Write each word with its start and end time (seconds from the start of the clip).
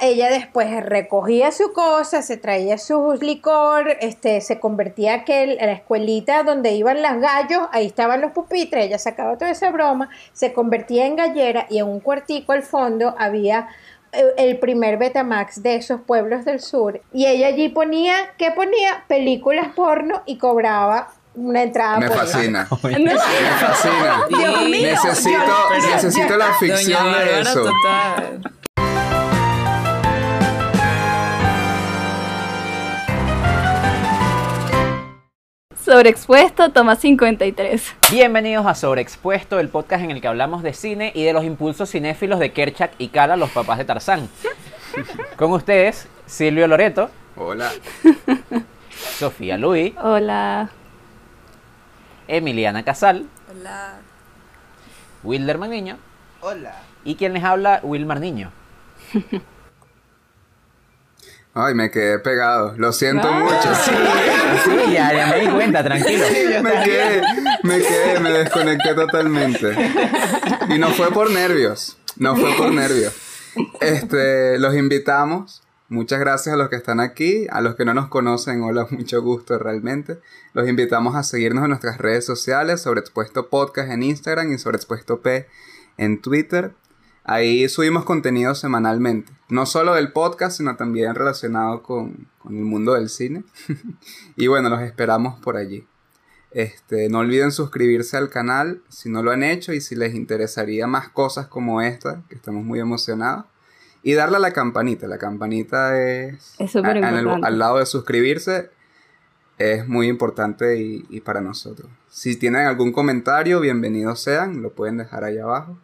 ella 0.00 0.30
después 0.30 0.84
recogía 0.84 1.50
su 1.50 1.72
cosa, 1.72 2.22
se 2.22 2.36
traía 2.36 2.78
su 2.78 3.18
licor, 3.20 3.96
este, 4.00 4.40
se 4.40 4.60
convertía 4.60 5.14
aquel, 5.14 5.58
en 5.58 5.66
la 5.66 5.72
escuelita 5.72 6.44
donde 6.44 6.72
iban 6.72 7.02
las 7.02 7.20
gallos, 7.20 7.62
ahí 7.72 7.86
estaban 7.86 8.20
los 8.20 8.32
pupitres, 8.32 8.86
ella 8.86 8.98
sacaba 8.98 9.36
toda 9.36 9.50
esa 9.50 9.70
broma, 9.70 10.08
se 10.32 10.52
convertía 10.52 11.06
en 11.06 11.16
gallera 11.16 11.66
y 11.68 11.78
en 11.78 11.86
un 11.86 12.00
cuartico 12.00 12.52
al 12.52 12.62
fondo 12.62 13.14
había 13.18 13.68
eh, 14.12 14.24
el 14.38 14.58
primer 14.58 14.98
Betamax 14.98 15.62
de 15.62 15.76
esos 15.76 16.00
pueblos 16.00 16.44
del 16.44 16.60
sur 16.60 17.00
y 17.12 17.26
ella 17.26 17.48
allí 17.48 17.68
ponía, 17.68 18.14
¿qué 18.38 18.50
ponía? 18.50 19.04
Películas 19.08 19.68
porno 19.74 20.22
y 20.26 20.38
cobraba 20.38 21.12
una 21.34 21.62
entrada 21.62 21.98
me 21.98 22.08
por 22.08 22.18
fascina. 22.18 22.68
Me 22.82 22.98
Me 22.98 23.16
fascina. 23.16 24.26
Dios 24.28 24.64
mío, 24.68 24.90
necesito 24.92 25.70
necesito 25.92 26.36
la 26.36 26.52
ficción 26.54 27.04
Doña 27.04 27.18
de 27.18 27.40
eso. 27.40 27.64
total. 27.64 28.61
Sobreexpuesto, 35.84 36.70
toma 36.70 36.94
53. 36.94 37.96
Bienvenidos 38.12 38.64
a 38.66 38.76
Sobreexpuesto, 38.76 39.58
el 39.58 39.68
podcast 39.68 40.04
en 40.04 40.12
el 40.12 40.20
que 40.20 40.28
hablamos 40.28 40.62
de 40.62 40.74
cine 40.74 41.10
y 41.12 41.24
de 41.24 41.32
los 41.32 41.42
impulsos 41.42 41.90
cinéfilos 41.90 42.38
de 42.38 42.52
Kerchak 42.52 42.92
y 42.98 43.08
Kala, 43.08 43.36
los 43.36 43.50
papás 43.50 43.78
de 43.78 43.84
Tarzán. 43.84 44.28
Con 45.36 45.50
ustedes, 45.50 46.06
Silvio 46.24 46.68
Loreto, 46.68 47.10
Hola. 47.34 47.72
Sofía 49.18 49.58
Luis, 49.58 49.92
Hola. 50.00 50.70
Emiliana 52.28 52.84
Casal, 52.84 53.26
Hola. 53.50 53.94
Wilder 55.24 55.58
Niño. 55.58 55.98
Hola. 56.42 56.76
Y 57.04 57.16
quien 57.16 57.32
les 57.32 57.42
habla, 57.42 57.80
Wilmar 57.82 58.20
Niño. 58.20 58.52
Ay, 61.54 61.74
me 61.74 61.90
quedé 61.90 62.18
pegado. 62.18 62.74
Lo 62.78 62.92
siento 62.92 63.30
mucho. 63.30 63.74
sí, 64.64 64.92
ya, 64.92 65.12
ya 65.12 65.26
me 65.26 65.40
di 65.40 65.48
cuenta, 65.48 65.84
tranquilo. 65.84 66.24
Me 66.62 66.82
quedé, 66.82 67.22
me 67.62 67.78
quedé, 67.78 68.20
me 68.20 68.30
desconecté 68.30 68.94
totalmente. 68.94 69.76
Y 70.68 70.78
no 70.78 70.88
fue 70.90 71.10
por 71.10 71.30
nervios. 71.30 71.98
No 72.16 72.36
fue 72.36 72.54
por 72.56 72.72
nervios. 72.72 73.14
Este, 73.80 74.58
los 74.58 74.74
invitamos. 74.74 75.62
Muchas 75.88 76.20
gracias 76.20 76.54
a 76.54 76.56
los 76.56 76.70
que 76.70 76.76
están 76.76 77.00
aquí, 77.00 77.46
a 77.50 77.60
los 77.60 77.74
que 77.74 77.84
no 77.84 77.92
nos 77.92 78.08
conocen, 78.08 78.62
hola, 78.62 78.86
mucho 78.90 79.20
gusto 79.20 79.58
realmente. 79.58 80.20
Los 80.54 80.66
invitamos 80.66 81.16
a 81.16 81.22
seguirnos 81.22 81.64
en 81.64 81.68
nuestras 81.68 81.98
redes 81.98 82.24
sociales, 82.24 82.80
Sobreexpuesto 82.80 83.50
Podcast 83.50 83.90
en 83.90 84.02
Instagram 84.02 84.54
y 84.54 84.58
Sobreexpuesto 84.58 85.20
P 85.20 85.46
en 85.98 86.22
Twitter. 86.22 86.72
Ahí 87.24 87.68
subimos 87.68 88.04
contenido 88.04 88.54
semanalmente, 88.54 89.32
no 89.48 89.64
solo 89.64 89.94
del 89.94 90.12
podcast, 90.12 90.56
sino 90.58 90.74
también 90.76 91.14
relacionado 91.14 91.82
con, 91.82 92.26
con 92.38 92.56
el 92.56 92.64
mundo 92.64 92.94
del 92.94 93.08
cine. 93.08 93.44
y 94.36 94.48
bueno, 94.48 94.68
los 94.68 94.82
esperamos 94.82 95.38
por 95.40 95.56
allí. 95.56 95.86
Este, 96.50 97.08
no 97.08 97.20
olviden 97.20 97.52
suscribirse 97.52 98.16
al 98.16 98.28
canal 98.28 98.82
si 98.88 99.08
no 99.08 99.22
lo 99.22 99.30
han 99.30 99.42
hecho 99.42 99.72
y 99.72 99.80
si 99.80 99.94
les 99.94 100.14
interesaría 100.14 100.86
más 100.86 101.08
cosas 101.08 101.46
como 101.46 101.80
esta, 101.80 102.22
que 102.28 102.34
estamos 102.34 102.64
muy 102.64 102.80
emocionados. 102.80 103.44
Y 104.02 104.14
darle 104.14 104.38
a 104.38 104.40
la 104.40 104.50
campanita. 104.52 105.06
La 105.06 105.16
campanita 105.18 105.96
es, 106.02 106.56
Es 106.58 106.72
súper 106.72 106.96
a- 106.96 106.98
en 106.98 107.04
el- 107.04 107.18
importante. 107.20 107.46
al 107.46 107.58
lado 107.60 107.78
de 107.78 107.86
suscribirse. 107.86 108.70
Es 109.58 109.86
muy 109.86 110.08
importante 110.08 110.76
y, 110.82 111.06
y 111.08 111.20
para 111.20 111.40
nosotros. 111.40 111.88
Si 112.10 112.34
tienen 112.34 112.66
algún 112.66 112.90
comentario, 112.90 113.60
bienvenidos 113.60 114.20
sean. 114.20 114.60
Lo 114.60 114.70
pueden 114.72 114.96
dejar 114.96 115.22
ahí 115.22 115.38
abajo. 115.38 115.78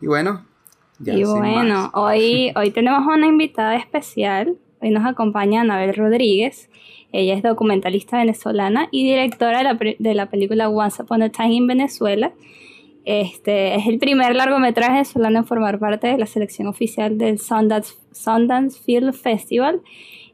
Y 0.00 0.06
bueno, 0.06 0.46
ya 1.00 1.14
y 1.14 1.24
bueno, 1.24 1.90
hoy, 1.94 2.52
hoy 2.56 2.70
tenemos 2.70 3.06
una 3.06 3.26
invitada 3.26 3.76
especial. 3.76 4.56
Hoy 4.80 4.90
nos 4.90 5.04
acompaña 5.04 5.62
Anabel 5.62 5.94
Rodríguez. 5.94 6.70
Ella 7.12 7.34
es 7.34 7.42
documentalista 7.42 8.18
venezolana 8.18 8.88
y 8.90 9.04
directora 9.04 9.58
de 9.58 9.64
la, 9.64 9.78
de 9.98 10.14
la 10.14 10.26
película 10.26 10.68
Once 10.68 11.02
Upon 11.02 11.22
a 11.22 11.28
Time 11.30 11.54
in 11.54 11.66
Venezuela. 11.66 12.32
Este 13.04 13.74
es 13.74 13.86
el 13.86 13.98
primer 13.98 14.36
largometraje 14.36 14.92
venezolano 14.92 15.38
en 15.38 15.46
formar 15.46 15.78
parte 15.78 16.06
de 16.06 16.18
la 16.18 16.26
selección 16.26 16.68
oficial 16.68 17.18
del 17.18 17.38
Sundance, 17.38 17.94
Sundance 18.12 18.80
Film 18.80 19.12
Festival. 19.12 19.80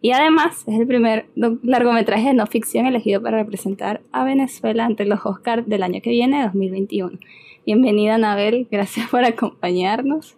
Y 0.03 0.10
además 0.10 0.65
es 0.66 0.78
el 0.78 0.87
primer 0.87 1.26
largometraje 1.34 2.28
de 2.28 2.34
no 2.34 2.47
ficción 2.47 2.87
elegido 2.87 3.22
para 3.22 3.38
representar 3.38 4.03
a 4.12 4.25
Venezuela 4.25 4.84
ante 4.84 5.05
los 5.05 5.25
Oscars 5.25 5.66
del 5.66 5.82
año 5.82 6.00
que 6.03 6.10
viene, 6.10 6.44
2021. 6.44 7.19
Bienvenida, 7.65 8.16
Anabel. 8.16 8.69
Gracias 8.71 9.09
por 9.09 9.25
acompañarnos. 9.25 10.37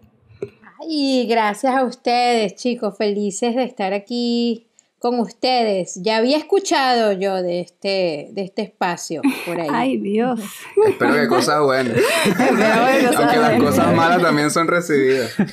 Y 0.87 1.27
gracias 1.27 1.75
a 1.75 1.85
ustedes, 1.85 2.55
chicos, 2.55 2.97
felices 2.97 3.57
de 3.57 3.65
estar 3.65 3.93
aquí 3.93 4.68
con 4.99 5.21
ustedes. 5.21 6.01
Ya 6.03 6.17
había 6.17 6.37
escuchado 6.37 7.13
yo 7.13 7.43
de 7.43 7.61
este, 7.61 8.31
de 8.33 8.43
este 8.43 8.63
espacio 8.63 9.23
por 9.47 9.61
ahí. 9.61 9.69
Ay, 9.73 9.97
Dios. 9.99 10.41
Espero 10.89 11.15
que 11.15 11.29
cosas 11.29 11.63
buenas. 11.63 11.97
Aunque 12.39 13.37
las 13.37 13.39
buenas. 13.39 13.63
cosas 13.63 13.95
malas 13.95 14.23
también 14.23 14.51
son 14.51 14.69
recibidas. 14.69 15.35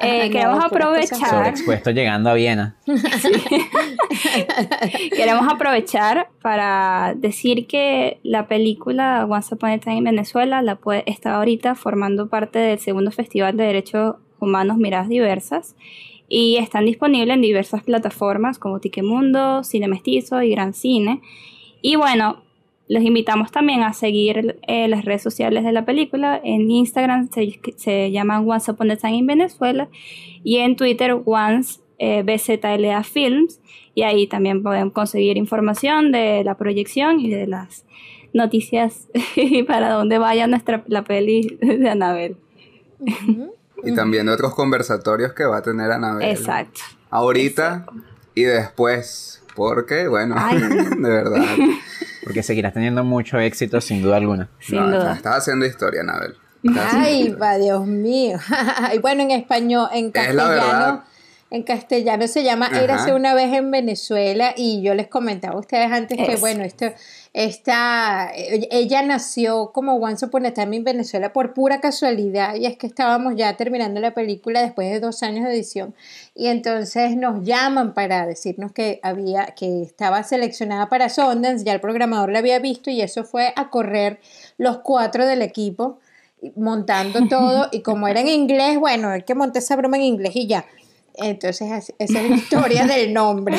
Eh, 0.00 0.28
queremos 0.30 0.62
aprovechar, 0.62 1.18
cosas 1.18 1.30
Sobreexpuesto 1.30 1.90
llegando 1.90 2.28
a 2.28 2.34
Viena. 2.34 2.76
queremos 5.16 5.46
aprovechar 5.50 6.28
para 6.42 7.14
decir 7.16 7.66
que 7.66 8.20
la 8.22 8.46
película 8.46 9.26
Once 9.28 9.54
Upon 9.54 9.70
a 9.70 9.78
Time 9.78 9.98
en 9.98 10.04
Venezuela 10.04 10.62
la 10.62 10.76
puede, 10.76 11.04
está 11.06 11.36
ahorita 11.36 11.74
formando 11.74 12.28
parte 12.28 12.58
del 12.58 12.78
segundo 12.78 13.10
Festival 13.12 13.56
de 13.56 13.64
Derechos 13.64 14.16
Humanos 14.40 14.76
Miradas 14.76 15.08
Diversas 15.08 15.74
y 16.36 16.56
están 16.56 16.84
disponibles 16.84 17.36
en 17.36 17.42
diversas 17.42 17.84
plataformas 17.84 18.58
como 18.58 18.80
Tiquemundo, 18.80 19.62
Cine 19.62 19.86
Mestizo 19.86 20.42
y 20.42 20.50
Gran 20.50 20.74
Cine. 20.74 21.20
Y 21.80 21.94
bueno, 21.94 22.42
los 22.88 23.04
invitamos 23.04 23.52
también 23.52 23.84
a 23.84 23.92
seguir 23.92 24.58
eh, 24.66 24.88
las 24.88 25.04
redes 25.04 25.22
sociales 25.22 25.62
de 25.62 25.70
la 25.70 25.84
película. 25.84 26.40
En 26.42 26.68
Instagram 26.68 27.30
se, 27.30 27.60
se 27.76 28.10
llaman 28.10 28.50
Once 28.50 28.68
Upon 28.68 28.90
a 28.90 28.96
Time 28.96 29.18
in 29.18 29.26
Venezuela 29.28 29.88
y 30.42 30.56
en 30.56 30.74
Twitter 30.74 31.16
Once 31.24 31.80
eh, 32.00 32.24
BZLA 32.24 33.04
Films. 33.04 33.60
Y 33.94 34.02
ahí 34.02 34.26
también 34.26 34.64
pueden 34.64 34.90
conseguir 34.90 35.36
información 35.36 36.10
de 36.10 36.42
la 36.42 36.56
proyección 36.56 37.20
y 37.20 37.30
de 37.30 37.46
las 37.46 37.86
noticias 38.32 39.08
y 39.36 39.62
para 39.62 39.88
dónde 39.90 40.18
vaya 40.18 40.48
nuestra 40.48 40.82
la 40.88 41.04
peli 41.04 41.58
de 41.60 41.88
Anabel. 41.88 42.38
Y 43.84 43.94
también 43.94 44.26
de 44.26 44.32
otros 44.32 44.54
conversatorios 44.54 45.32
que 45.32 45.44
va 45.44 45.58
a 45.58 45.62
tener 45.62 45.90
Anabel. 45.90 46.28
Exacto. 46.28 46.80
Ahorita 47.10 47.86
y 48.34 48.42
después. 48.42 49.42
Porque, 49.54 50.08
bueno, 50.08 50.34
Ay. 50.36 50.58
de 50.98 51.08
verdad. 51.08 51.44
Porque 52.24 52.42
seguirás 52.42 52.72
teniendo 52.74 53.04
mucho 53.04 53.38
éxito 53.38 53.80
sin 53.80 54.02
duda 54.02 54.16
alguna. 54.16 54.48
Sin 54.58 54.80
No, 54.80 54.86
duda. 54.88 55.14
Estás 55.14 55.38
haciendo 55.38 55.66
historia, 55.66 56.00
Anabel. 56.00 56.36
Ay, 56.76 57.30
va, 57.32 57.56
Dios 57.56 57.86
mío. 57.86 58.38
y 58.94 58.98
bueno, 58.98 59.22
en 59.22 59.30
español, 59.32 59.88
en 59.92 60.10
Es 60.14 60.34
la 60.34 60.48
verdad. 60.48 61.04
En 61.54 61.62
castellano 61.62 62.26
se 62.26 62.42
llama 62.42 62.66
Ajá. 62.66 62.82
Érase 62.82 63.12
una 63.12 63.32
vez 63.32 63.52
en 63.52 63.70
Venezuela 63.70 64.54
y 64.56 64.82
yo 64.82 64.94
les 64.94 65.06
comentaba 65.06 65.54
a 65.54 65.60
ustedes 65.60 65.90
antes 65.90 66.18
que 66.18 66.36
bueno, 66.36 66.64
esto 66.64 66.86
esta 67.32 68.32
ella 68.34 69.02
nació 69.02 69.70
como 69.72 69.94
Once 69.94 70.26
Upon 70.26 70.46
a 70.46 70.54
Time 70.54 70.76
en 70.76 70.84
Venezuela 70.84 71.32
por 71.32 71.54
pura 71.54 71.80
casualidad 71.80 72.56
y 72.56 72.66
es 72.66 72.76
que 72.76 72.88
estábamos 72.88 73.34
ya 73.36 73.56
terminando 73.56 74.00
la 74.00 74.14
película 74.14 74.62
después 74.62 74.90
de 74.90 74.98
dos 74.98 75.22
años 75.22 75.44
de 75.44 75.54
edición 75.54 75.94
y 76.34 76.48
entonces 76.48 77.16
nos 77.16 77.44
llaman 77.44 77.94
para 77.94 78.26
decirnos 78.26 78.72
que 78.72 78.98
había 79.02 79.46
que 79.46 79.82
estaba 79.82 80.24
seleccionada 80.24 80.88
para 80.88 81.08
Sundance, 81.08 81.64
ya 81.64 81.72
el 81.72 81.80
programador 81.80 82.32
la 82.32 82.40
había 82.40 82.58
visto 82.58 82.90
y 82.90 83.00
eso 83.00 83.22
fue 83.22 83.52
a 83.54 83.70
correr 83.70 84.18
los 84.58 84.78
cuatro 84.78 85.24
del 85.24 85.42
equipo 85.42 85.98
montando 86.56 87.28
todo 87.28 87.68
y 87.70 87.80
como 87.82 88.08
era 88.08 88.20
en 88.20 88.28
inglés, 88.28 88.78
bueno, 88.78 89.14
el 89.14 89.24
que 89.24 89.34
monté 89.34 89.60
esa 89.60 89.76
broma 89.76 89.96
en 89.96 90.02
inglés 90.02 90.34
y 90.34 90.46
ya. 90.46 90.64
Entonces, 91.14 91.70
esa 91.70 91.94
es 91.98 92.10
la 92.10 92.22
historia 92.22 92.86
del 92.88 93.12
nombre. 93.12 93.58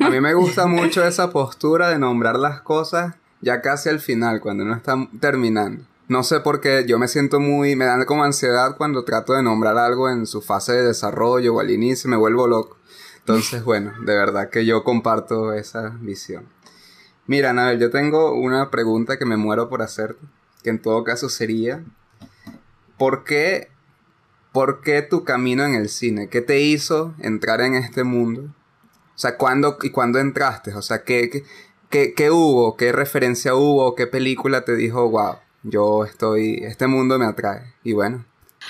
A 0.00 0.10
mí 0.10 0.20
me 0.20 0.34
gusta 0.34 0.66
mucho 0.66 1.04
esa 1.04 1.30
postura 1.30 1.88
de 1.88 1.98
nombrar 1.98 2.38
las 2.38 2.60
cosas 2.62 3.14
ya 3.40 3.60
casi 3.60 3.88
al 3.90 4.00
final, 4.00 4.40
cuando 4.40 4.64
uno 4.64 4.74
está 4.74 4.96
terminando. 5.20 5.84
No 6.08 6.22
sé 6.22 6.40
por 6.40 6.60
qué, 6.60 6.84
yo 6.86 6.98
me 6.98 7.08
siento 7.08 7.40
muy, 7.40 7.76
me 7.76 7.84
da 7.84 8.04
como 8.06 8.24
ansiedad 8.24 8.76
cuando 8.76 9.04
trato 9.04 9.34
de 9.34 9.42
nombrar 9.42 9.78
algo 9.78 10.10
en 10.10 10.26
su 10.26 10.42
fase 10.42 10.72
de 10.72 10.82
desarrollo 10.82 11.54
o 11.54 11.60
al 11.60 11.70
inicio, 11.70 12.10
me 12.10 12.16
vuelvo 12.16 12.46
loco. 12.46 12.76
Entonces, 13.18 13.64
bueno, 13.64 13.92
de 14.04 14.14
verdad 14.14 14.50
que 14.50 14.66
yo 14.66 14.84
comparto 14.84 15.52
esa 15.52 15.96
visión. 16.00 16.46
Mira, 17.26 17.50
Anabel, 17.50 17.78
yo 17.78 17.90
tengo 17.90 18.34
una 18.34 18.70
pregunta 18.70 19.18
que 19.18 19.24
me 19.24 19.38
muero 19.38 19.70
por 19.70 19.80
hacerte, 19.80 20.20
que 20.62 20.70
en 20.70 20.82
todo 20.82 21.04
caso 21.04 21.30
sería, 21.30 21.82
¿por 22.98 23.24
qué, 23.24 23.68
por 24.54 24.82
qué 24.82 25.02
tu 25.02 25.24
camino 25.24 25.66
en 25.66 25.74
el 25.74 25.88
cine? 25.88 26.28
¿Qué 26.28 26.40
te 26.40 26.60
hizo 26.60 27.14
entrar 27.20 27.60
en 27.60 27.74
este 27.74 28.04
mundo? 28.04 28.54
O 29.14 29.18
sea, 29.18 29.36
¿cuándo 29.36 29.76
y 29.82 29.90
cuándo 29.90 30.20
entraste? 30.20 30.72
O 30.74 30.80
sea, 30.80 31.02
¿qué, 31.02 31.28
qué, 31.28 31.42
qué, 31.90 32.14
qué 32.14 32.30
hubo? 32.30 32.76
¿Qué 32.76 32.92
referencia 32.92 33.56
hubo? 33.56 33.96
¿Qué 33.96 34.06
película 34.06 34.64
te 34.64 34.76
dijo, 34.76 35.10
wow, 35.10 35.38
yo 35.64 36.04
estoy, 36.04 36.60
este 36.62 36.86
mundo 36.86 37.18
me 37.18 37.26
atrae? 37.26 37.74
Y 37.82 37.94
bueno, 37.94 38.24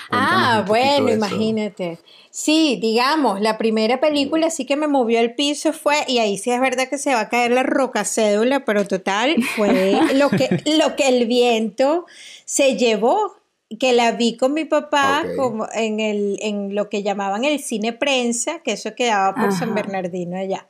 Ah, 0.09 0.63
bueno, 0.67 1.09
imagínate. 1.09 1.99
Sí, 2.31 2.77
digamos, 2.81 3.39
la 3.39 3.57
primera 3.57 3.99
película 3.99 4.49
sí 4.49 4.65
que 4.65 4.75
me 4.75 4.87
movió 4.87 5.19
el 5.19 5.35
piso 5.35 5.71
fue, 5.71 5.97
y 6.07 6.17
ahí 6.17 6.37
sí 6.37 6.51
es 6.51 6.59
verdad 6.59 6.89
que 6.89 6.97
se 6.97 7.13
va 7.13 7.21
a 7.21 7.29
caer 7.29 7.51
la 7.51 7.63
roca 7.63 8.03
cédula, 8.03 8.65
pero 8.65 8.85
total, 8.85 9.35
fue 9.55 9.99
lo 10.15 10.29
que, 10.29 10.61
lo 10.77 10.95
que 10.95 11.07
el 11.07 11.27
viento 11.27 12.05
se 12.43 12.75
llevó, 12.75 13.37
que 13.79 13.93
la 13.93 14.11
vi 14.11 14.37
con 14.37 14.53
mi 14.53 14.65
papá 14.65 15.23
como 15.35 15.67
en, 15.73 15.99
el, 15.99 16.37
en 16.41 16.75
lo 16.75 16.89
que 16.89 17.03
llamaban 17.03 17.43
el 17.43 17.59
cine 17.59 17.93
prensa, 17.93 18.59
que 18.63 18.73
eso 18.73 18.95
quedaba 18.95 19.33
por 19.35 19.51
San 19.51 19.73
Bernardino 19.73 20.37
allá. 20.37 20.67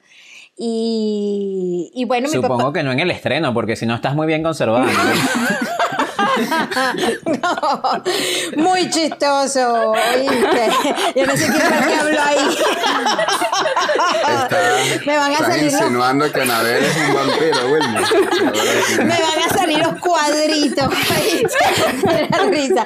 Y, 0.57 1.92
y 1.94 2.06
bueno, 2.06 2.30
mi 2.30 2.33
Supongo 2.33 2.71
que 2.71 2.81
no 2.81 2.92
en 2.92 3.00
el 3.01 3.12
estreno, 3.12 3.53
porque 3.53 3.75
si 3.75 3.86
no 3.86 3.95
estás 3.95 4.15
muy 4.15 4.25
bien 4.25 4.42
conservado. 4.42 4.86
no, 4.86 4.92
muy 8.58 8.90
chistoso, 8.90 9.92
¿oíste? 9.92 10.72
Yo 11.16 11.26
no 11.26 11.38
sé 11.38 11.48
quién 11.48 11.74
es 11.74 11.88
que 11.88 11.96
habló 11.96 12.22
ahí. 12.22 12.58
me 15.06 15.18
van 15.18 15.34
a 15.34 15.38
salir 15.38 15.64
insinuando 15.64 16.32
que 16.32 16.42
Anabel 16.42 16.84
es 16.84 16.98
un 16.98 17.14
vampiro, 17.14 17.72
Wilmer. 17.72 18.04
me 19.06 19.22
van 19.22 19.40
a 19.46 19.50
salir 19.54 19.80
los 19.80 20.00
cuadritos. 20.00 20.94
la 22.32 22.44
risa. 22.50 22.86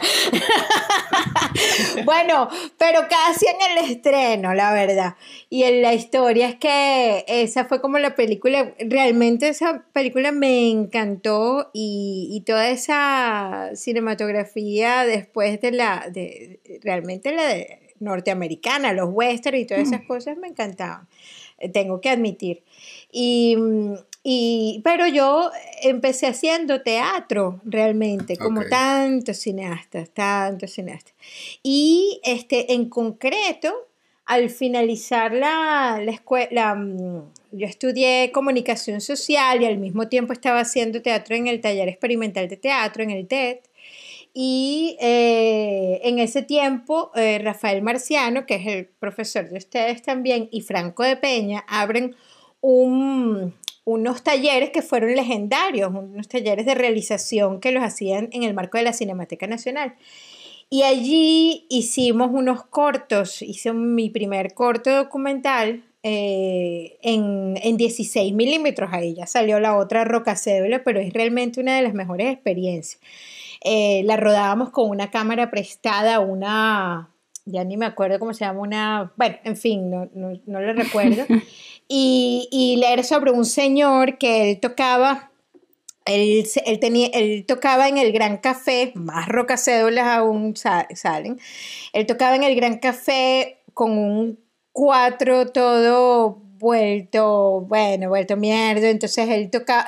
bueno, 2.06 2.50
pero 2.78 3.02
casi 3.10 3.46
en 3.48 3.78
el 3.78 3.92
estreno, 3.92 4.54
la 4.54 4.74
verdad. 4.74 5.16
Y 5.50 5.64
en 5.64 5.82
la 5.82 5.94
historia 5.94 6.50
es 6.50 6.56
que 6.56 7.26
esa 7.28 7.66
fue 7.66 7.82
como 7.82 7.98
la 7.98 8.16
película, 8.16 8.74
realmente 8.80 9.50
esa 9.50 9.84
película 9.94 10.32
me 10.32 10.70
encantó 10.70 11.70
y, 11.74 12.30
y 12.32 12.42
toda 12.42 12.70
esa 12.70 13.39
cinematografía 13.74 15.06
después 15.06 15.62
de 15.62 15.72
la, 15.72 16.10
de, 16.12 16.60
realmente 16.84 17.32
la 17.32 17.48
de 17.48 17.94
norteamericana, 18.00 18.94
los 18.94 19.10
westerns 19.12 19.62
y 19.62 19.66
todas 19.66 19.84
esas 19.88 20.04
mm. 20.04 20.08
cosas 20.08 20.38
me 20.38 20.48
encantaban, 20.48 21.08
eh, 21.58 21.70
tengo 21.70 22.02
que 22.02 22.10
admitir. 22.10 22.64
Y, 23.12 23.58
y, 24.24 24.82
pero 24.84 25.08
yo 25.08 25.52
empecé 25.82 26.28
haciendo 26.28 26.82
teatro 26.82 27.62
realmente, 27.66 28.38
como 28.38 28.66
tantos 28.66 29.38
cineastas, 29.38 30.10
tantos 30.12 30.72
cineastas. 30.72 31.14
Y 31.64 32.22
este, 32.24 32.74
en 32.74 32.90
concreto, 32.90 33.89
al 34.30 34.52
finalizar 34.52 35.34
la, 35.34 36.00
la 36.06 36.12
escuela, 36.12 36.76
mm, 36.76 37.32
yo 37.52 37.66
estudié 37.66 38.32
comunicación 38.32 39.02
social 39.02 39.64
y 39.64 39.66
al 39.66 39.80
mismo 39.80 40.08
tiempo 40.08 40.34
estaba 40.34 40.60
haciendo 40.60 41.02
teatro 41.02 41.36
en 41.36 41.48
el 41.48 41.62
taller 41.62 41.90
experimental 41.90 42.48
de 42.48 42.56
teatro, 42.56 43.02
en 43.02 43.10
el 43.10 43.28
TED. 43.28 43.58
Y 44.32 44.98
eh, 45.02 46.00
en 46.04 46.20
ese 46.20 46.44
tiempo, 46.44 47.10
eh, 47.16 47.40
Rafael 47.40 47.82
Marciano, 47.82 48.46
que 48.46 48.56
es 48.56 48.68
el 48.68 48.86
profesor 48.86 49.50
de 49.50 49.58
ustedes 49.58 50.04
también, 50.04 50.48
y 50.52 50.62
Franco 50.62 51.02
de 51.02 51.18
Peña 51.18 51.66
abren 51.68 52.16
unos 52.62 54.24
talleres 54.24 54.70
que 54.70 54.84
fueron 54.84 55.16
legendarios, 55.16 55.90
unos 55.90 56.28
talleres 56.28 56.68
de 56.68 56.76
realización 56.76 57.60
que 57.60 57.72
los 57.72 57.84
hacían 57.84 58.30
en 58.32 58.44
el 58.44 58.54
marco 58.54 58.78
de 58.78 58.84
la 58.84 58.94
Cinemateca 58.94 59.48
Nacional. 59.48 59.96
Y 60.70 60.84
allí 60.84 61.66
hicimos 61.70 62.30
unos 62.32 62.64
cortos, 62.66 63.42
hice 63.42 63.74
mi 63.74 64.10
primer 64.12 64.54
corto 64.54 64.96
documental 64.96 65.84
eh, 66.04 66.98
en, 67.02 67.60
en, 67.62 67.76
16 67.76 68.34
milímetros, 68.34 68.92
ahí 68.94 69.16
ya 69.16 69.26
salió 69.26 69.60
la 69.60 69.76
otra 69.76 70.06
roca 70.06 70.36
cédula, 70.36 70.84
pero 70.84 71.00
es 71.00 71.12
realmente 71.12 71.60
una 71.60 71.76
de 71.76 71.82
las 71.82 71.94
mejores 71.94 72.32
experiencias. 72.32 73.02
Eh, 73.62 74.04
la 74.06 74.16
rodábamos 74.16 74.70
con 74.70 74.90
una 74.90 75.10
cámara 75.10 75.50
prestada, 75.50 76.20
una, 76.20 77.10
ya 77.46 77.64
ni 77.64 77.76
me 77.76 77.88
acuerdo 77.88 78.20
cómo 78.20 78.34
se 78.34 78.46
llama, 78.46 78.62
una, 78.62 79.12
bueno, 79.18 79.38
en 79.44 79.58
fin, 79.58 79.90
no, 79.90 80.08
no, 80.14 80.40
no 80.46 80.62
lo 80.62 80.74
recuerdo, 80.74 81.26
y, 81.90 82.48
y 82.52 82.78
leer 82.78 83.04
sobre 83.04 83.32
un 83.32 83.44
señor 83.44 84.20
que 84.20 84.52
él 84.52 84.60
tocaba 84.60 85.29
él, 86.10 86.80
tenía, 86.80 87.08
él 87.14 87.46
tocaba 87.48 87.88
en 87.88 87.98
el 87.98 88.12
Gran 88.12 88.38
Café, 88.38 88.92
más 88.96 89.28
rocacédulas 89.28 90.08
aún 90.08 90.56
salen. 90.56 91.40
Él 91.94 92.06
tocaba 92.06 92.36
en 92.36 92.44
el 92.44 92.56
Gran 92.56 92.80
Café 92.80 93.60
con 93.74 93.92
un 93.98 94.40
cuatro 94.72 95.48
todo 95.52 96.42
vuelto, 96.60 97.62
bueno, 97.62 98.10
vuelto 98.10 98.36
mierda. 98.36 98.90
Entonces 98.90 99.30
él 99.30 99.50
tocaba, 99.50 99.86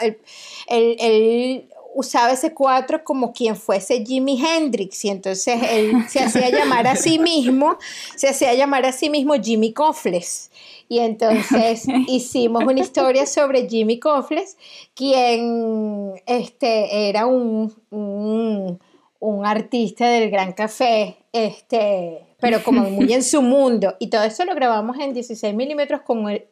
él, 0.67 1.69
usaba 1.93 2.31
ese 2.31 2.53
cuatro 2.53 3.03
como 3.03 3.33
quien 3.33 3.55
fuese 3.55 4.03
Jimi 4.05 4.41
Hendrix 4.41 5.03
y 5.05 5.09
entonces 5.09 5.61
él 5.69 5.93
se 6.09 6.19
hacía 6.19 6.49
llamar 6.49 6.87
a 6.87 6.95
sí 6.95 7.19
mismo, 7.19 7.77
se 8.15 8.29
hacía 8.29 8.53
llamar 8.53 8.85
a 8.85 8.91
sí 8.91 9.09
mismo 9.09 9.33
Jimmy 9.35 9.73
Coffles. 9.73 10.51
Y 10.87 10.99
entonces 10.99 11.85
hicimos 12.07 12.63
una 12.63 12.81
historia 12.81 13.25
sobre 13.25 13.67
Jimmy 13.69 13.99
Coffles, 13.99 14.57
quien 14.93 16.13
este, 16.25 17.09
era 17.09 17.25
un, 17.25 17.73
un, 17.89 19.45
artista 19.45 20.07
del 20.07 20.29
Gran 20.29 20.53
Café, 20.53 21.17
este, 21.31 22.25
pero 22.39 22.63
como 22.63 22.89
muy 22.89 23.13
en 23.13 23.23
su 23.23 23.41
mundo. 23.41 23.95
Y 23.99 24.07
todo 24.09 24.23
eso 24.23 24.43
lo 24.43 24.53
grabamos 24.53 24.99
en 24.99 25.13
16 25.13 25.55
milímetros 25.55 26.01
con 26.01 26.29
el, 26.29 26.45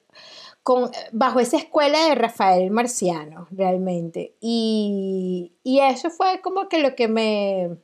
con, 0.64 0.92
bajo 1.12 1.40
esa 1.40 1.58
escuela 1.58 2.06
de 2.06 2.16
Rafael 2.16 2.72
Marciano, 2.72 3.48
realmente. 3.52 4.36
Y, 4.42 5.54
y, 5.64 5.80
eso 5.80 6.10
fue 6.10 6.42
como 6.42 6.70
que 6.70 6.80
lo 6.80 6.96
que 6.96 7.08
me, 7.08 7.78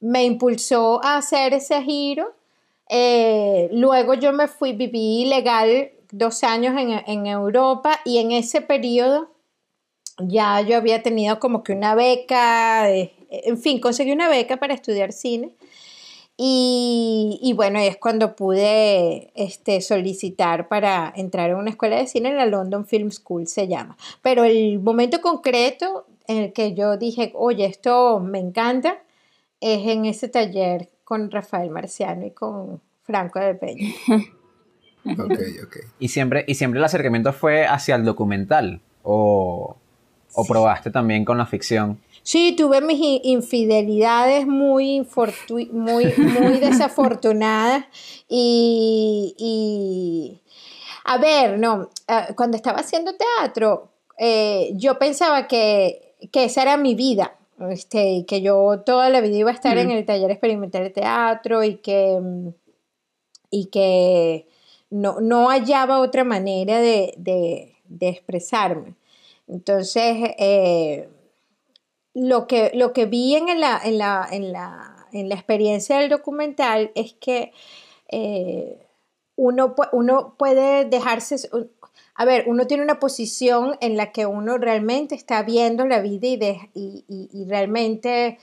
me 0.00 0.24
impulsó 0.24 1.02
a 1.04 1.16
hacer 1.16 1.54
ese 1.54 1.82
giro 1.82 2.34
eh, 2.92 3.68
luego 3.70 4.14
yo 4.14 4.32
me 4.32 4.48
fui, 4.48 4.72
viví 4.72 5.22
ilegal 5.22 5.92
dos 6.10 6.42
años 6.42 6.74
en, 7.06 7.26
Europa 7.26 8.00
y 8.04 8.18
en 8.18 8.32
ese 8.32 8.60
periodo 8.60 9.30
ya 10.18 10.60
yo 10.60 10.76
había 10.76 11.00
tenido 11.00 11.38
como 11.38 11.62
que 11.62 11.72
una 11.72 11.94
beca, 11.94 12.90
en 12.90 13.58
fin, 13.58 13.80
conseguí 13.80 14.10
una 14.10 14.28
beca 14.28 14.56
para 14.56 14.74
estudiar 14.74 15.12
cine. 15.12 15.54
Y, 16.42 17.52
bueno, 17.54 17.78
es 17.80 17.98
cuando 17.98 18.34
pude 18.34 19.30
este, 19.34 19.82
solicitar 19.82 20.68
para 20.68 21.12
entrar 21.14 21.50
a 21.50 21.56
una 21.58 21.68
escuela 21.68 21.98
de 21.98 22.06
cine 22.06 22.30
en 22.30 22.38
la 22.38 22.46
London 22.46 22.86
Film 22.86 23.10
School, 23.10 23.46
se 23.46 23.68
llama. 23.68 23.98
Pero 24.22 24.44
el 24.44 24.78
momento 24.80 25.20
concreto 25.20 26.06
en 26.28 26.38
el 26.38 26.52
que 26.54 26.72
yo 26.72 26.96
dije, 26.96 27.32
oye, 27.34 27.66
esto 27.66 28.20
me 28.20 28.38
encanta, 28.38 29.02
es 29.60 29.86
en 29.86 30.06
ese 30.06 30.30
taller 30.30 30.88
con 31.04 31.30
Rafael 31.30 31.68
Marciano 31.68 32.24
y 32.24 32.30
con 32.30 32.80
Franco 33.02 33.38
de 33.38 33.54
Peña. 33.56 33.92
ok, 35.04 35.40
ok. 35.66 35.76
¿Y 35.98 36.08
siempre, 36.08 36.46
¿Y 36.48 36.54
siempre 36.54 36.78
el 36.78 36.84
acercamiento 36.84 37.34
fue 37.34 37.66
hacia 37.66 37.96
el 37.96 38.04
documental? 38.06 38.80
¿O, 39.02 39.76
o 40.32 40.44
probaste 40.46 40.90
también 40.90 41.26
con 41.26 41.36
la 41.36 41.44
ficción? 41.44 42.00
Sí, 42.22 42.54
tuve 42.56 42.80
mis 42.80 43.00
infidelidades 43.24 44.46
muy, 44.46 45.06
muy, 45.72 46.14
muy 46.16 46.54
desafortunadas 46.60 47.84
y, 48.28 49.34
y, 49.38 50.40
a 51.04 51.18
ver, 51.18 51.58
no, 51.58 51.90
eh, 52.06 52.34
cuando 52.36 52.56
estaba 52.56 52.80
haciendo 52.80 53.12
teatro, 53.16 53.88
eh, 54.18 54.72
yo 54.74 54.98
pensaba 54.98 55.48
que, 55.48 56.14
que 56.30 56.44
esa 56.44 56.62
era 56.62 56.76
mi 56.76 56.94
vida, 56.94 57.36
este, 57.70 58.24
que 58.26 58.42
yo 58.42 58.80
toda 58.84 59.08
la 59.08 59.20
vida 59.20 59.36
iba 59.36 59.50
a 59.50 59.54
estar 59.54 59.76
en 59.78 59.90
el 59.90 60.04
taller 60.04 60.30
experimental 60.30 60.84
de 60.84 60.90
teatro 60.90 61.64
y 61.64 61.76
que, 61.76 62.20
y 63.50 63.66
que 63.66 64.46
no, 64.90 65.20
no 65.20 65.48
hallaba 65.48 66.00
otra 66.00 66.24
manera 66.24 66.80
de, 66.80 67.14
de, 67.16 68.08
expresarme. 68.08 68.94
Entonces, 69.48 70.16
eh, 70.38 71.08
lo, 72.14 72.46
que, 72.46 72.72
lo 72.74 72.92
que 72.92 73.06
vi 73.06 73.36
en 73.36 73.60
la, 73.60 73.80
en, 73.82 73.98
la, 73.98 74.26
en, 74.30 74.52
la, 74.52 75.06
en 75.12 75.28
la 75.28 75.34
experiencia 75.34 75.98
del 75.98 76.10
documental 76.10 76.90
es 76.94 77.14
que 77.14 77.52
eh, 78.08 78.86
uno, 79.36 79.74
uno 79.92 80.34
puede 80.36 80.84
dejarse, 80.84 81.36
a 82.14 82.24
ver, 82.24 82.44
uno 82.46 82.66
tiene 82.66 82.82
una 82.82 82.98
posición 82.98 83.76
en 83.80 83.96
la 83.96 84.12
que 84.12 84.26
uno 84.26 84.58
realmente 84.58 85.14
está 85.14 85.42
viendo 85.42 85.86
la 85.86 86.00
vida 86.00 86.26
y, 86.74 87.46
realmente 87.48 88.38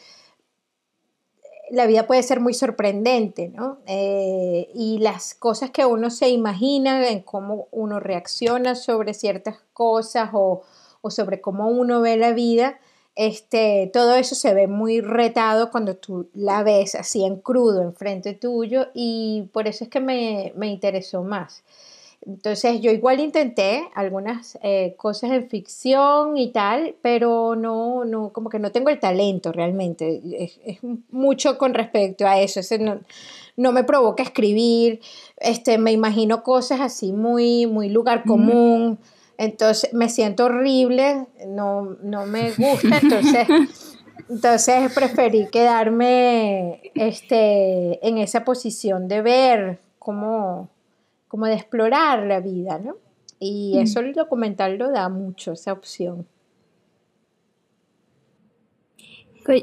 la 1.70 1.86
vida 1.86 2.08
puede 2.08 2.24
ser 2.24 2.40
muy 2.40 2.54
sorprendente, 2.54 3.50
¿no? 3.50 3.80
Eh, 3.88 4.70
y 4.74 5.00
las 5.00 5.36
cosas 5.36 5.70
que 5.70 5.86
uno 5.86 6.10
se 6.10 6.30
imagina, 6.30 7.10
en 7.10 7.22
cómo 7.22 7.68
uno 7.72 8.00
reacciona 8.00 8.74
sobre 8.74 9.14
ciertas 9.14 9.58
cosas 9.74 10.30
o, 10.32 10.64
o 11.02 11.12
sobre 11.12 11.42
cómo 11.42 11.68
uno 11.68 12.00
ve 12.00 12.16
la 12.16 12.32
vida, 12.32 12.80
este, 13.18 13.90
todo 13.92 14.14
eso 14.14 14.36
se 14.36 14.54
ve 14.54 14.68
muy 14.68 15.02
retado 15.02 15.72
cuando 15.72 15.96
tú 15.96 16.30
la 16.36 16.62
ves 16.62 16.94
así 16.94 17.26
en 17.26 17.38
crudo 17.38 17.82
enfrente 17.82 18.34
tuyo 18.34 18.90
y 18.94 19.50
por 19.54 19.68
eso 19.68 19.84
es 19.84 19.90
que 19.90 20.00
me, 20.00 20.54
me 20.56 20.68
interesó 20.68 21.24
más. 21.24 21.64
Entonces 22.28 22.80
yo 22.82 22.92
igual 22.92 23.20
intenté 23.20 23.88
algunas 23.96 24.60
eh, 24.62 24.94
cosas 24.98 25.32
en 25.32 25.50
ficción 25.50 26.38
y 26.38 26.52
tal, 26.52 26.96
pero 27.02 27.56
no, 27.56 28.06
no, 28.06 28.32
como 28.34 28.50
que 28.50 28.60
no 28.60 28.72
tengo 28.72 28.90
el 28.90 29.00
talento 29.00 29.52
realmente. 29.52 30.22
Es, 30.38 30.80
mucho 31.10 31.58
con 31.58 31.74
respecto 31.74 32.28
a 32.28 32.40
eso. 32.40 32.60
no, 32.80 33.00
no, 33.56 33.72
me 33.72 33.84
provoca 33.84 34.22
escribir, 34.22 35.00
este, 35.38 35.80
me 35.80 35.92
imagino 35.92 36.44
cosas 36.44 36.82
así 36.82 37.14
muy, 37.14 37.66
muy 37.66 37.90
lugar 37.90 38.26
común. 38.26 39.00
Entonces 39.38 39.94
me 39.94 40.10
siento 40.10 40.46
horrible, 40.46 41.28
no, 41.48 41.98
no 42.02 42.26
me 42.26 42.52
gusta, 42.58 43.00
entonces, 43.02 43.48
entonces 44.30 44.92
preferí 44.94 45.48
quedarme 45.48 46.92
este, 46.96 48.06
en 48.08 48.18
esa 48.18 48.44
posición 48.44 49.08
de 49.08 49.22
ver 49.22 49.80
cómo 50.00 50.70
como 51.28 51.46
de 51.46 51.56
explorar 51.56 52.26
la 52.26 52.40
vida, 52.40 52.80
¿no? 52.80 52.96
Y 53.40 53.74
mm. 53.76 53.80
eso 53.80 54.00
el 54.00 54.14
documental 54.14 54.78
lo 54.78 54.92
da 54.92 55.10
mucho, 55.10 55.54
esa 55.54 55.74
opción. 55.74 56.26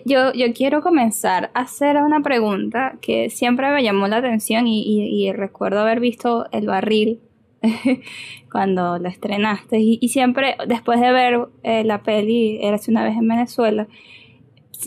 Yo, 0.07 0.33
yo 0.33 0.47
quiero 0.55 0.81
comenzar 0.81 1.51
a 1.53 1.61
hacer 1.61 1.97
una 1.99 2.23
pregunta 2.23 2.97
que 3.03 3.29
siempre 3.29 3.71
me 3.71 3.83
llamó 3.83 4.09
la 4.09 4.17
atención 4.17 4.67
y, 4.67 5.31
recuerdo 5.33 5.81
haber 5.81 6.01
visto 6.01 6.47
El 6.53 6.69
Barril 6.69 7.21
cuando 8.51 8.99
la 8.99 9.09
estrenaste 9.09 9.79
y, 9.81 10.09
siempre 10.09 10.57
después 10.67 11.01
de 11.01 11.13
ver 11.13 11.49
eh, 11.63 11.85
la 11.85 12.03
peli 12.03 12.59
Eras 12.63 12.89
una 12.89 13.05
vez 13.05 13.17
en 13.17 13.29
Venezuela, 13.29 13.89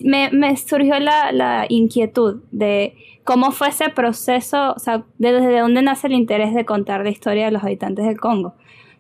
me, 0.04 0.30
me 0.32 0.56
surgió 0.58 1.00
la, 1.00 1.32
la 1.32 1.66
inquietud 1.70 2.42
de 2.52 2.96
¿Cómo 3.28 3.52
fue 3.52 3.68
ese 3.68 3.90
proceso? 3.90 4.72
O 4.72 4.80
sea, 4.80 5.04
¿desde 5.18 5.60
dónde 5.60 5.82
nace 5.82 6.08
el 6.08 6.14
interés 6.14 6.54
de 6.54 6.64
contar 6.64 7.04
la 7.04 7.10
historia 7.10 7.44
de 7.44 7.52
los 7.52 7.62
habitantes 7.62 8.06
del 8.06 8.18
Congo? 8.22 8.54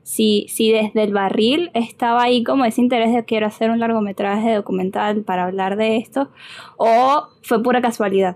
Si, 0.03 0.47
si 0.49 0.69
desde 0.69 1.01
el 1.03 1.13
barril 1.13 1.71
estaba 1.73 2.23
ahí 2.23 2.43
como 2.43 2.65
ese 2.65 2.81
interés 2.81 3.13
de 3.13 3.23
quiero 3.23 3.45
hacer 3.47 3.71
un 3.71 3.79
largometraje 3.79 4.53
documental 4.53 5.23
para 5.23 5.45
hablar 5.45 5.77
de 5.77 5.95
esto, 5.95 6.29
o 6.75 7.29
fue 7.41 7.63
pura 7.63 7.81
casualidad. 7.81 8.35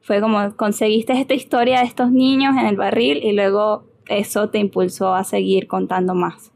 Fue 0.00 0.20
como 0.20 0.54
conseguiste 0.54 1.12
esta 1.14 1.34
historia 1.34 1.80
de 1.80 1.86
estos 1.86 2.12
niños 2.12 2.54
en 2.56 2.66
el 2.66 2.76
barril 2.76 3.18
y 3.24 3.32
luego 3.32 3.82
eso 4.16 4.50
te 4.50 4.58
impulsó 4.58 5.14
a 5.14 5.24
seguir 5.24 5.66
contando 5.66 6.14
más. 6.14 6.52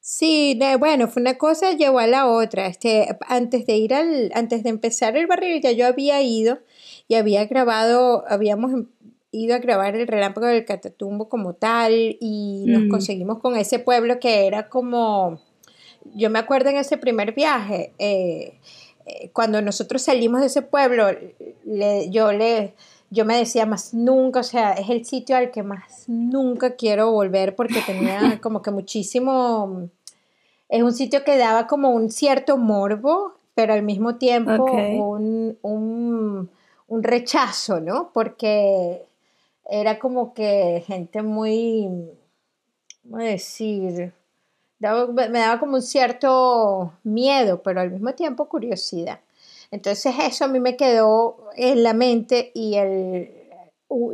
Sí, 0.00 0.58
bueno, 0.78 1.08
fue 1.08 1.22
una 1.22 1.38
cosa 1.38 1.72
llevó 1.72 1.98
a 1.98 2.06
la 2.06 2.26
otra. 2.26 2.66
Este, 2.66 3.16
antes 3.28 3.66
de 3.66 3.76
ir 3.76 3.94
al, 3.94 4.32
antes 4.34 4.62
de 4.62 4.70
empezar 4.70 5.16
el 5.16 5.26
barril 5.26 5.60
ya 5.62 5.72
yo 5.72 5.86
había 5.86 6.20
ido 6.22 6.58
y 7.06 7.14
había 7.14 7.44
grabado, 7.44 8.24
habíamos 8.28 8.72
ido 9.30 9.54
a 9.54 9.58
grabar 9.58 9.94
el 9.94 10.08
relámpago 10.08 10.46
del 10.46 10.64
Catatumbo 10.64 11.28
como 11.28 11.54
tal 11.54 12.16
y 12.20 12.64
nos 12.66 12.84
mm. 12.84 12.88
conseguimos 12.88 13.38
con 13.38 13.56
ese 13.56 13.78
pueblo 13.78 14.18
que 14.18 14.46
era 14.46 14.68
como, 14.68 15.40
yo 16.14 16.30
me 16.30 16.38
acuerdo 16.38 16.70
en 16.70 16.76
ese 16.76 16.96
primer 16.96 17.32
viaje, 17.32 17.92
eh, 17.98 18.58
eh, 19.06 19.30
cuando 19.32 19.62
nosotros 19.62 20.02
salimos 20.02 20.40
de 20.40 20.48
ese 20.48 20.62
pueblo, 20.62 21.06
yo 22.10 22.32
le 22.32 22.74
yo 23.10 23.24
me 23.24 23.36
decía 23.36 23.66
más 23.66 23.92
nunca, 23.92 24.40
o 24.40 24.44
sea, 24.44 24.72
es 24.72 24.88
el 24.88 25.04
sitio 25.04 25.36
al 25.36 25.50
que 25.50 25.62
más 25.62 26.04
nunca 26.08 26.76
quiero 26.76 27.10
volver 27.10 27.56
porque 27.56 27.82
tenía 27.84 28.40
como 28.42 28.62
que 28.62 28.70
muchísimo, 28.70 29.88
es 30.68 30.82
un 30.82 30.92
sitio 30.92 31.24
que 31.24 31.36
daba 31.36 31.66
como 31.66 31.90
un 31.90 32.10
cierto 32.10 32.56
morbo, 32.56 33.34
pero 33.54 33.74
al 33.74 33.82
mismo 33.82 34.16
tiempo 34.16 34.64
un, 34.64 35.58
un 36.90 37.02
rechazo, 37.02 37.80
¿no? 37.80 38.10
Porque 38.12 39.04
era 39.68 39.98
como 39.98 40.34
que 40.34 40.82
gente 40.86 41.22
muy, 41.22 41.88
¿cómo 43.02 43.18
decir? 43.18 44.12
me 44.80 45.38
daba 45.38 45.60
como 45.60 45.74
un 45.74 45.82
cierto 45.82 46.94
miedo, 47.04 47.62
pero 47.62 47.80
al 47.80 47.90
mismo 47.90 48.12
tiempo 48.14 48.48
curiosidad. 48.48 49.20
Entonces 49.70 50.14
eso 50.20 50.44
a 50.44 50.48
mí 50.48 50.60
me 50.60 50.76
quedó 50.76 51.48
en 51.56 51.82
la 51.82 51.94
mente 51.94 52.50
y 52.54 52.76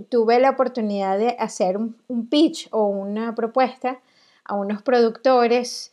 tuve 0.08 0.38
la 0.38 0.50
oportunidad 0.50 1.18
de 1.18 1.36
hacer 1.38 1.76
un, 1.76 2.28
pitch 2.28 2.68
o 2.72 2.86
una 2.86 3.34
propuesta 3.34 4.00
a 4.44 4.54
unos 4.54 4.82
productores 4.82 5.92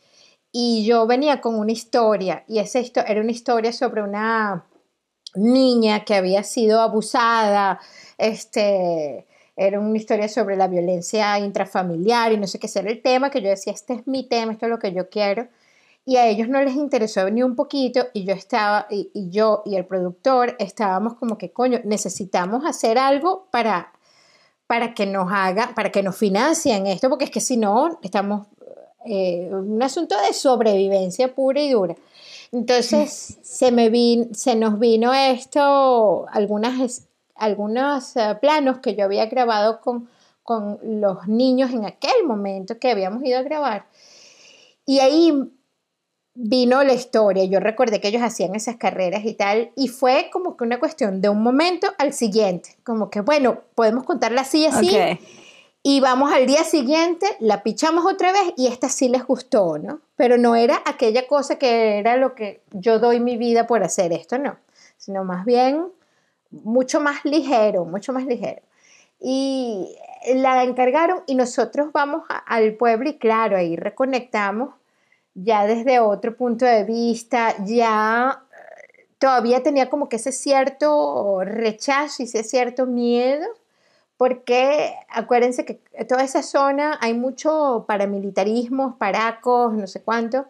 y 0.52 0.84
yo 0.86 1.06
venía 1.06 1.40
con 1.40 1.56
una 1.58 1.72
historia 1.72 2.44
y 2.46 2.58
esa 2.58 2.80
era 3.06 3.20
una 3.20 3.32
historia 3.32 3.72
sobre 3.72 4.02
una 4.02 4.66
niña 5.34 6.04
que 6.04 6.14
había 6.14 6.44
sido 6.44 6.80
abusada, 6.80 7.80
este, 8.18 9.26
era 9.56 9.80
una 9.80 9.96
historia 9.96 10.28
sobre 10.28 10.56
la 10.56 10.68
violencia 10.68 11.38
intrafamiliar 11.38 12.32
y 12.32 12.36
no 12.36 12.46
sé 12.46 12.58
qué 12.58 12.68
era 12.74 12.90
el 12.90 13.02
tema, 13.02 13.30
que 13.30 13.42
yo 13.42 13.48
decía, 13.48 13.72
este 13.72 13.94
es 13.94 14.06
mi 14.06 14.28
tema, 14.28 14.52
esto 14.52 14.66
es 14.66 14.70
lo 14.70 14.78
que 14.78 14.92
yo 14.92 15.08
quiero. 15.08 15.48
Y 16.06 16.16
a 16.16 16.26
ellos 16.26 16.48
no 16.48 16.62
les 16.62 16.74
interesó 16.74 17.30
ni 17.30 17.42
un 17.42 17.56
poquito 17.56 18.06
y 18.12 18.24
yo 18.24 18.34
estaba, 18.34 18.86
y, 18.90 19.10
yo 19.30 19.62
y 19.64 19.76
el 19.76 19.86
productor 19.86 20.54
estábamos 20.58 21.14
como 21.14 21.38
que, 21.38 21.50
coño, 21.50 21.80
necesitamos 21.84 22.66
hacer 22.66 22.98
algo 22.98 23.48
para, 23.50 23.92
para 24.66 24.92
que 24.92 25.06
nos 25.06 25.32
haga, 25.32 25.72
para 25.74 25.90
que 25.90 26.02
nos 26.02 26.16
financien 26.16 26.86
esto, 26.86 27.08
porque 27.08 27.24
es 27.24 27.30
que 27.30 27.40
si 27.40 27.56
no, 27.56 27.98
estamos, 28.02 28.48
eh, 29.06 29.48
un 29.50 29.82
asunto 29.82 30.14
de 30.20 30.34
sobrevivencia 30.34 31.34
pura 31.34 31.62
y 31.62 31.70
dura. 31.70 31.96
Entonces 32.52 33.38
se, 33.42 33.72
me 33.72 33.90
se 34.34 34.56
nos 34.56 34.78
vino 34.78 35.14
esto, 35.14 36.26
algunas, 36.30 37.06
algunos 37.34 38.14
eh, 38.16 38.36
planos 38.42 38.80
que 38.80 38.94
yo 38.94 39.06
había 39.06 39.24
grabado 39.24 39.80
con, 39.80 40.10
con 40.42 40.78
los 40.82 41.26
niños 41.28 41.70
en 41.70 41.86
aquel 41.86 42.24
momento 42.26 42.78
que 42.78 42.90
habíamos 42.90 43.24
ido 43.24 43.38
a 43.38 43.42
grabar. 43.42 43.86
Y 44.86 44.98
ahí 45.00 45.32
vino 46.34 46.82
la 46.82 46.92
historia. 46.92 47.44
Yo 47.44 47.60
recordé 47.60 48.00
que 48.00 48.08
ellos 48.08 48.22
hacían 48.22 48.54
esas 48.54 48.76
carreras 48.76 49.24
y 49.24 49.34
tal, 49.34 49.70
y 49.76 49.88
fue 49.88 50.28
como 50.32 50.56
que 50.56 50.64
una 50.64 50.78
cuestión 50.78 51.20
de 51.20 51.28
un 51.28 51.42
momento 51.42 51.88
al 51.98 52.12
siguiente, 52.12 52.76
como 52.84 53.10
que, 53.10 53.20
bueno, 53.20 53.60
podemos 53.74 54.04
contarla 54.04 54.42
así 54.42 54.62
y 54.62 54.66
así. 54.66 54.96
Y 55.86 56.00
vamos 56.00 56.32
al 56.32 56.46
día 56.46 56.64
siguiente, 56.64 57.26
la 57.40 57.62
pichamos 57.62 58.06
otra 58.06 58.32
vez 58.32 58.54
y 58.56 58.68
esta 58.68 58.88
sí 58.88 59.10
les 59.10 59.24
gustó, 59.26 59.76
¿no? 59.78 60.00
Pero 60.16 60.38
no 60.38 60.56
era 60.56 60.80
aquella 60.86 61.26
cosa 61.26 61.58
que 61.58 61.98
era 61.98 62.16
lo 62.16 62.34
que 62.34 62.62
yo 62.72 62.98
doy 62.98 63.20
mi 63.20 63.36
vida 63.36 63.66
por 63.66 63.82
hacer 63.82 64.10
esto, 64.14 64.38
no. 64.38 64.56
Sino 64.96 65.24
más 65.24 65.44
bien 65.44 65.88
mucho 66.50 67.00
más 67.00 67.22
ligero, 67.24 67.84
mucho 67.84 68.14
más 68.14 68.24
ligero. 68.24 68.62
Y 69.20 69.94
la 70.34 70.64
encargaron 70.64 71.22
y 71.26 71.34
nosotros 71.34 71.92
vamos 71.92 72.22
al 72.46 72.74
pueblo 72.74 73.10
y 73.10 73.18
claro, 73.18 73.58
ahí 73.58 73.76
reconectamos 73.76 74.70
ya 75.34 75.66
desde 75.66 75.98
otro 76.00 76.36
punto 76.36 76.64
de 76.64 76.84
vista, 76.84 77.54
ya 77.64 78.42
eh, 78.52 79.06
todavía 79.18 79.62
tenía 79.62 79.90
como 79.90 80.08
que 80.08 80.16
ese 80.16 80.32
cierto 80.32 81.42
rechazo 81.44 82.22
y 82.22 82.26
ese 82.26 82.44
cierto 82.44 82.86
miedo 82.86 83.46
porque 84.16 84.94
acuérdense 85.08 85.64
que 85.64 85.74
toda 86.08 86.22
esa 86.22 86.42
zona 86.42 86.98
hay 87.00 87.14
mucho 87.14 87.84
paramilitarismo, 87.88 88.96
paracos, 88.96 89.74
no 89.74 89.86
sé 89.86 90.02
cuánto, 90.02 90.46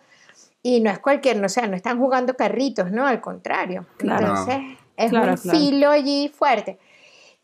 y 0.62 0.80
no 0.80 0.90
es 0.90 0.98
cualquier, 0.98 1.38
no 1.38 1.48
sé, 1.48 1.66
no 1.68 1.76
están 1.76 1.98
jugando 1.98 2.34
carritos, 2.34 2.90
¿no? 2.90 3.06
Al 3.06 3.20
contrario. 3.20 3.86
Entonces, 3.98 4.56
es 4.96 5.12
un 5.12 5.38
filo 5.38 5.90
allí 5.90 6.28
fuerte. 6.28 6.78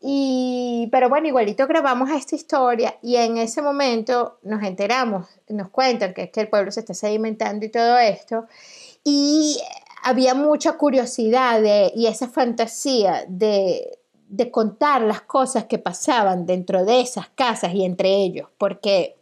Y, 0.01 0.89
pero 0.91 1.09
bueno, 1.09 1.27
igualito 1.27 1.67
grabamos 1.67 2.09
esta 2.09 2.35
historia 2.35 2.97
y 3.03 3.17
en 3.17 3.37
ese 3.37 3.61
momento 3.61 4.39
nos 4.41 4.63
enteramos, 4.63 5.27
nos 5.47 5.69
cuentan 5.69 6.13
que 6.13 6.31
que 6.31 6.41
el 6.41 6.49
pueblo 6.49 6.71
se 6.71 6.79
está 6.79 6.93
sedimentando 6.93 7.65
y 7.65 7.69
todo 7.69 7.97
esto. 7.99 8.47
Y 9.03 9.59
había 10.03 10.33
mucha 10.33 10.73
curiosidad 10.73 11.61
y 11.95 12.07
esa 12.07 12.27
fantasía 12.27 13.25
de, 13.27 13.99
de 14.27 14.49
contar 14.49 15.01
las 15.01 15.21
cosas 15.21 15.65
que 15.65 15.77
pasaban 15.77 16.45
dentro 16.45 16.85
de 16.85 17.01
esas 17.01 17.29
casas 17.29 17.73
y 17.73 17.83
entre 17.83 18.09
ellos, 18.09 18.47
porque 18.57 19.17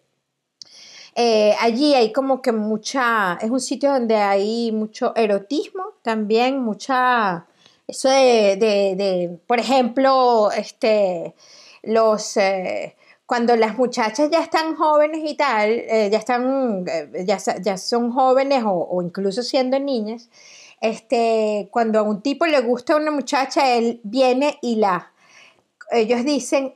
eh, 1.16 1.56
allí 1.60 1.96
hay 1.96 2.14
como 2.14 2.42
que 2.42 2.52
mucha, 2.52 3.38
es 3.42 3.50
un 3.50 3.60
sitio 3.60 3.92
donde 3.92 4.16
hay 4.16 4.72
mucho 4.72 5.14
erotismo 5.16 5.96
también, 6.04 6.62
mucha, 6.62 7.48
eso 7.90 8.10
de, 8.10 9.40
por 9.48 9.60
ejemplo, 9.60 10.52
este, 10.52 11.34
los, 11.82 12.38
eh, 12.38 12.96
cuando 13.26 13.56
las 13.56 13.78
muchachas 13.78 14.30
ya 14.30 14.42
están 14.42 14.76
jóvenes 14.76 15.22
y 15.24 15.36
tal, 15.36 15.70
eh, 15.72 16.10
ya 16.12 16.20
están, 16.20 16.86
ya, 17.26 17.38
ya, 17.62 17.78
son 17.78 18.12
jóvenes 18.12 18.64
o, 18.66 19.02
incluso 19.02 19.42
siendo 19.42 19.80
niñas, 19.80 20.30
este, 20.82 21.68
cuando 21.72 22.00
a 22.00 22.04
un 22.04 22.22
tipo 22.22 22.46
le 22.46 22.62
gusta 22.62 22.96
una 22.96 23.12
muchacha, 23.12 23.76
él 23.76 24.02
viene 24.04 24.60
y 24.62 24.76
la, 24.76 25.12
ellos 25.92 26.24
dicen, 26.24 26.76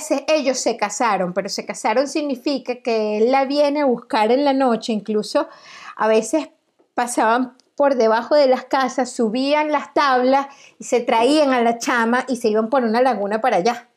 se, 0.00 0.24
ellos 0.28 0.58
se 0.58 0.76
casaron, 0.76 1.32
pero 1.32 1.48
se 1.48 1.64
casaron 1.64 2.08
significa 2.08 2.76
que 2.76 3.16
él 3.18 3.32
la 3.32 3.46
viene 3.46 3.80
a 3.80 3.86
buscar 3.86 4.30
en 4.30 4.44
la 4.44 4.52
noche, 4.52 4.92
incluso 4.92 5.48
a 5.96 6.08
veces 6.08 6.50
pasaban 6.94 7.56
por 7.76 7.96
debajo 7.96 8.34
de 8.34 8.46
las 8.48 8.64
casas, 8.64 9.10
subían 9.12 9.72
las 9.72 9.92
tablas 9.94 10.46
y 10.78 10.84
se 10.84 11.00
traían 11.00 11.52
a 11.52 11.62
la 11.62 11.78
chama 11.78 12.24
y 12.28 12.36
se 12.36 12.48
iban 12.48 12.68
por 12.70 12.84
una 12.84 13.00
laguna 13.02 13.40
para 13.40 13.56
allá. 13.58 13.88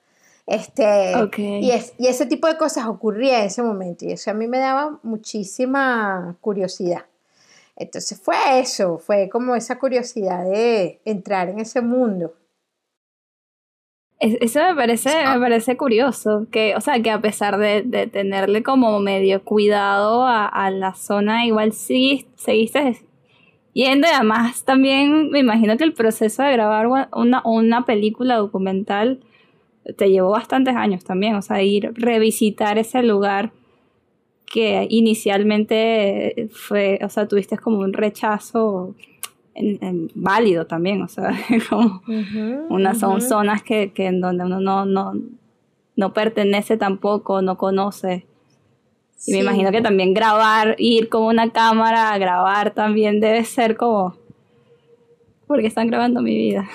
Este, 0.48 1.12
y, 1.62 1.72
es- 1.72 1.94
y 1.98 2.08
ese 2.08 2.25
tipo 2.27 2.48
de 2.48 2.58
cosas 2.58 2.86
ocurría 2.86 3.39
en 3.39 3.46
ese 3.46 3.63
momento 3.63 4.05
y 4.05 4.12
eso 4.12 4.29
a 4.32 4.34
mí 4.36 4.48
me 4.48 4.60
daba 4.60 5.00
muchísima 5.03 6.36
curiosidad. 6.41 7.05
Entonces 7.75 8.22
fue 8.22 8.36
eso, 8.60 9.00
fue 9.00 9.27
como 9.29 9.55
esa 9.55 9.77
curiosidad 9.79 10.44
de 10.46 11.01
entrar 11.03 11.50
en 11.50 11.60
ese 11.60 11.82
mundo. 11.82 12.34
Es- 14.20 14.38
Eso 14.39 14.60
me 14.63 14.75
parece, 14.75 15.10
me 15.27 15.39
parece 15.39 15.75
curioso, 15.75 16.48
que, 16.51 16.74
o 16.75 16.82
sea, 16.82 17.01
que 17.01 17.12
a 17.12 17.20
pesar 17.20 17.58
de, 17.58 17.82
de 17.84 18.08
tenerle 18.08 18.63
como 18.63 18.98
medio 19.00 19.44
cuidado 19.44 20.25
a, 20.25 20.46
a 20.48 20.72
la 20.72 20.94
zona, 20.94 21.46
igual 21.46 21.74
sí 21.74 22.29
seguiste 22.38 23.04
y 23.75 23.86
además 23.86 24.63
también 24.63 25.29
me 25.32 25.39
imagino 25.39 25.75
que 25.77 25.84
el 25.84 25.94
proceso 25.94 26.41
de 26.44 26.51
grabar 26.53 26.88
una, 26.88 27.41
una 27.44 27.86
película 27.86 28.38
documental 28.38 29.20
te 29.98 30.10
llevó 30.10 30.32
bastantes 30.32 30.75
años 30.75 31.03
también, 31.03 31.36
o 31.36 31.41
sea, 31.41 31.62
ir 31.62 31.91
revisitar 31.96 32.77
ese 32.79 33.03
lugar 33.03 33.51
que 34.46 34.88
inicialmente 34.89 36.50
fue, 36.53 37.00
o 37.03 37.10
sea, 37.10 37.27
tuviste 37.27 37.58
como 37.58 37.79
un 37.79 37.94
rechazo 37.94 38.96
en- 39.53 39.77
en- 39.84 40.12
válido 40.15 40.65
también, 40.65 41.01
o 41.01 41.08
sea, 41.08 41.32
como 41.70 42.01
unas 42.70 42.98
son 43.00 43.22
zonas 43.22 43.62
que, 43.63 43.91
que 43.91 44.08
en 44.08 44.22
donde 44.22 44.46
uno 44.46 44.60
no, 44.62 44.86
no, 44.86 45.13
no 45.96 46.13
pertenece 46.13 46.77
tampoco, 46.77 47.41
no 47.41 47.58
conoce. 47.58 48.25
Y 49.27 49.31
me 49.31 49.38
Sí. 49.39 49.43
imagino 49.43 49.72
que 49.72 49.81
también 49.81 50.13
grabar, 50.13 50.75
ir 50.77 51.10
con 51.10 51.24
una 51.24 51.51
cámara 51.51 52.12
a 52.13 52.17
grabar 52.17 52.72
también 52.72 53.19
debe 53.19 53.43
ser 53.45 53.75
como... 53.75 54.15
Porque 55.48 55.67
están 55.67 55.88
grabando 55.88 56.22
mi 56.22 56.36
vida. 56.36 56.67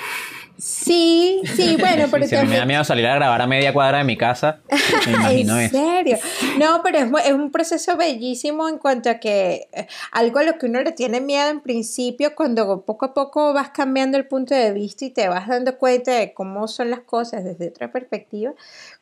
Sí, 0.57 1.41
sí, 1.57 1.77
bueno, 1.81 2.05
pero 2.11 2.27
Si 2.27 2.37
a 2.37 2.43
mí 2.43 2.49
me 2.49 2.57
da 2.59 2.67
miedo 2.67 2.85
salir 2.85 3.07
a 3.07 3.15
grabar 3.15 3.41
a 3.41 3.47
media 3.47 3.73
cuadra 3.73 3.99
de 3.99 4.05
mi 4.05 4.17
casa, 4.17 4.61
me 5.07 5.13
imagino 5.13 5.59
¿En 5.59 5.65
eso. 5.67 5.77
serio? 5.79 6.19
No, 6.59 6.83
pero 6.83 6.99
es 6.99 7.33
un 7.33 7.51
proceso 7.51 7.97
bellísimo 7.97 8.69
en 8.69 8.79
cuanto 8.79 9.09
a 9.11 9.15
que 9.15 9.69
eh, 9.73 9.87
algo 10.13 10.39
a 10.39 10.43
lo 10.43 10.59
que 10.59 10.67
uno 10.67 10.83
le 10.83 10.93
tiene 10.93 11.21
miedo 11.21 11.49
en 11.49 11.61
principio, 11.61 12.35
cuando 12.35 12.83
poco 12.83 13.07
a 13.07 13.15
poco 13.15 13.53
vas 13.55 13.71
cambiando 13.71 14.19
el 14.19 14.27
punto 14.29 14.55
de 14.55 14.73
vista 14.73 15.05
y 15.07 15.11
te 15.11 15.29
vas 15.29 15.49
dando 15.49 15.79
cuenta 15.79 16.13
de 16.13 16.35
cómo 16.35 16.69
son 16.69 16.91
las 16.91 17.01
cosas 17.01 17.43
desde 17.43 17.69
otra 17.69 17.91
perspectiva, 17.91 18.53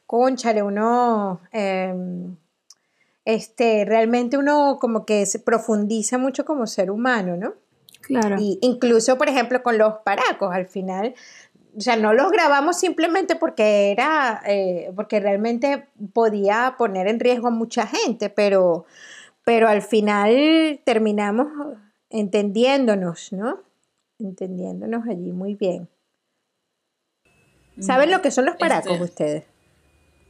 conchale, 0.07 0.63
uno, 0.63 1.41
em, 1.53 2.37
este, 3.29 3.85
realmente 3.85 4.39
uno 4.39 4.79
como 4.81 5.05
que 5.05 5.27
se 5.27 5.39
profundiza 5.39 6.17
mucho 6.17 6.47
como 6.47 6.67
ser 6.67 6.91
humano, 6.91 7.37
¿no? 7.37 7.53
Claro. 8.01 8.37
Y 8.41 8.59
incluso, 8.63 9.19
por 9.19 9.29
ejemplo, 9.29 9.63
con 9.63 9.77
los 9.77 9.97
paracos, 10.03 10.55
al 10.55 10.67
final, 10.67 11.15
o 11.77 11.81
sea, 11.83 11.97
no 11.97 12.15
los 12.15 12.33
grabamos 12.33 12.79
simplemente 12.79 13.37
porque 13.37 13.91
era, 13.91 14.41
eh, 14.47 14.91
porque 14.97 15.21
realmente 15.21 15.89
podía 16.15 16.77
poner 16.79 17.07
en 17.07 17.21
riesgo 17.21 17.49
a 17.49 17.51
mucha 17.51 17.87
gente, 17.87 18.31
pero, 18.31 18.87
pero 19.45 19.69
al 19.69 19.83
final 19.83 20.81
terminamos 20.85 21.49
entendiéndonos, 22.09 23.35
¿no? 23.35 23.61
Entendiéndonos 24.19 25.07
allí 25.07 25.33
muy 25.33 25.55
bien. 25.55 25.87
¿Saben 27.79 28.11
lo 28.11 28.23
que 28.23 28.31
son 28.31 28.47
los 28.47 28.57
paracos 28.57 28.93
Este- 28.93 29.05
ustedes? 29.05 29.58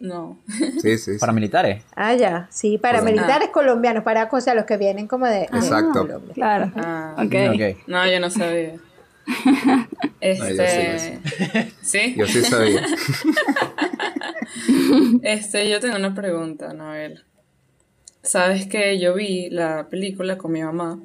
No. 0.01 0.39
Sí, 0.81 0.97
sí. 0.97 0.99
sí. 0.99 1.19
Paramilitares. 1.19 1.85
Ah, 1.97 2.15
ya, 2.15 2.47
sí, 2.51 2.79
paramilitares 2.79 3.49
colombianos, 3.51 4.05
paracos, 4.05 4.39
o 4.39 4.45
sea, 4.45 4.55
los 4.55 4.65
que 4.65 4.77
vienen 4.77 5.09
como 5.09 5.27
de, 5.27 5.41
de 5.41 5.45
Exacto. 5.45 6.07
Colombia. 6.07 6.35
Claro. 6.35 6.73
Ah, 6.77 7.15
Ok. 7.19 7.35
Ok. 7.55 7.89
No, 7.89 8.07
yo 8.09 8.21
no 8.21 8.31
sabía. 8.31 8.75
Este. 10.21 11.21
¿Sí? 11.83 12.15
Yo 12.17 12.27
sí 12.27 12.43
sabía. 12.43 12.83
Este, 15.23 15.69
yo 15.69 15.81
tengo 15.81 15.97
una 15.97 16.15
pregunta, 16.15 16.73
Noel. 16.73 17.25
Sabes 18.23 18.67
que 18.67 18.99
yo 18.99 19.15
vi 19.15 19.49
la 19.51 19.89
película 19.89 20.39
con 20.39 20.53
mi 20.53 20.63
mamá 20.63 20.99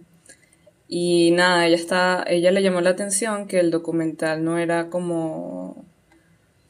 y 0.87 1.31
nada, 1.31 1.65
ella 1.65 1.75
está, 1.75 2.23
ella 2.27 2.51
le 2.51 2.61
llamó 2.61 2.81
la 2.81 2.91
atención 2.91 3.47
que 3.47 3.59
el 3.59 3.71
documental 3.71 4.43
no 4.43 4.57
era 4.57 4.89
como, 4.89 5.85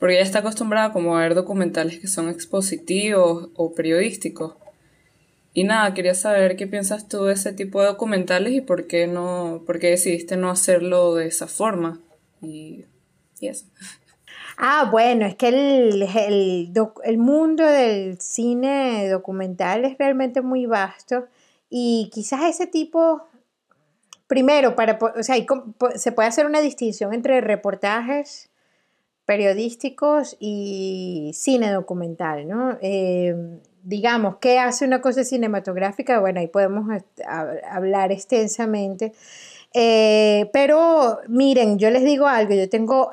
porque 0.04 0.16
ella 0.16 0.26
está 0.26 0.40
acostumbrada 0.40 0.92
como 0.92 1.16
a 1.16 1.22
ver 1.22 1.34
documentales 1.34 1.98
que 1.98 2.10
son 2.10 2.28
expositivos 2.28 3.48
o 3.56 3.74
periodísticos. 3.74 4.56
Y 5.54 5.64
nada, 5.64 5.94
quería 5.94 6.14
saber 6.14 6.58
qué 6.58 6.68
piensas 6.68 7.08
tú 7.08 7.24
de 7.24 7.36
ese 7.36 7.54
tipo 7.54 7.80
de 7.80 7.88
documentales 7.88 8.52
y 8.52 8.60
por 8.60 8.86
qué 8.88 9.08
no, 9.08 9.64
por 9.66 9.80
qué 9.80 9.92
decidiste 9.92 10.36
no 10.36 10.50
hacerlo 10.50 11.16
de 11.16 11.28
esa 11.28 11.48
forma. 11.48 12.02
Y, 12.42 12.84
y 13.40 13.48
eso. 13.48 13.66
Ah, 14.58 14.90
bueno, 14.92 15.26
es 15.26 15.36
que 15.36 15.48
el, 15.48 16.06
el, 17.06 17.18
mundo 17.18 17.64
del 17.64 18.20
cine 18.20 19.08
documental 19.08 19.86
es 19.86 19.98
realmente 19.98 20.42
muy 20.42 20.66
vasto 20.66 21.28
y 21.70 22.10
quizás 22.12 22.44
ese 22.44 22.68
tipo, 22.68 23.24
primero, 24.28 24.76
para, 24.76 25.00
o 25.18 25.24
sea, 25.24 25.38
se 25.96 26.12
puede 26.12 26.28
hacer 26.28 26.46
una 26.46 26.60
distinción 26.60 27.14
entre 27.14 27.40
reportajes 27.40 28.50
periodísticos 29.26 30.36
y 30.40 31.32
cine 31.34 31.72
documental, 31.72 32.48
¿no? 32.48 32.78
Eh, 32.82 33.36
digamos, 33.84 34.38
¿qué 34.38 34.60
hace 34.60 34.86
una 34.86 35.02
cosa 35.02 35.24
cinematográfica? 35.24 36.20
Bueno, 36.20 36.40
ahí 36.40 36.48
podemos 36.48 36.86
hablar 37.70 38.12
extensamente. 38.12 39.14
Eh, 39.74 40.50
pero 40.54 41.20
miren, 41.28 41.80
yo 41.80 41.90
les 41.90 42.04
digo 42.04 42.28
algo, 42.28 42.54
yo 42.54 42.70
tengo 42.70 43.12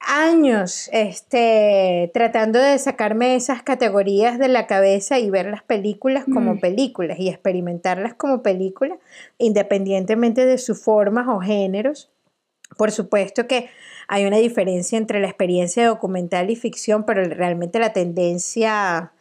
años 0.00 0.88
este, 0.92 2.10
tratando 2.14 2.58
de 2.58 2.78
sacarme 2.78 3.36
esas 3.36 3.62
categorías 3.62 4.38
de 4.38 4.48
la 4.48 4.66
cabeza 4.66 5.18
y 5.18 5.30
ver 5.30 5.46
las 5.46 5.62
películas 5.62 6.24
como 6.32 6.58
películas 6.58 7.18
y 7.18 7.28
experimentarlas 7.28 8.14
como 8.14 8.42
películas, 8.42 8.98
independientemente 9.38 10.46
de 10.46 10.58
sus 10.58 10.82
formas 10.82 11.28
o 11.28 11.40
géneros. 11.40 12.10
Por 12.76 12.92
supuesto 12.92 13.46
que 13.46 13.68
hay 14.12 14.26
una 14.26 14.38
diferencia 14.38 14.98
entre 14.98 15.20
la 15.20 15.28
experiencia 15.28 15.86
documental 15.86 16.50
y 16.50 16.56
ficción, 16.56 17.04
pero 17.06 17.22
realmente 17.22 17.78
la 17.78 17.92
tendencia, 17.92 19.12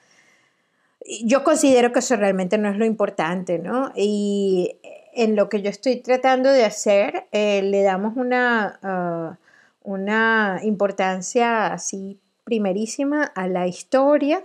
yo 1.24 1.44
considero 1.44 1.92
que 1.94 2.00
eso 2.00 2.16
realmente 2.16 2.58
no 2.58 2.72
es 2.72 2.76
lo 2.76 2.86
importante, 2.86 3.60
¿no? 3.60 3.92
Y 3.96 4.80
en 5.14 5.36
lo 5.36 5.48
que 5.48 5.62
yo 5.62 5.70
estoy 5.70 5.98
tratando 5.98 6.50
de 6.50 6.66
hacer, 6.66 7.28
eh, 7.32 7.62
le 7.62 7.84
damos 7.84 8.18
una, 8.18 8.80
ah, 8.82 9.38
una 9.84 10.60
importancia 10.64 11.68
así 11.68 12.20
primerísima 12.44 13.26
a 13.26 13.48
la 13.48 13.68
historia 13.68 14.44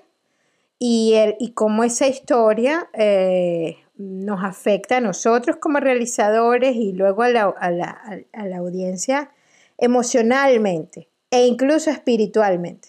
y, 0.79 1.15
el, 1.15 1.37
y 1.41 1.53
cómo 1.53 1.85
esa 1.85 2.07
historia 2.07 2.91
eh, 2.93 3.79
nos 3.97 4.45
afecta 4.45 4.99
a 4.99 5.01
nosotros 5.01 5.57
como 5.57 5.81
realizadores 5.81 6.77
y 6.77 6.93
luego 6.93 7.23
a 7.23 7.31
la, 7.31 7.45
a 7.45 7.71
la, 7.71 8.21
a 8.35 8.47
la 8.47 8.59
audiencia 8.59 9.31
emocionalmente 9.79 11.09
e 11.31 11.47
incluso 11.47 11.91
espiritualmente. 11.91 12.89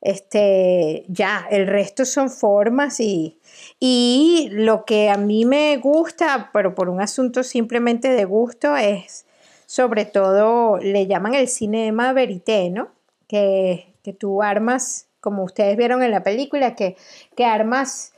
Este, 0.00 1.04
ya, 1.08 1.46
el 1.50 1.66
resto 1.66 2.04
son 2.04 2.30
formas 2.30 3.00
y, 3.00 3.38
y 3.80 4.48
lo 4.52 4.84
que 4.84 5.10
a 5.10 5.16
mí 5.16 5.44
me 5.44 5.76
gusta, 5.78 6.50
pero 6.52 6.74
por 6.74 6.88
un 6.88 7.00
asunto 7.00 7.42
simplemente 7.42 8.08
de 8.10 8.24
gusto, 8.24 8.76
es 8.76 9.26
sobre 9.66 10.06
todo, 10.06 10.78
le 10.78 11.06
llaman 11.06 11.34
el 11.34 11.48
cinema 11.48 12.12
verité, 12.12 12.70
¿no? 12.70 12.88
Que, 13.26 13.92
que 14.02 14.14
tú 14.14 14.42
armas, 14.42 15.08
como 15.20 15.44
ustedes 15.44 15.76
vieron 15.76 16.02
en 16.02 16.10
la 16.10 16.22
película, 16.22 16.74
que, 16.74 16.96
que 17.36 17.44
armas 17.44 18.14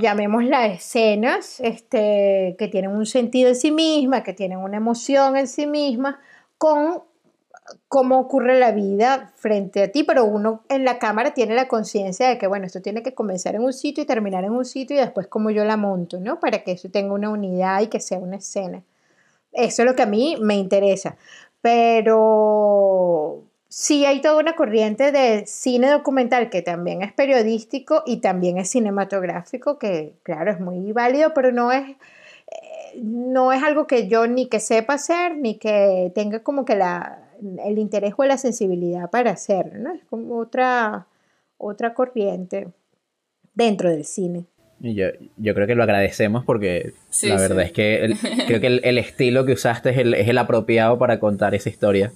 llamémoslas 0.00 0.72
escenas 0.72 1.60
este, 1.60 2.56
que 2.58 2.68
tienen 2.68 2.90
un 2.90 3.06
sentido 3.06 3.48
en 3.48 3.56
sí 3.56 3.70
misma, 3.70 4.22
que 4.22 4.32
tienen 4.32 4.58
una 4.58 4.78
emoción 4.78 5.36
en 5.36 5.46
sí 5.46 5.66
misma, 5.66 6.20
con 6.58 7.02
cómo 7.88 8.18
ocurre 8.18 8.58
la 8.58 8.72
vida 8.72 9.32
frente 9.36 9.82
a 9.82 9.90
ti, 9.90 10.04
pero 10.04 10.24
uno 10.24 10.62
en 10.68 10.84
la 10.84 10.98
cámara 10.98 11.34
tiene 11.34 11.54
la 11.54 11.68
conciencia 11.68 12.28
de 12.28 12.38
que, 12.38 12.46
bueno, 12.46 12.66
esto 12.66 12.82
tiene 12.82 13.02
que 13.02 13.14
comenzar 13.14 13.54
en 13.54 13.62
un 13.62 13.72
sitio 13.72 14.04
y 14.04 14.06
terminar 14.06 14.44
en 14.44 14.52
un 14.52 14.64
sitio 14.64 14.96
y 14.96 15.00
después 15.00 15.26
cómo 15.26 15.50
yo 15.50 15.64
la 15.64 15.76
monto, 15.76 16.20
¿no? 16.20 16.38
Para 16.40 16.62
que 16.62 16.72
eso 16.72 16.88
tenga 16.90 17.14
una 17.14 17.30
unidad 17.30 17.80
y 17.82 17.88
que 17.88 18.00
sea 18.00 18.18
una 18.18 18.36
escena. 18.36 18.82
Eso 19.52 19.82
es 19.82 19.86
lo 19.86 19.96
que 19.96 20.02
a 20.02 20.06
mí 20.06 20.36
me 20.40 20.56
interesa. 20.56 21.16
Pero 21.60 23.42
sí 23.68 24.04
hay 24.04 24.20
toda 24.20 24.38
una 24.38 24.54
corriente 24.54 25.12
de 25.12 25.46
cine 25.46 25.90
documental 25.90 26.50
que 26.50 26.62
también 26.62 27.02
es 27.02 27.12
periodístico 27.12 28.02
y 28.06 28.18
también 28.18 28.58
es 28.58 28.70
cinematográfico, 28.70 29.78
que 29.78 30.14
claro, 30.22 30.52
es 30.52 30.60
muy 30.60 30.92
válido, 30.92 31.34
pero 31.34 31.52
no 31.52 31.72
es, 31.72 31.96
no 33.02 33.52
es 33.52 33.62
algo 33.62 33.86
que 33.86 34.08
yo 34.08 34.26
ni 34.26 34.48
que 34.48 34.60
sepa 34.60 34.94
hacer, 34.94 35.36
ni 35.36 35.56
que 35.58 36.10
tenga 36.14 36.40
como 36.42 36.64
que 36.64 36.76
la, 36.76 37.22
el 37.64 37.78
interés 37.78 38.14
o 38.16 38.24
la 38.24 38.38
sensibilidad 38.38 39.10
para 39.10 39.30
hacerlo, 39.32 39.78
¿no? 39.78 39.92
Es 39.94 40.04
como 40.04 40.36
otra, 40.38 41.06
otra 41.58 41.94
corriente 41.94 42.68
dentro 43.54 43.90
del 43.90 44.04
cine. 44.04 44.44
Y 44.80 44.94
yo, 44.94 45.06
yo 45.38 45.54
creo 45.54 45.66
que 45.66 45.74
lo 45.74 45.82
agradecemos 45.84 46.44
porque 46.44 46.92
Sí, 47.08 47.28
la 47.28 47.36
sí. 47.38 47.42
verdad 47.42 47.64
es 47.64 47.72
que 47.72 48.04
el- 48.04 48.18
creo 48.46 48.60
que 48.60 48.66
el, 48.66 48.80
el 48.84 48.98
estilo 48.98 49.46
que 49.46 49.52
usaste 49.52 49.90
es 49.90 49.98
el, 49.98 50.12
es 50.14 50.28
el 50.28 50.36
apropiado 50.38 50.98
para 50.98 51.18
contar 51.18 51.54
esa 51.54 51.68
historia. 51.70 52.12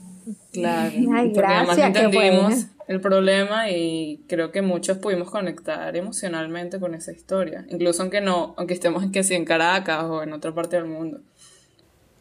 Claro. 0.53 0.93
Ay, 1.15 1.31
porque 1.35 1.47
además 1.47 1.77
gracias, 1.77 1.93
qué 1.93 2.05
entendimos 2.05 2.43
bueno. 2.43 2.69
el 2.89 3.01
problema 3.01 3.71
y 3.71 4.21
creo 4.29 4.51
que 4.53 4.63
muchos 4.63 4.99
pudimos 4.99 5.31
conectar 5.31 5.97
emocionalmente 5.97 6.81
con 6.81 6.95
esa 6.95 7.13
historia. 7.13 7.67
Incluso 7.71 8.03
aunque 8.03 8.21
no, 8.21 8.55
aunque 8.57 8.75
estemos 8.75 9.05
que 9.13 9.23
sí 9.23 9.35
en 9.35 9.45
Caracas 9.45 10.05
o 10.05 10.23
en 10.23 10.33
otra 10.33 10.55
parte 10.55 10.77
del 10.77 10.87
mundo. 10.87 11.21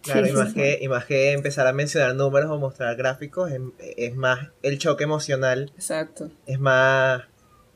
Claro, 0.02 0.26
Sí, 0.26 0.32
y, 0.32 0.36
más 0.36 0.50
sí. 0.50 0.56
Que, 0.56 0.80
y 0.82 0.88
más 0.88 1.06
que 1.06 1.32
empezar 1.34 1.68
a 1.68 1.74
mencionar 1.74 2.16
números 2.16 2.50
o 2.50 2.58
mostrar 2.58 2.96
gráficos, 2.96 3.52
es, 3.52 3.60
es 3.98 4.16
más 4.16 4.40
el 4.64 4.78
choque 4.80 5.04
emocional, 5.04 5.72
Exacto. 5.76 6.32
es 6.46 6.60
más 6.60 7.24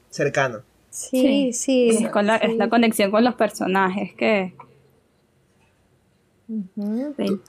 cercano. 0.09 0.62
Sí, 0.89 1.53
sí. 1.53 1.89
Es, 1.89 2.09
con 2.09 2.27
la, 2.27 2.38
es 2.38 2.55
la 2.55 2.69
conexión 2.69 3.09
con 3.12 3.23
los 3.23 3.36
personajes 3.36 4.13
que... 4.13 4.53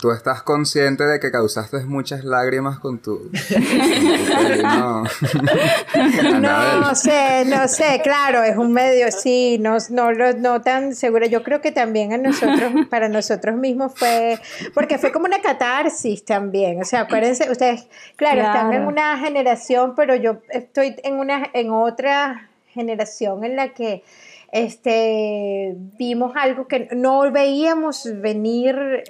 Tú 0.01 0.13
estás 0.13 0.43
consciente 0.43 1.05
de 1.05 1.19
que 1.19 1.33
causaste 1.33 1.79
muchas 1.85 2.25
lágrimas 2.25 2.79
con 2.79 3.01
tu... 3.01 3.29
¿no? 4.63 5.05
No 6.81 6.95
sé, 6.95 7.45
no 7.47 7.69
sé, 7.69 8.01
claro, 8.03 8.43
es 8.43 8.57
un 8.57 8.73
medio, 8.73 9.11
sí, 9.11 9.59
no, 9.61 9.77
no, 9.91 10.13
lo- 10.13 10.35
no 10.35 10.61
tan 10.63 10.95
seguro. 10.95 11.27
Yo 11.27 11.43
creo 11.43 11.61
que 11.61 11.73
también 11.73 12.13
a 12.13 12.19
nosotros, 12.19 12.73
para 12.91 13.09
nosotros 13.09 13.57
mismos 13.57 13.93
fue, 13.97 14.39
porque 14.75 14.99
fue 14.99 15.13
como 15.13 15.27
una 15.27 15.41
catarsis 15.43 16.25
también. 16.25 16.81
O 16.81 16.85
sea, 16.85 17.01
acuérdense, 17.01 17.51
ustedes, 17.51 17.87
claro, 18.17 18.41
están 18.43 18.67
en 18.73 18.85
Claro. 18.85 18.89
una 18.89 19.19
generación, 19.19 19.95
pero 19.95 20.15
yo 20.15 20.39
estoy 20.51 20.97
en 21.03 21.15
una, 21.15 21.49
en 21.53 21.71
otra 21.71 22.49
generación 22.73 23.45
en 23.45 23.57
la 23.57 23.69
que 23.71 24.03
este 24.55 25.75
vimos 25.99 26.33
algo 26.37 26.67
que 26.69 26.89
no 26.95 27.31
veíamos 27.33 28.09
venir 28.21 28.77
eh, 28.77 29.03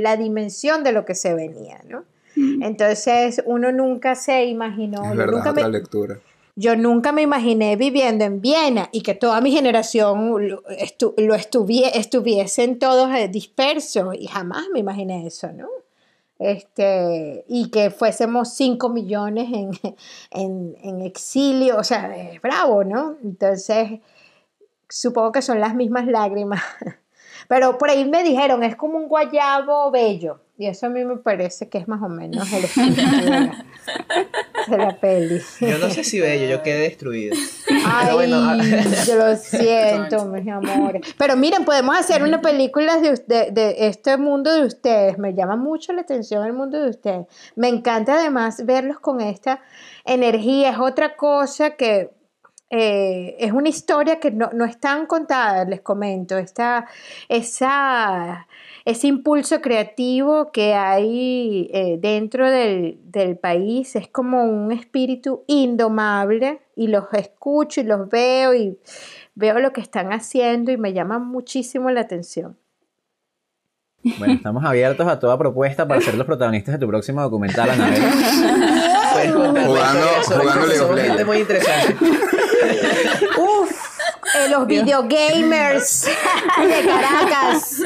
la 0.00 0.16
dimensión 0.16 0.84
de 0.84 0.92
lo 0.92 1.04
que 1.04 1.14
se 1.14 1.34
venía, 1.34 1.80
¿no? 1.88 2.04
Entonces 2.36 3.42
uno 3.46 3.72
nunca 3.72 4.14
se 4.14 4.44
imaginó, 4.46 5.02
Es 5.04 5.10
yo 5.10 5.16
verdad, 5.16 5.36
nunca 5.38 5.50
otra 5.50 5.64
me, 5.66 5.72
lectura. 5.72 6.18
yo 6.56 6.76
nunca 6.76 7.10
me 7.12 7.22
imaginé 7.22 7.76
viviendo 7.76 8.24
en 8.24 8.40
Viena 8.40 8.88
y 8.92 9.02
que 9.02 9.14
toda 9.14 9.40
mi 9.40 9.50
generación 9.52 10.48
lo, 10.48 10.62
estu- 10.64 11.14
lo 11.18 11.34
estuvie- 11.34 11.90
estuviesen 11.94 12.78
todos 12.78 13.10
eh, 13.14 13.28
dispersos 13.28 14.14
y 14.18 14.26
jamás 14.26 14.64
me 14.72 14.78
imaginé 14.80 15.26
eso, 15.26 15.50
¿no? 15.52 15.68
Este, 16.38 17.44
y 17.48 17.70
que 17.70 17.90
fuésemos 17.90 18.52
5 18.54 18.88
millones 18.88 19.48
en, 19.52 19.70
en, 20.30 20.76
en 20.82 21.02
exilio, 21.02 21.76
o 21.78 21.84
sea, 21.84 22.14
es 22.16 22.40
bravo, 22.42 22.82
¿no? 22.84 23.16
Entonces, 23.22 24.00
supongo 24.92 25.32
que 25.32 25.42
son 25.42 25.60
las 25.60 25.74
mismas 25.74 26.06
lágrimas. 26.06 26.62
Pero 27.48 27.76
por 27.76 27.90
ahí 27.90 28.08
me 28.08 28.22
dijeron, 28.22 28.62
es 28.62 28.76
como 28.76 28.98
un 28.98 29.08
guayabo 29.08 29.90
bello. 29.90 30.40
Y 30.56 30.66
eso 30.66 30.86
a 30.86 30.90
mí 30.90 31.04
me 31.04 31.16
parece 31.16 31.68
que 31.68 31.78
es 31.78 31.88
más 31.88 32.00
o 32.02 32.08
menos 32.08 32.52
el 32.52 32.64
espíritu 32.64 33.00
de 33.00 33.30
la, 33.30 33.64
de 34.68 34.78
la 34.78 34.96
peli. 34.96 35.40
Yo 35.60 35.78
no 35.78 35.90
sé 35.90 36.04
si 36.04 36.20
bello, 36.20 36.46
yo 36.46 36.62
quedé 36.62 36.78
destruido. 36.80 37.34
Ay, 37.84 38.04
Pero 38.04 38.14
bueno, 38.14 38.36
ah, 38.36 38.58
yo 39.04 39.16
lo 39.16 39.34
siento, 39.36 40.24
mis 40.26 40.46
amores. 40.48 41.14
Pero 41.18 41.36
miren, 41.36 41.64
podemos 41.64 41.96
hacer 41.96 42.22
una 42.22 42.40
película 42.40 42.98
de, 42.98 43.20
de, 43.26 43.50
de 43.50 43.88
este 43.88 44.16
mundo 44.18 44.54
de 44.54 44.66
ustedes. 44.66 45.18
Me 45.18 45.34
llama 45.34 45.56
mucho 45.56 45.92
la 45.92 46.02
atención 46.02 46.46
el 46.46 46.52
mundo 46.52 46.80
de 46.80 46.90
ustedes. 46.90 47.26
Me 47.56 47.68
encanta 47.68 48.14
además 48.14 48.64
verlos 48.64 49.00
con 49.00 49.20
esta 49.20 49.60
energía. 50.04 50.70
Es 50.70 50.78
otra 50.78 51.16
cosa 51.16 51.70
que 51.70 52.10
eh, 52.74 53.36
es 53.38 53.52
una 53.52 53.68
historia 53.68 54.18
que 54.18 54.30
no, 54.30 54.48
no 54.54 54.64
es 54.64 54.80
tan 54.80 55.04
contada, 55.06 55.66
les 55.66 55.82
comento. 55.82 56.38
Esta, 56.38 56.86
esa, 57.28 58.46
ese 58.86 59.06
impulso 59.08 59.60
creativo 59.60 60.50
que 60.52 60.72
hay 60.72 61.68
eh, 61.74 61.98
dentro 62.00 62.50
del, 62.50 62.98
del 63.04 63.36
país 63.36 63.94
es 63.94 64.08
como 64.08 64.44
un 64.44 64.72
espíritu 64.72 65.44
indomable 65.48 66.62
y 66.74 66.86
los 66.88 67.04
escucho 67.12 67.82
y 67.82 67.84
los 67.84 68.08
veo 68.08 68.54
y 68.54 68.78
veo 69.34 69.58
lo 69.58 69.74
que 69.74 69.82
están 69.82 70.10
haciendo 70.14 70.72
y 70.72 70.78
me 70.78 70.94
llama 70.94 71.18
muchísimo 71.18 71.90
la 71.90 72.00
atención. 72.00 72.56
Bueno, 74.18 74.32
estamos 74.34 74.64
abiertos 74.64 75.06
a 75.06 75.20
toda 75.20 75.36
propuesta 75.38 75.86
para 75.86 76.00
ser 76.00 76.14
los 76.14 76.26
protagonistas 76.26 76.74
de 76.74 76.80
tu 76.80 76.88
próximo 76.88 77.20
documental, 77.22 77.68
Anabel. 77.70 78.02
Puedes 79.12 79.32
contar 79.32 79.66
Jugando- 79.66 79.68
jugando 79.68 80.04
League 80.04 80.18
of 80.18 80.24
somos 80.24 80.96
gente 80.96 81.06
Legends. 81.08 81.26
muy 81.26 81.36
interesante. 81.38 81.96
Uf, 83.38 83.70
eh, 84.34 84.48
los 84.48 84.66
videogamers 84.66 86.04
de 86.06 86.86
Caracas. 86.86 87.82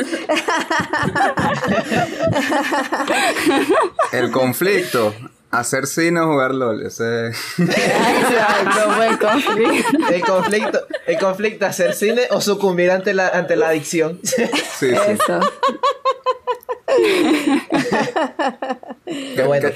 El 4.12 4.30
conflicto. 4.30 5.14
Hacer 5.50 5.86
cine 5.86 6.20
o 6.20 6.26
jugar 6.26 6.54
LOL. 6.54 6.84
Ese... 6.84 7.28
Exacto, 7.28 8.96
buen 8.96 9.16
conflicto. 9.16 10.08
El 10.12 10.20
conflicto, 10.22 10.86
el 11.06 11.18
conflicto, 11.18 11.66
hacer 11.66 11.94
cine 11.94 12.22
o 12.30 12.40
sucumbir 12.40 12.90
ante 12.90 13.14
la, 13.14 13.28
ante 13.28 13.56
la 13.56 13.68
adicción. 13.68 14.20
Sí, 14.22 14.44
sí. 14.78 14.90
Eso. 14.90 15.40
Qué 19.06 19.42
bueno. 19.46 19.70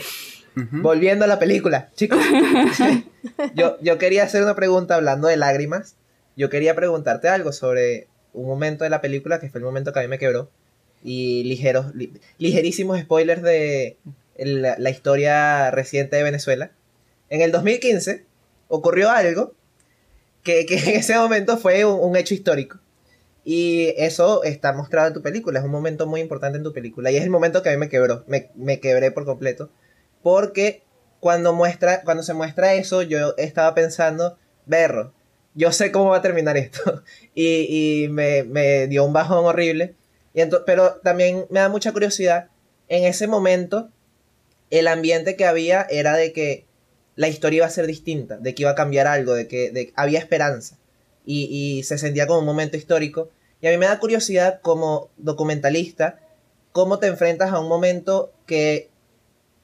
Volviendo 0.83 1.25
a 1.25 1.29
la 1.29 1.39
película, 1.39 1.91
chicos. 1.95 2.19
yo, 3.55 3.77
yo 3.81 3.99
quería 3.99 4.25
hacer 4.25 4.43
una 4.43 4.55
pregunta 4.55 4.95
hablando 4.95 5.29
de 5.29 5.37
lágrimas. 5.37 5.97
Yo 6.37 6.49
quería 6.51 6.75
preguntarte 6.75 7.29
algo 7.29 7.53
sobre 7.53 8.09
un 8.33 8.47
momento 8.47 8.85
de 8.85 8.91
la 8.91 9.01
película 9.01 9.41
que 9.41 9.51
fue 9.51 9.59
el 9.59 9.65
momento 9.65 9.93
que 9.93 9.99
a 9.99 10.03
mí 10.03 10.09
me 10.09 10.19
quebró. 10.19 10.51
Y 11.03 11.45
ligeros, 11.45 11.95
li- 11.95 12.13
ligerísimos 12.39 12.99
spoilers 13.01 13.43
de 13.43 13.97
el- 14.37 14.63
la 14.63 14.91
historia 14.91 15.71
reciente 15.71 16.17
de 16.17 16.23
Venezuela. 16.23 16.71
En 17.29 17.41
el 17.43 17.53
2015 17.53 18.25
ocurrió 18.69 19.11
algo 19.11 19.55
que, 20.43 20.67
que 20.67 20.77
en 20.79 20.89
ese 20.97 21.17
momento 21.17 21.57
fue 21.59 21.85
un, 21.85 21.99
un 22.01 22.17
hecho 22.17 22.35
histórico. 22.35 22.79
Y 23.45 23.95
eso 23.97 24.45
está 24.45 24.73
mostrado 24.75 25.09
en 25.09 25.15
tu 25.15 25.23
película, 25.23 25.59
es 25.59 25.65
un 25.65 25.71
momento 25.71 26.07
muy 26.07 26.21
importante 26.21 26.59
en 26.59 26.65
tu 26.65 26.73
película. 26.73 27.11
Y 27.11 27.17
es 27.17 27.23
el 27.25 27.31
momento 27.31 27.63
que 27.63 27.71
a 27.71 27.73
mí 27.73 27.79
me 27.79 27.89
quebró, 27.89 28.25
me, 28.29 28.51
me 28.55 28.81
quebré 28.81 29.11
por 29.11 29.25
completo. 29.25 29.71
Porque 30.23 30.83
cuando, 31.21 31.53
muestra, 31.53 32.03
cuando 32.03 32.23
se 32.23 32.35
muestra 32.35 32.75
eso, 32.75 33.03
yo 33.03 33.35
estaba 33.37 33.75
pensando, 33.75 34.39
berro, 34.67 35.13
yo 35.55 35.73
sé 35.73 35.93
cómo 35.93 36.11
va 36.11 36.19
a 36.19 36.23
terminar 36.23 36.57
esto. 36.57 37.03
y 37.35 38.05
y 38.05 38.09
me, 38.09 38.45
me 38.45 38.87
dio 38.87 39.05
un 39.05 39.13
bajón 39.13 39.45
horrible. 39.45 39.95
Y 40.35 40.43
pero 40.67 40.95
también 41.03 41.47
me 41.51 41.61
da 41.61 41.69
mucha 41.69 41.93
curiosidad, 41.93 42.49
en 42.89 43.05
ese 43.05 43.27
momento, 43.27 43.91
el 44.71 44.87
ambiente 44.89 45.37
que 45.37 45.45
había 45.45 45.83
era 45.91 46.17
de 46.17 46.33
que 46.33 46.67
la 47.17 47.29
historia 47.29 47.59
iba 47.59 47.67
a 47.67 47.71
ser 47.71 47.87
distinta, 47.87 48.37
de 48.39 48.55
que 48.55 48.63
iba 48.63 48.71
a 48.71 48.75
cambiar 48.75 49.07
algo, 49.07 49.35
de 49.35 49.47
que 49.49 49.71
de- 49.71 49.93
había 49.97 50.19
esperanza. 50.19 50.79
Y, 51.27 51.45
y 51.79 51.83
se 51.83 51.99
sentía 51.99 52.27
como 52.27 52.41
un 52.41 52.47
momento 52.47 52.77
histórico. 52.77 53.31
Y 53.61 53.67
a 53.67 53.71
mí 53.71 53.77
me 53.77 53.87
da 53.87 53.99
curiosidad 53.99 54.61
como 54.63 55.11
documentalista, 55.19 56.19
cómo 56.73 56.99
te 56.99 57.09
enfrentas 57.09 57.53
a 57.53 57.61
un 57.61 57.69
momento 57.69 58.33
que 58.47 58.89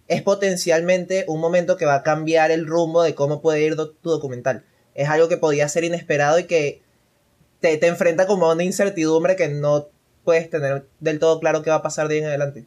es 0.08 0.22
potencialmente 0.22 1.24
un 1.28 1.40
momento 1.40 1.76
que 1.76 1.84
va 1.84 1.96
a 1.96 2.02
cambiar 2.02 2.50
el 2.50 2.66
rumbo 2.66 3.02
de 3.02 3.14
cómo 3.14 3.40
puede 3.40 3.62
ir 3.62 3.76
tu 3.76 4.10
documental. 4.10 4.64
Es 4.94 5.08
algo 5.08 5.28
que 5.28 5.36
podía 5.36 5.68
ser 5.68 5.84
inesperado 5.84 6.38
y 6.38 6.44
que 6.44 6.82
te, 7.60 7.76
te 7.76 7.86
enfrenta 7.86 8.26
como 8.26 8.46
a 8.46 8.54
una 8.54 8.64
incertidumbre 8.64 9.36
que 9.36 9.48
no 9.48 9.88
puedes 10.26 10.50
tener 10.50 10.86
del 11.00 11.18
todo 11.18 11.38
claro 11.40 11.62
qué 11.62 11.70
va 11.70 11.76
a 11.76 11.82
pasar 11.82 12.08
de 12.08 12.14
ahí 12.14 12.20
en 12.20 12.26
adelante. 12.26 12.66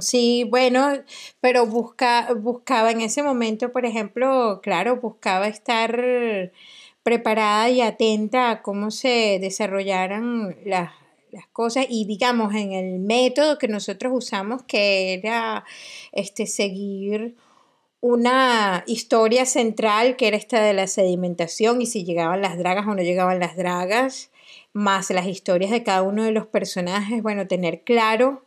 Sí, 0.00 0.46
bueno, 0.48 0.92
pero 1.40 1.66
busca, 1.66 2.32
buscaba 2.34 2.92
en 2.92 3.00
ese 3.00 3.22
momento, 3.22 3.72
por 3.72 3.84
ejemplo, 3.84 4.60
claro, 4.62 4.96
buscaba 4.96 5.48
estar 5.48 6.52
preparada 7.02 7.68
y 7.68 7.82
atenta 7.82 8.50
a 8.50 8.62
cómo 8.62 8.90
se 8.90 9.38
desarrollaran 9.40 10.56
las, 10.64 10.92
las 11.34 11.46
cosas 11.48 11.86
y 11.88 12.06
digamos 12.06 12.54
en 12.54 12.72
el 12.72 13.00
método 13.00 13.58
que 13.58 13.68
nosotros 13.68 14.12
usamos 14.14 14.62
que 14.62 15.14
era 15.14 15.64
este 16.12 16.46
seguir 16.46 17.36
una 18.00 18.84
historia 18.86 19.46
central 19.46 20.16
que 20.16 20.28
era 20.28 20.36
esta 20.36 20.62
de 20.62 20.74
la 20.74 20.86
sedimentación 20.86 21.82
y 21.82 21.86
si 21.86 22.04
llegaban 22.04 22.40
las 22.40 22.56
dragas 22.56 22.86
o 22.86 22.94
no 22.94 23.02
llegaban 23.02 23.40
las 23.40 23.56
dragas, 23.56 24.30
más 24.72 25.10
las 25.10 25.26
historias 25.26 25.70
de 25.70 25.82
cada 25.82 26.02
uno 26.02 26.22
de 26.24 26.32
los 26.32 26.46
personajes, 26.46 27.22
bueno, 27.22 27.46
tener 27.46 27.82
claro 27.82 28.44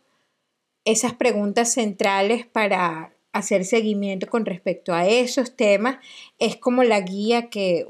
esas 0.86 1.14
preguntas 1.14 1.74
centrales 1.74 2.46
para 2.46 3.14
hacer 3.34 3.66
seguimiento 3.66 4.28
con 4.28 4.46
respecto 4.46 4.94
a 4.94 5.08
esos 5.08 5.56
temas 5.56 5.98
es 6.40 6.56
como 6.56 6.84
la 6.84 7.02
guía 7.02 7.50
que 7.50 7.86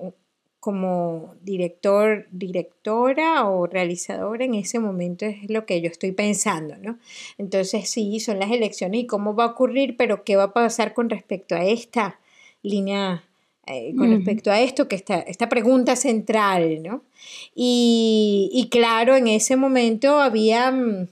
como 0.68 1.36
director, 1.44 2.28
directora 2.30 3.50
o 3.50 3.68
realizadora 3.68 4.44
en 4.44 4.54
ese 4.54 4.80
momento 4.80 5.26
es 5.26 5.50
lo 5.50 5.66
que 5.66 5.80
yo 5.80 5.88
estoy 5.88 6.12
pensando, 6.12 6.76
¿no? 6.76 7.00
Entonces 7.38 7.90
sí, 7.90 8.20
son 8.20 8.38
las 8.40 8.52
elecciones 8.52 9.00
y 9.00 9.08
cómo 9.08 9.34
va 9.34 9.46
a 9.46 9.52
ocurrir, 9.52 9.96
pero 9.96 10.26
qué 10.26 10.36
va 10.36 10.44
a 10.44 10.54
pasar 10.54 10.94
con 10.94 11.10
respecto 11.10 11.56
a 11.56 11.64
esta 11.64 12.20
línea, 12.64 13.24
eh, 13.66 13.94
con 13.98 14.12
respecto 14.12 14.52
a 14.52 14.60
esto, 14.60 14.90
que 14.90 14.98
está, 14.98 15.20
esta 15.20 15.48
pregunta 15.48 15.96
central, 15.96 16.84
¿no? 16.84 17.06
Y, 17.56 18.50
y 18.52 18.68
claro, 18.68 19.16
en 19.16 19.30
ese 19.30 19.56
momento 19.56 20.20
había... 20.20 20.70
mm, 20.70 21.08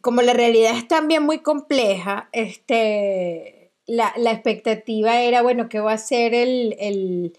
como 0.00 0.22
la 0.22 0.32
realidad 0.32 0.78
es 0.78 0.88
también 0.88 1.24
muy 1.24 1.40
compleja, 1.40 2.30
este, 2.32 3.55
la, 3.86 4.12
expectativa 4.32 5.20
era, 5.20 5.42
bueno, 5.42 5.68
¿qué 5.68 5.80
va 5.80 5.92
a 5.92 5.98
ser 5.98 6.34
el, 6.34 7.32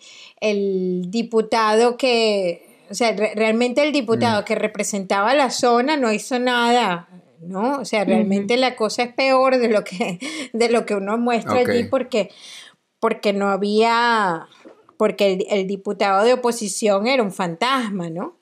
diputado 1.10 1.98
que, 1.98 2.86
o 2.90 2.94
sea, 2.94 3.14
realmente 3.14 3.84
el 3.84 3.92
diputado 3.92 4.42
mm. 4.42 4.46
que 4.46 4.56
representaba 4.56 5.34
la 5.34 5.50
zona 5.50 5.98
no 5.98 6.12
hizo 6.14 6.40
nada, 6.40 7.10
¿no? 7.42 7.80
O 7.80 7.86
sea, 7.86 8.06
realmente 8.06 8.58
la 8.58 8.76
cosa 8.76 9.04
es 9.04 9.14
peor 9.14 9.58
de 9.58 9.68
lo 9.68 9.84
que, 9.84 10.20
de 10.54 10.70
lo 10.70 10.86
que 10.86 10.96
uno 10.96 11.18
muestra 11.18 11.60
allí 11.60 11.84
porque, 11.84 12.30
porque 13.00 13.34
no 13.34 13.50
había, 13.50 14.48
porque 14.98 15.46
el, 15.50 15.68
diputado 15.68 16.24
de 16.24 16.34
oposición 16.34 17.08
era 17.08 17.24
un 17.24 17.34
fantasma, 17.34 18.10
¿no? 18.10 18.38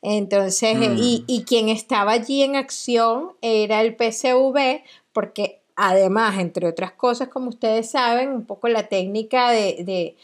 Entonces, 0.00 0.78
mm. 0.78 0.96
y, 0.96 1.24
y, 1.26 1.42
quien 1.42 1.68
estaba 1.68 2.12
allí 2.12 2.44
en 2.44 2.54
acción 2.54 3.32
era 3.42 3.80
el 3.80 3.96
PCV, 3.96 4.84
porque 5.12 5.57
además, 5.80 6.38
entre 6.38 6.66
otras 6.66 6.90
cosas, 6.90 7.28
como 7.28 7.50
ustedes 7.50 7.88
saben, 7.92 8.30
un 8.30 8.44
poco 8.44 8.66
la 8.66 8.88
técnica 8.88 9.50
de, 9.50 10.16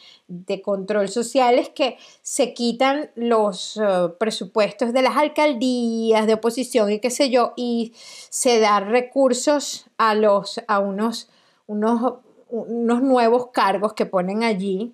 control 0.64 1.08
social 1.08 1.58
es 1.60 1.68
que 1.68 1.96
se 2.22 2.54
quitan 2.54 3.10
los 3.14 3.76
uh, 3.76 4.16
presupuestos 4.18 4.92
de 4.92 5.02
las 5.02 5.16
alcaldías, 5.16 6.26
de 6.26 6.34
oposición 6.34 6.90
y 6.90 6.98
qué 6.98 7.10
sé 7.10 7.30
yo, 7.30 7.52
y 7.56 7.92
se 7.94 8.58
dan 8.58 8.90
recursos 8.90 9.86
a, 9.96 10.16
los, 10.16 10.60
a 10.66 10.80
unos, 10.80 11.30
unos, 11.68 12.14
unos 12.48 13.02
nuevos 13.02 13.50
cargos 13.52 13.92
que 13.92 14.06
ponen 14.06 14.42
allí. 14.42 14.92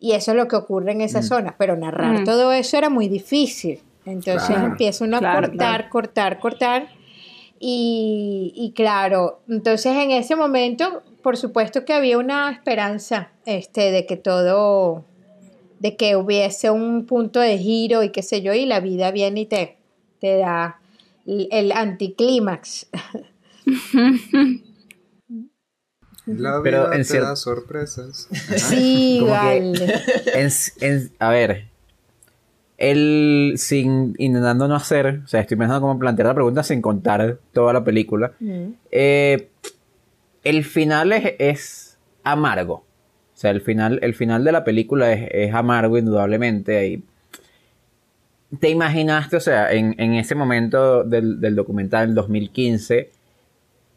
Y 0.00 0.14
eso 0.14 0.32
es 0.32 0.36
lo 0.36 0.48
que 0.48 0.56
ocurre 0.56 0.90
en 0.90 1.00
esa 1.00 1.20
mm. 1.20 1.24
zona. 1.24 1.54
Pero 1.56 1.76
narrar 1.76 2.22
mm. 2.22 2.24
todo 2.24 2.50
eso 2.50 2.76
era 2.76 2.90
muy 2.90 3.08
difícil. 3.08 3.80
Entonces 4.04 4.56
empieza 4.56 5.04
uno 5.04 5.18
a 5.18 5.34
cortar, 5.36 5.88
cortar, 5.88 6.40
cortar. 6.40 7.01
Y, 7.64 8.72
claro, 8.74 9.40
entonces 9.48 9.94
en 9.94 10.10
ese 10.10 10.34
momento, 10.34 11.04
por 11.22 11.36
supuesto 11.36 11.84
que 11.84 11.92
había 11.92 12.18
una 12.18 12.50
esperanza 12.50 13.30
este, 13.46 13.92
de 13.92 14.04
que 14.04 14.16
todo, 14.16 15.04
de 15.78 15.96
que 15.96 16.16
hubiese 16.16 16.72
un 16.72 17.06
punto 17.06 17.38
de 17.38 17.58
giro 17.58 18.02
y 18.02 18.10
qué 18.10 18.24
sé 18.24 18.42
yo, 18.42 18.52
y 18.52 18.66
la 18.66 18.80
vida 18.80 19.12
viene 19.12 19.42
y 19.42 19.46
te, 19.46 19.76
te 20.20 20.38
da 20.38 20.80
el, 21.24 21.70
anticlímax. 21.70 22.88
La 26.24 26.60
vida 26.60 26.62
Pero 26.62 26.92
en 26.92 27.04
te 27.04 27.20
da 27.20 27.34
sorpresas. 27.34 28.28
Sí, 28.56 29.20
vale. 29.22 30.00
a 31.18 31.30
ver, 31.30 31.71
él, 32.82 33.54
sin 33.58 34.16
intentando 34.18 34.66
no 34.66 34.74
hacer, 34.74 35.20
o 35.24 35.28
sea, 35.28 35.40
estoy 35.40 35.56
pensando 35.56 35.80
cómo 35.80 36.00
plantear 36.00 36.26
la 36.26 36.34
pregunta 36.34 36.64
sin 36.64 36.82
contar 36.82 37.38
toda 37.52 37.72
la 37.72 37.84
película. 37.84 38.32
Eh, 38.90 39.48
el 40.42 40.64
final 40.64 41.12
es, 41.12 41.96
amargo. 42.24 42.74
O 42.74 42.84
sea, 43.42 43.52
el 43.52 43.60
final, 43.60 44.00
el 44.02 44.14
final 44.14 44.42
de 44.42 44.50
la 44.50 44.64
película 44.64 45.12
es, 45.12 45.54
amargo, 45.54 45.96
indudablemente. 45.96 47.00
¿Te 48.58 48.68
imaginaste, 48.68 49.36
o 49.36 49.40
sea, 49.40 49.70
en, 49.72 50.14
ese 50.14 50.34
momento 50.34 51.04
del, 51.04 51.40
del 51.40 51.54
documental, 51.54 52.08
en 52.08 52.14
2015, 52.16 53.10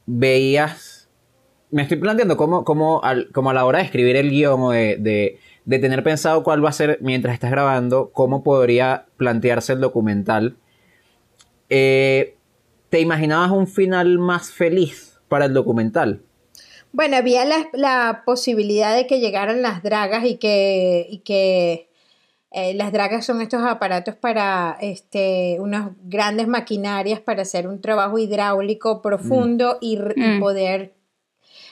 veías. 0.05 1.09
Me 1.71 1.81
estoy 1.81 1.97
planteando 1.97 2.37
cómo, 2.37 2.63
cómo, 2.63 3.01
a 3.03 3.15
la 3.53 3.65
hora 3.65 3.79
de 3.79 3.85
escribir 3.85 4.15
el 4.15 4.29
guion 4.29 4.61
o 4.61 4.69
de 4.69 4.97
de 4.99 5.39
tener 5.65 6.03
pensado 6.03 6.43
cuál 6.43 6.63
va 6.63 6.69
a 6.69 6.73
ser, 6.73 6.99
mientras 7.01 7.33
estás 7.33 7.51
grabando, 7.51 8.11
cómo 8.11 8.43
podría 8.43 9.05
plantearse 9.17 9.73
el 9.73 9.81
documental, 9.81 10.57
eh, 11.69 12.35
¿te 12.89 12.99
imaginabas 12.99 13.51
un 13.51 13.67
final 13.67 14.19
más 14.19 14.51
feliz 14.51 15.19
para 15.27 15.45
el 15.45 15.53
documental? 15.53 16.21
Bueno, 16.91 17.17
había 17.17 17.43
la, 17.73 18.23
posibilidad 18.25 18.95
de 18.95 19.07
que 19.07 19.19
llegaran 19.19 19.61
las 19.61 19.83
dragas 19.83 20.23
y 20.25 20.37
que, 20.37 21.07
y 21.09 21.17
que 21.19 21.89
eh, 22.51 22.73
las 22.75 22.93
dragas 22.93 23.25
son 23.25 23.41
estos 23.41 23.63
aparatos 23.63 24.15
para 24.15 24.77
este, 24.79 25.57
unas 25.59 25.89
grandes 26.03 26.47
maquinarias 26.47 27.19
para 27.19 27.41
hacer 27.41 27.67
un 27.67 27.81
trabajo 27.81 28.17
hidráulico 28.17 29.01
profundo 29.01 29.77
y, 29.81 29.97
mm. 29.97 30.39
poder 30.39 30.93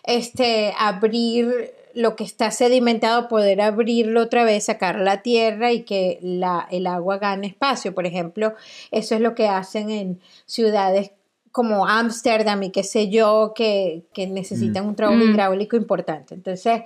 este, 0.03 0.73
abrir 0.77 1.73
lo 1.93 2.15
que 2.15 2.23
está 2.23 2.51
sedimentado, 2.51 3.27
poder 3.27 3.61
abrirlo 3.61 4.21
otra 4.21 4.43
vez, 4.43 4.65
sacar 4.65 4.99
la 4.99 5.21
tierra 5.21 5.71
y 5.71 5.83
que 5.83 6.19
la, 6.21 6.67
el 6.71 6.87
agua 6.87 7.17
gane 7.17 7.47
espacio. 7.47 7.93
Por 7.93 8.05
ejemplo, 8.05 8.53
eso 8.91 9.15
es 9.15 9.21
lo 9.21 9.35
que 9.35 9.47
hacen 9.47 9.89
en 9.89 10.21
ciudades 10.45 11.11
como 11.53 11.87
Ámsterdam 11.87 12.63
y 12.63 12.71
qué 12.71 12.83
sé 12.83 13.09
yo, 13.09 13.53
que, 13.55 14.05
necesitan 14.15 14.87
un 14.87 14.95
trabajo 14.95 15.19
mm. 15.19 15.29
hidráulico 15.29 15.77
importante. 15.77 16.33
Entonces, 16.33 16.81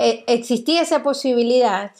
eh, 0.00 0.24
existía 0.26 0.80
esa 0.80 1.02
posibilidad, 1.02 1.92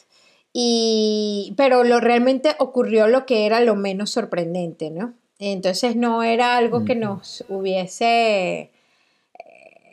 y, 0.55 1.53
pero 1.59 1.85
lo 1.85 2.01
realmente 2.01 2.57
ocurrió 2.59 3.07
lo 3.07 3.27
que 3.27 3.45
era 3.45 3.61
lo 3.61 3.77
menos 3.77 4.11
sorprendente, 4.11 4.91
¿no? 4.91 5.13
Entonces 5.39 5.97
no 5.97 6.23
era 6.23 6.57
algo 6.57 6.87
que 6.87 6.95
nos 6.95 7.45
hubiese, 7.51 8.61
eh, 8.63 8.71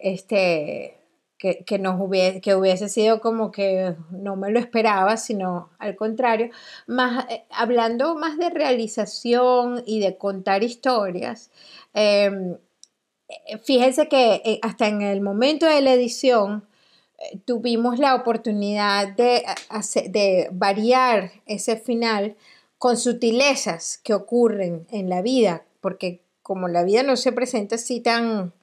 este, 0.01 0.95
que, 1.65 1.77
nos 1.77 1.99
hubiese, 1.99 2.39
que 2.39 2.55
hubiese 2.55 2.87
sido 2.87 3.19
como 3.19 3.51
que 3.51 3.95
no 4.11 4.37
me 4.37 4.49
lo 4.49 4.59
esperaba, 4.59 5.17
sino 5.17 5.71
al 5.77 5.97
contrario, 5.97 6.49
más, 6.87 7.25
eh, 7.29 7.43
hablando 7.49 8.15
más 8.15 8.37
de 8.37 8.49
realización 8.49 9.83
y 9.85 9.99
de 9.99 10.17
contar 10.17 10.63
historias, 10.63 11.51
em, 11.93 12.57
eh, 13.27 13.57
fíjense 13.61 14.07
que 14.07 14.41
eh, 14.45 14.59
hasta 14.61 14.87
en 14.87 15.01
el 15.01 15.19
momento 15.19 15.65
de 15.65 15.81
la 15.81 15.93
edición 15.93 16.65
tuvimos 17.45 17.99
la 17.99 18.15
oportunidad 18.15 19.09
de, 19.15 19.43
de 20.09 20.49
variar 20.51 21.31
ese 21.45 21.77
final 21.77 22.35
con 22.77 22.97
sutilezas 22.97 23.97
que 24.03 24.13
ocurren 24.13 24.87
en 24.91 25.09
la 25.09 25.21
vida, 25.21 25.65
porque 25.81 26.21
como 26.41 26.67
la 26.67 26.83
vida 26.83 27.03
no 27.03 27.15
se 27.15 27.31
presenta 27.31 27.75
así 27.75 28.01
tan 28.01 28.53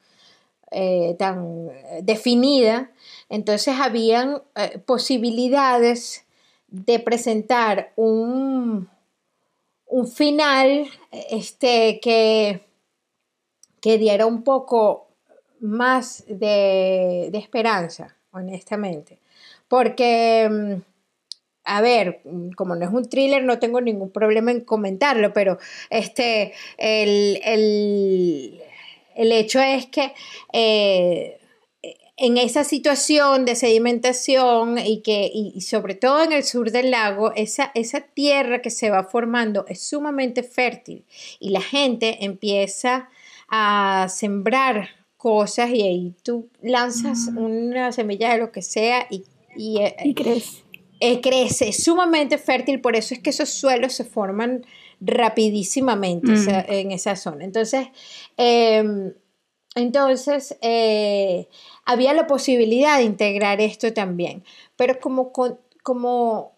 eh, 0.70 1.16
tan 1.18 1.68
definida, 2.02 2.90
entonces 3.28 3.74
habían 3.78 4.42
eh, 4.56 4.78
posibilidades 4.78 6.24
de 6.68 6.98
presentar 7.00 7.92
un, 7.96 8.88
un 9.87 10.09
final 10.09 10.87
este, 11.30 12.00
que, 12.00 12.62
que 13.80 13.98
diera 13.98 14.26
un 14.26 14.44
poco 14.44 15.09
más 15.61 16.24
de, 16.28 17.30
esperanza, 17.35 18.16
honestamente. 18.30 19.18
Porque, 19.68 20.48
mm, 20.50 20.83
a 21.64 21.80
ver, 21.80 22.22
como 22.56 22.74
no 22.76 22.85
es 22.87 22.92
un 22.92 23.09
thriller, 23.09 23.42
no 23.44 23.59
tengo 23.59 23.80
ningún 23.80 24.11
problema 24.11 24.50
en 24.50 24.61
comentarlo, 24.61 25.33
pero 25.33 25.59
este, 25.90 26.52
el, 26.78 27.40
el 27.44 28.62
hecho 29.14 29.60
es 29.60 29.86
que 29.86 30.12
eh, 30.52 31.38
en 32.16 32.36
esa 32.36 32.64
situación 32.64 33.44
de 33.44 33.56
sedimentación 33.56 34.78
y 34.78 35.00
que 35.00 35.30
y 35.32 35.60
sobre 35.62 35.94
todo 35.94 36.22
en 36.22 36.32
el 36.32 36.44
sur 36.44 36.70
del 36.70 36.90
lago, 36.90 37.32
esa, 37.34 37.72
esa 37.74 38.00
tierra 38.00 38.60
que 38.60 38.70
se 38.70 38.90
va 38.90 39.04
formando 39.04 39.64
es 39.68 39.82
sumamente 39.82 40.42
fértil 40.42 41.04
y 41.38 41.50
la 41.50 41.62
gente 41.62 42.24
empieza 42.24 43.08
a 43.48 44.06
sembrar 44.10 44.90
cosas 45.16 45.70
y 45.70 45.82
ahí 45.82 46.14
tú 46.22 46.48
lanzas 46.62 47.30
mm. 47.30 47.38
una 47.38 47.92
semilla 47.92 48.32
de 48.32 48.38
lo 48.38 48.52
que 48.52 48.62
sea 48.62 49.06
y, 49.10 49.24
y, 49.54 49.78
eh, 49.80 49.94
crece. 50.14 50.62
Eh, 51.00 51.20
crece, 51.20 51.68
es 51.68 51.82
sumamente 51.82 52.38
fértil, 52.38 52.80
por 52.80 52.96
eso 52.96 53.14
es 53.14 53.20
que 53.20 53.30
esos 53.30 53.48
suelos 53.48 53.94
se 53.94 54.04
forman 54.04 54.64
rapidísimamente 55.00 56.32
mm. 56.32 56.48
en 56.68 56.92
esa 56.92 57.16
zona. 57.16 57.44
Entonces, 57.44 57.88
em, 58.36 59.14
entonces 59.74 60.56
eh, 60.62 61.48
había 61.84 62.12
la 62.12 62.26
posibilidad 62.26 62.98
de 62.98 63.04
integrar 63.04 63.60
esto 63.60 63.92
también, 63.92 64.44
pero 64.76 64.98
como, 65.00 65.32
como, 65.82 66.56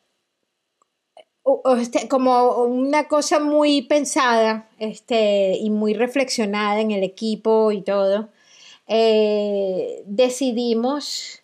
este, 1.78 2.09
como 2.09 2.62
una 2.64 3.09
cosa 3.09 3.38
muy 3.38 3.83
pensada 3.83 4.68
este, 4.78 5.57
y 5.59 5.70
muy 5.70 5.94
reflexionada 5.94 6.81
en 6.81 6.90
el 6.90 7.02
equipo 7.02 7.70
y 7.72 7.83
todo, 7.83 8.31
eh, 8.88 10.02
decidimos 10.07 11.41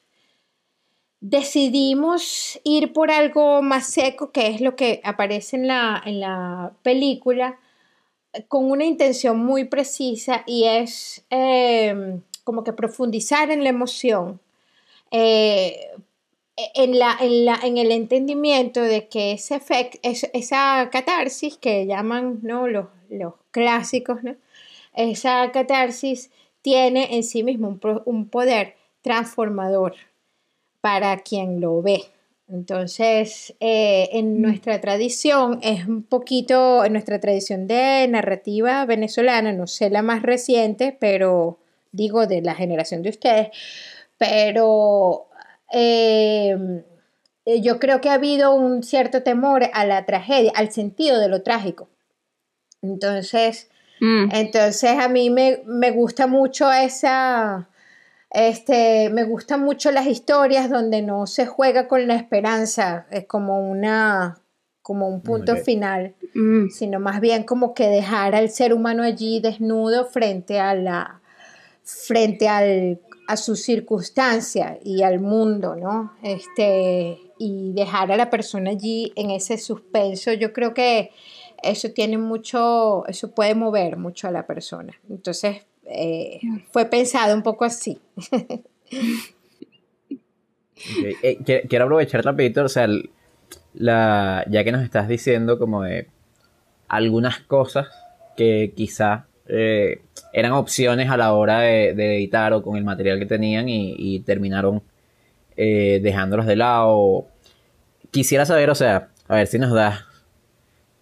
decidimos 1.21 2.61
ir 2.65 2.93
por 2.93 3.11
algo 3.11 3.63
más 3.63 3.89
seco, 3.89 4.31
que 4.31 4.49
es 4.49 4.61
lo 4.61 4.77
que 4.77 5.01
aparece 5.05 5.57
en 5.57 5.67
la, 5.67 6.03
en 6.05 6.21
la 6.21 6.73
película, 6.83 7.59
con 8.49 8.71
una 8.71 8.85
intención 8.85 9.39
muy 9.39 9.65
precisa 9.65 10.45
y 10.47 10.65
es 10.65 11.25
em, 11.31 12.23
como 12.45 12.65
que 12.65 12.73
profundizar 12.73 13.51
en 13.51 13.65
la 13.65 13.71
emoción, 13.71 14.41
eh, 15.11 15.91
en, 16.75 16.99
la, 16.99 17.17
en, 17.21 17.45
la, 17.45 17.59
en, 17.63 17.79
el 17.79 17.93
entendimiento 17.93 18.81
de 18.83 19.09
que 19.09 19.33
ese 19.33 19.61
esa 20.03 20.89
catarsis 20.91 21.57
que 21.57 21.87
llaman 21.87 22.41
¿no? 22.43 22.69
los, 22.69 22.87
los 23.09 23.35
clásicos, 23.51 24.19
esa 24.95 25.51
catarsis 25.53 26.31
tiene 26.63 27.17
en 27.17 27.23
sí 27.23 27.43
mismo 27.43 27.79
un, 28.05 28.29
poder 28.29 28.77
transformador 29.03 29.95
para 30.81 31.19
quien 31.19 31.61
lo 31.61 31.83
ve. 31.83 32.03
Entonces, 32.49 33.55
eh, 33.61 34.09
en 34.13 34.39
mm. 34.39 34.43
nuestra 34.43 34.81
tradición 34.81 35.61
es 35.63 35.87
un 35.87 36.03
poquito, 36.03 36.85
en 36.85 36.93
nuestra 36.93 37.21
tradición 37.21 37.67
de 37.67 38.07
narrativa 38.09 38.85
venezolana, 38.87 39.53
no 39.53 39.67
sé 39.67 39.91
la 39.91 40.03
más 40.03 40.23
reciente, 40.23 40.97
pero 40.99 41.59
digo 41.93 42.27
de 42.27 42.41
la 42.41 42.55
generación 42.55 43.03
de 43.03 43.11
ustedes, 43.11 43.49
pero 44.17 45.29
eh, 45.73 46.57
yo 47.45 47.79
creo 47.79 48.01
que 48.01 48.09
ha 48.09 48.15
habido 48.15 48.55
un 48.55 48.83
cierto 48.83 49.23
temor 49.23 49.65
a 49.73 49.85
la 49.85 50.05
tragedia, 50.07 50.53
al 50.55 50.71
sentido 50.71 51.19
de 51.21 51.29
lo 51.29 51.43
trágico. 51.43 51.89
Entonces, 52.83 53.71
mm. 54.01 54.31
entonces 54.33 54.99
a 54.99 55.09
mí 55.09 55.31
me, 55.31 55.63
me, 55.67 55.91
gusta 55.91 56.27
mucho 56.27 56.73
esa, 56.73 57.69
este, 58.31 59.11
me 59.11 59.25
gustan 59.25 59.63
mucho 59.63 59.91
las 59.91 60.07
historias 60.07 60.71
donde 60.71 61.03
no 61.03 61.27
se 61.27 61.47
juega 61.47 61.89
con 61.89 62.07
la 62.07 62.15
esperanza, 62.15 63.07
es 63.11 63.27
como 63.27 63.61
una, 63.61 64.39
como 64.83 65.09
un 65.09 65.23
punto 65.23 65.57
final, 65.57 66.15
mm. 66.35 66.69
sino 66.69 67.01
más 67.01 67.21
bien 67.21 67.45
como 67.45 67.75
que 67.75 67.89
dejar 67.89 68.35
al 68.35 68.51
ser 68.51 68.75
humano 68.75 69.03
allí 69.03 69.41
desnudo 69.41 70.07
frente 70.07 70.61
a 70.61 70.75
la, 70.75 71.21
frente 71.83 72.49
al, 72.49 73.01
a 73.29 73.37
su 73.37 73.57
circunstancia 73.57 74.79
y 74.85 75.03
al 75.03 75.21
mundo, 75.21 75.75
¿no? 75.75 76.13
Este, 76.23 77.19
y 77.39 77.73
dejar 77.73 78.13
a 78.13 78.17
la 78.17 78.29
persona 78.29 78.71
allí 78.71 79.13
en 79.17 79.31
ese 79.31 79.57
suspenso, 79.57 80.33
yo 80.35 80.53
creo 80.53 80.75
que 80.75 81.13
eso 81.63 81.91
tiene 81.93 82.19
mucho, 82.19 83.07
eso 83.07 83.31
puede 83.31 83.55
mover 83.55 83.97
mucho 83.97 84.29
a 84.29 84.31
la 84.31 84.47
persona. 84.47 84.93
Entonces, 85.09 85.67
eh, 85.89 86.41
fue 86.71 86.87
pensado 86.87 87.35
un 87.35 87.43
poco 87.43 87.65
así. 87.65 87.99
Eh, 91.23 91.39
quiero 91.69 91.87
aprovechar 91.87 92.25
rapidito, 92.25 92.63
o 92.65 92.69
sea, 92.69 92.87
la, 93.75 94.45
ya 94.49 94.63
que 94.63 94.71
nos 94.71 94.85
estás 94.85 95.09
diciendo 95.09 95.59
como 95.59 95.83
de 95.83 96.07
algunas 96.87 97.41
cosas 97.41 97.89
que 98.37 98.73
quizá 98.77 99.27
eh, 99.49 100.03
eran 100.33 100.53
opciones 100.53 101.11
a 101.11 101.17
la 101.17 101.33
hora 101.33 101.61
de, 101.61 101.89
editar 101.91 102.53
o 102.53 102.63
con 102.63 102.77
el 102.77 102.85
material 102.85 103.19
que 103.19 103.27
tenían 103.27 103.69
y, 103.69 104.21
terminaron 104.21 104.83
dejándolos 105.57 106.47
de 106.47 106.55
lado. 106.55 107.27
Quisiera 108.13 108.47
saber, 108.47 108.71
o 108.71 108.77
sea, 108.77 109.09
a 109.27 109.35
ver 109.35 109.49
si 109.49 109.59
nos 109.59 109.73
das 109.73 110.05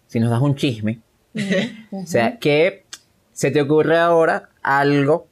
si 0.07 0.19
nos 0.19 0.31
das 0.31 0.41
un 0.41 0.55
chisme, 0.55 1.01
o 1.91 2.05
sea, 2.05 2.39
que 2.39 2.86
se 3.37 3.51
te 3.51 3.61
ocurre 3.61 3.99
ahora 3.99 4.49
algo 4.63 5.27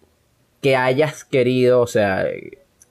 que 0.61 0.75
hayas 0.75 1.25
querido, 1.25 1.81
o 1.81 1.87
sea, 1.87 2.27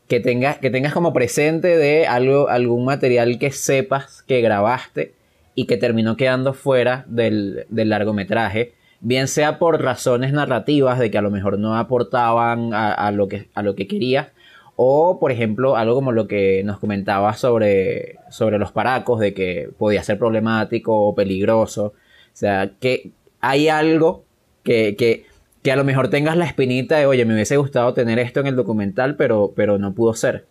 que 0.08 0.18
tengas, 0.18 0.58
que 0.58 0.70
tengas 0.70 0.92
como 0.92 1.12
presente 1.12 1.76
de 1.76 2.08
algo, 2.08 2.48
algún 2.48 2.84
material 2.84 3.38
que 3.38 3.52
sepas 3.52 4.24
que 4.24 4.40
grabaste 4.40 5.14
y 5.54 5.66
que 5.66 5.76
terminó 5.76 6.16
quedando 6.16 6.52
fuera 6.52 7.04
del, 7.06 7.64
largometraje, 7.70 8.74
bien 8.98 9.28
sea 9.28 9.60
por 9.60 9.80
razones 9.80 10.32
narrativas 10.32 10.98
de 10.98 11.12
que 11.12 11.18
a 11.18 11.22
lo 11.22 11.30
mejor 11.30 11.60
no 11.60 11.76
aportaban 11.76 12.74
a, 12.74 13.08
lo, 13.12 13.28
que, 13.28 13.46
a 13.54 13.62
lo 13.62 13.76
que 13.76 13.86
querías, 13.86 14.32
o, 14.74 15.20
por 15.20 15.30
ejemplo, 15.30 15.76
algo 15.76 15.94
como 15.94 16.10
lo 16.10 16.26
que 16.26 16.64
nos 16.64 16.80
comentaba 16.80 17.34
sobre, 17.34 18.16
sobre 18.30 18.58
los 18.58 18.72
paracos, 18.72 19.20
de 19.20 19.32
que 19.32 19.70
podía 19.78 20.02
ser 20.02 20.18
problemático 20.18 21.06
o 21.06 21.14
peligroso. 21.14 21.84
O 21.84 21.92
sea, 22.32 22.72
que 22.80 23.12
hay 23.40 23.68
algo 23.68 24.23
que, 24.64 24.96
que, 24.96 25.26
que 25.62 25.72
a 25.72 25.76
lo 25.76 25.84
mejor 25.84 26.10
tengas 26.10 26.36
la 26.36 26.46
espinita 26.46 26.96
de, 26.96 27.06
oye, 27.06 27.24
me 27.24 27.34
hubiese 27.34 27.56
gustado 27.56 27.94
tener 27.94 28.18
esto 28.18 28.40
en 28.40 28.48
el 28.48 28.56
documental, 28.56 29.16
pero, 29.16 29.52
pero 29.54 29.78
no 29.78 29.94
pudo 29.94 30.14
ser. 30.14 30.46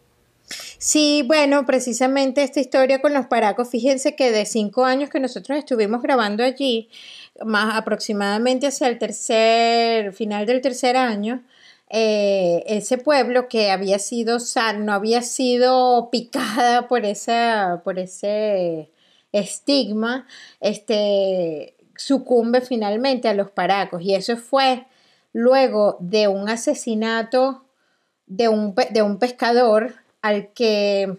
Sí, 0.78 1.24
bueno, 1.26 1.66
precisamente 1.66 2.44
esta 2.44 2.60
historia 2.60 3.02
con 3.02 3.14
los 3.14 3.28
paracos, 3.28 3.70
fíjense 3.70 4.16
que 4.16 4.32
de 4.32 4.46
cinco 4.46 4.86
años 4.86 5.10
que 5.10 5.20
nosotros 5.20 5.58
estuvimos 5.58 6.02
grabando 6.02 6.44
allí, 6.44 6.90
más 7.46 7.76
aproximadamente 7.76 8.68
hacia 8.68 8.88
el 8.88 9.00
tercer, 9.00 10.14
final 10.14 10.46
del 10.46 10.62
tercer 10.62 10.98
año, 10.98 11.44
eh, 11.90 12.64
ese 12.68 12.98
pueblo 12.98 13.48
que 13.48 13.72
había 13.72 14.00
sido 14.00 14.38
no 14.80 14.94
había 14.94 15.22
sido 15.22 16.10
picada 16.12 16.88
por, 16.88 17.06
esa, 17.06 17.82
por 17.84 18.00
ese 18.00 18.90
estigma, 19.32 20.28
este, 20.60 21.73
sucumbe 21.96 22.62
finalmente 22.62 23.28
a 23.28 23.34
los 23.34 23.52
paracos. 23.52 24.02
Y 24.02 24.16
eso 24.16 24.38
fue 24.38 24.86
luego 25.32 25.98
de 26.00 26.28
un 26.28 26.50
asesinato 26.50 27.66
de 28.26 28.48
un, 28.48 28.76
de 28.92 29.02
un 29.02 29.20
pescador 29.20 29.96
al 30.22 30.54
que, 30.54 31.18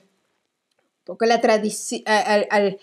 porque 1.04 1.26
la 1.26 1.40
tradición, 1.40 2.02
al 2.06 2.78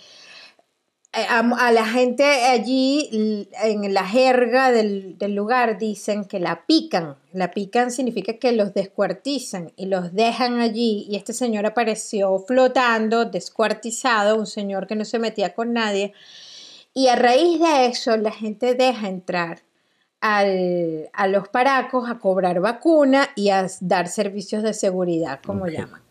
eh, 1.14 1.26
a, 1.28 1.72
la 1.74 1.86
gente 1.86 2.24
allí, 2.24 3.10
en 3.12 3.94
la 3.94 4.06
jerga 4.08 4.72
del, 4.72 5.18
lugar, 5.36 5.78
dicen 5.78 6.24
que 6.24 6.40
la 6.40 6.66
pican. 6.66 7.18
La 7.34 7.52
pican 7.52 7.92
significa 7.92 8.38
que 8.38 8.54
los 8.54 8.74
descuartizan 8.74 9.74
y 9.76 9.88
los 9.88 10.14
dejan 10.14 10.62
allí. 10.62 11.06
Y 11.10 11.18
este 11.18 11.34
señor 11.34 11.66
apareció 11.66 12.40
flotando, 12.40 13.26
descuartizado, 13.26 14.38
un 14.38 14.48
señor 14.48 14.88
que 14.88 14.96
no 14.96 15.04
se 15.04 15.20
metía 15.20 15.54
con 15.54 15.74
nadie. 15.74 16.14
Y 16.94 17.08
a 17.08 17.16
raíz 17.16 17.60
de 17.60 17.86
eso, 17.86 18.18
la 18.18 18.32
gente 18.32 18.76
deja 18.76 19.08
entrar 19.08 19.62
al, 20.20 21.10
a 21.14 21.28
los 21.28 21.48
paracos 21.50 22.10
a 22.10 22.20
cobrar 22.20 22.60
vacuna 22.60 23.30
y 23.36 23.50
a 23.50 23.68
dar 23.80 24.08
servicios 24.08 24.64
de 24.64 24.74
seguridad, 24.74 25.40
como 25.46 25.68
llaman. 25.68 26.02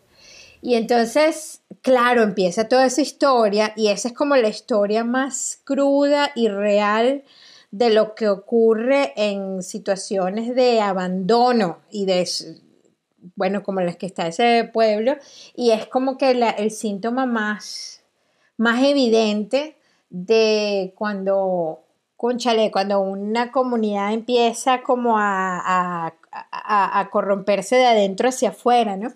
Y 0.63 0.75
entonces, 0.75 1.63
claro, 1.81 2.23
empieza 2.23 2.69
toda 2.69 2.87
esa 2.87 3.01
historia 3.01 3.73
y 3.77 3.89
esa 3.89 4.09
es 4.09 4.15
como 4.15 4.37
la 4.37 4.49
historia 4.49 5.05
más 5.05 5.61
cruda 5.65 6.33
y 6.35 6.49
real 6.49 7.25
de 7.71 7.91
lo 7.91 8.15
que 8.15 8.29
ocurre 8.29 9.13
en 9.17 9.63
situaciones 9.63 10.55
de 10.55 10.81
abandono 10.81 11.79
y 11.91 12.05
de, 12.05 12.29
bueno, 13.37 13.63
como 13.63 13.81
las 13.81 13.97
que 13.97 14.07
está 14.07 14.27
ese 14.27 14.69
pueblo. 14.73 15.17
Y 15.55 15.71
es 15.71 15.87
como 15.87 16.19
que 16.19 16.31
el 16.31 16.71
síntoma 16.71 17.27
más, 17.27 18.03
más 18.57 18.83
evidente 18.83 19.77
de 20.11 20.93
cuando, 20.97 21.81
conchale, 22.17 22.71
cuando 22.71 23.01
una 23.01 23.51
comunidad 23.53 24.13
empieza 24.13 24.83
como 24.83 25.19
a, 25.19 26.07
a, 26.31 27.01
a 27.01 27.11
corromperse 27.11 27.77
de 27.77 27.87
adentro 27.87 28.29
hacia 28.29 28.51
afuera, 28.51 28.97
¿no? 28.97 29.13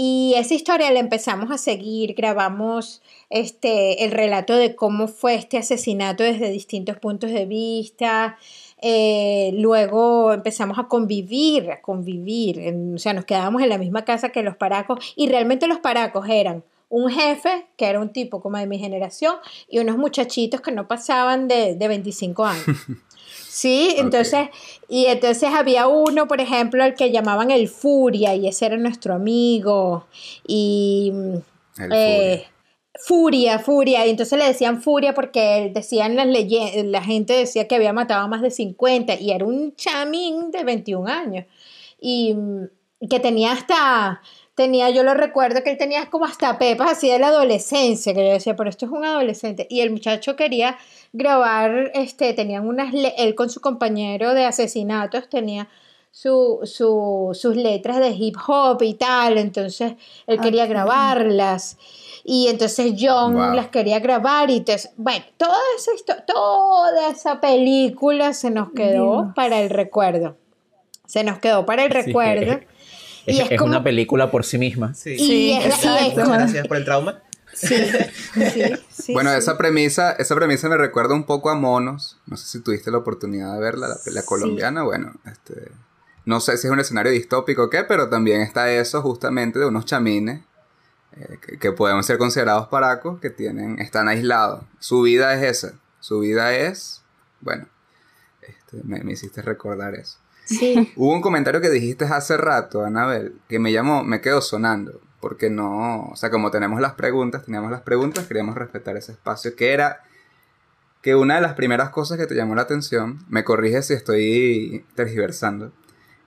Y 0.00 0.34
esa 0.36 0.54
historia 0.54 0.92
la 0.92 1.00
empezamos 1.00 1.50
a 1.50 1.58
seguir, 1.58 2.14
grabamos 2.14 3.02
este, 3.30 4.04
el 4.04 4.12
relato 4.12 4.54
de 4.54 4.76
cómo 4.76 5.08
fue 5.08 5.34
este 5.34 5.58
asesinato 5.58 6.22
desde 6.22 6.50
distintos 6.50 6.98
puntos 6.98 7.32
de 7.32 7.46
vista. 7.46 8.38
Eh, 8.80 9.50
luego 9.54 10.32
empezamos 10.32 10.78
a 10.78 10.84
convivir, 10.84 11.72
a 11.72 11.82
convivir, 11.82 12.60
o 12.94 12.98
sea, 12.98 13.12
nos 13.12 13.24
quedábamos 13.24 13.60
en 13.60 13.70
la 13.70 13.78
misma 13.78 14.04
casa 14.04 14.28
que 14.28 14.44
los 14.44 14.56
paracos 14.56 15.14
y 15.16 15.28
realmente 15.28 15.66
los 15.66 15.80
paracos 15.80 16.28
eran 16.28 16.62
un 16.88 17.10
jefe, 17.10 17.66
que 17.76 17.86
era 17.86 18.00
un 18.00 18.12
tipo 18.12 18.40
como 18.40 18.58
de 18.58 18.66
mi 18.66 18.78
generación, 18.78 19.34
y 19.68 19.78
unos 19.78 19.98
muchachitos 19.98 20.60
que 20.60 20.72
no 20.72 20.88
pasaban 20.88 21.48
de, 21.48 21.74
de 21.74 21.88
25 21.88 22.44
años. 22.44 22.66
Sí, 23.58 23.96
entonces, 23.98 24.50
y 24.88 25.06
entonces 25.06 25.50
había 25.52 25.88
uno, 25.88 26.28
por 26.28 26.40
ejemplo, 26.40 26.84
al 26.84 26.94
que 26.94 27.10
llamaban 27.10 27.50
el 27.50 27.68
Furia, 27.68 28.34
y 28.36 28.46
ese 28.46 28.66
era 28.66 28.76
nuestro 28.76 29.14
amigo, 29.14 30.06
y 30.46 31.12
eh, 31.90 32.44
Furia. 33.00 33.58
Furia, 33.58 34.06
y 34.06 34.10
entonces 34.10 34.38
le 34.38 34.44
decían 34.44 34.80
Furia 34.80 35.12
porque 35.12 35.72
decían 35.74 36.14
las 36.14 36.28
leyendas, 36.28 36.84
la 36.84 37.02
gente 37.02 37.32
decía 37.32 37.66
que 37.66 37.74
había 37.74 37.92
matado 37.92 38.22
a 38.22 38.28
más 38.28 38.42
de 38.42 38.52
50, 38.52 39.20
y 39.20 39.32
era 39.32 39.44
un 39.44 39.74
chamín 39.74 40.52
de 40.52 40.62
21 40.62 41.08
años, 41.08 41.46
y 42.00 42.36
que 43.10 43.18
tenía 43.18 43.52
hasta 43.52 44.22
tenía, 44.58 44.90
yo 44.90 45.04
lo 45.04 45.14
recuerdo 45.14 45.62
que 45.62 45.70
él 45.70 45.78
tenía 45.78 46.10
como 46.10 46.24
hasta 46.24 46.58
pepas 46.58 46.90
así 46.90 47.08
de 47.08 47.20
la 47.20 47.28
adolescencia, 47.28 48.12
que 48.12 48.26
yo 48.26 48.32
decía, 48.32 48.56
pero 48.56 48.68
esto 48.68 48.86
es 48.86 48.90
un 48.90 49.04
adolescente. 49.04 49.68
Y 49.70 49.82
el 49.82 49.92
muchacho 49.92 50.34
quería 50.34 50.76
grabar, 51.12 51.92
este, 51.94 52.34
tenían 52.34 52.66
unas, 52.66 52.92
él 52.92 53.36
con 53.36 53.50
su 53.50 53.60
compañero 53.60 54.34
de 54.34 54.44
asesinatos 54.44 55.28
tenía 55.28 55.68
su, 56.10 56.58
sus 56.64 57.56
letras 57.56 58.00
de 58.00 58.10
hip 58.10 58.34
hop 58.48 58.82
y 58.82 58.94
tal, 58.94 59.38
entonces 59.38 59.92
él 60.26 60.40
quería 60.40 60.66
grabarlas. 60.66 61.78
Y 62.24 62.48
entonces 62.48 62.94
John 62.98 63.54
las 63.54 63.68
quería 63.68 64.00
grabar 64.00 64.50
y 64.50 64.56
entonces, 64.56 64.90
bueno, 64.96 65.24
toda 65.36 65.56
esa, 65.76 66.24
toda 66.26 67.10
esa 67.10 67.40
película 67.40 68.32
se 68.32 68.50
nos 68.50 68.72
quedó 68.72 69.32
para 69.36 69.60
el 69.60 69.70
recuerdo. 69.70 70.36
Se 71.06 71.22
nos 71.22 71.38
quedó 71.38 71.64
para 71.64 71.84
el 71.84 71.90
recuerdo. 71.90 72.58
Es, 73.28 73.60
una 73.60 73.82
película 73.82 74.30
por 74.30 74.44
sí 74.44 74.58
misma. 74.58 74.94
Sí, 74.94 75.16
y 75.18 75.52
es, 75.52 75.74
Gracias 76.16 76.66
por 76.66 76.76
el 76.76 76.84
trauma. 76.84 77.22
Sí, 77.54 77.74
sí, 78.34 78.62
sí. 78.90 79.12
bueno, 79.12 79.30
sí. 79.32 79.38
esa 79.38 79.58
premisa, 79.58 80.12
esa 80.12 80.34
premisa 80.34 80.68
me 80.68 80.76
recuerda 80.76 81.14
un 81.14 81.24
poco 81.24 81.50
a 81.50 81.54
Monos. 81.54 82.18
No 82.26 82.36
sé 82.36 82.46
si 82.46 82.60
tuviste 82.62 82.90
la 82.90 82.98
oportunidad 82.98 83.54
de 83.54 83.60
verla, 83.60 83.88
la 83.88 84.20
Sí. 84.20 84.26
colombiana. 84.26 84.82
Bueno, 84.82 85.12
este, 85.26 85.72
no 86.24 86.40
sé 86.40 86.56
si 86.56 86.66
es 86.66 86.72
un 86.72 86.78
escenario 86.78 87.10
distópico 87.10 87.64
o 87.64 87.70
qué, 87.70 87.84
pero 87.84 88.08
también 88.08 88.42
está 88.42 88.70
eso 88.70 89.02
justamente 89.02 89.58
de 89.58 89.66
unos 89.66 89.86
chamines 89.86 90.42
eh, 91.16 91.38
que, 91.44 91.58
que 91.58 91.72
podemos 91.72 92.06
ser 92.06 92.18
considerados 92.18 92.68
paracos 92.68 93.18
que 93.20 93.30
tienen, 93.30 93.78
están 93.80 94.08
aislados. 94.08 94.62
Su 94.78 95.02
vida 95.02 95.34
es 95.34 95.42
esa. 95.42 95.74
Su 96.00 96.20
vida 96.20 96.54
es, 96.54 97.02
bueno, 97.40 97.66
este, 98.42 98.78
me, 98.84 99.00
me 99.00 99.12
hiciste 99.12 99.42
recordar 99.42 99.94
eso. 99.94 100.18
Sí. 100.48 100.92
Hubo 100.96 101.12
un 101.12 101.20
comentario 101.20 101.60
que 101.60 101.68
dijiste 101.68 102.06
hace 102.06 102.36
rato, 102.36 102.82
Anabel, 102.84 103.34
que 103.48 103.58
me 103.58 103.70
llamó, 103.70 104.02
me 104.02 104.20
quedó 104.22 104.40
sonando, 104.40 105.00
porque 105.20 105.50
no, 105.50 106.06
o 106.06 106.16
sea, 106.16 106.30
como 106.30 106.50
tenemos 106.50 106.80
las 106.80 106.94
preguntas, 106.94 107.44
teníamos 107.44 107.70
las 107.70 107.82
preguntas, 107.82 108.26
queríamos 108.26 108.54
respetar 108.54 108.96
ese 108.96 109.12
espacio, 109.12 109.54
que 109.54 109.72
era 109.72 110.02
que 111.02 111.14
una 111.14 111.36
de 111.36 111.42
las 111.42 111.52
primeras 111.52 111.90
cosas 111.90 112.18
que 112.18 112.26
te 112.26 112.34
llamó 112.34 112.54
la 112.54 112.62
atención, 112.62 113.24
me 113.28 113.44
corrige 113.44 113.82
si 113.82 113.92
estoy 113.92 114.86
tergiversando, 114.94 115.72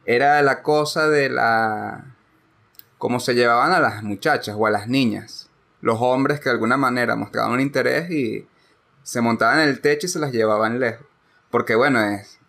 era 0.05 0.41
la 0.43 0.61
cosa 0.61 1.09
de 1.09 1.29
la, 1.29 2.15
cómo 2.99 3.19
se 3.19 3.33
llevaban 3.33 3.71
a 3.71 3.79
las 3.79 4.03
muchachas 4.03 4.55
o 4.57 4.67
a 4.67 4.71
las 4.71 4.87
niñas, 4.87 5.49
los 5.81 5.97
hombres 5.99 6.39
que 6.39 6.45
de 6.45 6.51
alguna 6.51 6.77
manera 6.77 7.15
mostraban 7.15 7.53
un 7.53 7.59
interés 7.59 8.11
y 8.11 8.47
se 9.01 9.21
montaban 9.21 9.61
en 9.61 9.69
el 9.69 9.81
techo 9.81 10.05
y 10.05 10.09
se 10.09 10.19
las 10.19 10.31
llevaban 10.31 10.79
lejos, 10.79 11.07
porque 11.49 11.73
bueno, 11.73 11.99
es, 11.99 12.39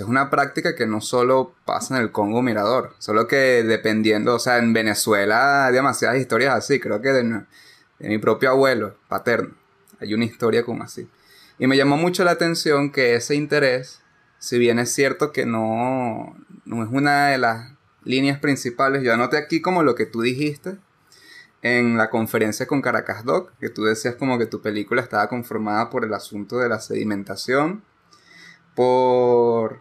es 0.00 0.08
una 0.08 0.30
práctica 0.30 0.74
que 0.74 0.86
no 0.86 1.00
solo 1.00 1.54
pasa 1.64 1.96
en 1.96 2.02
el 2.02 2.12
Congo 2.12 2.40
Mirador, 2.40 2.94
solo 2.98 3.26
que 3.26 3.62
dependiendo, 3.62 4.34
o 4.34 4.38
sea, 4.38 4.58
en 4.58 4.72
Venezuela 4.72 5.66
hay 5.66 5.74
demasiadas 5.74 6.18
historias 6.18 6.54
así, 6.54 6.80
creo 6.80 7.02
que 7.02 7.10
de, 7.10 7.44
mi 7.98 8.18
propio 8.18 8.50
abuelo 8.50 8.96
paterno 9.08 9.54
hay 10.00 10.14
una 10.14 10.24
historia 10.24 10.64
como 10.64 10.82
así. 10.82 11.08
Y 11.58 11.66
me 11.66 11.76
llamó 11.76 11.96
mucho 11.96 12.24
la 12.24 12.32
atención 12.32 12.90
que 12.90 13.14
ese 13.14 13.34
interés, 13.34 14.00
si 14.38 14.58
bien 14.58 14.78
es 14.78 14.92
cierto 14.92 15.30
que 15.30 15.46
no, 15.46 16.36
no 16.64 16.82
es 16.82 16.88
una 16.90 17.28
de 17.28 17.38
las 17.38 17.72
líneas 18.04 18.40
principales, 18.40 19.02
yo 19.02 19.12
anoté 19.12 19.36
aquí 19.36 19.60
como 19.60 19.82
lo 19.82 19.94
que 19.94 20.06
tú 20.06 20.22
dijiste 20.22 20.78
en 21.60 21.96
la 21.96 22.10
conferencia 22.10 22.66
con 22.66 22.82
Caracas 22.82 23.24
Doc, 23.24 23.52
que 23.60 23.68
tú 23.68 23.84
decías 23.84 24.16
como 24.16 24.38
que 24.38 24.46
tu 24.46 24.60
película 24.60 25.02
estaba 25.02 25.28
conformada 25.28 25.90
por 25.90 26.04
el 26.04 26.14
asunto 26.14 26.58
de 26.58 26.68
la 26.68 26.80
sedimentación, 26.80 27.82
por 28.74 29.80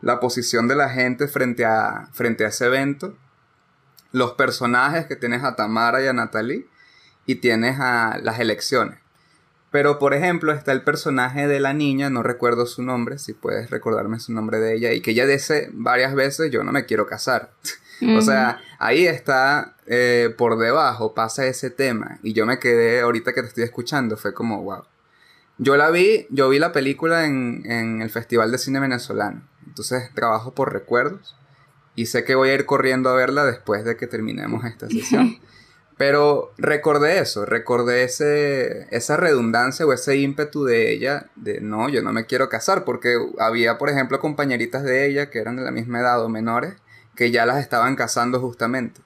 la 0.00 0.20
posición 0.20 0.68
de 0.68 0.76
la 0.76 0.90
gente 0.90 1.28
frente 1.28 1.64
a, 1.64 2.08
frente 2.12 2.44
a 2.44 2.48
ese 2.48 2.66
evento, 2.66 3.16
los 4.12 4.32
personajes 4.32 5.06
que 5.06 5.16
tienes 5.16 5.42
a 5.42 5.56
Tamara 5.56 6.02
y 6.02 6.06
a 6.06 6.12
Natalie, 6.12 6.66
y 7.26 7.36
tienes 7.36 7.78
a 7.80 8.18
las 8.22 8.38
elecciones. 8.38 8.98
Pero, 9.70 9.98
por 9.98 10.14
ejemplo, 10.14 10.52
está 10.52 10.70
el 10.72 10.82
personaje 10.82 11.48
de 11.48 11.58
la 11.58 11.72
niña, 11.72 12.10
no 12.10 12.22
recuerdo 12.22 12.66
su 12.66 12.82
nombre, 12.82 13.18
si 13.18 13.32
puedes 13.32 13.70
recordarme 13.70 14.20
su 14.20 14.32
nombre 14.32 14.60
de 14.60 14.76
ella, 14.76 14.92
y 14.92 15.00
que 15.00 15.12
ella 15.12 15.26
dice 15.26 15.68
varias 15.72 16.14
veces, 16.14 16.52
yo 16.52 16.62
no 16.62 16.70
me 16.70 16.84
quiero 16.84 17.06
casar. 17.06 17.50
o 18.16 18.20
sea, 18.20 18.60
ahí 18.78 19.06
está 19.06 19.74
eh, 19.86 20.32
por 20.36 20.58
debajo, 20.58 21.14
pasa 21.14 21.46
ese 21.46 21.70
tema, 21.70 22.18
y 22.22 22.34
yo 22.34 22.46
me 22.46 22.58
quedé, 22.60 23.00
ahorita 23.00 23.32
que 23.32 23.42
te 23.42 23.48
estoy 23.48 23.64
escuchando, 23.64 24.16
fue 24.16 24.32
como, 24.32 24.62
wow. 24.62 24.84
Yo 25.58 25.76
la 25.76 25.90
vi, 25.90 26.26
yo 26.30 26.48
vi 26.48 26.58
la 26.58 26.72
película 26.72 27.26
en, 27.26 27.62
en 27.70 28.02
el 28.02 28.10
Festival 28.10 28.50
de 28.50 28.58
Cine 28.58 28.80
Venezolano, 28.80 29.42
entonces 29.66 30.12
trabajo 30.14 30.52
por 30.52 30.72
recuerdos, 30.72 31.36
y 31.94 32.06
sé 32.06 32.24
que 32.24 32.34
voy 32.34 32.48
a 32.50 32.54
ir 32.54 32.66
corriendo 32.66 33.08
a 33.08 33.14
verla 33.14 33.44
después 33.44 33.84
de 33.84 33.96
que 33.96 34.06
terminemos 34.06 34.64
esta 34.64 34.88
sesión. 34.88 35.38
Pero 35.96 36.52
recordé 36.58 37.20
eso, 37.20 37.46
recordé 37.46 38.02
ese, 38.02 38.88
esa 38.90 39.16
redundancia 39.16 39.86
o 39.86 39.92
ese 39.92 40.16
ímpetu 40.16 40.64
de 40.64 40.92
ella 40.92 41.30
de 41.36 41.60
no, 41.60 41.88
yo 41.88 42.02
no 42.02 42.12
me 42.12 42.26
quiero 42.26 42.48
casar, 42.48 42.84
porque 42.84 43.16
había, 43.38 43.78
por 43.78 43.90
ejemplo, 43.90 44.18
compañeritas 44.18 44.82
de 44.82 45.06
ella 45.06 45.30
que 45.30 45.38
eran 45.38 45.54
de 45.54 45.62
la 45.62 45.70
misma 45.70 46.00
edad 46.00 46.24
o 46.24 46.28
menores, 46.28 46.74
que 47.14 47.30
ya 47.30 47.46
las 47.46 47.58
estaban 47.60 47.94
casando 47.94 48.40
justamente. 48.40 49.02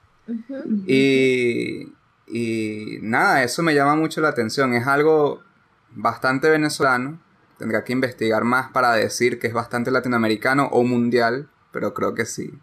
y, 0.87 1.93
y 2.25 2.97
nada, 3.03 3.43
eso 3.43 3.61
me 3.61 3.75
llama 3.75 3.95
mucho 3.95 4.19
la 4.21 4.29
atención, 4.29 4.73
es 4.73 4.87
algo 4.87 5.43
bastante 5.91 6.49
venezolano, 6.49 7.19
tendrá 7.57 7.83
que 7.83 7.93
investigar 7.93 8.43
más 8.43 8.71
para 8.71 8.93
decir 8.93 9.39
que 9.39 9.47
es 9.47 9.53
bastante 9.53 9.91
latinoamericano 9.91 10.67
o 10.71 10.83
mundial, 10.83 11.49
pero 11.71 11.93
creo 11.93 12.13
que 12.13 12.25
sí. 12.25 12.53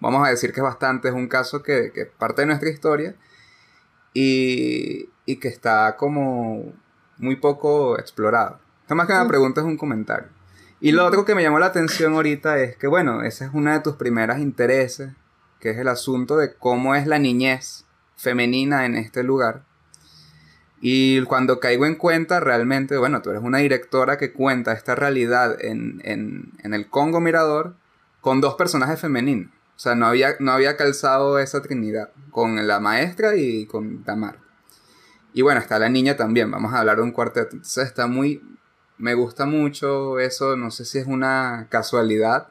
Vamos 0.00 0.26
a 0.26 0.30
decir 0.30 0.52
que 0.52 0.60
es 0.60 0.64
bastante, 0.64 1.08
es 1.08 1.14
un 1.14 1.28
caso 1.28 1.62
que, 1.62 1.90
que 1.92 2.06
parte 2.06 2.42
de 2.42 2.46
nuestra 2.46 2.68
historia 2.68 3.16
y, 4.12 5.08
y 5.26 5.36
que 5.36 5.48
está 5.48 5.96
como 5.96 6.72
muy 7.18 7.36
poco 7.36 7.98
explorado. 7.98 8.60
Esto 8.82 8.94
más 8.94 9.06
que 9.06 9.12
una 9.12 9.26
pregunta 9.26 9.60
es 9.60 9.66
un 9.66 9.76
comentario. 9.76 10.28
Y 10.80 10.92
lo 10.92 11.06
otro 11.06 11.24
que 11.24 11.34
me 11.34 11.42
llamó 11.42 11.58
la 11.58 11.66
atención 11.66 12.14
ahorita 12.14 12.58
es 12.58 12.76
que, 12.76 12.86
bueno, 12.86 13.22
ese 13.22 13.46
es 13.46 13.50
uno 13.54 13.72
de 13.72 13.80
tus 13.80 13.96
primeros 13.96 14.38
intereses, 14.38 15.12
que 15.58 15.70
es 15.70 15.78
el 15.78 15.88
asunto 15.88 16.36
de 16.36 16.54
cómo 16.54 16.94
es 16.94 17.06
la 17.06 17.18
niñez 17.18 17.86
femenina 18.16 18.84
en 18.84 18.94
este 18.96 19.22
lugar. 19.22 19.64
Y 20.86 21.22
cuando 21.22 21.60
caigo 21.60 21.86
en 21.86 21.94
cuenta, 21.94 22.40
realmente, 22.40 22.98
bueno, 22.98 23.22
tú 23.22 23.30
eres 23.30 23.42
una 23.42 23.56
directora 23.56 24.18
que 24.18 24.34
cuenta 24.34 24.74
esta 24.74 24.94
realidad 24.94 25.56
en, 25.58 26.02
en, 26.04 26.74
el 26.74 26.90
Congo 26.90 27.22
Mirador 27.22 27.74
con 28.20 28.42
dos 28.42 28.56
personajes 28.56 29.00
femeninos. 29.00 29.50
O 29.76 29.78
sea, 29.78 29.94
no 29.94 30.04
había, 30.04 30.36
no 30.40 30.52
había 30.52 30.76
calzado 30.76 31.38
esa 31.38 31.62
trinidad 31.62 32.10
con 32.30 32.66
la 32.66 32.80
maestra 32.80 33.34
y 33.34 33.64
con 33.64 34.04
Tamar. 34.04 34.40
Y 35.32 35.40
bueno, 35.40 35.58
está 35.58 35.78
la 35.78 35.88
niña 35.88 36.18
también, 36.18 36.50
vamos 36.50 36.74
a 36.74 36.80
hablar 36.80 36.98
de 36.98 37.04
un 37.04 37.12
cuarteto. 37.12 37.52
Entonces 37.52 37.86
está 37.86 38.06
muy... 38.06 38.42
Me 38.98 39.14
gusta 39.14 39.46
mucho 39.46 40.18
eso, 40.18 40.54
no 40.54 40.70
sé 40.70 40.84
si 40.84 40.98
es 40.98 41.06
una 41.06 41.66
casualidad 41.70 42.48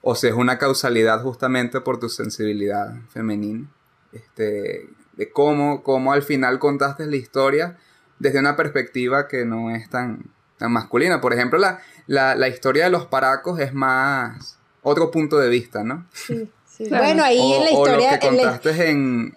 o 0.00 0.14
si 0.14 0.28
es 0.28 0.32
una 0.32 0.56
causalidad 0.56 1.20
justamente 1.20 1.82
por 1.82 2.00
tu 2.00 2.08
sensibilidad 2.08 2.94
femenina. 3.10 3.70
Este, 4.12 4.88
de 5.16 5.30
cómo, 5.30 5.82
cómo 5.82 6.12
al 6.12 6.22
final 6.22 6.58
contaste 6.58 7.06
la 7.06 7.16
historia 7.16 7.76
desde 8.18 8.38
una 8.38 8.56
perspectiva 8.56 9.28
que 9.28 9.44
no 9.44 9.70
es 9.74 9.88
tan, 9.90 10.24
tan 10.58 10.72
masculina. 10.72 11.20
Por 11.20 11.32
ejemplo, 11.34 11.58
la, 11.58 11.80
la, 12.06 12.34
la 12.34 12.48
historia 12.48 12.84
de 12.84 12.90
los 12.90 13.06
paracos 13.06 13.58
es 13.60 13.72
más 13.74 14.58
otro 14.82 15.10
punto 15.10 15.38
de 15.38 15.48
vista, 15.48 15.82
¿no? 15.84 16.06
Sí, 16.12 16.48
sí. 16.66 16.86
Claro. 16.88 17.04
Bueno, 17.04 17.24
ahí 17.24 17.38
o, 17.40 17.56
en 17.56 17.64
la 17.64 17.70
o 17.70 17.82
historia. 17.86 18.12
lo 18.12 18.18
que 18.20 18.26
en 18.28 18.36
la- 18.36 18.42
contaste 18.44 18.90
en... 18.90 19.36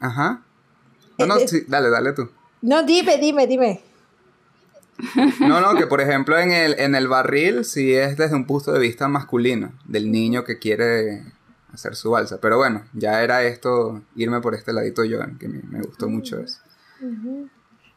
Ajá. 0.00 0.42
No, 1.18 1.26
no, 1.26 1.36
Eh, 1.38 1.44
eh. 1.44 1.48
sí, 1.48 1.64
dale, 1.68 1.88
dale 1.90 2.12
tú. 2.12 2.28
No, 2.62 2.82
dime, 2.82 3.18
dime, 3.18 3.46
dime. 3.46 3.80
No, 5.40 5.60
no, 5.60 5.74
que 5.76 5.86
por 5.86 6.00
ejemplo 6.00 6.38
en 6.38 6.52
el, 6.52 6.78
en 6.78 6.94
el 6.94 7.08
barril 7.08 7.64
sí 7.64 7.92
es 7.94 8.16
desde 8.16 8.36
un 8.36 8.46
punto 8.46 8.72
de 8.72 8.78
vista 8.78 9.08
masculino, 9.08 9.72
del 9.84 10.10
niño 10.10 10.44
que 10.44 10.58
quiere 10.58 11.22
hacer 11.74 11.94
su 11.94 12.10
balsa. 12.10 12.40
Pero 12.40 12.56
bueno, 12.56 12.84
ya 12.92 13.22
era 13.22 13.42
esto, 13.42 14.02
irme 14.16 14.40
por 14.40 14.54
este 14.54 14.72
ladito 14.72 15.04
yo, 15.04 15.20
que 15.38 15.48
me, 15.48 15.60
me 15.62 15.82
gustó 15.82 16.08
mucho 16.08 16.38
eso. 16.38 16.60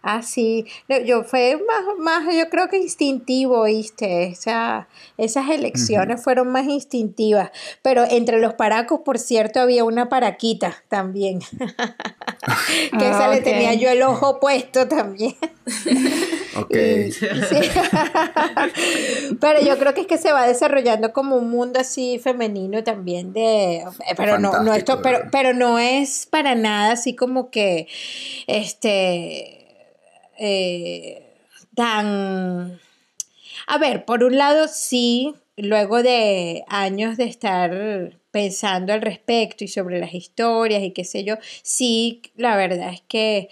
Ah, 0.09 0.21
sí. 0.21 0.65
No, 0.87 0.97
yo 0.99 1.25
fue 1.25 1.57
más, 1.67 1.83
más, 1.99 2.33
yo 2.33 2.49
creo 2.49 2.69
que 2.69 2.77
instintivo, 2.77 3.63
¿viste? 3.63 4.27
Esa, 4.27 4.87
esas 5.17 5.49
elecciones 5.49 6.23
fueron 6.23 6.47
más 6.47 6.65
instintivas. 6.65 7.51
Pero 7.81 8.05
entre 8.09 8.39
los 8.39 8.53
paracos, 8.53 9.01
por 9.01 9.19
cierto, 9.19 9.59
había 9.59 9.83
una 9.83 10.07
paraquita 10.07 10.81
también. 10.87 11.39
que 12.97 13.09
esa 13.09 13.25
Ah, 13.25 13.33
le 13.33 13.41
tenía 13.41 13.73
yo 13.73 13.89
el 13.89 14.01
ojo 14.01 14.39
puesto 14.39 14.87
también. 14.87 15.35
Ok. 16.55 16.75
Y- 16.75 17.11
sí. 17.11 17.21
pero 19.39 19.61
yo 19.61 19.77
creo 19.77 19.93
que 19.93 20.01
es 20.01 20.07
que 20.07 20.17
se 20.17 20.33
va 20.33 20.47
desarrollando 20.47 21.13
como 21.13 21.35
un 21.35 21.51
mundo 21.51 21.79
así 21.79 22.17
femenino 22.17 22.83
también 22.83 23.31
de 23.31 23.83
pero 24.15 24.39
no, 24.39 24.63
no 24.63 24.73
esto 24.73 25.03
pero 25.03 25.27
pero 25.31 25.53
no 25.53 25.77
es 25.77 26.25
para 26.25 26.55
nada 26.55 26.93
así 26.93 27.15
como 27.15 27.51
que 27.51 27.87
este 28.47 29.56
eh, 30.37 31.35
tan 31.75 32.79
a 33.67 33.77
ver 33.77 34.05
por 34.05 34.23
un 34.23 34.37
lado 34.37 34.67
sí 34.67 35.33
luego 35.55 36.03
de 36.03 36.63
años 36.67 37.17
de 37.17 37.25
estar 37.25 38.17
pensando 38.31 38.93
al 38.93 39.01
respecto 39.01 39.63
y 39.63 39.67
sobre 39.67 39.99
las 39.99 40.13
historias 40.13 40.83
y 40.83 40.91
qué 40.91 41.03
sé 41.03 41.23
yo 41.23 41.35
sí 41.63 42.21
la 42.35 42.55
verdad 42.55 42.93
es 42.93 43.01
que 43.07 43.49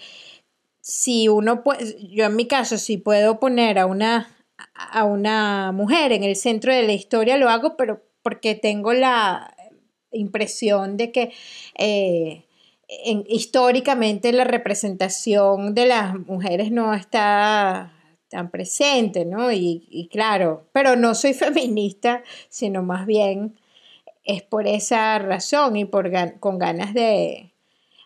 si 0.86 1.26
uno 1.26 1.64
puede, 1.64 1.96
yo 2.14 2.26
en 2.26 2.36
mi 2.36 2.46
caso, 2.46 2.78
si 2.78 2.96
puedo 2.96 3.40
poner 3.40 3.80
a 3.80 3.86
una, 3.86 4.30
a 4.76 5.02
una 5.02 5.72
mujer 5.72 6.12
en 6.12 6.22
el 6.22 6.36
centro 6.36 6.72
de 6.72 6.84
la 6.84 6.92
historia, 6.92 7.36
lo 7.38 7.50
hago, 7.50 7.76
pero 7.76 8.04
porque 8.22 8.54
tengo 8.54 8.92
la 8.92 9.52
impresión 10.12 10.96
de 10.96 11.10
que 11.10 11.32
eh, 11.76 12.44
en- 12.88 13.24
históricamente 13.28 14.32
la 14.32 14.44
representación 14.44 15.74
de 15.74 15.86
las 15.86 16.14
mujeres 16.18 16.70
no 16.70 16.94
está 16.94 17.92
tan 18.28 18.50
presente, 18.50 19.24
¿no? 19.24 19.52
Y, 19.52 20.08
claro, 20.10 20.64
pero 20.72 20.96
no 20.96 21.14
soy 21.14 21.34
feminista, 21.34 22.22
sino 22.48 22.82
más 22.82 23.06
bien 23.06 23.54
es 24.24 24.42
por 24.42 24.66
esa 24.66 25.18
razón 25.18 25.76
y 25.76 25.84
por 25.84 26.10
con 26.40 26.58
ganas 26.58 26.94
de, 26.94 27.50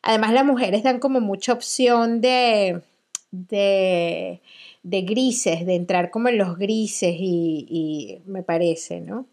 además 0.03 0.33
las 0.33 0.45
mujeres 0.45 0.83
dan 0.83 0.99
como 1.01 1.21
mucha 1.21 1.53
opción 1.55 2.21
de, 2.21 2.83
de, 3.31 4.41
de 4.83 5.03
grises, 5.03 5.65
de 5.67 5.77
entrar 5.77 6.11
como 6.11 6.29
en 6.29 6.39
los 6.39 6.59
grises 6.59 7.15
y, 7.19 7.67
y 7.71 8.19
me 8.27 8.43
parece, 8.43 9.01
¿no? 9.01 9.27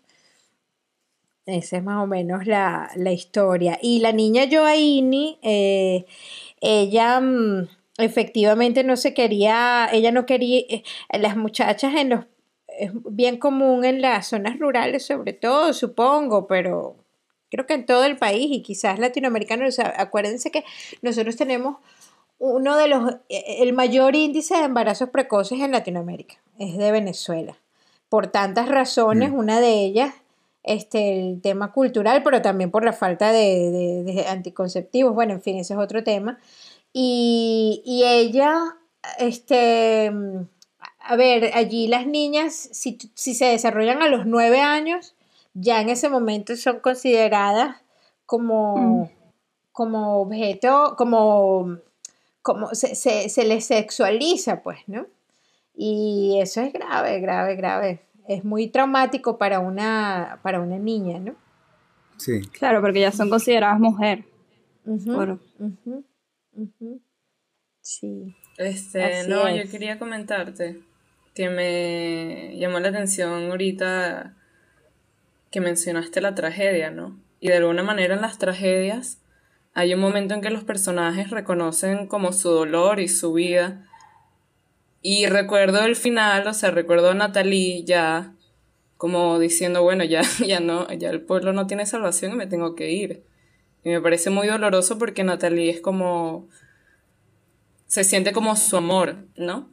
Esa 1.48 1.78
es 1.78 1.84
más 1.84 2.04
o 2.04 2.08
menos 2.08 2.46
la, 2.46 2.92
la 2.96 3.14
historia. 3.14 3.80
Y 3.82 4.02
la 4.02 4.12
niña 4.12 4.48
Joaini, 4.52 5.40
eh, 5.42 6.06
ella 6.60 7.22
mm, 7.22 7.70
efectivamente 7.98 8.84
no 8.84 8.98
se 8.98 9.14
quería, 9.14 9.88
ella 9.94 10.12
no 10.12 10.26
quería, 10.26 10.60
eh, 10.68 10.84
las 11.18 11.38
muchachas 11.38 11.96
en 11.96 12.10
los, 12.10 12.26
es 12.68 12.92
bien 12.94 13.38
común 13.38 13.86
en 13.86 14.02
las 14.02 14.28
zonas 14.28 14.60
rurales 14.60 15.06
sobre 15.06 15.32
todo, 15.32 15.72
supongo, 15.72 16.48
pero 16.48 16.98
creo 17.50 17.66
que 17.66 17.76
en 17.76 17.86
todo 17.86 18.04
el 18.04 18.18
país 18.18 18.48
y 18.52 18.62
quizás 18.62 19.00
latinoamericanos, 19.00 19.80
acuérdense 19.80 20.52
que 20.52 20.66
nosotros 21.02 21.38
tenemos 21.38 21.78
uno 22.40 22.76
de 22.76 22.90
los, 22.90 23.14
eh, 23.30 23.60
el 23.60 23.72
mayor 23.72 24.18
índice 24.18 24.58
de 24.58 24.66
embarazos 24.66 25.12
precoces 25.12 25.62
en 25.62 25.72
Latinoamérica, 25.72 26.36
es 26.60 26.78
de 26.78 26.92
Venezuela. 26.92 27.56
Por 28.10 28.28
tantas 28.28 28.68
razones, 28.68 29.32
mm. 29.32 29.36
una 29.36 29.62
de 29.62 29.86
ellas 29.86 30.14
este, 30.68 31.20
el 31.20 31.42
tema 31.42 31.72
cultural, 31.72 32.24
pero 32.24 32.42
también 32.42 32.72
por 32.72 32.84
la 32.84 32.94
falta 32.94 33.32
de, 33.32 34.26
anticonceptivos. 34.30 35.16
Bueno, 35.16 35.34
en 35.34 35.42
fin, 35.42 35.58
ese 35.58 35.74
es 35.74 35.80
otro 35.80 36.04
tema. 36.04 36.40
Y, 36.94 37.82
ella, 38.06 38.78
este, 39.20 40.12
a 41.00 41.16
ver, 41.16 41.52
allí 41.56 41.88
las 41.88 42.06
niñas, 42.06 42.54
si, 42.54 42.98
se 43.16 43.46
desarrollan 43.46 44.02
a 44.02 44.10
los 44.10 44.26
nueve 44.26 44.60
años, 44.60 45.16
ya 45.54 45.82
en 45.82 45.90
ese 45.90 46.10
momento 46.10 46.56
son 46.56 46.80
consideradas 46.80 47.78
como, 48.26 48.78
mm. 48.78 49.10
como 49.72 50.22
objeto, 50.22 50.96
como, 50.98 51.78
como 52.42 52.76
se, 52.76 52.96
se, 52.96 53.30
se 53.30 53.46
les 53.46 53.66
sexualiza, 53.66 54.62
pues, 54.62 54.80
¿no? 54.88 55.08
Y 55.76 56.40
eso 56.42 56.62
es 56.62 56.74
grave, 56.74 57.20
grave, 57.20 57.56
grave 57.56 58.07
es 58.28 58.44
muy 58.44 58.68
traumático 58.68 59.38
para 59.38 59.60
una, 59.60 60.40
para 60.44 60.60
una 60.60 60.78
niña, 60.78 61.20
¿no? 61.20 61.36
Sí. 62.18 62.42
Claro, 62.52 62.82
porque 62.82 63.02
ya 63.02 63.12
son 63.12 63.30
consideradas 63.30 63.80
mujer. 63.80 64.26
Sí. 67.82 68.36
Este, 68.58 69.28
no, 69.28 69.54
yo 69.56 69.70
quería 69.70 70.00
comentarte 70.00 70.82
que 71.34 71.50
me 71.50 72.58
llamó 72.58 72.80
la 72.80 72.90
atención 72.90 73.52
ahorita 73.52 74.36
que 75.52 75.62
mencionaste 75.62 76.20
la 76.20 76.36
tragedia, 76.36 76.90
¿no? 76.90 77.20
Y 77.40 77.50
de 77.50 77.58
alguna 77.58 77.84
manera 77.84 78.16
en 78.16 78.22
las 78.22 78.40
tragedias 78.40 79.22
hay 79.74 79.94
un 79.94 80.00
momento 80.00 80.34
en 80.34 80.42
que 80.42 80.50
los 80.50 80.64
personajes 80.64 81.30
reconocen 81.30 82.08
como 82.08 82.34
su 82.34 82.50
dolor 82.50 83.00
y 83.00 83.08
su 83.08 83.34
vida 83.34 83.87
y 85.02 85.26
recuerdo 85.28 85.84
el 85.86 85.96
final, 85.96 86.48
o 86.48 86.54
sea, 86.54 86.72
recuerdo 86.72 87.12
a 87.12 87.14
Natalie 87.14 87.84
ya 87.84 88.34
como 88.98 89.40
diciendo, 89.40 89.84
bueno, 89.84 90.04
ya, 90.04 90.22
ya 90.46 90.60
no, 90.60 90.92
ya 90.94 91.10
el 91.10 91.22
pueblo 91.22 91.54
no 91.54 91.68
tiene 91.68 91.86
salvación 91.86 92.34
y 92.34 92.36
me 92.36 92.48
tengo 92.48 92.76
que 92.76 92.92
ir. 92.92 93.24
Y 93.84 93.90
me 93.90 94.02
parece 94.02 94.30
muy 94.30 94.48
doloroso 94.48 94.98
porque 94.98 95.24
Natalie 95.24 95.70
es 95.70 95.82
como, 95.82 96.50
se 97.86 98.04
siente 98.04 98.34
como 98.34 98.56
su 98.56 98.76
amor, 98.76 99.16
¿no? 99.38 99.70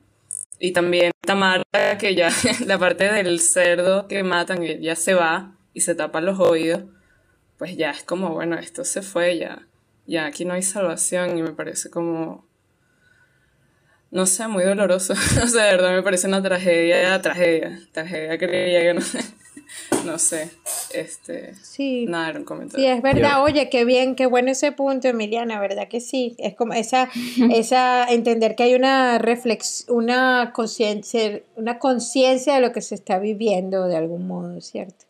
Y 0.58 0.72
también 0.72 1.10
Tamara, 1.20 1.64
que 1.98 2.14
ya 2.14 2.30
la 2.66 2.78
parte 2.78 3.10
del 3.12 3.40
cerdo 3.40 4.06
que 4.06 4.22
matan, 4.22 4.62
ya 4.62 4.94
se 4.94 5.14
va 5.14 5.56
y 5.72 5.80
se 5.80 5.94
tapa 5.94 6.20
los 6.20 6.38
oídos, 6.38 6.84
pues 7.58 7.76
ya 7.76 7.90
es 7.90 8.04
como, 8.04 8.30
bueno, 8.34 8.56
esto 8.56 8.84
se 8.84 9.02
fue, 9.02 9.38
ya, 9.38 9.66
ya 10.06 10.26
aquí 10.26 10.44
no 10.44 10.54
hay 10.54 10.62
salvación 10.62 11.36
y 11.36 11.42
me 11.42 11.52
parece 11.52 11.90
como 11.90 12.46
no 14.14 14.26
sé, 14.26 14.46
muy 14.46 14.62
doloroso. 14.62 15.12
o 15.42 15.46
sea, 15.46 15.64
de 15.64 15.70
verdad 15.72 15.96
me 15.96 16.02
parece 16.02 16.28
una 16.28 16.40
tragedia, 16.40 17.20
tragedia, 17.20 17.80
tragedia 17.92 18.38
que 18.38 18.46
que 18.46 18.94
no 18.94 19.00
sé. 19.00 19.18
No 20.04 20.18
sé, 20.18 20.50
este, 20.92 21.54
sí. 21.56 22.06
nada, 22.06 22.28
era 22.28 22.38
un 22.38 22.44
comentario. 22.44 22.84
Sí, 22.84 22.90
es 22.90 23.02
verdad, 23.02 23.42
oye, 23.42 23.68
qué 23.70 23.84
bien, 23.84 24.14
qué 24.14 24.26
bueno 24.26 24.52
ese 24.52 24.70
punto, 24.70 25.08
Emiliana, 25.08 25.58
verdad 25.58 25.88
que 25.88 26.00
sí, 26.00 26.36
es 26.38 26.54
como 26.54 26.74
esa, 26.74 27.08
esa, 27.50 28.04
entender 28.04 28.54
que 28.54 28.64
hay 28.64 28.74
una 28.74 29.18
reflex, 29.18 29.86
una 29.88 30.52
conciencia, 30.54 31.40
una 31.56 31.78
conciencia 31.78 32.54
de 32.54 32.60
lo 32.60 32.72
que 32.72 32.82
se 32.82 32.94
está 32.94 33.18
viviendo 33.18 33.88
de 33.88 33.96
algún 33.96 34.28
modo, 34.28 34.60
¿cierto? 34.60 35.06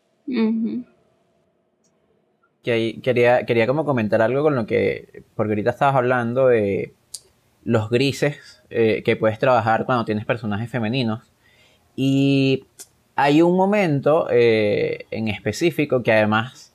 quería, 2.63 3.45
quería 3.45 3.67
como 3.67 3.85
comentar 3.85 4.21
algo 4.21 4.41
con 4.41 4.55
lo 4.55 4.65
que, 4.65 5.23
porque 5.35 5.51
ahorita 5.51 5.71
estabas 5.71 5.95
hablando 5.95 6.47
de 6.47 6.93
los 7.63 7.89
grises 7.89 8.54
eh, 8.69 9.03
que 9.03 9.15
puedes 9.15 9.39
trabajar 9.39 9.85
cuando 9.85 10.05
tienes 10.05 10.25
personajes 10.25 10.69
femeninos. 10.69 11.31
Y 11.95 12.65
hay 13.15 13.41
un 13.41 13.55
momento 13.55 14.27
eh, 14.29 15.05
en 15.11 15.27
específico 15.27 16.03
que 16.03 16.11
además 16.11 16.73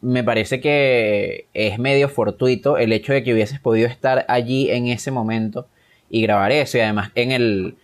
me 0.00 0.22
parece 0.24 0.60
que 0.60 1.46
es 1.54 1.78
medio 1.78 2.08
fortuito 2.08 2.78
el 2.78 2.92
hecho 2.92 3.12
de 3.12 3.22
que 3.22 3.32
hubieses 3.32 3.60
podido 3.60 3.88
estar 3.88 4.24
allí 4.28 4.70
en 4.70 4.86
ese 4.86 5.10
momento 5.10 5.66
y 6.10 6.22
grabar 6.22 6.52
eso. 6.52 6.78
Y 6.78 6.82
además 6.82 7.10
en 7.14 7.32
el 7.32 7.76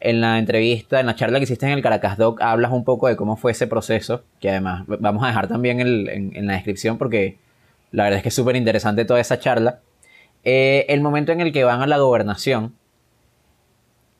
en 0.00 0.20
la 0.20 0.38
entrevista, 0.38 1.00
en 1.00 1.06
la 1.06 1.14
charla 1.14 1.38
que 1.38 1.44
hiciste 1.44 1.66
en 1.66 1.72
el 1.72 1.82
Caracas 1.82 2.18
Doc, 2.18 2.40
hablas 2.40 2.70
un 2.70 2.84
poco 2.84 3.08
de 3.08 3.16
cómo 3.16 3.36
fue 3.36 3.52
ese 3.52 3.66
proceso, 3.66 4.22
que 4.40 4.50
además 4.50 4.84
vamos 4.86 5.24
a 5.24 5.28
dejar 5.28 5.48
también 5.48 5.80
en, 5.80 6.46
la 6.46 6.52
descripción 6.52 6.98
porque 6.98 7.38
la 7.92 8.04
verdad 8.04 8.18
es 8.18 8.22
que 8.22 8.28
es 8.28 8.34
súper 8.34 8.56
interesante 8.56 9.04
toda 9.04 9.20
esa 9.20 9.38
charla. 9.38 9.80
Eh, 10.44 10.86
el 10.90 11.00
momento 11.00 11.32
en 11.32 11.40
el 11.40 11.52
que 11.52 11.64
van 11.64 11.82
a 11.82 11.86
la 11.86 11.98
gobernación, 11.98 12.74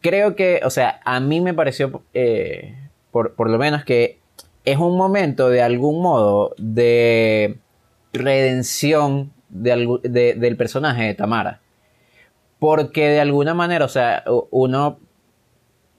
creo 0.00 0.36
que, 0.36 0.60
o 0.64 0.70
sea, 0.70 1.00
a 1.04 1.20
mí 1.20 1.40
me 1.40 1.54
pareció, 1.54 2.02
eh, 2.14 2.74
por, 3.10 3.50
lo 3.50 3.58
menos, 3.58 3.84
que 3.84 4.20
es 4.64 4.78
un 4.78 4.96
momento 4.96 5.48
de 5.48 5.62
algún 5.62 6.02
modo 6.02 6.54
de 6.58 7.58
redención 8.12 9.32
del 9.48 10.56
personaje 10.56 11.04
de 11.04 11.14
Tamara. 11.14 11.60
Porque 12.58 13.08
de 13.08 13.20
alguna 13.20 13.54
manera, 13.54 13.84
o 13.84 13.88
sea, 13.88 14.24
uno 14.50 14.98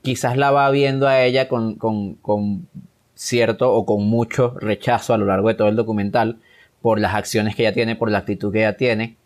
quizás 0.02 0.38
la 0.38 0.52
va 0.52 0.70
viendo 0.70 1.08
a 1.08 1.22
ella 1.24 1.48
con, 1.48 1.76
con, 1.76 2.68
cierto 3.14 3.74
o 3.74 3.86
con 3.86 4.06
mucho 4.06 4.56
rechazo 4.60 5.14
a 5.14 5.18
lo 5.18 5.26
largo 5.26 5.48
de 5.48 5.56
todo 5.56 5.68
el 5.70 5.76
documental 5.76 6.40
por 6.82 7.00
las 7.00 7.16
acciones 7.16 7.56
que 7.56 7.64
ella 7.64 7.74
tiene, 7.74 7.96
por 7.96 8.12
la 8.12 8.20
actitud 8.20 8.52
que 8.52 8.60
ella 8.60 8.78
tiene. 8.78 9.18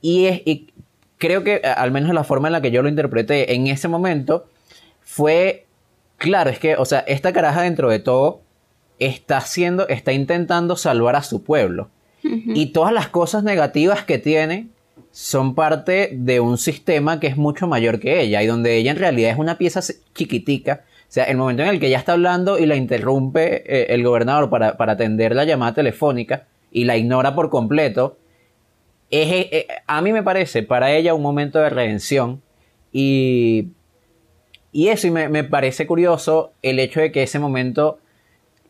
Y, 0.00 0.26
es, 0.26 0.42
y 0.44 0.72
creo 1.20 1.44
que, 1.44 1.60
al 1.62 1.92
menos 1.92 2.12
la 2.12 2.24
forma 2.24 2.48
en 2.48 2.52
la 2.52 2.62
que 2.62 2.72
yo 2.72 2.82
lo 2.82 2.88
interpreté 2.88 3.54
en 3.54 3.68
ese 3.68 3.86
momento, 3.86 4.46
fue, 5.02 5.66
claro, 6.16 6.50
es 6.50 6.58
que, 6.58 6.74
o 6.76 6.84
sea, 6.84 7.00
esta 7.00 7.32
caraja 7.32 7.62
dentro 7.62 7.90
de 7.90 8.00
todo 8.00 8.40
está 8.98 9.36
haciendo, 9.36 9.86
está 9.88 10.12
intentando 10.12 10.76
salvar 10.76 11.14
a 11.14 11.22
su 11.22 11.44
pueblo. 11.44 11.90
Y 12.22 12.66
todas 12.66 12.92
las 12.92 13.08
cosas 13.08 13.44
negativas 13.44 14.04
que 14.04 14.18
tiene 14.18 14.68
son 15.10 15.54
parte 15.54 16.10
de 16.12 16.40
un 16.40 16.58
sistema 16.58 17.18
que 17.18 17.28
es 17.28 17.36
mucho 17.36 17.66
mayor 17.66 17.98
que 17.98 18.20
ella 18.20 18.42
y 18.42 18.46
donde 18.46 18.76
ella 18.76 18.90
en 18.90 18.98
realidad 18.98 19.30
es 19.30 19.38
una 19.38 19.56
pieza 19.56 19.80
chiquitica. 20.14 20.84
O 21.08 21.12
sea, 21.12 21.24
el 21.24 21.38
momento 21.38 21.62
en 21.62 21.70
el 21.70 21.80
que 21.80 21.86
ella 21.86 21.98
está 21.98 22.12
hablando 22.12 22.58
y 22.58 22.66
la 22.66 22.76
interrumpe 22.76 23.64
eh, 23.66 23.94
el 23.94 24.04
gobernador 24.04 24.50
para, 24.50 24.76
para 24.76 24.92
atender 24.92 25.34
la 25.34 25.44
llamada 25.44 25.74
telefónica 25.74 26.46
y 26.70 26.84
la 26.84 26.98
ignora 26.98 27.34
por 27.34 27.48
completo, 27.48 28.18
es, 29.10 29.28
eh, 29.30 29.66
a 29.86 30.00
mí 30.02 30.12
me 30.12 30.22
parece 30.22 30.62
para 30.62 30.92
ella 30.92 31.14
un 31.14 31.22
momento 31.22 31.58
de 31.58 31.70
redención 31.70 32.42
y, 32.92 33.68
y 34.72 34.88
eso, 34.88 35.06
y 35.06 35.10
me, 35.10 35.44
parece 35.44 35.86
curioso 35.86 36.52
el 36.62 36.78
hecho 36.78 37.00
de 37.00 37.12
que 37.12 37.22
ese 37.22 37.38
momento, 37.38 37.98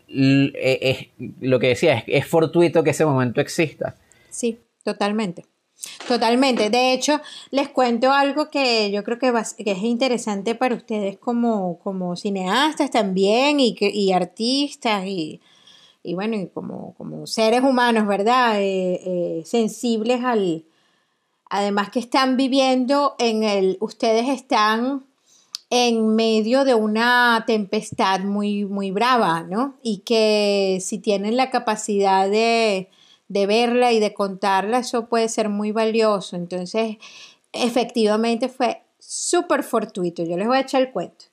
eh, 0.09 0.78
es, 1.18 1.28
lo 1.41 1.59
que 1.59 1.68
decía, 1.68 1.99
es, 1.99 2.05
es 2.07 2.26
fortuito 2.26 2.82
que 2.82 2.91
ese 2.91 3.05
momento 3.05 3.41
exista. 3.41 3.97
Sí, 4.30 4.59
totalmente. 4.82 5.45
Totalmente. 6.07 6.68
De 6.68 6.93
hecho, 6.93 7.20
les 7.51 7.68
cuento 7.68 8.12
algo 8.12 8.51
que 8.51 8.91
yo 8.91 9.03
creo 9.03 9.18
que, 9.18 9.32
que 9.64 9.70
es 9.70 9.82
interesante 9.82 10.55
para 10.55 10.74
ustedes 10.74 11.18
como, 11.18 11.78
como 11.78 12.16
cineastas 12.16 12.91
también 12.91 13.61
y, 13.61 13.74
que, 13.74 13.88
y 13.88 14.12
artistas 14.12 15.07
y, 15.07 15.41
y 16.03 16.14
bueno, 16.14 16.36
y 16.36 16.48
como, 16.48 16.94
como 16.96 17.26
seres 17.26 17.62
humanos, 17.62 18.07
¿verdad? 18.07 18.61
Eh, 18.61 19.01
eh, 19.05 19.42
sensibles 19.44 20.24
al... 20.24 20.64
Además 21.51 21.90
que 21.90 21.98
están 21.98 22.36
viviendo 22.36 23.16
en 23.18 23.42
el... 23.42 23.76
Ustedes 23.80 24.28
están 24.28 25.05
en 25.68 26.14
medio 26.16 26.64
de 26.64 26.74
una 26.74 27.44
tempestad 27.46 28.20
muy, 28.20 28.64
muy 28.64 28.90
brava, 28.90 29.42
¿no? 29.42 29.76
Y 29.82 29.98
que 29.98 30.78
si 30.80 30.98
tienen 30.98 31.36
la 31.36 31.51
capacidad 31.51 32.28
de, 32.28 32.88
de 33.28 33.46
verla 33.46 33.92
y 33.92 34.01
de 34.01 34.14
contarla, 34.14 34.78
eso 34.78 35.07
puede 35.09 35.28
ser 35.28 35.48
muy 35.48 35.70
valioso. 35.70 36.34
Entonces, 36.36 36.96
efectivamente 37.53 38.48
fue 38.48 38.82
súper 38.98 39.62
fortuito. 39.62 40.24
Yo 40.24 40.36
les 40.36 40.46
voy 40.46 40.57
a 40.57 40.62
echar 40.62 40.82
el 40.82 40.92
cuento. 40.92 41.26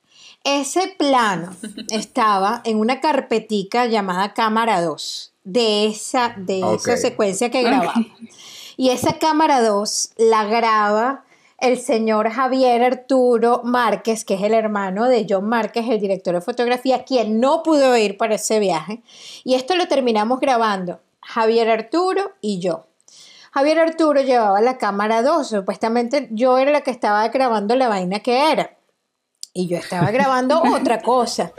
Ese 0.44 0.94
plano 0.96 1.54
estaba 1.90 2.62
en 2.64 2.78
una 2.78 3.00
carpetica 3.00 3.86
llamada 3.86 4.34
cámara 4.34 4.80
2 4.80 5.34
de 5.44 5.86
esa, 5.86 6.34
de 6.36 6.60
esa 6.74 6.96
secuencia 6.96 7.50
que 7.50 7.62
grabamos. 7.62 8.06
Y 8.76 8.90
esa 8.90 9.18
cámara 9.18 9.60
2 9.60 10.10
la 10.18 10.44
graba 10.44 11.24
el 11.58 11.78
señor 11.80 12.30
Javier 12.30 12.84
Arturo 12.84 13.62
Márquez, 13.64 14.24
que 14.24 14.34
es 14.34 14.42
el 14.42 14.54
hermano 14.54 15.06
de 15.06 15.26
John 15.28 15.48
Márquez, 15.48 15.88
el 15.88 16.00
director 16.00 16.34
de 16.34 16.40
fotografía, 16.40 17.04
quien 17.04 17.40
no 17.40 17.64
pudo 17.64 17.96
ir 17.96 18.16
para 18.16 18.36
ese 18.36 18.60
viaje. 18.60 19.02
Y 19.42 19.54
esto 19.54 19.74
lo 19.74 19.88
terminamos 19.88 20.38
grabando 20.38 21.00
Javier 21.20 21.68
Arturo 21.68 22.32
y 22.40 22.60
yo. 22.60 22.86
Javier 23.50 23.80
Arturo 23.80 24.20
llevaba 24.20 24.60
la 24.60 24.78
cámara 24.78 25.22
2, 25.22 25.48
supuestamente 25.48 26.28
yo 26.30 26.58
era 26.58 26.70
la 26.70 26.82
que 26.82 26.92
estaba 26.92 27.26
grabando 27.28 27.74
la 27.74 27.88
vaina 27.88 28.20
que 28.20 28.52
era. 28.52 28.77
Y 29.58 29.66
yo 29.66 29.78
estaba 29.78 30.12
grabando 30.12 30.62
otra 30.72 31.02
cosa. 31.02 31.50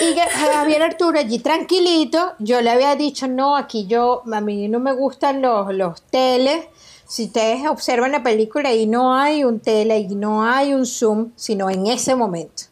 Y 0.00 0.18
Javier 0.18 0.82
Arturo 0.82 1.20
allí 1.20 1.38
tranquilito, 1.38 2.32
yo 2.40 2.60
le 2.60 2.68
había 2.68 2.96
dicho, 2.96 3.28
no, 3.28 3.56
aquí 3.56 3.86
yo, 3.86 4.24
a 4.32 4.40
mí 4.40 4.66
no 4.66 4.80
me 4.80 4.92
gustan 4.92 5.40
los, 5.40 5.72
los 5.72 6.02
teles. 6.02 6.64
Si 7.06 7.26
ustedes 7.26 7.64
observan 7.68 8.10
la 8.10 8.24
película, 8.24 8.70
ahí 8.70 8.86
no 8.86 9.14
hay 9.14 9.44
un 9.44 9.60
tele, 9.60 10.00
y 10.00 10.16
no 10.16 10.44
hay 10.44 10.74
un 10.74 10.84
zoom, 10.84 11.30
sino 11.36 11.70
en 11.70 11.86
ese 11.86 12.16
momento. 12.16 12.64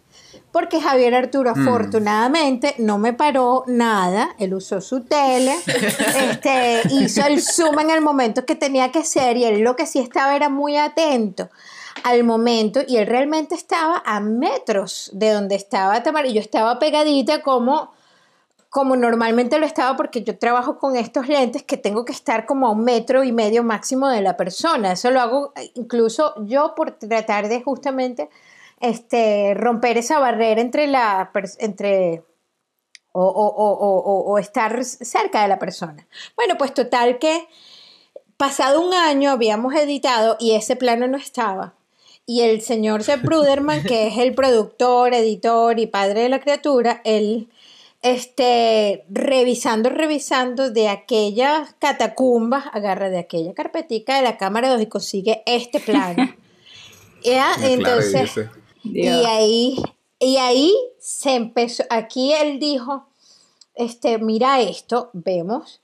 Porque 0.51 0.81
Javier 0.81 1.15
Arturo, 1.15 1.55
mm. 1.55 1.61
afortunadamente, 1.61 2.75
no 2.79 2.99
me 2.99 3.13
paró 3.13 3.63
nada. 3.69 4.35
Él 4.41 4.53
usó 4.53 4.81
su 4.81 5.05
tele, 5.05 5.55
este, 6.29 6.81
hizo 6.91 7.25
el 7.25 7.41
zoom 7.41 7.79
en 7.79 7.91
el 7.91 8.01
momento 8.01 8.45
que 8.45 8.57
tenía 8.57 8.91
que 8.91 9.05
ser, 9.05 9.37
y 9.37 9.45
él 9.45 9.61
lo 9.61 9.77
que 9.77 9.87
sí 9.87 10.01
estaba 10.01 10.35
era 10.35 10.49
muy 10.49 10.77
atento 10.77 11.51
al 12.05 12.25
momento 12.25 12.81
y 12.87 12.97
él 12.97 13.07
realmente 13.07 13.55
estaba 13.55 14.03
a 14.05 14.21
metros 14.21 15.11
de 15.13 15.31
donde 15.31 15.55
estaba 15.55 16.03
Tamara 16.03 16.29
y 16.29 16.35
yo 16.35 16.41
estaba 16.41 16.79
pegadita 16.79 17.43
como 17.43 17.93
como 18.73 18.97
normalmente 18.97 19.59
lo 19.59 19.67
estaba 19.67 19.99
porque 19.99 20.23
yo 20.23 20.39
trabajo 20.39 20.79
con 20.79 20.97
estos 20.97 21.29
lentes 21.29 21.63
que 21.63 21.77
tengo 21.77 22.07
que 22.07 22.13
estar 22.13 22.47
como 22.47 22.67
a 22.67 22.71
un 22.71 22.85
metro 22.85 23.23
y 23.23 23.31
medio 23.31 23.63
máximo 23.63 24.09
de 24.09 24.23
la 24.23 24.39
persona. 24.39 24.93
Eso 24.93 25.11
lo 25.11 25.21
hago 25.21 25.53
incluso 25.75 26.35
yo 26.47 26.75
por 26.75 26.93
tratar 26.93 27.49
de 27.49 27.61
justamente 27.61 28.31
este, 28.81 29.53
romper 29.55 29.99
esa 29.99 30.19
barrera 30.19 30.63
entre 30.63 30.87
la 30.87 31.31
entre 31.59 32.25
o, 33.13 34.25
o, 34.27 34.39
estar 34.39 34.85
cerca 34.85 35.43
de 35.43 35.49
la 35.49 35.59
persona. 35.59 36.07
Bueno, 36.35 36.55
pues 36.57 36.73
total 36.73 37.19
que 37.19 37.47
pasado 38.39 38.81
un 38.81 38.95
año 38.95 39.31
habíamos 39.31 39.75
editado 39.75 40.37
y 40.41 40.53
ese 40.53 40.77
plano 40.77 41.07
no 41.09 41.19
estaba. 41.19 41.75
Y 42.25 42.43
el 42.43 42.61
señor 42.61 43.03
Seth 43.03 43.23
Bruderman, 43.23 43.83
que 43.83 44.07
es 44.07 44.19
el 44.19 44.35
productor, 44.35 45.13
editor 45.13 45.79
y 45.79 45.87
padre 45.87 46.23
de 46.23 46.29
la 46.29 46.41
criatura, 46.41 47.01
él, 47.05 47.49
este, 48.01 49.05
revisando, 49.11 49.91
revisando 49.91 50.71
de 50.71 50.89
aquellas 50.89 51.75
catacumbas, 51.81 52.65
agarra 52.73 53.11
de 53.11 53.19
aquella 53.19 53.55
carpetica 53.55 54.17
de 54.17 54.23
la 54.23 54.39
cámara 54.39 54.71
2 54.71 54.83
y 54.83 54.87
consigue 54.87 55.43
este 55.47 55.81
plano. 55.81 56.33
¿Ya? 57.25 57.55
Entonces, 57.63 58.33
y 58.85 59.09
ahí, 59.09 59.77
y 60.19 60.37
ahí 60.37 60.75
se 60.99 61.35
empezó, 61.35 61.85
aquí 61.91 62.33
él 62.33 62.59
dijo, 62.61 63.07
este, 63.75 64.19
mira 64.19 64.61
esto, 64.61 65.11
vemos, 65.13 65.81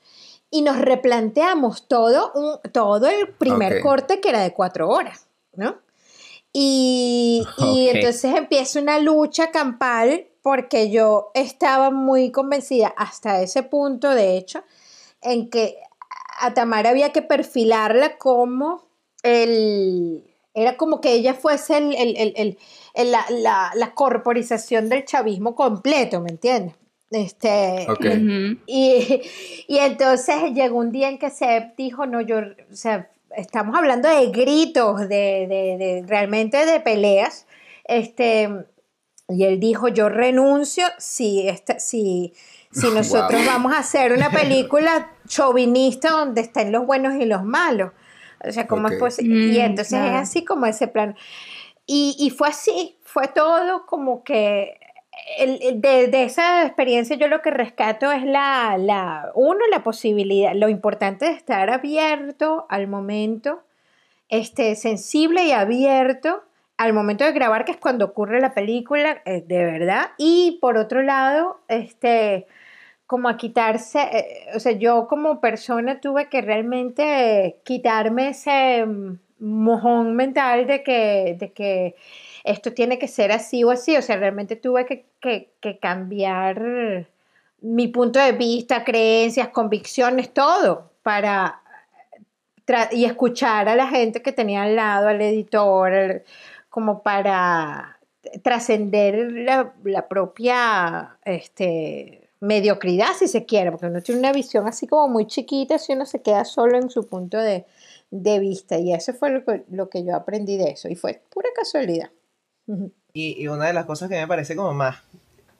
y 0.51 0.63
nos 0.63 0.79
replanteamos 0.79 1.89
todo, 1.89 2.33
un, 2.35 2.73
todo 2.73 3.09
el 3.09 3.29
primer 3.29 3.81
corte 3.81 4.21
que 4.21 4.31
era 4.31 4.41
de 4.41 4.53
cuatro 4.53 4.89
horas, 4.89 5.27
¿no? 5.55 5.77
Y, 6.61 7.47
entonces 7.95 8.35
empieza 8.35 8.81
una 8.81 8.99
lucha 8.99 9.53
campal 9.53 10.27
porque 10.43 10.91
yo 10.91 11.31
estaba 11.35 11.91
muy 11.91 12.33
convencida 12.33 12.93
hasta 12.97 13.41
ese 13.43 13.63
punto, 13.63 14.11
de 14.11 14.37
hecho, 14.37 14.65
en 15.23 15.51
que 15.51 15.77
a 16.41 16.55
Tamara 16.55 16.91
había 16.91 17.13
que 17.13 17.23
perfilarla 17.23 18.19
como 18.19 18.83
el... 19.23 20.25
Era 20.55 20.77
como 20.77 21.01
que 21.01 21.13
ella 21.13 21.35
fuese 21.35 21.77
el, 21.77 22.59
la, 22.95 23.71
la, 23.77 23.95
corporización 23.95 24.89
del 24.89 25.05
chavismo 25.05 25.55
completo, 25.55 26.21
¿me 26.21 26.31
entiendes? 26.31 26.75
Este, 27.11 27.87
y, 28.67 29.23
y, 29.69 29.79
entonces 29.79 30.53
llegó 30.55 30.79
un 30.79 30.91
día 30.91 31.09
en 31.09 31.19
que 31.19 31.31
se 31.31 31.73
dijo, 31.77 32.07
no, 32.07 32.21
yo, 32.21 32.39
o 32.39 32.75
sea, 32.75 33.09
estamos 33.37 33.77
hablando 33.77 34.09
de 34.09 34.31
gritos, 34.31 35.01
de, 35.01 35.07
de, 35.09 36.05
realmente 36.07 36.65
de 36.65 36.81
peleas. 36.81 37.47
Este, 37.85 38.49
y 39.29 39.45
él 39.45 39.61
dijo, 39.61 39.89
yo 39.89 40.09
renuncio 40.09 40.87
si, 40.99 41.49
este, 41.49 41.81
si, 41.81 42.33
si 42.73 42.91
nosotros 42.95 43.45
vamos 43.47 43.73
a 43.73 43.79
hacer 43.79 44.13
una 44.13 44.31
película 44.31 45.13
chauvinista 45.27 46.11
donde 46.11 46.43
estén 46.43 46.73
los 46.73 46.87
buenos 46.87 47.15
y 47.15 47.25
los 47.25 47.45
malos. 47.45 47.93
O 48.47 48.53
sea, 48.53 48.67
¿cómo 48.67 48.89
es 48.89 48.99
posible? 48.99 49.55
y 49.55 49.59
mm, 49.59 49.63
entonces 49.63 50.01
es 50.01 50.15
así 50.15 50.45
como 50.45 50.67
ese 50.67 50.87
plan. 50.87 51.17
Y, 51.87 52.17
y, 52.19 52.31
fue 52.31 52.49
así, 52.49 52.99
fue 53.03 53.29
todo 53.29 53.87
como 53.87 54.23
que 54.23 54.78
de, 55.75 56.23
esa 56.25 56.65
experiencia 56.67 57.17
yo 57.17 57.29
lo 57.29 57.43
que 57.43 57.51
rescato 57.51 58.11
es 58.13 58.25
la, 58.25 58.77
la, 58.79 59.31
uno, 59.35 59.61
la 59.71 59.83
posibilidad, 59.83 60.55
lo 60.55 60.69
importante 60.69 61.27
de 61.27 61.33
estar 61.33 61.71
abierto 61.71 62.67
al 62.69 62.89
momento, 62.89 63.63
este, 64.29 64.75
sensible 64.75 65.45
y 65.45 65.53
abierto 65.53 66.43
al 66.77 66.93
momento 66.93 67.25
de 67.25 67.33
grabar, 67.33 67.65
que 67.65 67.73
es 67.73 67.79
cuando 67.79 68.05
ocurre 68.07 68.41
la 68.41 68.55
película, 68.55 69.21
eh, 69.25 69.43
de 69.47 69.65
verdad. 69.65 70.13
Y 70.17 70.59
por 70.61 70.77
otro 70.77 71.03
lado, 71.03 71.61
este, 71.69 72.47
como 73.07 73.29
a 73.29 73.37
quitarse, 73.37 74.01
eh, 74.01 74.47
o 74.55 74.61
sea, 74.61 74.73
yo 74.73 75.09
como 75.09 75.41
persona 75.41 76.01
tuve 76.01 76.29
que 76.29 76.41
realmente 76.41 77.59
quitarme 77.65 78.29
ese 78.29 78.87
mm, 78.87 79.19
mojón 79.41 80.15
mental 80.15 80.67
de 80.67 80.83
que, 80.83 81.37
de 81.39 81.53
que 81.53 81.97
esto 82.49 82.73
tiene 82.73 82.99
que 82.99 83.09
ser 83.09 83.31
así 83.31 83.63
o 83.63 83.71
así, 83.71 83.97
o 83.97 84.03
sea, 84.03 84.17
realmente 84.17 84.57
tuve 84.57 84.87
que, 85.21 85.51
cambiar 85.81 87.07
mi 87.61 87.89
punto 87.89 88.19
de 88.19 88.33
vista, 88.33 88.85
creencias, 88.85 89.49
convicciones, 89.49 90.33
todo, 90.33 90.91
para 91.03 91.63
y 92.93 93.07
escuchar 93.07 93.69
a 93.69 93.77
la 93.77 93.87
gente 93.87 94.21
que 94.21 94.33
tenía 94.33 94.63
al 94.63 94.77
lado, 94.77 95.09
al 95.09 95.21
editor, 95.23 96.23
como 96.69 97.03
para 97.03 97.99
trascender 98.43 99.33
la, 99.33 100.07
propia 100.07 101.17
este, 101.25 102.29
mediocridad, 102.41 103.15
si 103.19 103.27
se 103.27 103.47
quiere, 103.47 103.71
porque 103.71 103.87
uno 103.87 104.03
tiene 104.03 104.21
una 104.21 104.33
visión 104.33 104.67
así 104.67 104.87
como 104.87 105.09
muy 105.09 105.27
chiquita 105.27 105.79
si 105.79 105.95
uno 105.95 106.05
se 106.05 106.21
queda 106.21 106.45
solo 106.45 106.77
en 106.77 106.91
su 106.91 107.07
punto 107.07 107.39
de, 107.39 107.65
vista. 108.11 108.79
Y 108.79 108.93
eso 108.93 109.15
fue 109.15 109.43
lo 109.71 109.89
que 109.89 110.05
yo 110.05 110.15
aprendí 110.15 110.57
de 110.57 110.71
eso, 110.73 110.89
y 110.89 110.95
fue 110.95 111.23
pura 111.31 111.49
casualidad. 111.55 112.11
Y, 113.13 113.47
una 113.49 113.67
de 113.67 113.73
las 113.73 113.87
cosas 113.87 114.09
que 114.09 114.17
me 114.17 114.27
parece 114.27 114.55
como 114.55 114.75
más 114.75 114.99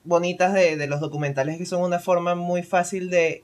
bonitas 0.03 0.53
de, 0.53 0.87
los 0.87 0.99
documentales 0.99 1.55
es 1.55 1.59
que 1.59 1.65
son 1.65 1.81
una 1.81 1.99
forma 1.99 2.35
muy 2.35 2.63
fácil 2.63 3.09
de 3.09 3.43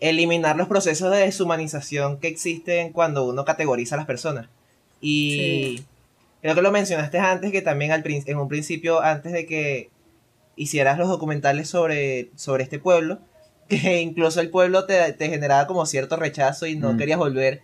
eliminar 0.00 0.56
los 0.56 0.68
procesos 0.68 1.10
de 1.10 1.18
deshumanización 1.18 2.18
que 2.18 2.28
existen 2.28 2.92
cuando 2.92 3.26
uno 3.26 3.44
categoriza 3.44 3.94
a 3.94 3.98
las 3.98 4.06
personas. 4.06 4.48
Y 5.00 5.82
creo 6.42 6.54
que 6.54 6.62
lo 6.62 6.72
mencionaste 6.72 7.18
antes, 7.18 7.52
que 7.52 7.62
también 7.62 7.92
al, 7.92 8.02
en 8.06 8.38
un 8.38 8.48
principio, 8.48 9.00
antes 9.00 9.32
de 9.32 9.46
que 9.46 9.90
hicieras 10.56 10.98
los 10.98 11.08
documentales 11.08 11.68
sobre, 11.68 12.30
sobre 12.34 12.64
este 12.64 12.78
pueblo, 12.78 13.18
que 13.68 14.00
incluso 14.00 14.40
el 14.40 14.50
pueblo 14.50 14.86
te, 14.86 15.14
generaba 15.18 15.66
como 15.66 15.86
cierto 15.86 16.16
rechazo 16.16 16.66
y 16.66 16.76
no 16.76 16.94
mm. 16.94 16.96
querías 16.96 17.18
volver. 17.18 17.62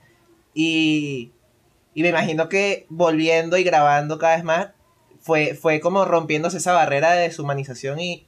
Y, 0.55 1.33
y 1.95 2.03
me 2.03 2.09
imagino 2.09 2.49
que 2.49 2.87
volviendo 2.89 3.57
y 3.57 3.65
grabando 3.65 4.19
cada 4.19 4.37
vez 4.37 4.45
más, 4.45 4.69
fue, 5.25 5.55
fue 5.55 5.81
como 5.81 6.05
rompiéndose 6.05 6.59
esa 6.59 6.75
barrera 6.75 7.13
de 7.13 7.23
deshumanización 7.23 7.99
y, 7.99 8.27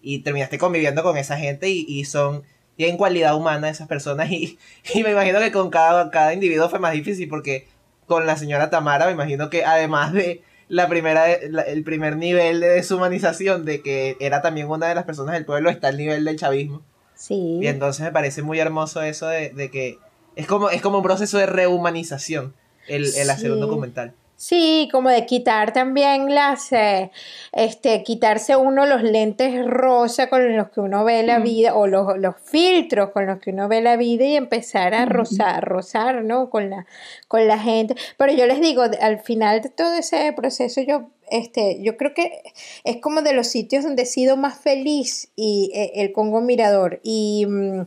y 0.00 0.20
terminaste 0.20 0.56
conviviendo 0.56 1.02
con 1.02 1.18
esa 1.18 1.36
gente 1.36 1.68
y, 1.68 1.84
y 1.86 2.06
son 2.06 2.42
tienen 2.74 2.96
cualidad 2.96 3.36
humana 3.36 3.68
esas 3.68 3.86
personas. 3.86 4.30
Y, 4.32 4.58
y, 4.94 5.02
me 5.02 5.10
imagino 5.10 5.40
que 5.40 5.52
con 5.52 5.68
cada, 5.68 6.10
cada 6.10 6.32
individuo 6.32 6.70
fue 6.70 6.78
más 6.78 6.92
difícil 6.92 7.28
porque 7.28 7.68
con 8.06 8.24
la 8.24 8.38
señora 8.38 8.70
Tamara 8.70 9.04
me 9.04 9.12
imagino 9.12 9.50
que 9.50 9.66
además 9.66 10.14
de 10.14 10.42
la 10.68 10.88
primera 10.88 11.30
el 11.30 11.84
primer 11.84 12.16
nivel 12.16 12.60
de 12.60 12.68
deshumanización 12.68 13.66
de 13.66 13.82
que 13.82 14.16
era 14.18 14.40
también 14.40 14.68
una 14.68 14.88
de 14.88 14.94
las 14.94 15.04
personas 15.04 15.34
del 15.34 15.44
pueblo 15.44 15.68
está 15.68 15.90
el 15.90 15.98
nivel 15.98 16.24
del 16.24 16.38
chavismo. 16.38 16.80
Sí. 17.14 17.58
Y 17.60 17.66
entonces 17.66 18.06
me 18.06 18.12
parece 18.12 18.40
muy 18.40 18.58
hermoso 18.58 19.02
eso 19.02 19.26
de, 19.26 19.50
de 19.50 19.70
que 19.70 19.98
es 20.34 20.46
como 20.46 20.70
es 20.70 20.80
como 20.80 20.98
un 20.98 21.04
proceso 21.04 21.36
de 21.36 21.44
rehumanización 21.44 22.54
el, 22.86 23.04
el 23.16 23.28
hacer 23.28 23.52
un 23.52 23.60
documental 23.60 24.14
Sí, 24.40 24.88
como 24.92 25.10
de 25.10 25.26
quitar 25.26 25.72
también 25.72 26.32
las, 26.32 26.70
eh, 26.70 27.10
este, 27.52 28.04
quitarse 28.04 28.54
uno 28.54 28.86
los 28.86 29.02
lentes 29.02 29.66
rosa 29.66 30.30
con 30.30 30.56
los 30.56 30.70
que 30.70 30.78
uno 30.78 31.04
ve 31.04 31.24
la 31.24 31.40
vida 31.40 31.74
o 31.74 31.88
los, 31.88 32.16
los, 32.18 32.36
filtros 32.44 33.10
con 33.10 33.26
los 33.26 33.40
que 33.40 33.50
uno 33.50 33.66
ve 33.66 33.80
la 33.80 33.96
vida 33.96 34.24
y 34.24 34.36
empezar 34.36 34.94
a 34.94 35.06
rozar, 35.06 35.64
rozar, 35.64 36.22
¿no? 36.22 36.50
Con 36.50 36.70
la, 36.70 36.86
con 37.26 37.48
la 37.48 37.58
gente. 37.58 37.96
Pero 38.16 38.32
yo 38.32 38.46
les 38.46 38.60
digo, 38.60 38.84
al 39.00 39.18
final 39.18 39.60
de 39.60 39.70
todo 39.70 39.94
ese 39.94 40.32
proceso 40.34 40.82
yo, 40.82 41.10
este, 41.32 41.82
yo 41.82 41.96
creo 41.96 42.14
que 42.14 42.40
es 42.84 42.98
como 42.98 43.22
de 43.22 43.32
los 43.32 43.48
sitios 43.48 43.82
donde 43.82 44.04
he 44.04 44.06
sido 44.06 44.36
más 44.36 44.56
feliz 44.60 45.32
y 45.34 45.72
eh, 45.74 45.90
el 45.96 46.12
Congo 46.12 46.40
Mirador 46.40 47.00
y 47.02 47.44
mm, 47.48 47.80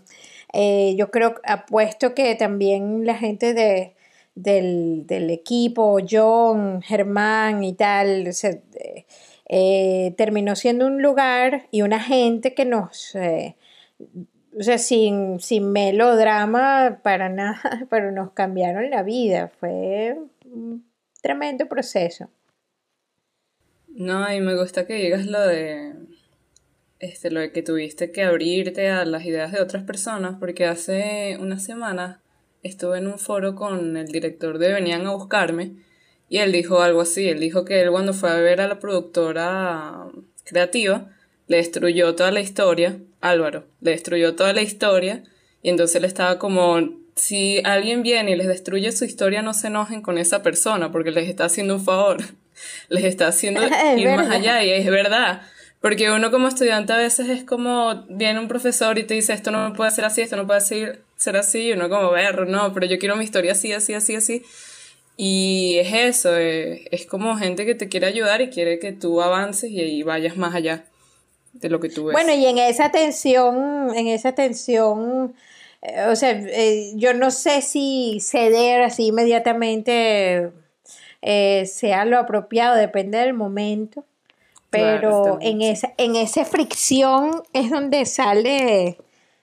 eh, 0.51 0.95
yo 0.97 1.11
creo, 1.11 1.35
apuesto 1.45 2.13
que 2.13 2.35
también 2.35 3.05
la 3.05 3.15
gente 3.15 3.53
de 3.53 3.93
del, 4.41 5.05
del 5.07 5.29
equipo, 5.29 5.99
John, 6.07 6.81
Germán 6.81 7.63
y 7.63 7.73
tal, 7.73 8.29
eh, 9.47 10.13
terminó 10.17 10.55
siendo 10.55 10.87
un 10.87 11.01
lugar 11.01 11.67
y 11.71 11.81
una 11.81 11.99
gente 11.99 12.53
que 12.53 12.65
nos, 12.65 13.15
eh, 13.15 13.55
o 14.57 14.63
sea, 14.63 14.77
sin, 14.77 15.39
sin 15.39 15.71
melodrama 15.71 16.99
para 17.03 17.29
nada, 17.29 17.85
pero 17.89 18.11
nos 18.11 18.31
cambiaron 18.31 18.89
la 18.89 19.03
vida. 19.03 19.51
Fue 19.59 20.17
un 20.45 20.85
tremendo 21.21 21.67
proceso. 21.67 22.29
No, 23.87 24.33
y 24.33 24.39
me 24.39 24.55
gusta 24.55 24.87
que 24.87 24.93
digas 24.93 25.25
lo 25.25 25.41
de 25.41 25.93
este, 27.01 27.31
lo 27.31 27.39
de 27.39 27.51
que 27.51 27.63
tuviste 27.63 28.11
que 28.11 28.23
abrirte 28.23 28.89
a 28.89 29.05
las 29.05 29.25
ideas 29.25 29.51
de 29.51 29.59
otras 29.59 29.83
personas, 29.83 30.37
porque 30.39 30.65
hace 30.65 31.35
unas 31.39 31.63
semanas 31.63 32.19
estuve 32.63 32.97
en 32.97 33.07
un 33.07 33.19
foro 33.19 33.55
con 33.55 33.97
el 33.97 34.07
director 34.07 34.57
de 34.57 34.73
Venían 34.73 35.05
a 35.07 35.11
Buscarme 35.11 35.73
y 36.29 36.37
él 36.37 36.51
dijo 36.51 36.81
algo 36.81 37.01
así, 37.01 37.27
él 37.27 37.39
dijo 37.39 37.65
que 37.65 37.81
él 37.81 37.91
cuando 37.91 38.13
fue 38.13 38.31
a 38.31 38.35
ver 38.35 38.61
a 38.61 38.67
la 38.67 38.79
productora 38.79 40.07
creativa, 40.45 41.09
le 41.47 41.57
destruyó 41.57 42.15
toda 42.15 42.31
la 42.31 42.39
historia, 42.39 42.99
Álvaro, 43.19 43.65
le 43.81 43.91
destruyó 43.91 44.35
toda 44.35 44.53
la 44.53 44.61
historia 44.61 45.23
y 45.61 45.69
entonces 45.69 45.97
él 45.97 46.05
estaba 46.05 46.39
como, 46.39 46.79
si 47.15 47.61
alguien 47.65 48.03
viene 48.03 48.31
y 48.31 48.35
les 48.35 48.47
destruye 48.47 48.91
su 48.91 49.05
historia, 49.05 49.41
no 49.41 49.53
se 49.53 49.67
enojen 49.67 50.01
con 50.01 50.17
esa 50.17 50.41
persona 50.41 50.91
porque 50.91 51.11
les 51.11 51.27
está 51.27 51.45
haciendo 51.45 51.75
un 51.75 51.83
favor, 51.83 52.17
les 52.89 53.03
está 53.03 53.27
haciendo 53.27 53.61
ir 53.97 54.07
más 54.09 54.29
allá 54.29 54.63
y 54.63 54.71
es 54.71 54.85
verdad. 54.85 55.41
Porque 55.81 56.11
uno 56.11 56.29
como 56.29 56.47
estudiante 56.47 56.93
a 56.93 56.97
veces 56.97 57.27
es 57.27 57.43
como, 57.43 58.05
viene 58.07 58.39
un 58.39 58.47
profesor 58.47 58.99
y 58.99 59.03
te 59.03 59.15
dice, 59.15 59.33
esto 59.33 59.49
no 59.49 59.73
puede 59.73 59.89
ser 59.89 60.05
así, 60.05 60.21
esto 60.21 60.37
no 60.37 60.45
puede 60.45 60.61
ser, 60.61 61.01
ser 61.21 61.37
así, 61.37 61.71
uno 61.71 61.87
como, 61.87 62.09
ver, 62.09 62.47
no, 62.47 62.73
pero 62.73 62.87
yo 62.87 62.97
quiero 62.97 63.15
mi 63.15 63.23
historia 63.23 63.51
así, 63.51 63.71
así, 63.71 63.93
así, 63.93 64.15
así. 64.15 64.43
Y 65.17 65.77
es 65.77 65.93
eso, 65.93 66.35
eh, 66.35 66.87
es, 66.91 67.05
como 67.05 67.35
gente 67.37 67.65
que 67.65 67.75
te 67.75 67.89
quiere 67.89 68.07
ayudar 68.07 68.41
y 68.41 68.49
quiere 68.49 68.79
que 68.79 68.91
tú 68.91 69.21
avances 69.21 69.69
y, 69.71 70.01
vayas 70.01 70.35
más 70.35 70.55
allá 70.55 70.85
de 71.53 71.69
lo 71.69 71.79
que 71.79 71.89
tú 71.89 72.05
ves. 72.05 72.13
Bueno, 72.13 72.33
y 72.33 72.45
en 72.47 72.57
esa 72.57 72.91
tensión, 72.91 73.95
en 73.95 74.07
esa 74.07 74.31
tensión, 74.31 75.35
eh, 75.83 76.05
o 76.09 76.15
sea, 76.15 76.31
eh, 76.31 76.93
yo 76.95 77.13
no 77.13 77.29
sé 77.29 77.61
si 77.61 78.17
ceder 78.19 78.81
así 78.81 79.07
inmediatamente 79.07 80.51
sea 81.21 82.03
lo 82.05 82.17
apropiado, 82.17 82.75
depende 82.75 83.19
del 83.19 83.35
momento, 83.35 84.03
pero 84.71 85.37
en, 85.39 85.61
esa, 85.61 85.93
en 85.97 86.15
esa 86.15 86.45
fricción 86.45 87.43
es 87.53 87.69
donde 87.69 88.07
sale, 88.07 88.97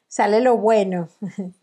sale 0.08 0.40
lo 0.40 0.56
bueno. 0.56 1.08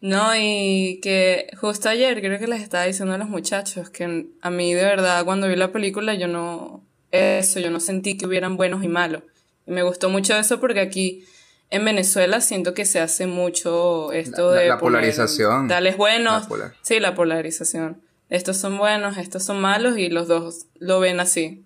No, 0.00 0.36
y 0.36 1.00
que 1.02 1.48
justo 1.58 1.88
ayer 1.88 2.20
creo 2.20 2.38
que 2.38 2.46
les 2.46 2.62
estaba 2.62 2.84
diciendo 2.84 3.14
a 3.14 3.18
los 3.18 3.28
muchachos 3.28 3.90
que 3.90 4.28
a 4.40 4.50
mí 4.50 4.74
de 4.74 4.84
verdad 4.84 5.24
cuando 5.24 5.48
vi 5.48 5.56
la 5.56 5.72
película 5.72 6.14
yo 6.14 6.28
no, 6.28 6.84
eso, 7.10 7.60
yo 7.60 7.70
no 7.70 7.80
sentí 7.80 8.16
que 8.16 8.26
hubieran 8.26 8.56
buenos 8.56 8.84
y 8.84 8.88
malos. 8.88 9.22
Y 9.66 9.72
me 9.72 9.82
gustó 9.82 10.08
mucho 10.08 10.36
eso 10.36 10.60
porque 10.60 10.80
aquí 10.80 11.24
en 11.70 11.84
Venezuela 11.84 12.40
siento 12.40 12.74
que 12.74 12.84
se 12.84 13.00
hace 13.00 13.26
mucho 13.26 14.12
esto 14.12 14.52
de... 14.52 14.68
La, 14.68 14.78
polarización. 14.78 15.66
Tales 15.66 15.96
buenos. 15.96 16.46
sí, 16.82 17.00
la 17.00 17.14
polarización. 17.14 18.00
Estos 18.28 18.58
son 18.58 18.78
buenos, 18.78 19.16
estos 19.18 19.42
son 19.44 19.60
malos 19.60 19.98
y 19.98 20.08
los 20.08 20.28
dos 20.28 20.66
lo 20.78 21.00
ven 21.00 21.20
así. 21.20 21.65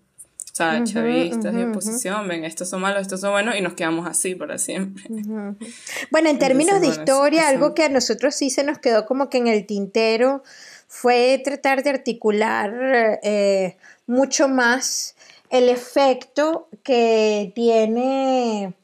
O 0.53 0.57
sea, 0.57 0.83
chavistas 0.85 1.55
y 1.55 1.63
oposición, 1.63 2.27
ven, 2.29 2.45
estos 2.45 2.69
son 2.69 2.81
malos, 2.81 3.03
estos 3.03 3.21
son 3.21 3.33
buenos 3.33 3.57
y 3.57 3.61
nos 3.61 3.75
quedamos 3.75 4.07
así 4.07 4.35
para 4.35 4.59
siempre. 4.59 5.05
Bueno, 6.11 6.29
en 6.29 6.39
términos 6.39 6.81
de 6.81 6.89
historia, 6.89 7.49
algo 7.49 7.75
que 7.75 7.85
a 7.85 7.89
nosotros 7.89 8.35
sí 8.35 8.51
se 8.51 8.65
nos 8.65 8.79
quedó 8.79 9.07
como 9.07 9.29
que 9.31 9.39
en 9.39 9.47
el 9.47 9.67
tintero 9.67 10.43
fue 10.89 11.41
tratar 11.45 11.83
de 11.83 11.91
articular 11.91 13.21
eh, 13.23 13.77
mucho 14.07 14.49
más 14.49 15.15
el 15.51 15.69
efecto 15.69 16.69
que 16.83 17.53
tiene 17.55 18.75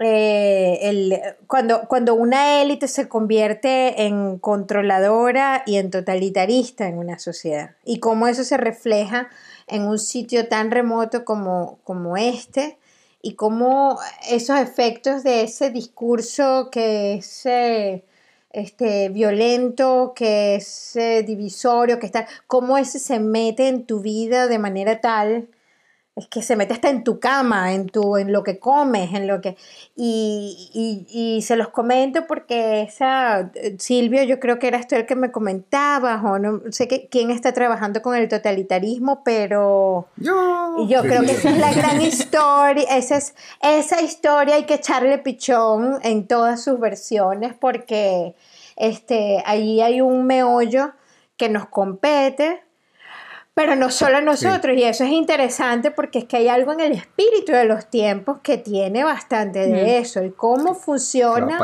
eh, 0.00 0.78
el, 0.82 1.20
cuando, 1.46 1.82
cuando 1.88 2.14
una 2.14 2.62
élite 2.62 2.86
se 2.86 3.08
convierte 3.08 4.04
en 4.04 4.38
controladora 4.38 5.64
y 5.66 5.76
en 5.76 5.90
totalitarista 5.90 6.86
en 6.86 6.98
una 6.98 7.18
sociedad. 7.18 7.70
Y 7.84 7.98
cómo 7.98 8.28
eso 8.28 8.44
se 8.44 8.56
refleja 8.56 9.28
en 9.66 9.82
un 9.82 9.98
sitio 9.98 10.48
tan 10.48 10.70
remoto 10.70 11.24
como, 11.24 11.78
como 11.82 12.16
este 12.16 12.78
y 13.22 13.34
cómo 13.34 13.98
esos 14.28 14.60
efectos 14.60 15.24
de 15.24 15.42
ese 15.42 15.70
discurso 15.70 16.68
que 16.70 17.14
es 17.14 17.44
eh, 17.46 18.04
este, 18.50 19.08
violento, 19.08 20.12
que 20.14 20.54
es 20.54 20.94
eh, 20.94 21.24
divisorio, 21.24 21.98
que 21.98 22.06
está, 22.06 22.28
cómo 22.46 22.78
ese 22.78 23.00
se 23.00 23.18
mete 23.18 23.66
en 23.66 23.84
tu 23.84 24.00
vida 24.00 24.46
de 24.46 24.60
manera 24.60 25.00
tal 25.00 25.48
es 26.18 26.26
que 26.26 26.42
se 26.42 26.56
mete 26.56 26.74
hasta 26.74 26.90
en 26.90 27.04
tu 27.04 27.20
cama, 27.20 27.72
en, 27.72 27.88
tu, 27.88 28.16
en 28.16 28.32
lo 28.32 28.42
que 28.42 28.58
comes, 28.58 29.14
en 29.14 29.26
lo 29.26 29.40
que... 29.40 29.56
Y, 29.96 31.06
y, 31.12 31.42
se 31.42 31.56
los 31.56 31.68
comento 31.68 32.26
porque 32.26 32.82
esa, 32.82 33.50
Silvio, 33.78 34.22
yo 34.24 34.40
creo 34.40 34.58
que 34.58 34.68
era 34.68 34.78
esto 34.78 34.96
el 34.96 35.06
que 35.06 35.14
me 35.14 35.30
comentabas, 35.30 36.22
o 36.24 36.38
no 36.38 36.60
sé 36.70 36.88
que, 36.88 37.08
quién 37.08 37.30
está 37.30 37.52
trabajando 37.52 38.02
con 38.02 38.16
el 38.16 38.28
totalitarismo, 38.28 39.22
pero 39.24 40.08
yo, 40.16 40.86
yo 40.88 41.02
creo 41.02 41.22
que 41.22 41.32
esa 41.32 41.50
es 41.50 41.58
la 41.58 41.72
gran 41.72 42.00
historia, 42.02 42.84
esa, 42.96 43.16
es, 43.16 43.34
esa 43.62 44.02
historia 44.02 44.56
hay 44.56 44.64
que 44.64 44.74
echarle 44.74 45.18
pichón 45.18 45.98
en 46.02 46.26
todas 46.26 46.62
sus 46.62 46.78
versiones 46.78 47.54
porque 47.54 48.34
este, 48.76 49.42
allí 49.46 49.80
hay 49.80 50.00
un 50.00 50.26
meollo 50.26 50.92
que 51.36 51.48
nos 51.48 51.68
compete, 51.68 52.62
pero 53.58 53.74
no 53.74 53.90
solo 53.90 54.18
a 54.18 54.20
nosotros, 54.20 54.76
y 54.76 54.84
eso 54.84 55.02
es 55.02 55.10
interesante 55.10 55.90
porque 55.90 56.20
es 56.20 56.24
que 56.26 56.36
hay 56.36 56.48
algo 56.48 56.72
en 56.72 56.78
el 56.78 56.92
espíritu 56.92 57.50
de 57.50 57.64
los 57.64 57.90
tiempos 57.90 58.38
que 58.40 58.56
tiene 58.56 59.02
bastante 59.02 59.66
de 59.66 59.98
eso, 59.98 60.22
y 60.22 60.30
cómo 60.30 60.76
funciona. 60.76 61.58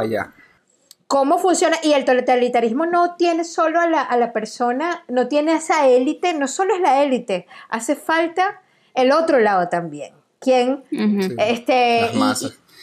Cómo 1.07 1.39
funciona, 1.39 1.77
y 1.85 1.93
el 1.93 2.05
totalitarismo 2.05 2.85
no 2.87 3.15
tiene 3.15 3.45
solo 3.45 3.79
a 3.79 3.87
la, 3.87 4.03
a 4.03 4.17
la 4.17 4.33
persona, 4.33 5.05
no 5.07 5.29
tiene 5.29 5.53
esa 5.53 5.87
élite, 5.87 6.35
no 6.35 6.49
solo 6.49 6.75
es 6.75 6.81
la 6.81 7.05
élite, 7.05 7.47
hace 7.69 7.95
falta 7.95 8.61
el 8.95 9.13
otro 9.13 9.39
lado 9.39 9.69
también. 9.69 10.15
¿Quién? 10.41 10.83
este, 11.39 12.11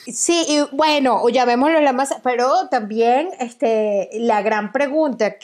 Sí, 0.08 0.46
y 0.48 0.76
bueno, 0.76 1.28
llamémoslo 1.30 1.80
la 1.80 1.94
masa, 1.94 2.22
pero 2.24 2.70
también 2.70 3.30
este, 3.40 4.10
la 4.14 4.42
gran 4.42 4.72
pregunta 4.72 5.36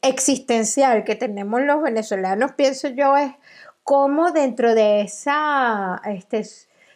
existencial 0.00 1.02
que 1.02 1.16
tenemos 1.16 1.60
los 1.62 1.82
venezolanos, 1.82 2.52
pienso 2.52 2.88
yo, 2.88 3.16
es 3.16 3.32
cómo 3.82 4.30
dentro 4.30 4.74
de 4.74 5.00
esa, 5.00 6.00
este, 6.04 6.44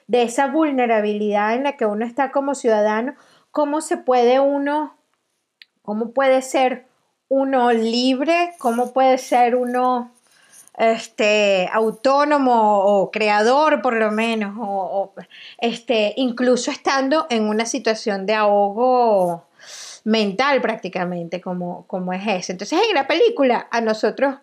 de 0.06 0.22
esa 0.22 0.46
vulnerabilidad 0.48 1.54
en 1.54 1.64
la 1.64 1.76
que 1.76 1.86
uno 1.86 2.04
está 2.06 2.30
como 2.30 2.54
ciudadano, 2.54 3.14
cómo 3.50 3.80
se 3.80 3.96
puede 3.96 4.38
uno, 4.38 4.96
cómo 5.82 6.12
puede 6.12 6.42
ser 6.42 6.86
uno 7.28 7.72
libre, 7.72 8.52
cómo 8.58 8.92
puede 8.92 9.18
ser 9.18 9.56
uno 9.56 10.12
este, 10.80 11.68
autónomo 11.72 12.78
o 12.78 13.10
creador 13.10 13.82
por 13.82 13.94
lo 13.94 14.10
menos, 14.10 14.56
o, 14.58 15.12
este, 15.58 16.14
incluso 16.16 16.70
estando 16.70 17.26
en 17.28 17.44
una 17.44 17.66
situación 17.66 18.24
de 18.24 18.34
ahogo 18.34 19.44
mental 20.04 20.62
prácticamente 20.62 21.42
como, 21.42 21.86
como 21.86 22.14
es 22.14 22.22
ese. 22.26 22.52
Entonces 22.52 22.80
en 22.88 22.94
la 22.94 23.06
película 23.06 23.68
a 23.70 23.82
nosotros, 23.82 24.36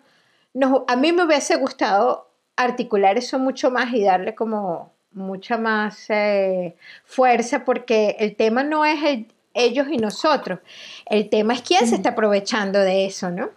nos, 0.54 0.82
a 0.86 0.94
mí 0.94 1.12
me 1.12 1.24
hubiese 1.24 1.56
gustado 1.56 2.30
articular 2.56 3.18
eso 3.18 3.40
mucho 3.40 3.72
más 3.72 3.92
y 3.92 4.04
darle 4.04 4.36
como 4.36 4.92
mucha 5.10 5.58
más 5.58 6.08
eh, 6.08 6.76
fuerza 7.04 7.64
porque 7.64 8.14
el 8.20 8.36
tema 8.36 8.62
no 8.62 8.84
es 8.84 9.02
el, 9.02 9.26
ellos 9.54 9.88
y 9.90 9.96
nosotros, 9.96 10.60
el 11.06 11.28
tema 11.28 11.54
es 11.54 11.62
quién 11.62 11.84
se 11.88 11.96
está 11.96 12.10
aprovechando 12.10 12.78
de 12.78 13.06
eso, 13.06 13.28
¿no? 13.30 13.50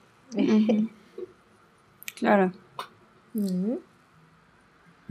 Claro. 2.15 2.51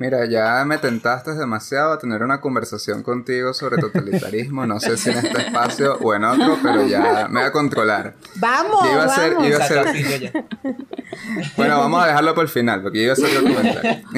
Mira, 0.00 0.24
ya 0.24 0.64
me 0.64 0.78
tentaste 0.78 1.34
demasiado 1.34 1.92
a 1.92 1.98
tener 1.98 2.22
una 2.22 2.40
conversación 2.40 3.02
contigo 3.02 3.52
sobre 3.52 3.76
totalitarismo. 3.76 4.64
No 4.64 4.80
sé 4.80 4.96
si 4.96 5.10
en 5.10 5.18
este 5.18 5.42
espacio 5.42 5.98
o 5.98 6.14
en 6.14 6.24
otro, 6.24 6.56
pero 6.62 6.86
ya 6.86 7.28
me 7.28 7.40
voy 7.40 7.48
a 7.48 7.52
controlar. 7.52 8.14
Vamos, 8.36 8.88
iba 8.90 9.02
a 9.02 9.06
vamos. 9.06 9.46
iba 9.46 9.58
a 9.58 9.68
ser... 9.68 10.32
bueno, 11.54 11.78
vamos 11.78 12.02
a 12.02 12.06
dejarlo 12.06 12.34
por 12.34 12.44
el 12.44 12.48
final, 12.48 12.80
porque 12.80 13.02
iba 13.02 13.12
a 13.12 13.16
ser 13.16 13.28
el 13.28 13.42
comentario. 13.42 14.08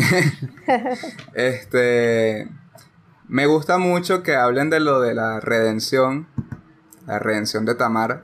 este, 1.34 2.48
me 3.26 3.46
gusta 3.46 3.78
mucho 3.78 4.22
que 4.22 4.36
hablen 4.36 4.70
de 4.70 4.78
lo 4.78 5.00
de 5.00 5.14
la 5.14 5.40
redención, 5.40 6.28
la 7.08 7.18
redención 7.18 7.64
de 7.64 7.74
Tamar, 7.74 8.22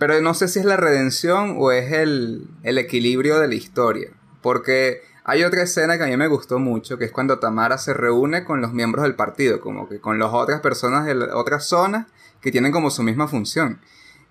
pero 0.00 0.18
no 0.22 0.32
sé 0.32 0.48
si 0.48 0.58
es 0.58 0.64
la 0.64 0.78
redención 0.78 1.56
o 1.58 1.72
es 1.72 1.92
el, 1.92 2.48
equilibrio 2.64 3.38
de 3.38 3.48
la 3.48 3.54
historia. 3.54 4.10
Porque 4.40 5.02
hay 5.24 5.44
otra 5.44 5.62
escena 5.62 5.98
que 5.98 6.04
a 6.04 6.06
mí 6.06 6.16
me 6.16 6.26
gustó 6.26 6.58
mucho, 6.58 6.96
que 6.96 7.04
es 7.04 7.12
cuando 7.12 7.38
Tamara 7.38 7.76
se 7.76 7.92
reúne 7.92 8.42
con 8.44 8.62
los 8.62 8.72
miembros 8.72 9.02
del 9.02 9.14
partido, 9.14 9.60
como 9.60 9.90
que 9.90 10.00
con 10.00 10.18
las 10.18 10.30
otras 10.32 10.62
personas 10.62 11.04
de 11.04 11.12
otras 11.34 11.66
zonas 11.66 12.06
que 12.40 12.50
tienen 12.50 12.72
como 12.72 12.90
su 12.90 13.02
misma 13.02 13.28
función. 13.28 13.78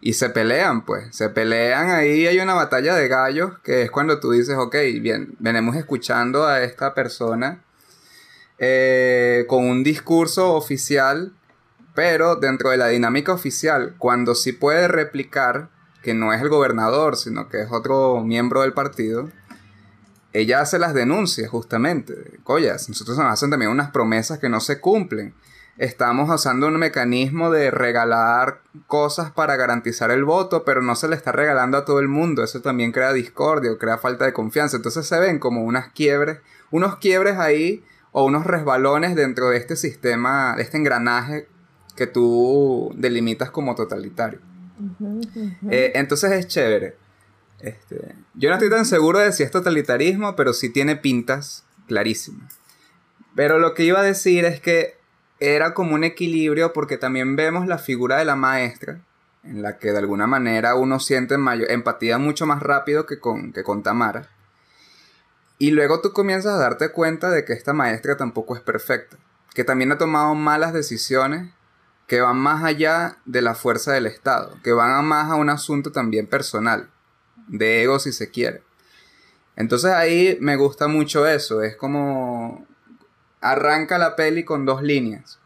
y 0.01 0.13
se 0.13 0.29
pelean, 0.29 0.85
pues, 0.85 1.15
se 1.15 1.29
pelean, 1.29 1.91
ahí 1.91 2.25
hay 2.25 2.39
una 2.39 2.53
batalla 2.55 2.95
de 2.95 3.07
gallos, 3.07 3.59
que 3.59 3.83
es 3.83 3.91
cuando 3.91 4.19
tú 4.19 4.31
dices, 4.31 4.55
ok, 4.57 4.75
bien, 5.01 5.35
venimos 5.39 5.75
escuchando 5.75 6.47
a 6.47 6.63
esta 6.63 6.95
persona 6.95 7.61
eh, 8.57 9.45
con 9.47 9.65
un 9.65 9.83
discurso 9.83 10.55
oficial, 10.55 11.33
pero 11.95 12.35
dentro 12.35 12.69
de 12.69 12.77
la 12.77 12.87
dinámica 12.87 13.33
oficial, 13.33 13.95
cuando 13.97 14.35
sí 14.35 14.53
puede 14.53 14.87
replicar, 14.87 15.69
que 16.03 16.13
no 16.13 16.33
es 16.33 16.41
el 16.41 16.49
gobernador, 16.49 17.17
sino 17.17 17.49
que 17.49 17.61
es 17.61 17.71
otro 17.71 18.23
miembro 18.23 18.61
del 18.61 18.73
partido, 18.73 19.29
ella 20.31 20.61
hace 20.61 20.79
las 20.79 20.93
denuncias 20.93 21.49
justamente. 21.49 22.39
Collas, 22.43 22.87
nosotros 22.87 23.17
nos 23.17 23.31
hacen 23.31 23.49
también 23.49 23.71
unas 23.71 23.91
promesas 23.91 24.39
que 24.39 24.49
no 24.49 24.59
se 24.59 24.79
cumplen 24.79 25.33
estamos 25.79 26.29
usando 26.29 26.67
un 26.67 26.77
mecanismo 26.77 27.49
de 27.49 27.71
regalar 27.71 28.61
cosas 28.85 29.31
para 29.31 29.55
garantizar 29.55 30.11
el 30.11 30.25
voto, 30.25 30.65
pero 30.65 30.81
no 30.81 30.93
se 30.95 31.07
le 31.07 31.15
está 31.15 31.31
regalando 31.31 31.77
a 31.77 31.85
todo 31.85 32.01
el 32.01 32.09
mundo. 32.09 32.43
Eso 32.43 32.61
también 32.61 32.91
crea 32.91 33.13
discordia, 33.13 33.71
crea 33.79 33.97
falta 33.97 34.25
de 34.25 34.33
confianza. 34.33 34.75
Entonces 34.75 35.07
se 35.07 35.19
ven 35.19 35.39
como 35.39 35.63
unas 35.63 35.87
quiebres, 35.93 36.39
unos 36.69 36.97
quiebres 36.97 37.37
ahí 37.37 37.83
o 38.11 38.25
unos 38.25 38.45
resbalones 38.45 39.15
dentro 39.15 39.49
de 39.49 39.57
este 39.57 39.77
sistema, 39.77 40.53
de 40.57 40.63
este 40.63 40.77
engranaje 40.77 41.47
que 41.99 42.07
tú 42.07 42.93
delimitas 42.95 43.51
como 43.51 43.75
totalitario. 43.75 44.39
Eh, 45.69 45.91
entonces 45.95 46.31
es 46.31 46.47
chévere. 46.47 46.95
Este, 47.59 48.15
yo 48.35 48.47
no 48.47 48.55
estoy 48.55 48.69
tan 48.69 48.85
seguro 48.85 49.19
de 49.19 49.33
si 49.33 49.43
es 49.43 49.51
totalitarismo, 49.51 50.37
pero 50.37 50.53
sí 50.53 50.69
tiene 50.69 50.95
pintas 50.95 51.65
clarísimas. 51.87 52.57
Pero 53.35 53.59
lo 53.59 53.73
que 53.73 53.83
iba 53.83 53.99
a 53.99 54.03
decir 54.03 54.45
es 54.45 54.61
que 54.61 54.95
era 55.41 55.73
como 55.73 55.93
un 55.93 56.05
equilibrio 56.05 56.71
porque 56.71 56.97
también 56.97 57.35
vemos 57.35 57.67
la 57.67 57.77
figura 57.77 58.17
de 58.17 58.23
la 58.23 58.37
maestra, 58.37 59.01
en 59.43 59.61
la 59.61 59.77
que 59.77 59.91
de 59.91 59.97
alguna 59.97 60.25
manera 60.25 60.75
uno 60.75 61.01
siente 61.01 61.37
mayor, 61.37 61.69
empatía 61.69 62.17
mucho 62.17 62.45
más 62.45 62.63
rápido 62.63 63.05
que 63.05 63.19
con, 63.19 63.51
que 63.51 63.63
con 63.63 63.83
Tamara. 63.83 64.29
Y 65.57 65.71
luego 65.71 65.99
tú 65.99 66.13
comienzas 66.13 66.53
a 66.53 66.59
darte 66.59 66.93
cuenta 66.93 67.29
de 67.29 67.43
que 67.43 67.51
esta 67.51 67.73
maestra 67.73 68.15
tampoco 68.15 68.55
es 68.55 68.61
perfecta, 68.61 69.17
que 69.53 69.65
también 69.65 69.91
ha 69.91 69.97
tomado 69.97 70.33
malas 70.33 70.71
decisiones 70.71 71.49
que 72.09 72.21
van 72.21 72.37
más 72.37 72.63
allá 72.63 73.17
de 73.25 73.43
la 73.43 73.53
fuerza 73.53 73.93
del 73.93 74.07
Estado, 74.07 74.57
que 74.63 74.73
van 74.73 75.05
más 75.05 75.29
a 75.31 75.35
un 75.35 75.49
asunto 75.49 75.91
también 75.91 76.25
personal, 76.25 76.89
de 77.47 77.83
ego 77.83 77.99
si 77.99 78.11
se 78.11 78.31
quiere. 78.31 78.63
Entonces 79.55 79.91
ahí 79.91 80.35
me 80.41 80.55
gusta 80.55 80.87
mucho 80.87 81.27
eso, 81.27 81.61
es 81.61 81.75
como 81.75 82.65
arranca 83.41 83.99
la 83.99 84.15
peli 84.15 84.43
con 84.43 84.65
dos 84.65 84.81
líneas. 84.81 85.39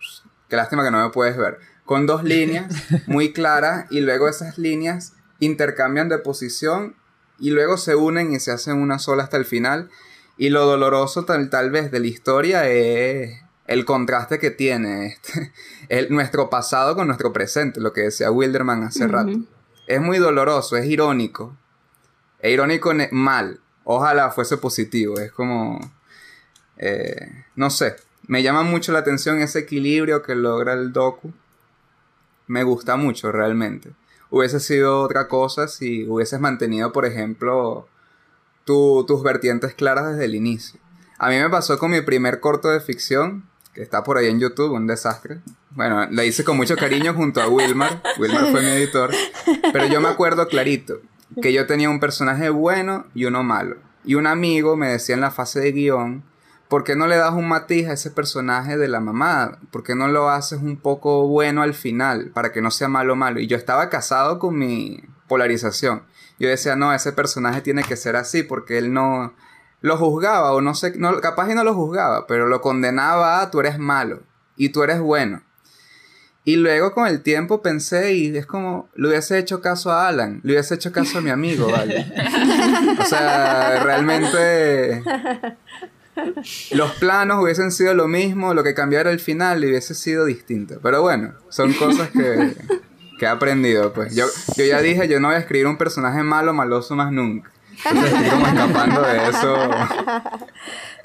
Qué 0.48 0.56
lástima 0.56 0.86
que 0.86 0.92
no 0.92 1.04
me 1.04 1.12
puedes 1.12 1.36
ver. 1.36 1.60
Con 1.84 2.08
dos 2.08 2.24
líneas 2.24 2.74
muy 3.08 3.34
claras 3.34 3.86
y 3.92 4.00
luego 4.00 4.30
esas 4.30 4.58
líneas 4.58 5.14
intercambian 5.40 6.08
de 6.08 6.18
posición 6.20 6.96
y 7.40 7.50
luego 7.50 7.76
se 7.76 7.96
unen 7.96 8.32
y 8.32 8.40
se 8.40 8.52
hacen 8.52 8.78
una 8.78 9.00
sola 9.00 9.24
hasta 9.24 9.36
el 9.36 9.46
final. 9.46 9.90
Y 10.38 10.50
lo 10.50 10.66
doloroso 10.66 11.26
tal, 11.26 11.50
tal 11.50 11.72
vez 11.72 11.92
de 11.92 12.00
la 12.00 12.08
historia 12.08 12.70
es 12.70 13.43
el 13.68 13.86
contraste 13.86 14.40
que 14.40 14.52
tiene 14.52 15.08
este, 15.08 15.54
el, 15.90 16.14
nuestro 16.14 16.50
pasado 16.50 16.96
con 16.96 17.08
nuestro 17.08 17.34
presente, 17.34 17.80
lo 17.80 17.94
que 17.94 18.02
decía 18.02 18.32
Wilderman 18.32 18.84
hace 18.84 19.08
rato. 19.08 19.40
Es 19.88 20.02
muy 20.02 20.18
doloroso, 20.18 20.78
es 20.78 20.86
irónico. 20.86 21.58
Es 22.40 22.54
irónico 22.54 22.92
mal. 23.12 23.60
Ojalá 23.84 24.32
fuese 24.32 24.58
positivo. 24.58 25.20
Es 25.20 25.32
como 25.32 25.80
eh, 26.78 27.46
no 27.56 27.70
sé, 27.70 27.96
me 28.28 28.44
llama 28.44 28.64
mucho 28.64 28.92
la 28.92 29.00
atención 29.00 29.42
ese 29.42 29.60
equilibrio 29.60 30.22
que 30.22 30.36
logra 30.36 30.74
el 30.74 30.92
docu. 30.92 31.34
Me 32.48 32.64
gusta 32.64 32.98
mucho 32.98 33.32
realmente. 33.32 33.92
Hubiese 34.30 34.60
sido 34.60 35.02
otra 35.02 35.28
cosa 35.28 35.68
si 35.68 36.08
hubieses 36.08 36.40
mantenido, 36.40 36.92
por 36.92 37.06
ejemplo, 37.06 37.88
tus 38.66 39.24
vertientes 39.24 39.76
claras 39.76 40.12
desde 40.12 40.26
el 40.26 40.36
inicio. 40.36 40.80
A 41.20 41.30
mí 41.30 41.38
me 41.38 41.50
pasó 41.50 41.78
con 41.78 41.92
mi 41.92 42.02
primer 42.02 42.40
corto 42.40 42.70
de 42.70 42.80
ficción, 42.80 43.48
que 43.74 43.82
está 43.82 44.04
por 44.04 44.18
ahí 44.18 44.28
en 44.28 44.40
YouTube, 44.40 44.74
un 44.74 44.88
desastre. 44.88 45.40
Bueno, 45.72 46.06
la 46.10 46.24
hice 46.24 46.44
con 46.44 46.58
mucho 46.58 46.76
cariño 46.76 47.14
junto 47.14 47.42
a 47.42 47.48
Wilmar. 47.48 48.02
Wilmar 48.20 48.52
fue 48.52 48.62
mi 48.62 48.70
editor. 48.70 49.12
Pero 49.72 49.88
yo 49.88 50.00
me 50.00 50.10
acuerdo 50.10 50.48
clarito 50.48 51.02
que 51.42 51.52
yo 51.52 51.66
tenía 51.66 51.90
un 51.90 52.00
personaje 52.00 52.50
bueno 52.50 53.06
y 53.16 53.26
uno 53.26 53.44
malo. 53.44 53.78
Y 54.06 54.16
un 54.16 54.28
amigo 54.28 54.76
me 54.76 54.90
decía 54.90 55.16
en 55.16 55.22
la 55.22 55.32
fase 55.32 55.60
de 55.60 55.72
guion 55.72 56.24
¿por 56.74 56.84
qué 56.84 56.96
no 56.96 57.06
le 57.06 57.18
das 57.18 57.34
un 57.34 57.48
matiz 57.48 57.88
a 57.88 57.94
ese 57.94 58.10
personaje 58.10 58.78
de 58.80 58.88
la 58.88 59.00
mamá? 59.00 59.60
¿Por 59.70 59.84
qué 59.84 59.94
no 59.94 60.08
lo 60.08 60.32
haces 60.32 60.60
un 60.60 60.78
poco 60.78 61.28
bueno 61.28 61.62
al 61.62 61.76
final 61.76 62.32
para 62.34 62.52
que 62.52 62.64
no 62.64 62.72
sea 62.72 62.88
malo 62.88 63.16
malo? 63.16 63.40
Y 63.40 63.46
yo 63.46 63.58
estaba 63.58 63.90
casado 63.90 64.40
con 64.40 64.58
mi 64.58 65.04
polarización. 65.28 66.02
Yo 66.40 66.50
decía, 66.50 66.76
no, 66.76 66.92
ese 66.92 67.14
personaje 67.14 67.62
tiene 67.62 67.84
que 67.84 67.96
ser 67.96 68.16
así 68.16 68.42
porque 68.42 68.80
él 68.80 68.92
no 68.92 69.34
lo 69.84 69.98
juzgaba 69.98 70.54
o 70.54 70.62
no 70.62 70.74
sé, 70.76 70.94
no, 70.98 71.20
capaz 71.20 71.52
y 71.52 71.56
no 71.56 71.64
lo 71.66 71.76
juzgaba, 71.76 72.26
pero 72.26 72.48
lo 72.48 72.62
condenaba 72.62 73.42
a 73.42 73.52
tú 73.52 73.60
eres 73.60 73.78
malo 73.78 74.22
y 74.56 74.70
tú 74.70 74.82
eres 74.82 75.02
bueno. 75.02 75.44
Y 76.46 76.56
luego 76.56 76.94
con 76.94 77.06
el 77.06 77.22
tiempo 77.22 77.62
pensé 77.62 78.14
y 78.14 78.36
es 78.36 78.46
como, 78.46 78.90
le 78.96 79.10
hubiese 79.10 79.38
hecho 79.38 79.62
caso 79.62 79.92
a 79.92 80.08
Alan, 80.08 80.40
le 80.44 80.54
hubiese 80.54 80.76
hecho 80.76 80.94
caso 80.94 81.18
a 81.18 81.22
mi 81.22 81.30
amigo, 81.32 81.70
¿vale? 81.70 82.06
o 82.98 83.06
sea, 83.06 83.84
realmente 83.84 85.04
los 86.72 86.92
planos 86.94 87.44
hubiesen 87.44 87.72
sido 87.72 87.94
lo 87.94 88.08
mismo, 88.08 88.54
lo 88.54 88.64
que 88.64 88.74
cambiara 88.74 89.12
el 89.12 89.20
final 89.20 89.60
hubiese 89.66 89.96
sido 89.96 90.24
distinto. 90.24 90.80
Pero 90.82 91.02
bueno, 91.02 91.34
son 91.50 91.74
cosas 91.74 92.10
que, 92.10 92.56
he 93.20 93.28
aprendido. 93.28 93.94
Pues 93.94 94.16
yo, 94.16 94.26
yo 94.58 94.66
ya 94.66 94.82
dije, 94.82 95.08
yo 95.10 95.20
no 95.20 95.28
voy 95.28 95.36
a 95.36 95.40
escribir 95.40 95.68
un 95.68 95.78
personaje 95.78 96.24
malo, 96.24 96.54
maloso 96.54 96.96
más 96.96 97.12
nunca. 97.12 97.53
Estoy 97.78 98.30
como 98.30 98.48
escapando 98.48 99.02
de 99.02 99.30
eso. 99.30 99.56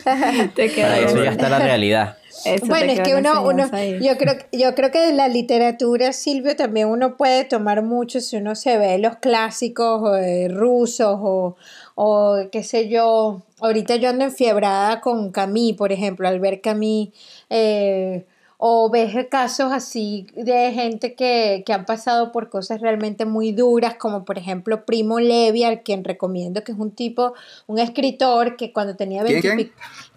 Para 0.04 0.98
eso 0.98 1.22
ya 1.22 1.30
está 1.30 1.48
la 1.48 1.58
realidad. 1.58 2.18
bueno, 2.66 2.92
es 2.92 3.00
que 3.00 3.14
uno, 3.14 3.42
uno 3.42 3.68
yo 4.00 4.16
creo, 4.16 4.36
yo 4.52 4.74
creo 4.74 4.90
que 4.90 5.00
de 5.00 5.12
la 5.12 5.28
literatura, 5.28 6.12
Silvio, 6.12 6.56
también 6.56 6.88
uno 6.88 7.16
puede 7.16 7.44
tomar 7.44 7.82
mucho 7.82 8.20
si 8.20 8.36
uno 8.36 8.54
se 8.54 8.78
ve 8.78 8.98
los 8.98 9.16
clásicos 9.16 10.18
eh, 10.18 10.48
rusos 10.48 11.18
o, 11.20 11.56
o 11.94 12.36
qué 12.52 12.62
sé 12.62 12.88
yo, 12.88 13.42
ahorita 13.60 13.96
yo 13.96 14.10
ando 14.10 14.24
enfiebrada 14.24 15.00
con 15.00 15.32
Camille, 15.32 15.76
por 15.76 15.92
ejemplo, 15.92 16.28
al 16.28 16.40
ver 16.40 16.60
Camille, 16.60 17.12
eh, 17.50 18.24
o 18.60 18.90
ves 18.90 19.14
casos 19.30 19.72
así 19.72 20.26
de 20.34 20.72
gente 20.72 21.14
que, 21.14 21.62
que, 21.64 21.72
han 21.72 21.86
pasado 21.86 22.32
por 22.32 22.50
cosas 22.50 22.80
realmente 22.80 23.24
muy 23.24 23.52
duras, 23.52 23.94
como 23.94 24.24
por 24.24 24.36
ejemplo 24.36 24.84
Primo 24.84 25.20
Levi, 25.20 25.62
al 25.62 25.84
quien 25.84 26.02
recomiendo, 26.02 26.64
que 26.64 26.72
es 26.72 26.78
un 26.78 26.90
tipo, 26.90 27.34
un 27.68 27.78
escritor 27.78 28.56
que 28.56 28.72
cuando 28.72 28.96
tenía 28.96 29.22
20 29.22 29.72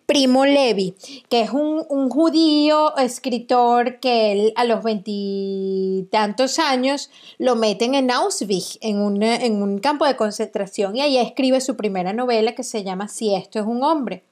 Primo 0.07 0.45
Levi, 0.45 0.95
que 1.29 1.41
es 1.41 1.51
un, 1.51 2.09
judío 2.09 2.97
escritor 2.97 3.99
que 4.01 4.31
él 4.31 4.53
a 4.57 4.65
los 4.65 4.83
veintitantos 4.83 6.59
años 6.59 7.09
lo 7.37 7.55
meten 7.55 7.95
en 7.95 8.11
Auschwitz, 8.11 8.77
en, 8.81 9.23
en 9.23 9.61
un 9.61 9.79
campo 9.79 10.05
de 10.05 10.17
concentración, 10.17 10.97
y 10.97 11.01
ahí 11.01 11.17
escribe 11.17 11.61
su 11.61 11.77
primera 11.77 12.11
novela 12.11 12.55
que 12.55 12.63
se 12.63 12.83
llama 12.83 13.07
Si 13.07 13.33
esto 13.33 13.59
es 13.59 13.65
un 13.65 13.83
hombre. 13.83 14.25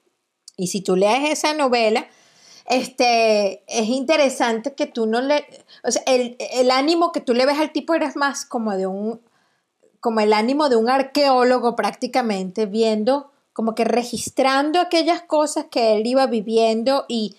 Y 0.57 0.67
si 0.67 0.81
tú 0.81 0.97
lees 0.97 1.29
esa 1.29 1.53
novela, 1.53 2.09
este, 2.69 3.63
es 3.67 3.87
interesante 3.89 4.73
que 4.73 4.85
tú 4.85 5.05
no 5.05 5.21
le, 5.21 5.45
o 5.83 5.91
sea, 5.91 6.03
el, 6.05 6.37
el 6.39 6.71
ánimo 6.71 7.11
que 7.11 7.19
tú 7.19 7.33
le 7.33 7.45
ves 7.45 7.59
al 7.59 7.71
tipo 7.71 7.93
eres 7.93 8.15
más 8.15 8.45
como 8.45 8.77
de 8.77 8.87
un, 8.87 9.21
como 9.99 10.21
el 10.21 10.33
ánimo 10.33 10.69
de 10.69 10.77
un 10.77 10.89
arqueólogo 10.89 11.75
prácticamente, 11.75 12.65
viendo 12.65 13.31
como 13.59 13.75
que 13.75 13.83
registrando 13.83 14.79
aquellas 14.79 15.21
cosas 15.21 15.65
que 15.69 15.97
él 15.97 16.07
iba 16.07 16.27
viviendo 16.27 17.03
y, 17.09 17.35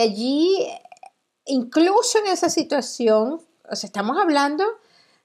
allí, 0.00 0.66
incluso 1.44 2.18
en 2.20 2.32
esa 2.32 2.48
situación, 2.48 3.38
o 3.70 3.76
sea, 3.76 3.86
estamos 3.86 4.16
hablando 4.16 4.64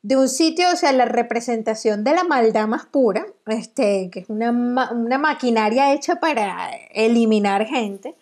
de 0.02 0.18
un 0.18 0.28
sitio, 0.28 0.66
o 0.74 0.76
sea, 0.76 0.92
la 0.92 1.06
representación 1.06 2.04
de 2.04 2.14
la 2.14 2.26
maldad 2.26 2.68
más 2.68 2.86
pura, 2.86 3.26
este, 3.46 4.10
que 4.12 4.20
es 4.20 4.30
una, 4.30 4.52
maquinaria 4.52 5.94
hecha 5.94 6.18
para 6.18 6.72
eliminar 6.92 7.66
gente. 7.66 8.16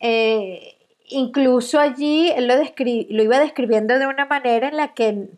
Eh, 0.00 0.76
incluso 1.08 1.80
allí 1.80 2.30
él 2.30 2.48
lo, 2.48 2.54
lo 2.54 3.22
iba 3.22 3.40
describiendo 3.40 3.98
de 3.98 4.06
una 4.06 4.26
manera 4.26 4.68
en 4.68 4.76
la 4.76 4.94
que 4.94 5.28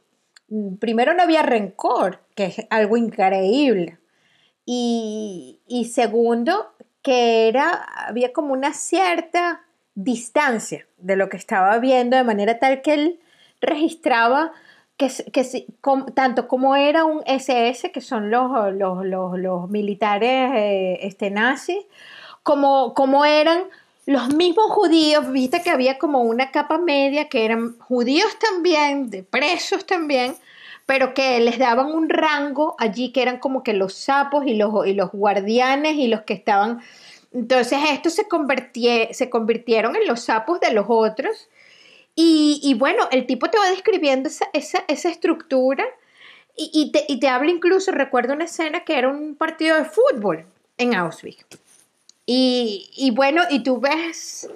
mm, 0.48 0.76
primero 0.76 1.14
no 1.14 1.22
había 1.22 1.42
rencor, 1.42 2.20
que 2.34 2.46
es 2.46 2.66
algo 2.70 2.96
increíble. 2.96 3.98
Y, 4.72 5.90
segundo, 5.92 6.72
que 7.02 7.48
era, 7.48 7.70
había 8.06 8.32
como 8.32 8.52
una 8.52 8.72
cierta 8.72 9.62
distancia 9.96 10.86
de 10.98 11.16
lo 11.16 11.28
que 11.28 11.36
estaba 11.36 11.76
viendo, 11.78 12.16
de 12.16 12.22
manera 12.22 12.60
tal 12.60 12.80
que 12.80 12.94
él 12.94 13.20
registraba 13.60 14.52
que, 14.96 15.08
que 15.32 15.66
tanto 16.14 16.46
como 16.46 16.76
era 16.76 17.04
un 17.04 17.22
SS, 17.26 17.90
que 17.90 18.00
son 18.00 18.30
los, 18.30 18.72
los, 18.72 19.70
militares 19.70 20.52
eh, 20.54 20.98
este, 21.02 21.30
nazis, 21.30 21.84
como, 22.44 22.94
como 22.94 23.24
eran 23.24 23.64
los 24.10 24.34
mismos 24.34 24.72
judíos, 24.72 25.30
viste 25.30 25.62
que 25.62 25.70
había 25.70 25.96
como 25.96 26.22
una 26.22 26.50
capa 26.50 26.78
media 26.78 27.28
que 27.28 27.44
eran 27.44 27.78
judíos 27.78 28.36
también, 28.40 29.08
de 29.08 29.22
presos 29.22 29.86
también, 29.86 30.34
pero 30.84 31.14
que 31.14 31.38
les 31.38 31.60
daban 31.60 31.86
un 31.86 32.08
rango 32.08 32.74
allí 32.80 33.12
que 33.12 33.22
eran 33.22 33.38
como 33.38 33.62
que 33.62 33.72
los 33.72 33.94
sapos 33.94 34.48
y 34.48 34.54
los, 34.54 34.84
y 34.84 34.94
los 34.94 35.12
guardianes 35.12 35.94
y 35.94 36.08
los 36.08 36.22
que 36.22 36.34
estaban... 36.34 36.82
Entonces 37.32 37.78
estos 37.88 38.14
se, 38.14 38.26
se 39.12 39.30
convirtieron 39.30 39.94
en 39.94 40.08
los 40.08 40.22
sapos 40.22 40.58
de 40.58 40.72
los 40.72 40.86
otros. 40.88 41.48
Y, 42.16 42.74
bueno, 42.76 43.08
el 43.12 43.26
tipo 43.26 43.48
te 43.48 43.58
va 43.58 43.70
describiendo 43.70 44.28
esa, 44.28 44.46
esa, 44.52 45.08
estructura 45.08 45.84
y, 46.56 46.90
te, 46.90 47.04
y 47.06 47.20
te 47.20 47.28
habla 47.28 47.52
incluso, 47.52 47.92
recuerdo 47.92 48.34
una 48.34 48.46
escena 48.46 48.80
que 48.80 48.98
era 48.98 49.08
un 49.08 49.36
partido 49.36 49.76
de 49.76 49.84
fútbol 49.84 50.44
en 50.78 50.96
Auschwitz. 50.96 51.59
Y, 52.32 53.10
bueno, 53.12 53.42
y 53.50 53.64
tú 53.64 53.80
ves, 53.80 54.48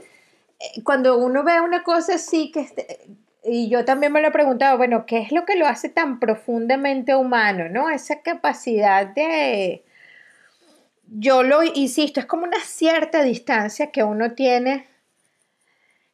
eh, 0.61 0.83
cuando 0.85 1.19
uno 1.19 1.43
ve 1.43 1.61
una 1.61 1.83
cosa 1.83 2.15
así, 2.15 2.53
que 2.53 2.61
este, 2.61 3.01
y 3.43 3.69
yo 3.69 3.85
también 3.85 4.13
me 4.13 4.23
lo 4.23 4.29
he 4.29 4.31
preguntado, 4.31 4.77
bueno, 4.77 5.07
¿qué 5.07 5.19
es 5.19 5.33
lo 5.33 5.45
que 5.45 5.57
lo 5.57 5.67
hace 5.67 5.89
tan 5.89 6.21
profundamente 6.21 7.17
humano, 7.17 7.69
no? 7.69 7.91
Esa 7.91 8.23
capacidad 8.23 9.09
de, 9.09 9.83
yo 11.09 11.43
lo 11.43 11.65
insisto, 11.65 12.21
es 12.21 12.27
como 12.27 12.45
una 12.45 12.61
cierta 12.61 13.25
distancia 13.25 13.91
que 13.91 14.05
uno 14.05 14.35
tiene 14.35 14.87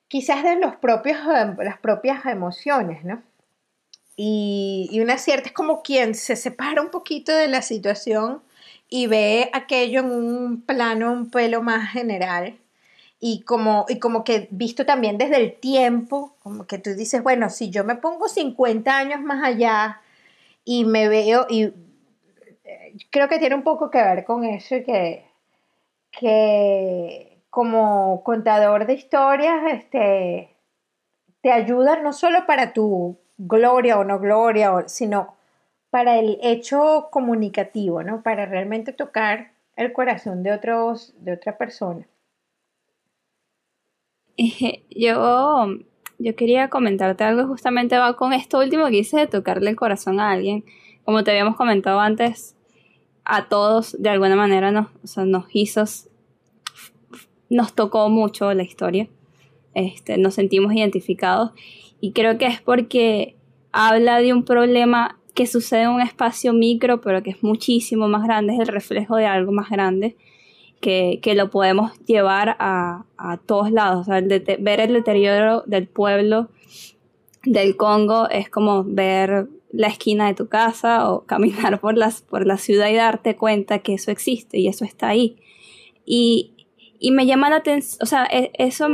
quizás 0.09 0.43
de 0.43 0.57
los 0.57 0.77
propios, 0.77 1.19
las 1.59 1.79
propias 1.79 2.25
emociones, 2.25 3.05
¿no? 3.05 3.23
Y, 4.17 4.89
y 4.91 5.01
una 5.01 5.19
cierta 5.19 5.49
es 5.49 5.53
como 5.53 5.83
quien 5.83 6.15
se 6.15 6.37
separa 6.37 6.81
un 6.81 6.91
poquito 6.91 7.35
de 7.37 7.49
la 7.49 7.61
situación 7.61 8.41
y 8.91 9.07
ve 9.07 9.51
aquello 9.53 10.01
en 10.01 10.11
un 10.11 10.63
plano 10.63 11.13
un 11.13 11.31
pelo 11.31 11.63
más 11.63 11.91
general 11.93 12.59
y 13.21 13.43
como, 13.43 13.85
y 13.89 13.99
como 13.99 14.25
que 14.25 14.49
visto 14.51 14.87
también 14.87 15.19
desde 15.19 15.37
el 15.37 15.55
tiempo, 15.61 16.35
como 16.43 16.67
que 16.67 16.79
tú 16.79 16.95
dices, 16.95 17.23
bueno, 17.23 17.51
si 17.51 17.71
yo 17.71 17.85
me 17.85 17.97
pongo 17.97 18.29
50 18.29 18.97
años 18.97 19.21
más 19.21 19.45
allá 19.45 20.01
y 20.65 20.87
me 20.87 21.09
veo, 21.09 21.47
y 21.51 21.65
eh, 22.65 22.95
creo 23.11 23.29
que 23.29 23.39
tiene 23.39 23.55
un 23.55 23.63
poco 23.63 23.91
que 23.91 24.03
ver 24.03 24.25
con 24.25 24.45
eso, 24.45 24.77
que, 24.87 25.27
que 26.11 27.43
como 27.51 28.23
contador 28.25 28.87
de 28.87 28.95
historias, 28.95 29.65
este, 29.71 30.57
te 31.43 31.53
ayuda 31.53 32.01
no 32.01 32.15
solo 32.15 32.47
para 32.47 32.73
tu 32.73 33.19
gloria 33.37 33.99
o 33.99 34.05
no 34.05 34.19
gloria, 34.19 34.85
sino 34.87 35.37
para 35.91 36.19
el 36.19 36.39
hecho 36.43 37.09
comunicativo, 37.11 38.03
¿no? 38.03 38.23
Para 38.23 38.47
realmente 38.47 38.93
tocar 38.93 39.53
el 39.77 39.93
corazón 39.93 40.43
de 40.43 40.53
otros, 40.53 41.15
de 41.19 41.33
otra 41.33 41.59
persona. 41.59 42.07
Yo, 44.91 45.67
yo 46.19 46.37
quería 46.37 46.69
comentarte 46.69 47.25
algo, 47.25 47.47
justamente 47.47 47.99
va 47.99 48.17
con 48.17 48.33
esto 48.33 48.59
último 48.59 48.87
que 48.87 48.99
hice 48.99 49.19
de 49.19 49.27
tocarle 49.27 49.71
el 49.71 49.77
corazón 49.77 50.21
a 50.21 50.31
alguien. 50.31 50.65
Como 51.05 51.25
te 51.25 51.31
habíamos 51.31 51.57
comentado 51.57 52.01
antes, 52.01 52.57
a 53.25 53.49
todos 53.49 53.97
de 54.01 54.11
alguna 54.11 54.37
manera 54.37 54.71
nos, 54.71 54.89
nos 55.17 55.45
hizo, 55.53 55.85
nos 57.49 57.75
tocó 57.75 58.09
mucho 58.09 58.53
la 58.55 58.63
historia. 58.63 59.09
Este, 59.75 60.19
nos 60.19 60.35
sentimos 60.35 60.73
identificados 60.75 61.53
y 62.01 62.13
creo 62.13 62.39
que 62.39 62.47
es 62.47 62.61
porque 62.61 63.37
habla 63.73 64.19
de 64.19 64.33
un 64.33 64.45
problema 64.45 65.20
que 65.41 65.47
sucede 65.47 65.85
en 65.85 65.89
un 65.89 66.03
espacio 66.03 66.53
micro, 66.53 67.01
pero 67.01 67.23
que 67.23 67.31
es 67.31 67.43
muchísimo 67.43 68.09
más 68.09 68.25
grande, 68.25 68.53
es 68.53 68.61
el 68.61 68.67
reflejo 68.67 69.17
de 69.17 69.25
algo 69.25 69.53
más 69.53 69.71
grande 69.71 70.15
que, 70.83 71.19
lo 71.35 71.49
podemos 71.49 71.99
llevar 72.05 72.57
a, 72.59 73.05
todos 73.47 73.71
lados. 73.73 74.07
ver 74.07 74.81
el 74.81 74.93
deterioro 74.93 75.63
del 75.65 75.87
pueblo 75.87 76.51
del 77.43 77.75
Congo 77.79 78.29
es 78.29 78.51
como 78.51 78.85
ver 78.85 79.47
la 79.73 79.87
esquina 79.87 80.27
de 80.27 80.35
tu 80.35 80.47
casa 80.49 81.11
o 81.11 81.21
caminar 81.25 81.81
por, 81.81 81.97
las, 81.97 82.21
por 82.21 82.47
la 82.47 82.59
ciudad 82.59 82.91
y 82.91 82.97
darte 82.97 83.35
cuenta 83.35 83.79
que 83.79 83.95
eso 83.95 84.11
existe 84.11 84.59
y 84.59 84.69
eso 84.69 84.85
está 84.85 85.09
ahí. 85.09 85.39
Y, 86.05 86.53
me 87.13 87.25
llama 87.25 87.49
la 87.49 87.57
atención, 87.57 87.99
o 88.03 88.05
sea, 88.05 88.27
e, 88.27 88.51
eso 88.59 88.89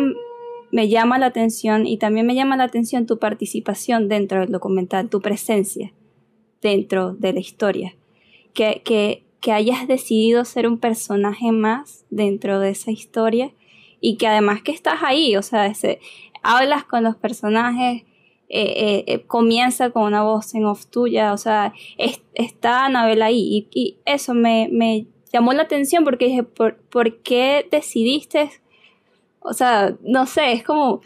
me 0.70 0.88
llama 0.88 1.18
la 1.18 1.26
atención 1.26 1.88
y 1.88 1.97
también 1.97 2.24
me 2.24 2.36
llama 2.36 2.57
la 2.57 2.62
atención 2.62 3.05
tu 3.05 3.18
participación 3.18 4.07
dentro 4.07 4.38
del 4.38 4.53
documental, 4.53 5.09
tu 5.09 5.20
presencia 5.20 5.92
dentro 6.68 7.12
de 7.14 7.32
la 7.32 7.40
historia. 7.40 7.94
Que, 8.54 8.80
que 8.84 9.22
que 9.46 9.52
hayas 9.52 9.86
decidido 9.86 10.44
ser 10.44 10.66
un 10.66 10.76
personaje 10.76 11.52
más 11.52 12.04
dentro 12.10 12.58
de 12.58 12.70
esa 12.70 12.90
historia 12.90 13.52
y 14.00 14.16
que 14.16 14.26
además 14.26 14.60
que 14.60 14.72
estás 14.72 15.04
ahí, 15.04 15.36
o 15.36 15.42
sea, 15.42 15.72
hablas 16.42 16.82
con 16.82 17.04
los 17.04 17.14
personajes, 17.14 18.02
eh, 18.48 18.74
eh, 18.76 19.04
eh, 19.06 19.22
comienza 19.28 19.90
con 19.90 20.02
una 20.02 20.24
voz 20.24 20.52
en 20.56 20.64
off 20.64 20.86
tuya, 20.86 21.32
o 21.32 21.36
sea, 21.36 21.74
está 22.34 22.86
Anabel 22.86 23.22
ahí 23.22 23.68
y, 23.72 23.98
eso 24.04 24.34
me, 24.34 25.06
llamó 25.32 25.52
la 25.52 25.62
atención 25.62 26.02
porque 26.02 26.26
dije, 26.26 26.42
¿por, 26.42 27.22
qué 27.22 27.68
decidiste? 27.70 28.50
O 29.38 29.52
sea, 29.52 29.94
no 30.02 30.26
sé, 30.26 30.54
es 30.54 30.64
como, 30.64 31.02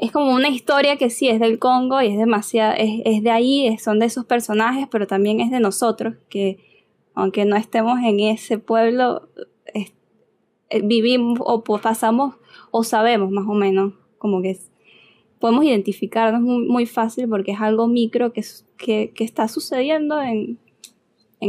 es 0.00 0.12
como 0.12 0.32
una 0.32 0.48
historia 0.48 0.96
que 0.96 1.10
sí 1.10 1.28
es 1.28 1.40
del 1.40 1.58
Congo 1.58 2.00
y 2.00 2.06
es 2.06 2.18
demasiado, 2.18 2.74
es, 2.76 3.02
es 3.04 3.22
de 3.22 3.30
ahí, 3.30 3.76
son 3.78 3.98
de 3.98 4.06
esos 4.06 4.24
personajes, 4.24 4.86
pero 4.90 5.06
también 5.06 5.40
es 5.40 5.50
de 5.50 5.58
nosotros, 5.58 6.14
que 6.28 6.58
aunque 7.14 7.44
no 7.44 7.56
estemos 7.56 7.98
en 8.04 8.20
ese 8.20 8.58
pueblo, 8.58 9.28
eh, 9.74 9.90
vivimos 10.82 11.40
o 11.42 11.64
pasamos 11.64 12.36
o 12.70 12.84
sabemos 12.84 13.30
más 13.32 13.46
o 13.48 13.54
menos 13.54 13.94
como 14.18 14.40
que 14.40 14.56
podemos 15.40 15.64
identificarnos 15.64 16.42
muy, 16.42 16.86
fácil 16.86 17.28
porque 17.28 17.52
es 17.52 17.60
algo 17.60 17.88
micro 17.88 18.32
que, 18.32 18.44
que, 18.76 19.12
está 19.24 19.48
sucediendo 19.48 20.20
en, 20.22 20.58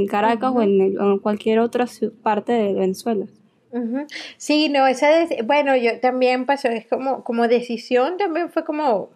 Caracas 0.08 0.54
o 0.56 0.62
en, 0.62 1.20
cualquier 1.20 1.60
otra 1.60 1.86
parte 2.22 2.52
de 2.52 2.74
Venezuela. 2.74 3.28
Sí, 4.38 4.70
no, 4.70 4.88
esa 4.88 5.09
bueno, 5.43 5.76
yo 5.76 5.99
también 5.99 6.45
pasó, 6.45 6.70
es 6.70 6.88
como, 6.88 7.24
como 7.24 7.47
decisión 7.47 8.17
también 8.17 8.49
fue 8.49 8.63
como 8.65 9.09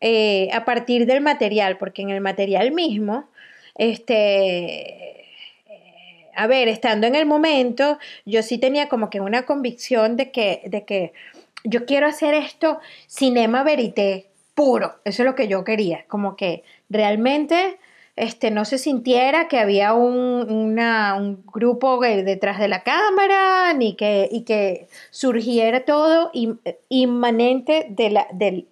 eh, 0.00 0.50
a 0.52 0.64
partir 0.64 1.06
del 1.06 1.20
material, 1.22 1.78
porque 1.78 2.02
en 2.02 2.10
el 2.10 2.20
material 2.20 2.72
mismo, 2.72 3.28
este 3.76 5.16
a 6.36 6.46
ver, 6.46 6.68
estando 6.68 7.06
en 7.06 7.14
el 7.14 7.24
momento, 7.24 7.98
yo 8.26 8.42
sí 8.42 8.58
tenía 8.58 8.88
como 8.88 9.08
que 9.08 9.20
una 9.20 9.44
convicción 9.46 10.16
de 10.16 10.30
que, 10.30 10.60
de 10.66 10.84
que 10.84 11.12
yo 11.64 11.86
quiero 11.86 12.06
hacer 12.06 12.34
esto 12.34 12.78
cinema 13.06 13.64
verité 13.64 14.26
puro, 14.54 14.96
eso 15.04 15.22
es 15.22 15.26
lo 15.26 15.34
que 15.34 15.48
yo 15.48 15.64
quería, 15.64 16.04
como 16.08 16.36
que 16.36 16.62
realmente 16.90 17.78
este, 18.16 18.50
no 18.50 18.64
se 18.64 18.78
sintiera 18.78 19.46
que 19.46 19.58
había 19.58 19.92
un, 19.92 21.44
grupo 21.52 22.00
detrás 22.00 22.58
de 22.58 22.68
la 22.68 22.82
cámara, 22.82 23.72
ni 23.74 23.94
que, 23.94 24.28
y 24.30 24.42
que 24.42 24.88
surgiera 25.10 25.84
todo 25.84 26.30
inmanente 26.88 27.86
de 27.90 28.10
la, 28.10 28.26
de, 28.32 28.66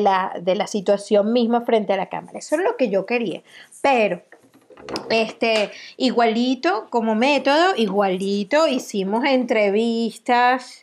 la, 0.00 0.34
de 0.40 0.54
la 0.54 0.66
situación 0.66 1.32
misma 1.32 1.62
frente 1.62 1.94
a 1.94 1.96
la 1.96 2.10
cámara. 2.10 2.38
Eso 2.38 2.56
es 2.56 2.62
lo 2.62 2.76
que 2.76 2.90
yo 2.90 3.06
quería. 3.06 3.42
Pero 3.80 4.22
este, 5.10 5.70
igualito 5.96 6.88
como 6.90 7.14
método, 7.14 7.74
igualito 7.76 8.68
hicimos 8.68 9.24
entrevistas 9.24 10.82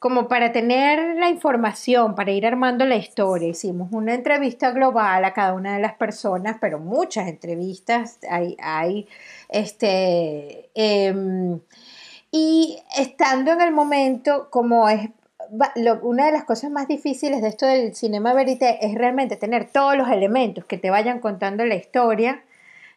como 0.00 0.28
para 0.28 0.50
tener 0.50 1.16
la 1.16 1.28
información, 1.28 2.14
para 2.14 2.32
ir 2.32 2.46
armando 2.46 2.86
la 2.86 2.96
historia. 2.96 3.48
Hicimos 3.48 3.92
una 3.92 4.14
entrevista 4.14 4.70
global 4.72 5.24
a 5.26 5.34
cada 5.34 5.52
una 5.52 5.74
de 5.74 5.82
las 5.82 5.92
personas, 5.94 6.56
pero 6.58 6.80
muchas 6.80 7.28
entrevistas 7.28 8.18
hay, 8.28 8.56
hay 8.62 9.06
este, 9.50 10.70
em, 10.74 11.60
y 12.32 12.78
estando 12.96 13.52
en 13.52 13.60
el 13.60 13.72
momento, 13.72 14.48
como 14.50 14.88
es 14.88 15.10
una 16.02 16.26
de 16.26 16.32
las 16.32 16.44
cosas 16.44 16.70
más 16.70 16.88
difíciles 16.88 17.42
de 17.42 17.48
esto 17.48 17.66
del 17.66 17.94
cinema 17.94 18.32
verité 18.34 18.78
es 18.86 18.94
realmente 18.94 19.36
tener 19.36 19.70
todos 19.70 19.96
los 19.96 20.08
elementos 20.08 20.64
que 20.64 20.78
te 20.78 20.90
vayan 20.90 21.18
contando 21.18 21.66
la 21.66 21.74
historia 21.74 22.42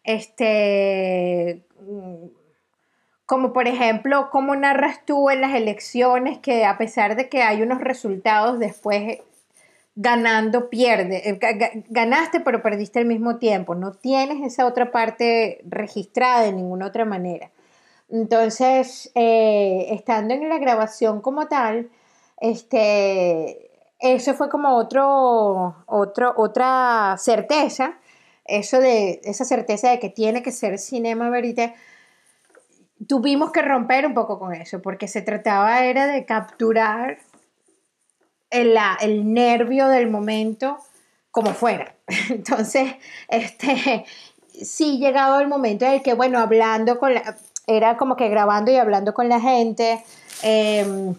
este, 0.03 1.63
mm, 1.81 2.42
como 3.25 3.53
por 3.53 3.67
ejemplo, 3.67 4.29
cómo 4.31 4.55
narras 4.55 5.05
tú 5.05 5.29
en 5.29 5.41
las 5.41 5.55
elecciones 5.55 6.39
que 6.39 6.65
a 6.65 6.77
pesar 6.77 7.15
de 7.15 7.29
que 7.29 7.41
hay 7.41 7.61
unos 7.61 7.81
resultados 7.81 8.59
después 8.59 9.19
ganando 9.95 10.69
pierde, 10.69 11.29
eh, 11.29 11.83
ganaste 11.89 12.39
pero 12.39 12.61
perdiste 12.61 12.99
al 12.99 13.05
mismo 13.05 13.37
tiempo, 13.37 13.75
no 13.75 13.91
tienes 13.91 14.41
esa 14.43 14.65
otra 14.65 14.91
parte 14.91 15.61
registrada 15.65 16.43
de 16.43 16.53
ninguna 16.53 16.87
otra 16.87 17.05
manera. 17.05 17.51
Entonces, 18.09 19.11
eh, 19.15 19.87
estando 19.91 20.33
en 20.33 20.49
la 20.49 20.57
grabación 20.59 21.21
como 21.21 21.47
tal, 21.47 21.89
este, 22.41 23.71
eso 23.99 24.33
fue 24.33 24.49
como 24.49 24.75
otro, 24.75 25.75
otro, 25.87 26.33
otra 26.37 27.15
certeza 27.17 27.97
eso 28.45 28.79
de 28.79 29.21
esa 29.23 29.45
certeza 29.45 29.89
de 29.89 29.99
que 29.99 30.09
tiene 30.09 30.43
que 30.43 30.51
ser 30.51 30.77
cinema 30.77 31.29
verité, 31.29 31.75
tuvimos 33.07 33.51
que 33.51 33.61
romper 33.61 34.05
un 34.05 34.13
poco 34.13 34.39
con 34.39 34.53
eso, 34.53 34.81
porque 34.81 35.07
se 35.07 35.21
trataba 35.21 35.85
era 35.85 36.07
de 36.07 36.25
capturar 36.25 37.17
el, 38.49 38.77
el 39.01 39.33
nervio 39.33 39.87
del 39.87 40.09
momento 40.09 40.77
como 41.31 41.53
fuera. 41.53 41.95
Entonces, 42.29 42.93
este, 43.27 44.05
sí 44.61 44.99
llegado 44.99 45.39
el 45.39 45.47
momento 45.47 45.85
en 45.85 45.93
el 45.93 46.03
que, 46.03 46.13
bueno, 46.13 46.39
hablando 46.39 46.99
con 46.99 47.13
la, 47.13 47.37
era 47.67 47.97
como 47.97 48.15
que 48.15 48.29
grabando 48.29 48.71
y 48.71 48.75
hablando 48.75 49.13
con 49.13 49.29
la 49.29 49.39
gente, 49.39 50.03
em, 50.41 51.15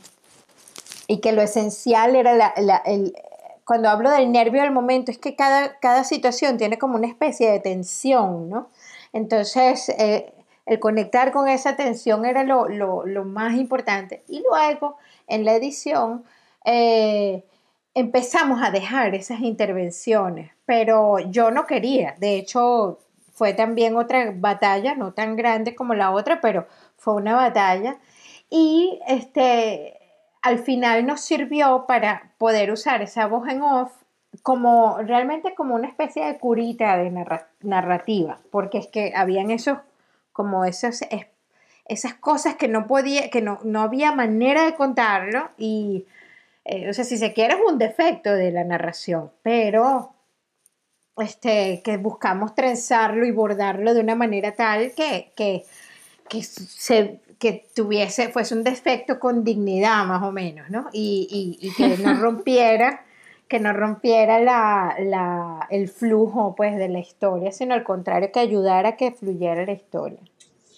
y 1.07 1.21
que 1.21 1.33
lo 1.33 1.43
esencial 1.43 2.17
era 2.17 2.35
la, 2.35 2.83
el, 2.87 3.15
cuando 3.65 3.89
hablo 3.89 4.11
del 4.11 4.31
nervio 4.31 4.63
del 4.63 4.71
momento, 4.73 5.11
es 5.11 5.19
que 5.19 5.35
cada, 5.37 5.79
cada 5.81 6.05
situación 6.05 6.59
tiene 6.59 6.79
como 6.79 6.97
una 6.97 7.07
especie 7.07 7.51
de 7.51 7.61
tensión, 7.61 8.51
¿no? 8.51 8.69
Entonces, 9.13 9.89
eh, 9.91 10.34
el 10.67 10.81
conectar 10.81 11.33
con 11.33 11.49
esa 11.49 11.77
tensión 11.77 12.25
era 12.25 12.45
lo, 12.45 12.69
más 13.25 13.55
importante. 13.55 14.23
Y 14.29 14.43
luego, 14.49 14.97
en 15.27 15.45
la 15.45 15.55
edición, 15.55 16.25
eh, 16.65 17.45
empezamos 17.95 18.63
a 18.63 18.71
dejar 18.71 19.15
esas 19.15 19.41
intervenciones, 19.41 20.53
pero 20.65 21.19
yo 21.19 21.51
no 21.51 21.67
quería. 21.67 22.15
De 22.19 22.37
hecho, 22.37 22.99
fue 23.33 23.53
también 23.53 23.97
otra 23.97 24.33
batalla, 24.35 24.95
no 24.95 25.13
tan 25.13 25.37
grande 25.37 25.75
como 25.75 25.95
la 25.95 26.11
otra, 26.13 26.41
pero 26.41 26.67
fue 26.97 27.15
una 27.15 27.35
batalla. 27.35 27.99
Y 28.49 29.01
este, 29.09 29.99
al 30.43 30.59
final 30.59 31.07
nos 31.07 31.21
sirvió 31.21 31.85
para 31.87 32.33
poder 32.39 32.71
usar 32.71 33.03
esa 33.03 33.27
voz 33.27 33.49
en 33.49 33.63
off 33.63 33.93
como 34.43 34.99
realmente 34.99 35.55
como 35.55 35.75
una 35.75 35.89
especie 35.89 36.25
de 36.25 36.39
curita 36.39 36.97
de 36.97 37.11
narrativa, 37.61 38.41
porque 38.51 38.79
es 38.79 38.89
que 38.89 39.13
habían 39.15 39.51
esos, 39.51 39.79
como 40.35 40.67
esos, 40.67 41.01
esas 41.87 42.15
cosas 42.15 42.57
que 42.57 42.69
no 42.69 42.87
podía, 42.87 43.31
que 43.31 43.41
no, 43.41 43.61
no 43.63 43.81
había 43.81 44.13
manera 44.13 44.67
de 44.67 44.75
contarlo 44.75 45.49
y, 45.57 46.07
eh, 46.65 46.91
o 46.91 46.93
sea, 46.93 47.05
si 47.05 47.17
se 47.17 47.33
quiere 47.33 47.55
es 47.55 47.61
un 47.67 47.79
defecto 47.79 48.33
de 48.33 48.51
la 48.51 48.65
narración, 48.65 49.31
pero 49.43 50.13
este, 51.17 51.83
que 51.85 51.97
buscamos 51.97 52.55
trenzarlo 52.57 53.25
y 53.25 53.31
bordarlo 53.31 53.95
de 53.95 54.01
una 54.01 54.17
manera 54.17 54.53
tal 54.53 54.93
que, 54.93 55.33
que, 55.37 55.65
que, 56.29 56.43
se, 56.43 57.21
que 57.39 57.69
tuviese, 57.73 58.31
fuese 58.31 58.57
un 58.57 58.65
defecto 58.65 59.21
con 59.21 59.45
dignidad 59.45 60.05
más 60.05 60.25
o 60.25 60.33
menos, 60.33 60.69
¿no? 60.71 60.89
Y, 60.93 61.59
y, 61.61 61.73
que 61.75 61.97
no 61.99 62.15
rompiera, 62.21 63.05
que 63.49 63.61
no 63.61 63.73
rompiera 63.73 64.41
la, 64.41 64.97
la, 64.99 65.67
el 65.71 65.89
flujo 65.89 66.55
pues 66.57 66.77
de 66.77 66.89
la 66.89 66.99
historia, 66.99 67.53
sino 67.53 67.75
al 67.75 67.85
contrario, 67.85 68.31
que 68.33 68.41
ayudara 68.41 68.91
a 68.91 68.97
que 68.97 69.13
fluyera 69.13 69.65
la 69.67 69.73
historia. 69.73 70.21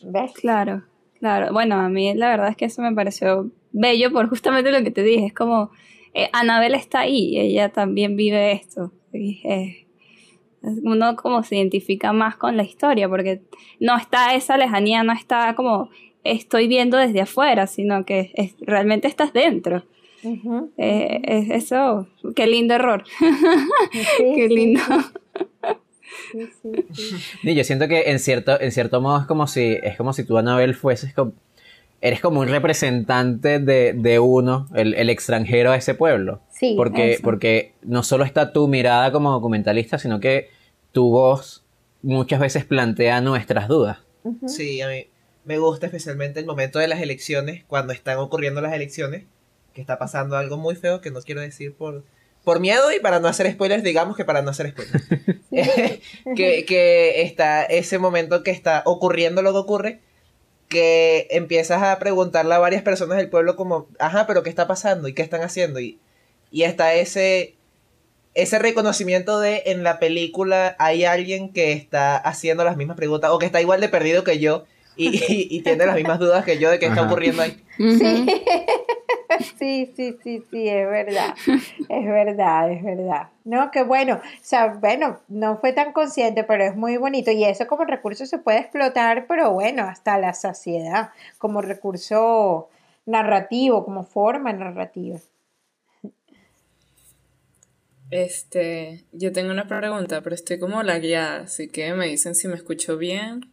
¿Ves? 0.03 0.33
Claro, 0.35 0.83
claro. 1.19 1.53
Bueno, 1.53 1.77
a 1.77 1.89
mí 1.89 2.15
la 2.15 2.29
verdad 2.29 2.49
es 2.49 2.57
que 2.57 2.67
eso 2.67 2.83
me 2.83 2.93
pareció 2.93 3.51
bello 3.73 4.13
por 4.13 4.29
justamente 4.29 4.73
lo 4.73 4.83
que 4.83 4.91
te 4.91 5.03
dije. 5.03 5.27
Es 5.27 5.35
como, 5.35 5.71
eh, 6.15 6.29
Anabel 6.33 6.75
está 6.75 7.01
ahí, 7.01 7.39
ella 7.39 7.71
también 7.71 8.17
vive 8.17 8.53
esto. 8.53 8.93
Y, 9.13 9.43
uno 10.83 11.15
como 11.17 11.43
se 11.45 11.57
identifica 11.57 12.13
más 12.13 12.37
con 12.37 12.57
la 12.57 12.65
historia, 12.65 13.09
porque 13.09 13.43
no 13.79 13.97
está 13.97 14.35
esa 14.35 14.57
lejanía, 14.57 15.05
no 15.05 15.13
está 15.13 15.55
como 15.55 15.91
estoy 16.25 16.67
viendo 16.67 16.97
desde 16.97 17.21
afuera, 17.21 17.67
sino 17.67 18.05
que 18.05 18.33
realmente 18.61 19.07
estás 19.07 19.33
dentro. 19.33 19.85
Eh, 20.23 21.49
eso, 21.53 22.09
qué 22.35 22.47
lindo 22.47 22.75
error. 22.75 23.05
qué 24.19 24.49
lindo. 24.49 24.81
Sí, 27.43 27.55
yo 27.55 27.65
siento 27.65 27.89
que 27.89 28.11
en 28.11 28.19
cierto, 28.19 28.61
en 28.61 28.73
cierto 28.73 29.01
modo 29.01 29.21
es 29.21 29.27
como 29.27 29.47
si, 29.47 29.79
es 29.83 29.97
como 29.97 30.13
si 30.13 30.25
tú, 30.25 30.39
Anabel, 30.39 30.75
fueses 30.75 31.13
como, 31.15 31.33
eres 32.01 32.21
como 32.21 32.41
un 32.41 32.49
representante 32.49 33.59
de, 33.59 34.19
uno, 34.19 34.69
el, 34.75 35.11
extranjero 35.11 35.73
a 35.73 35.77
ese 35.77 35.95
pueblo. 35.95 36.41
Sí, 36.51 36.75
porque, 36.77 37.19
porque 37.23 37.75
no 37.83 38.03
solo 38.03 38.25
está 38.25 38.53
tu 38.53 38.69
mirada 38.69 39.13
como 39.13 39.31
documentalista, 39.31 39.99
sino 39.99 40.21
que 40.21 40.49
tu 40.93 41.11
voz 41.11 41.65
muchas 42.03 42.41
veces 42.41 42.65
plantea 42.65 43.21
nuestras 43.21 43.69
dudas. 43.69 43.99
Sí, 44.47 44.81
a 44.81 44.89
mí 44.89 45.07
me 45.45 45.59
gusta 45.59 45.87
especialmente 45.87 46.41
el 46.41 46.47
momento 46.47 46.79
de 46.79 46.89
las 46.89 47.01
elecciones, 47.01 47.65
cuando 47.65 47.93
están 47.93 48.19
ocurriendo 48.19 48.61
las 48.61 48.73
elecciones, 48.73 49.25
que 49.77 49.83
está 49.83 49.99
pasando 49.99 50.39
algo 50.39 50.57
muy 50.57 50.75
feo 50.75 51.03
que 51.03 51.11
no 51.11 51.21
quiero 51.21 51.43
decir 51.43 51.75
por, 51.75 52.03
por 52.45 52.61
miedo 52.61 52.91
y 52.93 52.99
para 52.99 53.21
no 53.21 53.29
hacer 53.29 53.53
spoilers, 53.53 53.83
digamos 53.83 54.17
que 54.17 54.25
para 54.25 54.41
no 54.41 54.51
hacer 54.51 54.71
spoilers. 54.71 55.05
que, 56.35 56.65
que 56.65 57.21
está 57.21 57.63
ese 57.63 57.99
momento 57.99 58.43
que 58.43 58.53
está 58.53 58.83
ocurriendo 58.87 59.43
lo 59.43 59.53
que 59.53 59.59
ocurre, 59.59 60.01
que 60.69 61.27
empiezas 61.31 61.83
a 61.83 61.99
preguntarle 61.99 62.55
a 62.55 62.59
varias 62.59 62.83
personas 62.83 63.19
del 63.19 63.29
pueblo 63.29 63.55
como, 63.55 63.87
ajá, 63.99 64.27
pero 64.27 64.43
¿qué 64.43 64.49
está 64.49 64.67
pasando? 64.67 65.09
¿Y 65.09 65.13
qué 65.13 65.21
están 65.21 65.43
haciendo? 65.43 65.79
Y, 65.79 65.99
y 66.51 66.63
está 66.63 66.95
ese 66.95 67.55
ese 68.33 68.59
reconocimiento 68.59 69.41
de 69.41 69.63
en 69.67 69.83
la 69.83 69.99
película 69.99 70.75
hay 70.79 71.05
alguien 71.05 71.53
que 71.53 71.73
está 71.73 72.17
haciendo 72.17 72.65
las 72.65 72.79
mismas 72.79 72.97
preguntas 72.97 73.31
o 73.31 73.39
que 73.39 73.47
está 73.47 73.61
igual 73.61 73.83
de 73.83 73.91
perdido 73.91 74.25
que 74.25 74.39
yo 74.39 74.65
y, 74.97 75.61
tiene 75.63 75.85
las 75.85 75.97
mismas 75.97 76.19
dudas 76.19 76.45
que 76.47 76.59
yo 76.59 76.71
de 76.71 76.79
qué 76.79 76.87
está 76.87 77.03
ocurriendo 77.03 77.43
ahí. 77.43 77.63
Sí. 77.77 78.27
sí, 79.59 79.93
sí, 79.97 80.17
sí, 80.23 80.69
es 80.69 80.89
verdad, 80.89 81.35
es 81.89 82.07
verdad, 82.07 82.71
es 82.71 82.83
verdad. 82.83 83.29
No, 83.45 83.71
que 83.71 83.83
bueno, 83.83 84.17
o 84.17 84.45
sea, 84.45 84.69
bueno, 84.69 85.21
no 85.29 85.59
fue 85.59 85.73
tan 85.73 85.93
consciente, 85.93 86.45
pero 86.45 86.65
es 86.65 86.77
muy 86.77 86.97
bonito 86.97 87.31
y 87.31 87.45
eso 87.45 87.67
como 87.67 87.85
recurso 87.85 88.27
se 88.27 88.39
puede 88.39 88.59
explotar, 88.59 89.27
pero 89.27 89.53
bueno, 89.53 89.85
hasta 89.85 90.19
la 90.19 90.35
saciedad, 90.35 91.11
como 91.39 91.63
recurso 91.63 92.69
narrativo, 93.05 93.85
como 93.85 94.05
forma 94.05 94.53
narrativa. 94.53 95.19
Este, 98.11 99.05
yo 99.13 99.33
tengo 99.33 99.51
una 99.51 99.67
pregunta, 99.67 100.21
pero 100.21 100.35
estoy 100.35 100.59
como 100.59 100.83
la 100.83 100.99
guiada, 100.99 101.43
así 101.43 101.69
que 101.69 101.93
me 101.95 102.07
dicen 102.07 102.35
si 102.35 102.47
me 102.47 102.55
escucho 102.55 102.97
bien. 102.97 103.53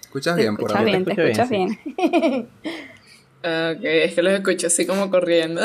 ¿Escuchas 0.00 0.36
bien 0.36 0.56
por 0.56 0.72
ahora? 0.72 0.84
Bien, 0.84 1.04
te 1.04 1.12
escuchas 1.12 1.50
bien. 1.50 1.78
ok, 3.40 3.84
es 3.84 4.14
que 4.14 4.22
los 4.22 4.32
escucho 4.32 4.66
así 4.68 4.86
como 4.86 5.10
corriendo. 5.10 5.62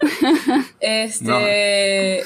este, 0.80 2.22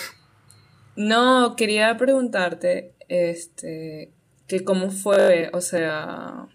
no. 0.96 1.56
quería 1.56 1.96
preguntarte, 1.96 2.92
este, 3.08 4.12
que 4.46 4.64
cómo 4.64 4.90
fue, 4.90 5.50
o 5.52 5.60
sea, 5.60 6.46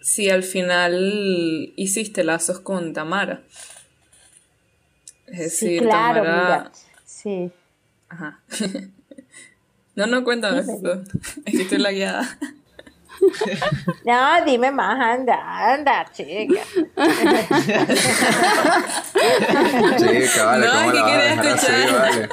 si 0.00 0.30
al 0.30 0.42
final 0.42 1.72
hiciste 1.76 2.24
lazos 2.24 2.60
con 2.60 2.92
Tamara. 2.92 3.42
Es 5.26 5.38
decir, 5.38 5.82
claro, 5.82 6.22
Tamara... 6.22 6.72
Sí. 7.04 7.50
Ajá. 8.08 8.42
no, 9.96 10.06
no, 10.06 10.24
cuéntame. 10.24 10.62
Sí, 10.62 10.72
estoy 11.46 11.78
la 11.78 11.92
guiada. 11.92 12.38
No, 14.04 14.44
dime 14.44 14.70
más, 14.70 15.00
anda, 15.00 15.72
anda, 15.72 16.04
chica. 16.12 16.60
chica, 19.98 20.44
vale, 20.44 20.66
no, 20.66 20.72
¿cómo 20.72 20.92
la 20.92 21.02
vas 21.02 21.14
a 21.14 21.16
dejar 21.16 21.46
así, 21.46 21.72
vale? 21.92 22.28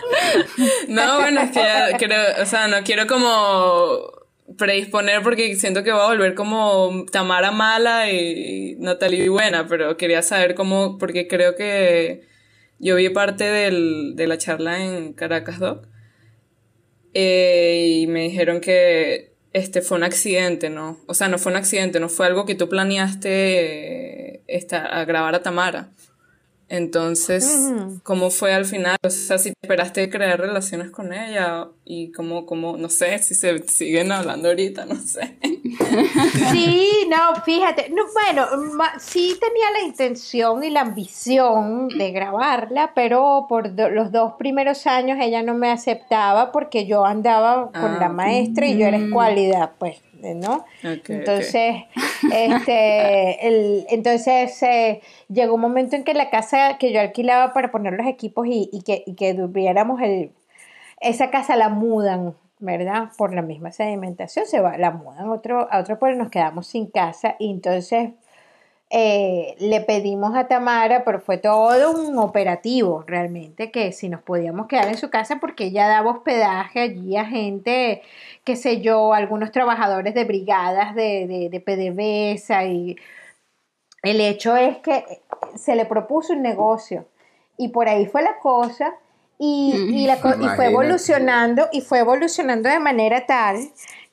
No, 0.87 1.19
bueno, 1.19 1.41
es 1.41 1.51
que 1.51 1.97
creo, 1.97 2.23
o 2.41 2.45
sea, 2.45 2.67
no 2.67 2.83
quiero 2.83 3.07
como 3.07 3.99
predisponer 4.57 5.23
porque 5.23 5.55
siento 5.55 5.83
que 5.83 5.91
va 5.91 6.05
a 6.05 6.07
volver 6.07 6.35
como 6.35 7.05
Tamara 7.11 7.51
mala 7.51 8.09
y 8.11 8.75
Natalie 8.79 9.29
buena, 9.29 9.67
pero 9.67 9.97
quería 9.97 10.21
saber 10.21 10.55
cómo, 10.55 10.97
porque 10.97 11.27
creo 11.27 11.55
que 11.55 12.27
yo 12.79 12.95
vi 12.95 13.09
parte 13.09 13.43
del, 13.45 14.15
de 14.15 14.27
la 14.27 14.37
charla 14.37 14.83
en 14.83 15.13
Caracas 15.13 15.59
Doc 15.59 15.87
eh, 17.13 17.99
y 18.01 18.07
me 18.07 18.23
dijeron 18.23 18.61
que 18.61 19.30
este 19.53 19.81
fue 19.81 19.97
un 19.97 20.03
accidente, 20.03 20.69
¿no? 20.69 20.97
O 21.07 21.13
sea, 21.13 21.27
no 21.27 21.37
fue 21.37 21.51
un 21.51 21.57
accidente, 21.57 21.99
no 21.99 22.09
fue 22.09 22.25
algo 22.25 22.45
que 22.45 22.55
tú 22.55 22.69
planeaste 22.69 24.35
eh, 24.35 24.43
esta, 24.47 24.85
a 24.85 25.05
grabar 25.05 25.35
a 25.35 25.41
Tamara. 25.41 25.89
Entonces, 26.71 27.69
¿cómo 28.01 28.29
fue 28.29 28.53
al 28.53 28.63
final? 28.63 28.95
O 29.03 29.09
sea, 29.09 29.37
si 29.37 29.49
esperaste 29.49 30.09
crear 30.09 30.39
relaciones 30.39 30.89
con 30.89 31.11
ella 31.11 31.67
y 31.83 32.13
cómo, 32.13 32.45
cómo, 32.45 32.77
no 32.77 32.87
sé, 32.87 33.19
si 33.19 33.35
se 33.35 33.67
siguen 33.67 34.13
hablando 34.13 34.47
ahorita, 34.47 34.85
no 34.85 34.95
sé. 34.95 35.37
Sí, 36.51 37.07
no, 37.09 37.41
fíjate, 37.43 37.89
no, 37.89 38.03
bueno, 38.13 38.45
sí 38.99 39.37
tenía 39.39 39.71
la 39.71 39.81
intención 39.85 40.63
y 40.63 40.69
la 40.69 40.81
ambición 40.81 41.89
de 41.89 42.11
grabarla, 42.11 42.93
pero 42.93 43.47
por 43.49 43.69
los 43.77 44.11
dos 44.11 44.33
primeros 44.37 44.87
años 44.87 45.17
ella 45.21 45.43
no 45.43 45.53
me 45.53 45.71
aceptaba 45.71 46.51
porque 46.53 46.85
yo 46.85 47.05
andaba 47.05 47.71
con 47.71 47.99
la 47.99 48.05
ah, 48.05 48.13
maestra 48.13 48.67
y 48.67 48.77
yo 48.77 48.85
era 48.85 48.97
escualidad, 48.97 49.71
pues. 49.77 50.01
¿No? 50.21 50.65
entonces, 50.83 51.83
este, 52.33 53.47
el, 53.47 53.85
entonces 53.89 54.61
eh, 54.63 55.01
llegó 55.29 55.55
un 55.55 55.61
momento 55.61 55.95
en 55.95 56.03
que 56.03 56.13
la 56.13 56.29
casa 56.29 56.77
que 56.77 56.91
yo 56.91 56.99
alquilaba 56.99 57.53
para 57.53 57.71
poner 57.71 57.93
los 57.93 58.07
equipos 58.07 58.47
y, 58.47 58.69
y 58.71 58.81
que, 58.83 59.03
y 59.05 59.15
que 59.15 59.29
el, 59.29 60.31
esa 60.99 61.29
casa 61.29 61.55
la 61.55 61.69
mudan, 61.69 62.35
¿verdad? 62.59 63.09
Por 63.17 63.33
la 63.33 63.41
misma 63.41 63.71
sedimentación 63.71 64.45
se 64.45 64.61
va, 64.61 64.77
la 64.77 64.91
mudan 64.91 65.25
a 65.25 65.31
otro, 65.31 65.67
a 65.71 65.79
otro 65.79 65.97
pueblo, 65.99 66.17
nos 66.17 66.31
quedamos 66.31 66.67
sin 66.67 66.87
casa 66.87 67.35
y 67.39 67.51
entonces 67.51 68.11
eh, 68.93 69.55
le 69.59 69.79
pedimos 69.79 70.35
a 70.35 70.49
Tamara, 70.49 71.05
pero 71.05 71.21
fue 71.21 71.37
todo 71.37 71.91
un 71.91 72.17
operativo 72.19 73.05
realmente, 73.07 73.71
que 73.71 73.93
si 73.93 74.09
nos 74.09 74.21
podíamos 74.21 74.67
quedar 74.67 74.89
en 74.89 74.97
su 74.97 75.09
casa 75.09 75.37
porque 75.39 75.67
ella 75.67 75.87
daba 75.87 76.11
hospedaje 76.11 76.81
allí 76.81 77.15
a 77.15 77.23
gente, 77.23 78.01
qué 78.43 78.55
sé 78.55 78.81
yo, 78.81 79.13
algunos 79.13 79.51
trabajadores 79.51 80.13
de 80.13 80.23
brigadas 80.25 80.95
de, 80.95 81.27
de, 81.27 81.49
de 81.49 81.59
PDVSA 81.59 82.65
y 82.65 82.95
el 84.03 84.19
hecho 84.19 84.55
es 84.55 84.77
que 84.77 85.21
se 85.55 85.75
le 85.75 85.85
propuso 85.85 86.33
un 86.33 86.41
negocio 86.41 87.05
y 87.57 87.69
por 87.69 87.87
ahí 87.87 88.07
fue 88.07 88.23
la 88.23 88.39
cosa 88.39 88.95
y, 89.37 89.73
y, 89.75 90.07
la, 90.07 90.15
y 90.15 90.55
fue 90.55 90.65
evolucionando 90.67 91.67
y 91.71 91.81
fue 91.81 91.99
evolucionando 91.99 92.69
de 92.69 92.79
manera 92.79 93.25
tal 93.25 93.57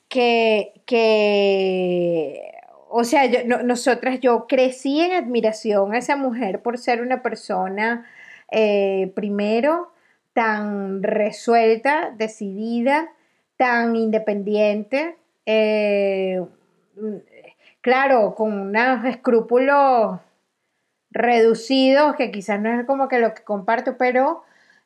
que, 0.07 0.73
que 0.85 2.51
o 2.89 3.03
sea, 3.03 3.25
yo, 3.25 3.63
nosotras, 3.63 4.19
yo 4.19 4.47
crecí 4.47 5.01
en 5.01 5.13
admiración 5.13 5.93
a 5.93 5.99
esa 5.99 6.15
mujer 6.15 6.61
por 6.61 6.77
ser 6.79 7.01
una 7.01 7.21
persona, 7.21 8.05
eh, 8.51 9.11
primero, 9.15 9.91
tan 10.33 11.03
resuelta, 11.03 12.11
decidida, 12.17 13.09
tan 13.59 13.97
independiente, 13.97 15.17
eh, 15.45 16.41
claro, 17.81 18.33
con 18.33 18.53
unos 18.53 19.03
escrúpulos 19.03 20.17
reducidos, 21.11 22.15
que 22.15 22.31
quizás 22.31 22.61
no 22.61 22.79
es 22.79 22.85
como 22.85 23.09
que 23.09 23.19
lo 23.19 23.33
que 23.33 23.43
comparto, 23.43 23.97
pero 23.97 24.43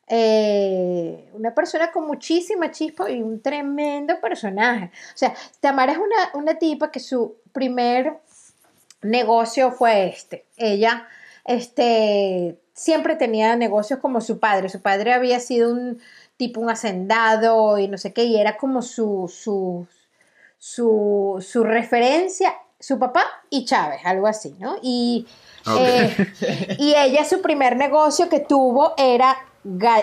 eh, 0.08 1.30
una 1.34 1.54
persona 1.54 1.92
con 1.92 2.08
muchísima 2.08 2.72
chispa 2.72 3.08
y 3.08 3.22
un 3.22 3.40
tremendo 3.40 4.20
personaje. 4.20 4.86
O 4.86 5.16
sea, 5.18 5.32
Tamara 5.60 5.92
es 5.92 5.98
una, 5.98 6.30
una 6.34 6.58
tipa 6.58 6.90
que 6.90 6.98
su 6.98 7.36
primer 7.52 8.14
negocio 9.02 9.70
fue 9.70 10.08
este. 10.08 10.46
Ella 10.56 11.06
este, 11.44 12.58
siempre 12.72 13.14
tenía 13.14 13.54
negocios 13.54 14.00
como 14.00 14.20
su 14.20 14.40
padre. 14.40 14.68
Su 14.68 14.82
padre 14.82 15.12
había 15.12 15.38
sido 15.38 15.70
un 15.72 16.00
tipo, 16.36 16.60
un 16.60 16.70
hacendado 16.70 17.78
y 17.78 17.88
no 17.88 17.98
sé 17.98 18.12
qué, 18.12 18.24
y 18.24 18.36
era 18.36 18.56
como 18.56 18.82
su, 18.82 19.32
su, 19.32 19.86
su, 20.58 21.44
su 21.46 21.64
referencia, 21.64 22.54
su 22.78 22.98
papá 22.98 23.24
y 23.50 23.64
Chávez, 23.64 24.00
algo 24.04 24.26
así, 24.26 24.54
¿no? 24.58 24.76
Y, 24.82 25.26
eh, 25.78 26.26
y 26.78 26.94
ella, 26.94 27.24
su 27.24 27.40
primer 27.40 27.76
negocio 27.76 28.28
que 28.28 28.40
tuvo 28.40 28.94
era 28.96 29.36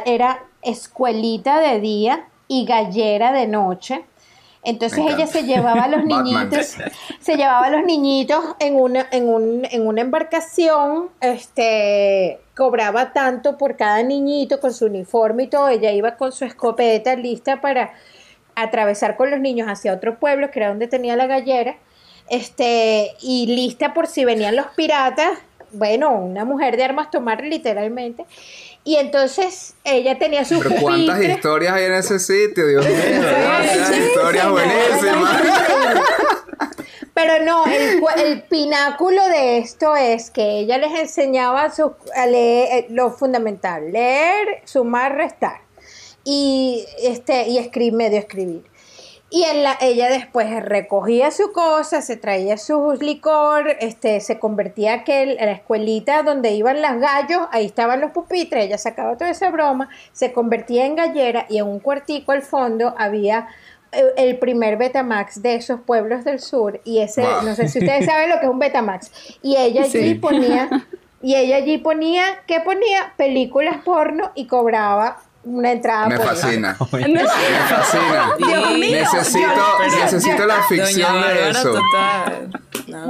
era 0.06 0.44
escuelita 0.62 1.60
de 1.60 1.80
día 1.80 2.28
y 2.48 2.66
gallera 2.66 3.32
de 3.32 3.48
noche. 3.48 4.06
Entonces 4.63 4.99
ella 4.99 5.25
se 5.25 5.43
llevaba 5.43 5.83
a 5.83 5.88
los 5.88 6.03
niñitos, 6.05 6.77
se 7.19 7.35
llevaba 7.35 7.65
a 7.65 7.69
los 7.71 7.83
niñitos 7.83 8.43
en 8.59 8.75
una, 8.75 9.07
en, 9.11 9.27
un, 9.27 9.67
en 9.69 9.88
una 9.88 10.01
embarcación, 10.01 11.09
este, 11.19 12.39
cobraba 12.55 13.11
tanto 13.11 13.57
por 13.57 13.75
cada 13.75 14.03
niñito 14.03 14.59
con 14.59 14.73
su 14.73 14.85
uniforme 14.85 15.43
y 15.43 15.47
todo, 15.47 15.67
ella 15.69 15.91
iba 15.91 16.15
con 16.15 16.31
su 16.31 16.45
escopeta 16.45 17.15
lista 17.15 17.59
para 17.59 17.93
atravesar 18.55 19.17
con 19.17 19.31
los 19.31 19.39
niños 19.39 19.67
hacia 19.67 19.93
otro 19.93 20.19
pueblo, 20.19 20.51
que 20.51 20.59
era 20.59 20.69
donde 20.69 20.88
tenía 20.88 21.15
la 21.15 21.25
gallera, 21.25 21.75
este, 22.29 23.11
y 23.21 23.47
lista 23.47 23.93
por 23.93 24.07
si 24.07 24.25
venían 24.25 24.55
los 24.55 24.67
piratas, 24.75 25.39
bueno, 25.73 26.11
una 26.11 26.45
mujer 26.45 26.77
de 26.77 26.83
armas 26.83 27.09
tomar 27.09 27.43
literalmente, 27.43 28.25
y 28.84 28.95
entonces 28.95 29.76
ella 29.84 30.18
tenía 30.18 30.44
su 30.44 30.60
Pero 30.60 30.76
cuántas 30.82 31.24
historias 31.24 31.74
hay 31.74 31.86
en 31.86 31.94
ese 31.94 32.20
sitio, 32.20 32.68
Dios 32.68 32.86
mío. 32.86 32.95
historias 32.95 34.49
buenísimas. 34.49 35.41
Pero 37.14 37.44
no, 37.44 37.66
el, 37.68 38.44
pináculo 38.44 39.24
de 39.28 39.60
esto 39.60 39.95
es 39.95 40.32
que 40.32 40.60
ella 40.60 40.78
les 40.78 40.98
enseñaba 40.98 41.72
a 42.16 42.26
leer 42.26 42.86
eh, 42.86 42.88
lo 42.90 43.12
fundamental, 43.12 43.91
leer, 43.91 44.62
sumar, 44.66 45.16
restar 45.16 45.62
y 46.24 46.86
este 46.99 47.48
y 47.49 47.58
escribir, 47.58 47.94
medio 47.94 48.20
escribir. 48.20 48.64
Y 49.34 49.45
ella 49.45 50.10
después 50.10 50.62
recogía 50.62 51.32
su 51.32 51.53
cosa, 51.53 52.02
se 52.02 52.18
traía 52.18 52.58
su 52.58 52.98
licor, 52.99 53.78
este, 53.80 54.20
se 54.20 54.40
convertía 54.40 54.94
aquel, 54.94 55.38
en 55.40 55.45
la 55.45 55.53
escuelita 55.53 56.22
donde 56.22 56.52
iban 56.52 56.82
las 56.82 56.99
gallos, 56.99 57.48
ahí 57.52 57.66
estaban 57.66 58.02
los 58.02 58.12
pupitres, 58.12 58.66
ella 58.66 58.78
sacaba 58.78 59.16
toda 59.16 59.30
esa 59.30 59.49
broma, 59.49 59.88
se 60.12 60.34
convertía 60.34 60.86
en 60.86 60.98
gallera 60.98 61.45
y 61.48 61.60
en 61.60 61.68
un 61.68 61.80
cuartico 61.80 62.34
al 62.34 62.41
fondo 62.41 62.94
había 62.98 63.48
eh, 63.94 64.03
el 64.18 64.38
primer 64.38 64.76
Betamax 64.76 65.41
de 65.41 65.56
esos 65.56 65.80
pueblos 65.80 66.26
del 66.26 66.41
sur 66.41 66.82
y 66.84 66.99
ese, 66.99 67.24
no 67.24 67.56
sé 67.56 67.70
si 67.70 67.80
ustedes 67.80 68.06
saben 68.08 68.30
lo 68.30 68.38
que 68.40 68.48
es 68.48 68.52
un 68.52 68.60
Betamax, 68.60 69.38
y 69.41 69.56
ella 69.56 69.84
allí 69.84 70.16
ponía, 70.16 70.70
y 71.22 71.36
ella 71.36 71.56
allí 71.56 71.78
ponía, 71.78 72.26
¿qué 72.48 72.60
ponía? 72.60 73.14
Películas 73.16 73.78
porno 73.86 74.32
y 74.36 74.48
cobraba 74.48 75.22
una 75.43 75.72
entrada 75.72 76.07
me 76.07 76.18
fascina. 76.19 76.77
Me 76.91 77.26
fascina. 77.26 78.35
Necesito 78.77 79.80
necesito 80.01 80.45
la 80.45 80.63
ficción 80.63 81.22
de 81.22 81.49
eso. 81.49 81.81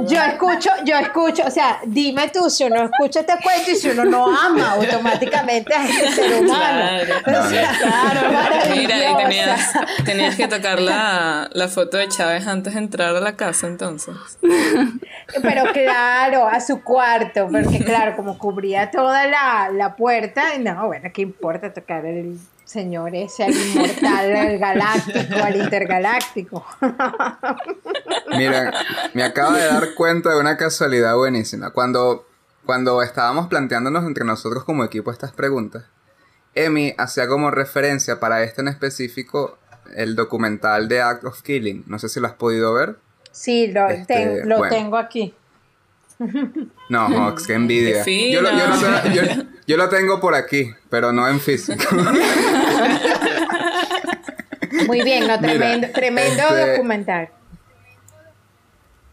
yo 0.06 0.22
escucho 0.22 0.70
yo 0.84 0.96
escucho 0.96 1.42
o 1.46 1.50
sea 1.50 1.80
dime 1.84 2.28
tú 2.28 2.48
si 2.48 2.64
uno 2.64 2.84
escucha 2.84 3.20
este 3.20 3.34
cuento 3.42 3.70
y 3.70 3.74
si 3.74 3.90
uno 3.90 4.04
no 4.04 4.26
ama 4.26 4.72
automáticamente 4.76 5.74
a 5.74 5.84
este 5.86 6.12
ser 6.12 6.42
humano. 6.42 7.04
Claro, 7.24 8.20
claro 8.30 8.58
mira 8.74 9.10
y 9.10 9.16
tenías, 9.16 9.72
tenías 10.04 10.36
que 10.36 10.48
tocar 10.48 10.80
la, 10.80 11.50
la 11.52 11.68
foto 11.68 11.98
de 11.98 12.08
Chávez 12.08 12.46
antes 12.46 12.74
de 12.74 12.80
entrar 12.80 13.14
a 13.14 13.20
la 13.20 13.36
casa 13.36 13.66
entonces. 13.66 14.14
Pero 15.42 15.64
claro 15.72 16.48
a 16.48 16.60
su 16.60 16.82
cuarto 16.82 17.48
porque 17.50 17.84
claro 17.84 18.16
como 18.16 18.38
cubría 18.38 18.90
toda 18.90 19.26
la, 19.26 19.70
la 19.70 19.96
puerta 19.96 20.56
no 20.58 20.86
bueno 20.86 21.10
qué 21.12 21.22
importa 21.22 21.72
tocar 21.72 22.06
el 22.06 22.21
señor 22.64 23.14
ese, 23.14 23.44
al 23.44 23.52
inmortal, 23.52 24.36
al 24.36 24.58
galáctico, 24.58 25.36
al 25.42 25.56
intergaláctico. 25.56 26.66
Mira, 28.36 28.72
me 29.14 29.22
acabo 29.22 29.52
de 29.52 29.66
dar 29.66 29.94
cuenta 29.94 30.30
de 30.30 30.40
una 30.40 30.56
casualidad 30.56 31.14
buenísima. 31.16 31.70
Cuando, 31.70 32.26
cuando 32.64 33.02
estábamos 33.02 33.48
planteándonos 33.48 34.04
entre 34.04 34.24
nosotros 34.24 34.64
como 34.64 34.84
equipo 34.84 35.10
estas 35.10 35.32
preguntas, 35.32 35.84
Emi 36.54 36.94
hacía 36.98 37.28
como 37.28 37.50
referencia 37.50 38.20
para 38.20 38.42
este 38.42 38.62
en 38.62 38.68
específico 38.68 39.58
el 39.94 40.16
documental 40.16 40.88
de 40.88 41.02
Act 41.02 41.24
of 41.24 41.42
Killing. 41.42 41.84
No 41.86 41.98
sé 41.98 42.08
si 42.08 42.20
lo 42.20 42.26
has 42.26 42.34
podido 42.34 42.72
ver. 42.72 42.96
Sí, 43.30 43.68
lo, 43.68 43.88
este, 43.88 44.44
lo 44.44 44.68
tengo 44.68 44.96
aquí. 44.96 45.34
No, 46.88 47.08
Mox, 47.08 47.46
qué 47.46 47.54
envidia. 47.54 48.04
Yo 48.04 48.42
lo, 48.42 48.50
yo, 49.12 49.24
lo 49.76 49.88
tengo 49.88 50.20
por 50.20 50.34
aquí, 50.34 50.72
pero 50.90 51.12
no 51.12 51.28
en 51.28 51.40
físico. 51.40 51.84
Muy 54.86 55.02
bien, 55.02 55.26
no, 55.26 55.38
tremendo, 55.38 55.88
tremendo 55.92 56.42
este, 56.42 56.72
documental. 56.72 57.28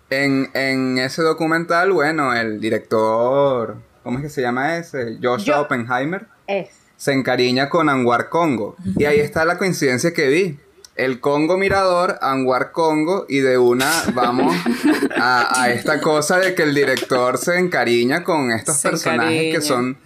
En, 0.10 0.50
en, 0.54 0.98
ese 0.98 1.22
documental, 1.22 1.92
bueno, 1.92 2.34
el 2.34 2.60
director, 2.60 3.78
¿cómo 4.04 4.18
es 4.18 4.24
que 4.24 4.30
se 4.30 4.42
llama 4.42 4.78
ese? 4.78 5.18
Joshua 5.22 5.62
Oppenheimer. 5.62 6.26
Es. 6.48 6.70
Se 6.98 7.14
encariña 7.14 7.70
con 7.70 7.90
Anwar 7.90 8.30
Congo. 8.30 8.76
Y 8.98 9.06
ahí 9.06 9.20
está 9.20 9.46
la 9.46 9.58
coincidencia 9.58 10.14
que 10.14 10.28
vi 10.28 10.60
el 11.00 11.22
Congo 11.22 11.58
Mirador, 11.58 12.20
Anwar 12.22 12.74
Congo, 12.74 13.26
y 13.30 13.40
de 13.40 13.58
una 13.58 13.90
vamos 14.14 14.54
a, 15.16 15.70
esta 15.70 16.02
cosa 16.02 16.40
de 16.40 16.54
que 16.54 16.64
el 16.64 16.76
director 16.76 17.38
se 17.38 17.58
encariña 17.58 18.26
con 18.26 18.52
estos 18.52 18.80
personajes 18.80 19.56
que 19.56 19.62
son 19.62 19.98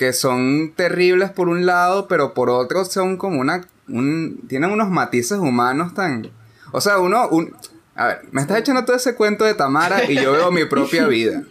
que 0.00 0.14
son 0.14 0.72
terribles 0.74 1.28
por 1.28 1.50
un 1.50 1.66
lado, 1.66 2.08
pero 2.08 2.32
por 2.32 2.48
otro 2.48 2.86
son 2.86 3.18
como 3.18 3.38
una 3.38 3.66
un, 3.86 4.40
tienen 4.48 4.70
unos 4.70 4.88
matices 4.88 5.36
humanos 5.36 5.92
tan 5.92 6.30
o 6.72 6.80
sea, 6.80 6.98
uno 7.00 7.28
un, 7.28 7.54
a 7.94 8.06
ver, 8.06 8.20
me 8.32 8.40
estás 8.40 8.60
echando 8.60 8.82
todo 8.86 8.96
ese 8.96 9.14
cuento 9.14 9.44
de 9.44 9.52
Tamara 9.52 10.10
y 10.10 10.14
yo 10.14 10.32
veo 10.32 10.50
mi 10.50 10.64
propia 10.64 11.06
vida. 11.06 11.42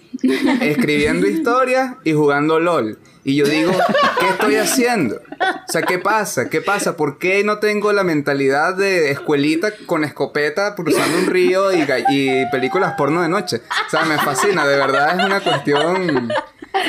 Escribiendo 0.61 1.27
historias 1.27 1.93
y 2.03 2.13
jugando 2.13 2.59
LOL. 2.59 2.97
Y 3.29 3.35
yo 3.35 3.45
digo, 3.45 3.71
¿qué 4.19 4.27
estoy 4.27 4.55
haciendo? 4.55 5.17
O 5.17 5.71
sea, 5.71 5.83
¿qué 5.83 5.99
pasa? 5.99 6.49
¿Qué 6.49 6.61
pasa? 6.61 6.97
¿Por 6.97 7.19
qué 7.19 7.43
no 7.43 7.59
tengo 7.59 7.93
la 7.93 8.03
mentalidad 8.03 8.73
de 8.73 9.11
escuelita 9.11 9.71
con 9.85 10.03
escopeta 10.03 10.73
cruzando 10.73 11.19
un 11.19 11.27
río 11.27 11.71
y, 11.71 11.85
y 12.09 12.47
películas 12.47 12.95
porno 12.97 13.21
de 13.21 13.29
noche? 13.29 13.61
O 13.85 13.89
sea, 13.91 14.03
me 14.05 14.17
fascina, 14.17 14.65
de 14.65 14.77
verdad 14.77 15.19
es 15.19 15.25
una 15.25 15.41
cuestión... 15.41 16.31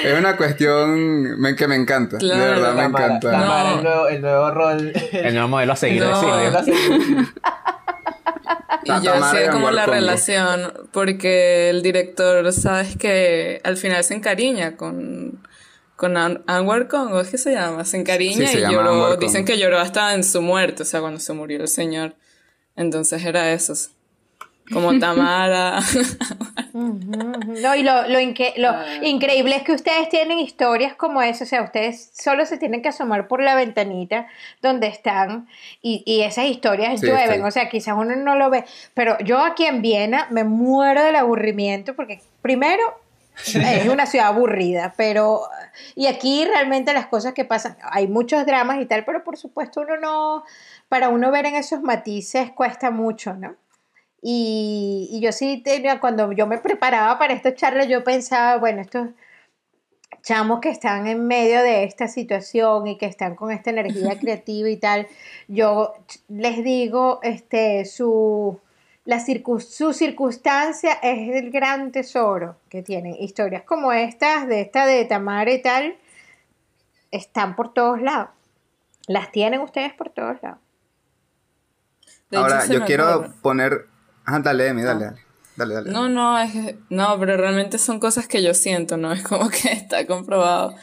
Es 0.02 0.18
una 0.18 0.36
cuestión 0.36 1.36
que 1.58 1.68
me 1.68 1.74
encanta. 1.74 2.16
de 2.16 2.28
verdad 2.28 2.74
me 2.74 2.84
encanta. 2.84 3.32
El, 3.32 3.82
nuevo, 3.82 4.08
el, 4.08 4.22
nuevo, 4.22 4.50
rol. 4.50 4.92
El 5.12 5.34
nuevo 5.34 5.48
modelo 5.48 5.72
a 5.72 5.76
seguir 5.76 6.02
y 8.84 9.02
yo 9.02 9.30
sé 9.30 9.48
como 9.50 9.70
la 9.70 9.86
relación, 9.86 10.72
porque 10.92 11.70
el 11.70 11.82
director, 11.82 12.52
sabes 12.52 12.96
que 12.96 13.60
al 13.64 13.76
final 13.76 14.04
se 14.04 14.14
encariña 14.14 14.76
con, 14.76 15.40
con 16.00 16.16
Anwar 16.16 16.88
Congo, 16.88 17.20
¿es 17.20 17.28
que 17.28 17.36
se 17.36 17.52
llama? 17.52 17.84
Se 17.84 17.98
encariña 17.98 18.50
y 18.50 18.56
lloró, 18.56 19.18
dicen 19.18 19.44
que 19.44 19.58
lloró 19.58 19.78
hasta 19.78 20.14
en 20.14 20.24
su 20.24 20.40
muerte, 20.40 20.82
o 20.82 20.86
sea, 20.86 21.00
cuando 21.00 21.20
se 21.20 21.34
murió 21.34 21.60
el 21.60 21.68
señor. 21.68 22.14
Entonces 22.74 23.22
era 23.22 23.52
eso. 23.52 23.74
como 24.72 24.98
Tamara. 24.98 25.80
No, 26.72 27.74
y 27.74 27.82
lo, 27.82 28.08
lo, 28.08 28.18
increíble 28.18 29.56
es 29.56 29.62
que 29.62 29.72
ustedes 29.72 30.08
tienen 30.08 30.38
historias 30.38 30.94
como 30.94 31.20
esa, 31.20 31.44
o 31.44 31.46
sea, 31.46 31.64
ustedes 31.64 32.10
solo 32.18 32.46
se 32.46 32.56
tienen 32.56 32.80
que 32.80 32.88
asomar 32.88 33.28
por 33.28 33.42
la 33.42 33.54
ventanita 33.54 34.26
donde 34.62 34.86
están 34.86 35.48
y, 35.82 36.02
y 36.06 36.22
esas 36.22 36.46
historias 36.46 37.02
llueven, 37.02 37.44
o 37.44 37.50
sea, 37.50 37.68
quizás 37.68 37.94
uno 37.94 38.16
no 38.16 38.36
lo 38.36 38.48
ve, 38.48 38.64
pero 38.94 39.18
yo 39.18 39.40
aquí 39.40 39.66
en 39.66 39.82
Viena 39.82 40.28
me 40.30 40.44
muero 40.44 41.04
del 41.04 41.16
aburrimiento 41.16 41.94
porque 41.94 42.22
primero 42.40 42.82
es 43.46 43.88
una 43.88 44.06
ciudad 44.06 44.28
aburrida, 44.28 44.94
pero 44.96 45.42
y 45.94 46.06
aquí 46.06 46.44
realmente 46.44 46.92
las 46.92 47.06
cosas 47.06 47.32
que 47.32 47.44
pasan, 47.44 47.76
hay 47.82 48.06
muchos 48.08 48.44
dramas 48.46 48.80
y 48.80 48.86
tal, 48.86 49.04
pero 49.04 49.24
por 49.24 49.36
supuesto 49.36 49.80
uno 49.80 49.96
no, 49.96 50.44
para 50.88 51.08
uno 51.08 51.30
ver 51.30 51.46
en 51.46 51.54
esos 51.54 51.82
matices 51.82 52.50
cuesta 52.52 52.90
mucho, 52.90 53.34
¿no? 53.34 53.56
Y, 54.22 55.18
yo 55.22 55.32
sí 55.32 55.62
tenía, 55.64 55.98
cuando 55.98 56.32
yo 56.32 56.46
me 56.46 56.58
preparaba 56.58 57.18
para 57.18 57.32
esta 57.32 57.54
charla, 57.54 57.84
yo 57.84 58.04
pensaba, 58.04 58.58
bueno, 58.58 58.82
estos 58.82 59.08
chamos 60.22 60.60
que 60.60 60.68
están 60.68 61.06
en 61.06 61.26
medio 61.26 61.62
de 61.62 61.84
esta 61.84 62.06
situación 62.06 62.86
y 62.86 62.98
que 62.98 63.06
están 63.06 63.34
con 63.34 63.50
esta 63.50 63.70
energía 63.70 64.18
creativa 64.18 64.68
y 64.68 64.76
tal, 64.76 65.08
yo 65.48 65.94
les 66.28 66.62
digo, 66.62 67.20
este, 67.22 67.86
su, 67.86 68.60
la 69.04 69.20
su 69.20 69.92
circunstancia 69.92 70.92
es 71.02 71.42
el 71.42 71.50
gran 71.50 71.90
tesoro 71.92 72.56
que 72.68 72.82
tienen. 72.82 73.14
Historias 73.18 73.62
como 73.62 73.92
estas, 73.92 74.46
de 74.46 74.60
esta 74.60 74.86
de 74.86 75.04
Tamara 75.04 75.52
y 75.52 75.62
tal, 75.62 75.96
están 77.10 77.56
por 77.56 77.72
todos 77.72 78.00
lados. 78.00 78.30
Las 79.06 79.32
tienen 79.32 79.60
ustedes 79.60 79.92
por 79.94 80.10
todos 80.10 80.42
lados. 80.42 80.58
Ahora, 82.32 82.66
yo 82.66 82.84
quiero 82.84 83.32
poner 83.42 83.90
Ah, 84.32 84.38
dale, 84.38 84.68
Emi, 84.68 84.82
dale, 84.82 85.06
dale. 85.06 85.20
Dale, 85.56 85.74
dale. 85.74 85.90
No, 85.90 86.08
no, 86.08 86.38
es, 86.38 86.52
no, 86.88 87.18
pero 87.18 87.36
realmente 87.36 87.78
son 87.78 87.98
cosas 87.98 88.28
que 88.28 88.42
yo 88.42 88.54
siento, 88.54 88.96
¿no? 88.96 89.12
Es 89.12 89.22
como 89.22 89.48
que 89.50 89.72
está 89.72 90.06
comprobado. 90.06 90.74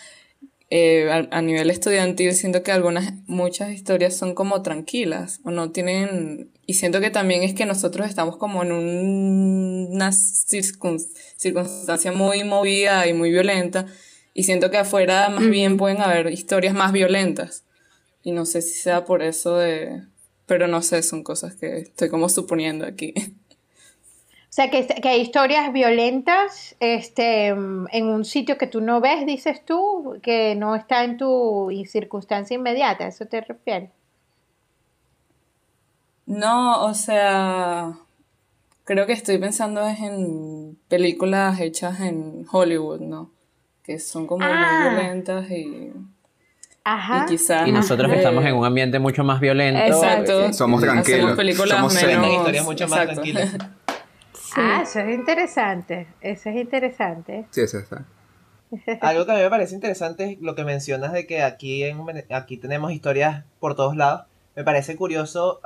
Eh, 0.70 1.10
a, 1.32 1.42
nivel 1.42 1.70
estudiantil 1.70 2.34
siento 2.34 2.62
que 2.62 2.74
algunas, 2.74 3.14
muchas 3.26 3.70
historias 3.70 4.18
son 4.18 4.36
como 4.36 4.62
tranquilas 4.64 5.40
o 5.46 5.52
no 5.52 5.72
tienen, 5.72 6.52
y 6.70 6.74
siento 6.74 7.00
que 7.00 7.10
también 7.10 7.44
es 7.44 7.54
que 7.54 7.66
nosotros 7.66 8.08
estamos 8.08 8.36
como 8.36 8.62
en 8.62 8.74
una 8.74 10.12
circunstancia 10.12 12.12
muy 12.12 12.44
movida 12.44 13.08
y 13.08 13.14
muy 13.14 13.32
violenta 13.32 13.86
y 14.34 14.44
siento 14.44 14.70
que 14.70 14.78
afuera 14.78 15.30
más 15.30 15.50
bien 15.50 15.78
pueden 15.78 16.02
haber 16.02 16.30
historias 16.30 16.74
más 16.74 16.92
violentas 16.92 17.64
y 18.22 18.34
no 18.34 18.46
sé 18.46 18.62
si 18.62 18.74
sea 18.74 19.06
por 19.06 19.24
eso 19.24 19.56
de, 19.56 20.04
pero 20.46 20.68
no 20.68 20.82
sé, 20.82 21.02
son 21.04 21.24
cosas 21.24 21.56
que 21.56 21.78
estoy 21.78 22.10
como 22.10 22.28
suponiendo 22.28 22.86
aquí. 22.86 23.14
O 24.50 24.54
sea, 24.58 24.72
que, 24.72 24.88
que, 24.88 25.08
hay 25.08 25.22
historias 25.22 25.72
violentas 25.72 26.76
este, 26.80 27.50
en 27.50 27.88
un 27.94 28.26
sitio 28.26 28.58
que 28.58 28.66
tú 28.66 28.82
no 28.82 29.02
ves, 29.02 29.24
dices 29.26 29.64
tú, 29.64 30.18
que 30.24 30.56
no 30.56 30.76
está 30.76 31.04
en 31.04 31.18
tu 31.18 31.70
circunstancia 31.86 32.56
inmediata, 32.56 33.06
¿a 33.06 33.10
eso 33.10 33.28
te 33.28 33.42
refieres? 33.42 33.92
No, 36.28 36.86
o 36.86 36.94
sea, 36.94 37.94
creo 38.84 39.08
que 39.08 39.14
estoy 39.14 39.40
pensando 39.40 39.86
es 39.88 40.00
en 40.00 40.78
películas 40.88 41.60
hechas 41.60 42.02
en 42.02 42.46
Hollywood, 42.52 43.00
¿no? 43.00 43.32
Que 43.82 43.98
son 43.98 44.28
como 44.28 44.46
muy 44.46 44.54
ah. 44.54 44.90
violentas 44.92 45.50
y 45.50 45.94
y 47.66 47.72
nosotros 47.72 48.12
estamos 48.14 48.46
en 48.46 48.56
un 48.56 48.66
ambiente 48.66 48.98
mucho 48.98 49.24
más 49.24 49.42
violento. 49.42 49.82
Exacto. 49.82 50.54
Somos 50.54 50.82
tranquilos. 50.82 51.36
películas 51.36 51.78
Somos 51.78 51.94
menos... 51.94 52.32
historias 52.32 52.66
mucho 52.66 52.88
más 52.88 53.06
tranquilas. 53.06 53.56
Ah, 54.60 54.80
eso 54.82 55.02
es 55.02 55.14
interesante. 55.14 56.08
Eso 56.20 56.50
es 56.50 56.56
interesante. 56.56 57.46
Sí, 57.52 57.62
eso 57.62 57.78
está. 57.78 58.06
Algo 59.02 59.26
que 59.28 59.32
a 59.32 59.36
mí 59.36 59.42
me 59.42 59.50
parece 59.52 59.76
interesante 59.76 60.32
es 60.32 60.42
lo 60.42 60.56
que 60.56 60.64
mencionas 60.64 61.14
de 61.14 61.28
que 61.28 61.44
aquí, 61.44 61.84
en, 61.84 62.02
aquí 62.32 62.58
tenemos 62.58 62.92
historias 62.92 63.44
por 63.60 63.76
todos 63.76 63.96
lados. 63.96 64.26
Me 64.56 64.64
parece 64.64 64.96
curioso, 64.96 65.60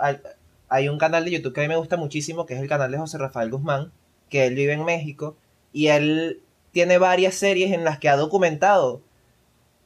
hay, 0.72 0.90
un 0.90 0.98
canal 0.98 1.26
de 1.26 1.32
YouTube 1.32 1.54
que 1.54 1.62
a 1.62 1.64
mí 1.64 1.70
me 1.70 1.76
gusta 1.76 1.98
muchísimo, 1.98 2.46
que 2.46 2.56
es 2.56 2.62
el 2.62 2.68
canal 2.68 2.92
de 2.92 2.98
José 2.98 3.18
Rafael 3.18 3.52
Guzmán, 3.52 3.92
que 4.30 4.46
él 4.46 4.56
vive 4.56 4.74
en 4.74 4.86
México, 4.86 5.36
y 5.74 5.88
él 5.88 6.42
tiene 6.72 6.98
varias 6.98 7.36
series 7.36 7.72
en 7.72 7.84
las 7.84 8.00
que 8.00 8.10
ha 8.10 8.16
documentado 8.16 9.02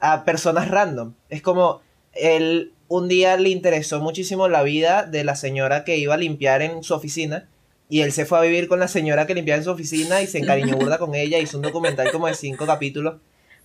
a 0.00 0.24
personas 0.24 0.68
random. 0.68 1.14
Es 1.28 1.42
como 1.42 1.80
él 2.12 2.72
un 2.88 3.08
día 3.08 3.36
le 3.36 3.48
interesó 3.48 4.00
muchísimo 4.00 4.48
la 4.48 4.62
vida 4.62 5.02
de 5.04 5.24
la 5.24 5.34
señora 5.34 5.84
que 5.84 5.96
iba 5.98 6.14
a 6.14 6.18
limpiar 6.18 6.62
en 6.62 6.82
su 6.82 6.94
oficina 6.94 7.48
y 7.88 8.00
él 8.00 8.12
se 8.12 8.26
fue 8.26 8.38
a 8.38 8.42
vivir 8.42 8.68
con 8.68 8.80
la 8.80 8.88
señora 8.88 9.26
que 9.26 9.34
limpiaba 9.34 9.58
en 9.58 9.64
su 9.64 9.70
oficina 9.70 10.22
y 10.22 10.26
se 10.26 10.38
encariñó 10.38 10.76
burda 10.78 10.98
con 10.98 11.14
ella, 11.14 11.38
hizo 11.38 11.58
un 11.58 11.62
documental 11.62 12.10
como 12.12 12.26
de 12.26 12.34
cinco 12.34 12.66
capítulos 12.66 13.16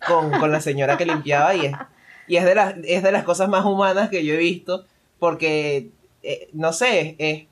con, 0.07 0.52
la 0.52 0.61
señora 0.61 0.98
que 0.98 1.06
limpiaba 1.06 1.56
y 1.56 1.68
es, 1.68 1.73
y 2.27 2.38
es, 2.38 2.45
de 2.45 2.56
las, 2.56 2.76
es 2.84 3.03
de 3.03 3.11
las 3.11 3.23
cosas 3.23 3.49
más 3.49 3.65
humanas 3.65 4.10
que 4.10 4.26
yo 4.26 4.34
he 4.34 4.38
visto 4.38 4.85
porque, 5.19 5.89
eh, 6.23 6.49
no 6.53 6.73
sé, 6.73 7.15
es, 7.18 7.48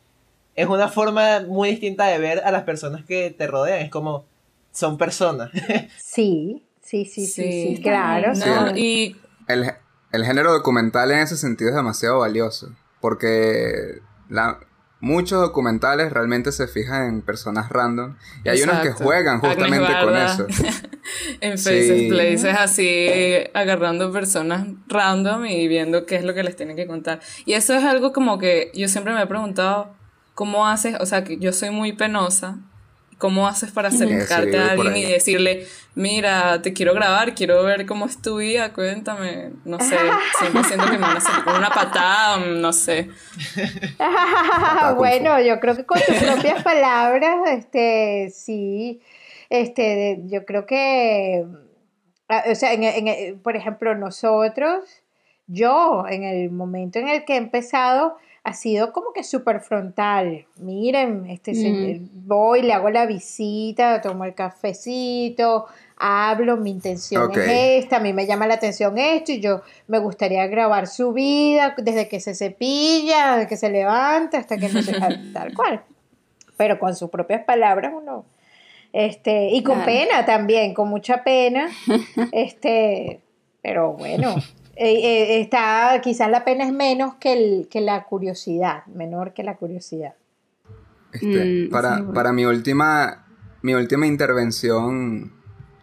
es 0.55 0.67
una 0.67 0.87
forma 0.89 1.41
muy 1.41 1.69
distinta 1.71 2.05
de 2.07 2.19
ver 2.19 2.39
a 2.39 2.51
las 2.51 2.63
personas 2.63 3.05
que 3.05 3.29
te 3.31 3.47
rodean, 3.47 3.81
es 3.81 3.89
como 3.89 4.25
son 4.71 4.97
personas. 4.97 5.51
Sí, 5.99 6.63
Sí, 6.89 7.05
sí, 7.05 7.27
sí, 7.27 7.75
sí, 7.75 7.81
claro. 7.83 8.31
y... 8.75 9.15
el, 9.47 9.71
el, 10.11 10.25
género 10.25 10.51
documental 10.51 11.11
en 11.11 11.19
ese 11.19 11.37
sentido 11.37 11.69
es 11.69 11.75
demasiado 11.75 12.17
valioso, 12.17 12.75
porque 12.99 13.99
la, 14.27 14.59
muchos 14.99 15.39
documentales 15.41 16.11
realmente 16.11 16.51
se 16.51 16.67
fijan 16.67 17.07
en 17.07 17.21
personas 17.21 17.69
random 17.69 18.15
y 18.43 18.49
hay 18.49 18.61
unos 18.61 18.80
que 18.80 18.91
juegan 18.91 19.39
justamente 19.39 19.93
con 20.03 20.15
eso. 20.15 20.47
en 21.41 21.57
Facebook 21.57 22.09
Places 22.09 22.55
así 22.57 23.07
agarrando 23.53 24.11
personas 24.11 24.67
random 24.88 25.45
y 25.45 25.67
viendo 25.67 26.05
qué 26.05 26.15
es 26.15 26.23
lo 26.23 26.34
que 26.34 26.43
les 26.43 26.55
tienen 26.55 26.76
que 26.76 26.88
contar. 26.88 27.19
Y 27.45 27.53
eso 27.53 27.73
es 27.73 27.84
algo 27.84 28.13
como 28.13 28.38
que 28.38 28.71
yo 28.73 28.88
siempre 28.88 29.13
me 29.13 29.21
he 29.21 29.27
preguntado, 29.27 29.95
¿cómo 30.34 30.67
haces? 30.67 30.95
O 30.99 31.05
sea, 31.05 31.23
que 31.23 31.38
yo 31.38 31.53
soy 31.53 31.69
muy 31.69 31.93
penosa 31.93 32.57
¿Cómo 33.19 33.49
haces 33.49 33.71
para 33.71 33.89
acercarte 33.89 34.57
a 34.57 34.71
alguien 34.71 34.95
y 34.95 35.03
decirle, 35.03 35.67
mira, 35.93 36.61
te 36.61 36.71
quiero 36.71 36.93
grabar, 36.93 37.35
quiero 37.35 37.61
ver 37.65 37.85
cómo 37.85 38.05
es 38.05 38.21
tu 38.21 38.37
vida, 38.37 38.71
cuéntame? 38.71 39.51
No 39.65 39.77
sé, 39.77 39.97
siempre 40.39 40.63
siento 40.63 40.85
que 40.85 40.93
me 40.93 40.99
van 40.99 41.17
a 41.17 41.17
hacer 41.17 41.43
con 41.43 41.57
una 41.57 41.69
patada, 41.69 42.37
no 42.37 42.71
sé. 42.71 43.09
bueno, 44.95 45.41
yo 45.41 45.59
creo 45.59 45.75
que 45.75 45.85
con 45.85 45.99
tus 45.99 46.15
propias 46.23 46.63
palabras, 46.63 47.49
este, 47.51 48.31
sí, 48.33 49.01
este, 49.49 50.21
yo 50.27 50.45
creo 50.45 50.65
que, 50.65 51.45
ah, 52.29 52.45
o 52.49 52.55
sea, 52.55 52.71
por 53.43 53.57
ejemplo, 53.57 53.95
nosotros, 53.95 54.85
yo, 55.47 56.05
en 56.07 56.23
el 56.23 56.51
momento 56.51 56.99
en 56.99 57.09
el 57.09 57.25
que 57.25 57.33
he 57.33 57.37
empezado, 57.37 58.15
ha 58.43 58.53
sido 58.53 58.93
como 58.93 59.11
que 59.13 59.23
súper 59.23 59.59
frontal. 59.59 60.45
Miren, 60.57 61.29
este, 61.29 62.01
voy, 62.13 62.61
le 62.61 62.73
hago 62.73 62.89
la 62.89 63.05
visita, 63.05 64.01
tomo 64.01 64.25
el 64.25 64.33
cafecito, 64.33 65.65
hablo, 65.97 66.57
mi 66.57 66.71
intención 66.71 67.31
es 67.31 67.83
esta, 67.83 67.97
a 67.97 67.99
mí 67.99 68.13
me 68.13 68.25
llama 68.25 68.47
la 68.47 68.55
atención 68.55 68.97
esto 68.97 69.33
y 69.33 69.41
yo 69.41 69.61
me 69.87 69.99
gustaría 69.99 70.47
grabar 70.47 70.87
su 70.87 71.13
vida 71.13 71.75
desde 71.77 72.07
que 72.07 72.19
se 72.19 72.33
cepilla, 72.33 73.35
desde 73.35 73.47
que 73.47 73.57
se 73.57 73.69
levanta 73.69 74.37
hasta 74.37 74.57
que 74.57 74.69
no 74.69 74.81
se 74.81 74.93
tal 75.33 75.53
cual. 75.53 75.83
Pero 76.57 76.79
con 76.79 76.95
sus 76.95 77.09
propias 77.09 77.43
palabras 77.43 77.93
uno 77.95 78.25
este 78.91 79.49
y 79.49 79.61
con 79.61 79.85
pena 79.85 80.25
también, 80.25 80.73
con 80.73 80.89
mucha 80.89 81.23
pena. 81.23 81.69
Este, 82.31 83.19
pero 83.61 83.93
bueno, 83.93 84.35
eh, 84.81 85.35
eh, 85.35 85.41
está, 85.41 85.99
quizás 86.01 86.31
la 86.31 86.45
pena 86.45 86.64
es 86.64 86.72
menos 86.72 87.15
que, 87.15 87.34
el, 87.34 87.68
que 87.68 87.81
la 87.81 88.06
curiosidad, 88.06 88.85
menor 88.85 89.34
que 89.34 89.43
la 89.43 89.57
curiosidad. 89.57 90.14
Este, 91.11 91.68
mm, 91.68 91.69
para, 91.69 92.14
para 92.14 92.31
mi 92.31 92.45
última, 92.45 93.26
mi 93.61 93.73
última 93.73 94.07
intervención 94.07 95.34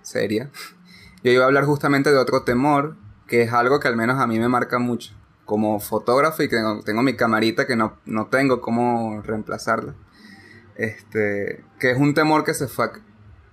seria, 0.01 0.51
yo 1.23 1.31
iba 1.31 1.44
a 1.44 1.47
hablar 1.47 1.66
justamente 1.66 2.10
de 2.10 2.16
otro 2.16 2.44
temor, 2.44 2.97
que 3.27 3.43
es 3.43 3.52
algo 3.52 3.81
que 3.81 3.89
al 3.89 3.97
menos 3.97 4.18
a 4.18 4.27
mí 4.27 4.39
me 4.39 4.48
marca 4.48 4.78
mucho. 4.78 5.12
Como 5.44 5.78
fotógrafo 5.78 6.43
y 6.43 6.48
que 6.48 6.56
tengo, 6.86 7.02
mi 7.02 7.16
camarita 7.16 7.66
que 7.66 7.77
no, 7.77 7.98
no, 8.06 8.28
tengo 8.28 8.62
cómo 8.62 9.20
reemplazarla. 9.20 9.94
Este, 10.74 11.62
que 11.78 11.90
es 11.90 11.98
un 11.98 12.14
temor 12.14 12.44
que 12.44 12.55
se 12.55 12.66
fue 12.66 12.89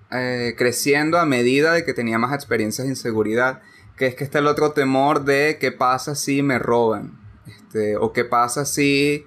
eh, 0.10 0.56
creciendo 0.58 1.20
a 1.20 1.26
medida 1.26 1.74
de 1.74 1.84
que 1.84 1.94
tenía 1.94 2.18
más 2.18 2.34
experiencias 2.34 2.88
de 2.88 2.94
inseguridad 2.94 3.62
que 4.04 4.10
es 4.10 4.16
que 4.16 4.26
está 4.26 4.40
el 4.40 4.48
otro 4.48 4.74
temor 4.74 5.24
de 5.24 5.58
qué 5.62 5.72
pasa 5.72 6.14
si 6.14 6.44
me 6.44 6.60
roban, 6.60 7.18
este, 7.48 7.96
o 7.96 8.12
qué 8.12 8.26
pasa 8.26 8.66
si, 8.66 9.24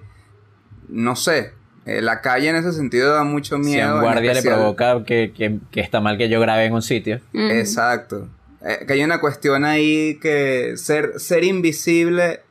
no 0.87 1.15
sé, 1.15 1.53
eh, 1.87 1.99
la 2.03 2.21
calle 2.21 2.49
en 2.49 2.57
ese 2.57 2.71
sentido 2.73 3.11
da 3.15 3.23
mucho 3.23 3.57
miedo. 3.57 3.71
Si 3.73 3.79
a 3.79 3.95
un 3.95 4.01
guardia 4.01 4.35
le 4.35 4.43
provoca 4.43 5.03
que, 5.03 5.33
que, 5.33 5.79
está 5.81 5.99
mal 5.99 6.19
que 6.19 6.29
yo 6.29 6.39
grabe 6.39 6.65
en 6.65 6.73
un 6.73 6.83
sitio. 6.83 7.19
Exacto. 7.33 8.29
Eh, 8.61 8.85
que 8.85 8.93
hay 8.93 9.03
una 9.03 9.19
cuestión 9.19 9.65
ahí 9.65 10.19
que 10.21 10.73
ser, 10.77 11.19
ser 11.19 11.43
invisible 11.43 12.41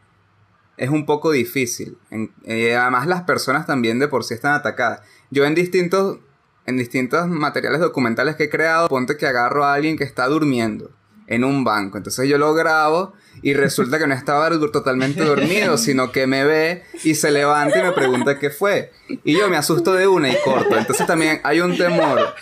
es 0.76 0.90
un 0.90 1.06
poco 1.06 1.30
difícil. 1.30 1.96
Eh, 2.42 2.74
además 2.74 3.06
las 3.06 3.22
personas 3.22 3.68
también 3.68 4.00
de 4.00 4.08
por 4.08 4.24
sí 4.24 4.34
están 4.34 4.54
atacadas. 4.54 5.02
yo 5.30 5.44
en 5.44 5.54
distintos, 5.54 6.18
en 6.66 6.76
distintos 6.76 7.28
materiales 7.28 7.80
documentales 7.80 8.34
que 8.34 8.44
he 8.44 8.50
creado, 8.50 8.88
ponte 8.88 9.16
que 9.16 9.28
agarro 9.28 9.64
a 9.64 9.74
alguien 9.74 9.96
que 9.96 10.02
está 10.02 10.26
durmiendo 10.26 10.90
en 11.26 11.44
un 11.44 11.64
banco. 11.64 11.98
Entonces 11.98 12.28
yo 12.28 12.38
lo 12.38 12.54
grabo 12.54 13.12
y 13.42 13.54
resulta 13.54 13.98
que 13.98 14.06
no 14.06 14.14
estaba 14.14 14.48
totalmente 14.50 15.24
dormido, 15.24 15.78
sino 15.78 16.12
que 16.12 16.26
me 16.26 16.44
ve 16.44 16.84
y 17.04 17.14
se 17.14 17.30
levanta 17.30 17.78
y 17.78 17.82
me 17.82 17.92
pregunta 17.92 18.38
qué 18.38 18.50
fue. 18.50 18.92
Y 19.24 19.36
yo 19.38 19.48
me 19.48 19.56
asusto 19.56 19.92
de 19.92 20.06
una 20.06 20.28
y 20.28 20.36
corto. 20.44 20.76
Entonces 20.76 21.06
también 21.06 21.40
hay 21.44 21.60
un 21.60 21.76
temor 21.76 22.34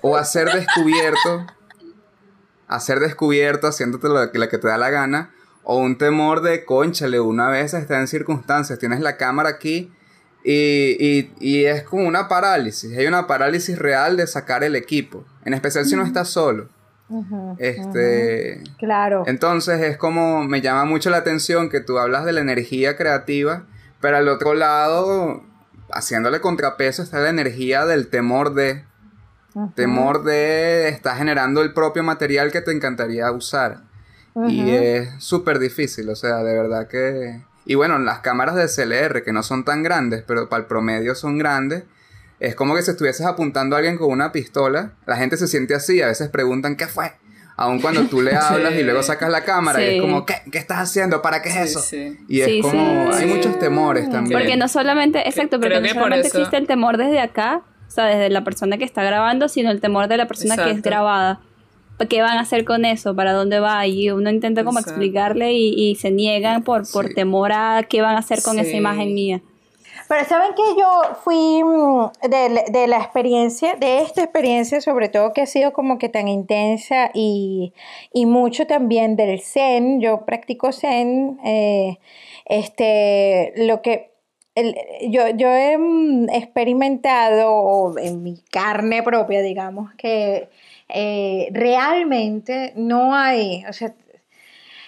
o 0.00 0.16
a 0.16 0.24
ser 0.24 0.48
descubierto, 0.52 1.46
a 2.66 2.80
ser 2.80 3.00
descubierto 3.00 3.66
haciéndote 3.66 4.08
lo 4.08 4.30
que, 4.32 4.48
que 4.48 4.58
te 4.58 4.68
da 4.68 4.78
la 4.78 4.90
gana, 4.90 5.34
o 5.64 5.76
un 5.76 5.96
temor 5.96 6.42
de 6.42 6.64
conchale, 6.64 7.20
una 7.20 7.48
vez 7.48 7.72
está 7.72 8.00
en 8.00 8.08
circunstancias, 8.08 8.80
tienes 8.80 8.98
la 8.98 9.16
cámara 9.16 9.50
aquí 9.50 9.92
y, 10.42 11.30
y, 11.38 11.64
es 11.66 11.84
como 11.84 12.08
una 12.08 12.26
parálisis, 12.26 12.98
hay 12.98 13.06
una 13.06 13.28
parálisis 13.28 13.78
real 13.78 14.16
de 14.16 14.26
sacar 14.26 14.64
el 14.64 14.74
equipo, 14.74 15.24
en 15.44 15.54
especial 15.54 15.86
si 15.86 15.94
no 15.94 16.04
estás 16.04 16.30
solo 16.30 16.68
este, 17.58 18.62
Claro. 18.78 19.24
Entonces 19.26 19.80
es 19.82 19.96
como 19.96 20.44
me 20.44 20.60
llama 20.60 20.84
mucho 20.84 21.10
la 21.10 21.18
atención 21.18 21.68
que 21.68 21.80
tú 21.80 21.98
hablas 21.98 22.24
de 22.24 22.32
la 22.32 22.40
energía 22.40 22.96
creativa, 22.96 23.64
pero 24.00 24.16
al 24.16 24.28
otro 24.28 24.54
lado, 24.54 25.42
haciéndole 25.90 26.40
contrapeso, 26.40 27.02
está 27.02 27.20
la 27.20 27.30
energía 27.30 27.86
del 27.86 28.08
temor 28.08 28.54
de. 28.54 28.84
Temor 29.74 30.24
de 30.24 30.88
estar 30.88 31.14
generando 31.18 31.60
el 31.60 31.74
propio 31.74 32.02
material 32.02 32.50
que 32.50 32.62
te 32.62 32.72
encantaría 32.72 33.30
usar. 33.30 33.82
Y 34.48 34.70
es 34.70 35.22
súper 35.22 35.58
difícil, 35.58 36.08
o 36.08 36.16
sea, 36.16 36.36
de 36.38 36.54
verdad 36.54 36.88
que... 36.88 37.42
Y 37.64 37.74
bueno, 37.74 37.98
las 37.98 38.20
cámaras 38.20 38.54
de 38.54 38.66
CLR, 38.66 39.22
que 39.22 39.32
no 39.32 39.42
son 39.42 39.64
tan 39.64 39.82
grandes, 39.82 40.24
pero 40.26 40.48
para 40.48 40.62
el 40.62 40.66
promedio 40.66 41.14
son 41.14 41.38
grandes, 41.38 41.84
es 42.42 42.56
como 42.56 42.74
que 42.74 42.82
si 42.82 42.90
estuvieses 42.90 43.24
apuntando 43.24 43.76
a 43.76 43.78
alguien 43.78 43.96
con 43.96 44.10
una 44.10 44.32
pistola, 44.32 44.94
la 45.06 45.16
gente 45.16 45.36
se 45.36 45.46
siente 45.46 45.76
así, 45.76 46.02
a 46.02 46.08
veces 46.08 46.28
preguntan 46.28 46.74
qué 46.74 46.88
fue. 46.88 47.12
Aun 47.56 47.80
cuando 47.80 48.02
tú 48.06 48.20
le 48.20 48.34
hablas 48.36 48.74
y 48.74 48.82
luego 48.82 49.00
sacas 49.04 49.30
la 49.30 49.44
cámara 49.44 49.80
y 49.80 49.94
es 49.94 50.00
como, 50.00 50.26
¿qué, 50.26 50.34
¿qué 50.50 50.58
estás 50.58 50.78
haciendo? 50.78 51.22
¿Para 51.22 51.40
qué 51.40 51.50
es 51.50 51.76
eso? 51.76 51.96
Y 52.26 52.40
es 52.40 52.60
como, 52.60 53.12
hay 53.12 53.26
muchos 53.26 53.60
temores 53.60 54.10
también. 54.10 54.36
Porque 54.36 54.56
no 54.56 54.66
solamente, 54.66 55.20
exacto, 55.28 55.60
porque 55.60 55.80
no 55.80 55.88
solamente 55.88 56.26
existe 56.26 56.56
el 56.56 56.66
temor 56.66 56.96
desde 56.96 57.20
acá, 57.20 57.62
o 57.86 57.90
sea, 57.92 58.06
desde 58.06 58.28
la 58.28 58.42
persona 58.42 58.76
que 58.76 58.84
está 58.84 59.04
grabando, 59.04 59.48
sino 59.48 59.70
el 59.70 59.80
temor 59.80 60.08
de 60.08 60.16
la 60.16 60.26
persona 60.26 60.56
que 60.56 60.72
es 60.72 60.82
grabada. 60.82 61.40
¿Qué 62.08 62.22
van 62.22 62.38
a 62.38 62.40
hacer 62.40 62.64
con 62.64 62.84
eso? 62.84 63.14
¿Para 63.14 63.32
dónde 63.32 63.60
va? 63.60 63.86
Y 63.86 64.10
uno 64.10 64.28
intenta 64.28 64.64
como 64.64 64.80
explicarle 64.80 65.52
y, 65.52 65.74
y, 65.76 65.94
se 65.94 66.10
niegan 66.10 66.64
por, 66.64 66.90
por 66.90 67.14
temor 67.14 67.52
a 67.52 67.84
qué 67.88 68.02
van 68.02 68.16
a 68.16 68.18
hacer 68.18 68.42
con 68.42 68.58
esa 68.58 68.76
imagen 68.76 69.14
mía. 69.14 69.42
Pero 70.12 70.26
saben 70.26 70.52
que 70.54 70.78
yo 70.78 71.14
fui 71.24 71.64
mm, 71.64 72.10
de, 72.28 72.86
la 72.86 72.98
experiencia, 72.98 73.76
de 73.76 74.00
esta 74.00 74.22
experiencia 74.22 74.82
sobre 74.82 75.08
todo 75.08 75.32
que 75.32 75.40
ha 75.40 75.46
sido 75.46 75.72
como 75.72 75.96
que 75.96 76.10
tan 76.10 76.28
intensa 76.28 77.10
y, 77.14 77.72
mucho 78.14 78.66
también 78.66 79.16
del 79.16 79.40
Zen, 79.40 80.02
yo 80.02 80.26
practico 80.26 80.70
Zen, 80.70 81.40
eh, 81.46 81.98
este, 82.44 83.54
lo 83.56 83.80
que 83.80 84.12
yo, 85.08 85.28
yo 85.30 85.48
he 85.48 85.78
mm, 85.78 86.28
experimentado 86.28 87.96
en 87.98 88.22
mi 88.22 88.36
carne 88.50 89.02
propia, 89.02 89.40
digamos, 89.40 89.94
que 89.94 90.50
eh, 90.90 91.48
realmente 91.52 92.74
no 92.76 93.14
hay, 93.14 93.64
o 93.66 93.72
sea, 93.72 93.94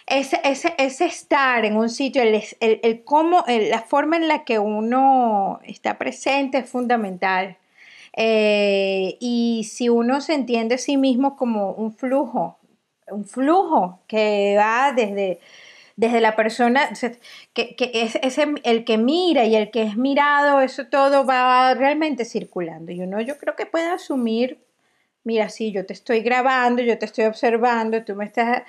ese, 0.07 0.41
ese, 0.45 1.05
estar 1.07 1.65
en 1.65 1.77
un 1.77 1.89
sitio, 1.89 2.23
el, 2.23 2.43
el, 2.61 3.05
cómo, 3.05 3.45
la 3.47 3.83
forma 3.83 4.17
en 4.17 4.29
la 4.29 4.45
que 4.45 4.59
uno 4.59 5.61
está 5.65 5.99
presente 5.99 6.59
es 6.59 6.69
fundamental. 6.69 7.57
Eh, 8.17 9.17
y 9.21 9.65
si 9.65 9.89
uno 9.89 10.21
se 10.21 10.35
entiende 10.35 10.77
a 10.77 10.79
sí 10.79 10.97
mismo 10.97 11.37
como 11.37 11.73
un 11.73 11.93
flujo, 11.97 12.59
un 13.09 13.25
flujo 13.25 14.01
que 14.07 14.55
va 14.59 14.93
desde, 14.93 15.41
desde 15.97 16.21
la 16.21 16.37
persona, 16.37 16.91
que, 17.53 17.75
que 17.75 17.91
es, 17.95 18.39
el 18.63 18.85
que 18.85 18.99
mira 18.99 19.45
y 19.47 19.57
el 19.57 19.71
que 19.71 19.83
es 19.83 19.97
mirado, 19.97 20.61
eso 20.61 20.87
todo 20.87 21.25
va 21.27 21.75
realmente 21.75 22.25
circulando. 22.25 22.93
Y 22.93 23.01
uno 23.01 23.21
yo 23.21 23.39
creo 23.39 23.57
que 23.57 23.67
puede 23.67 23.89
asumir, 23.89 24.59
mira, 25.25 25.49
sí, 25.49 25.73
yo 25.73 25.87
te 25.87 25.93
estoy 25.93 26.21
grabando, 26.21 26.83
yo 26.83 26.99
te 26.99 27.07
estoy 27.07 27.25
observando, 27.25 28.05
tú 28.05 28.15
me 28.15 28.27
estás 28.27 28.63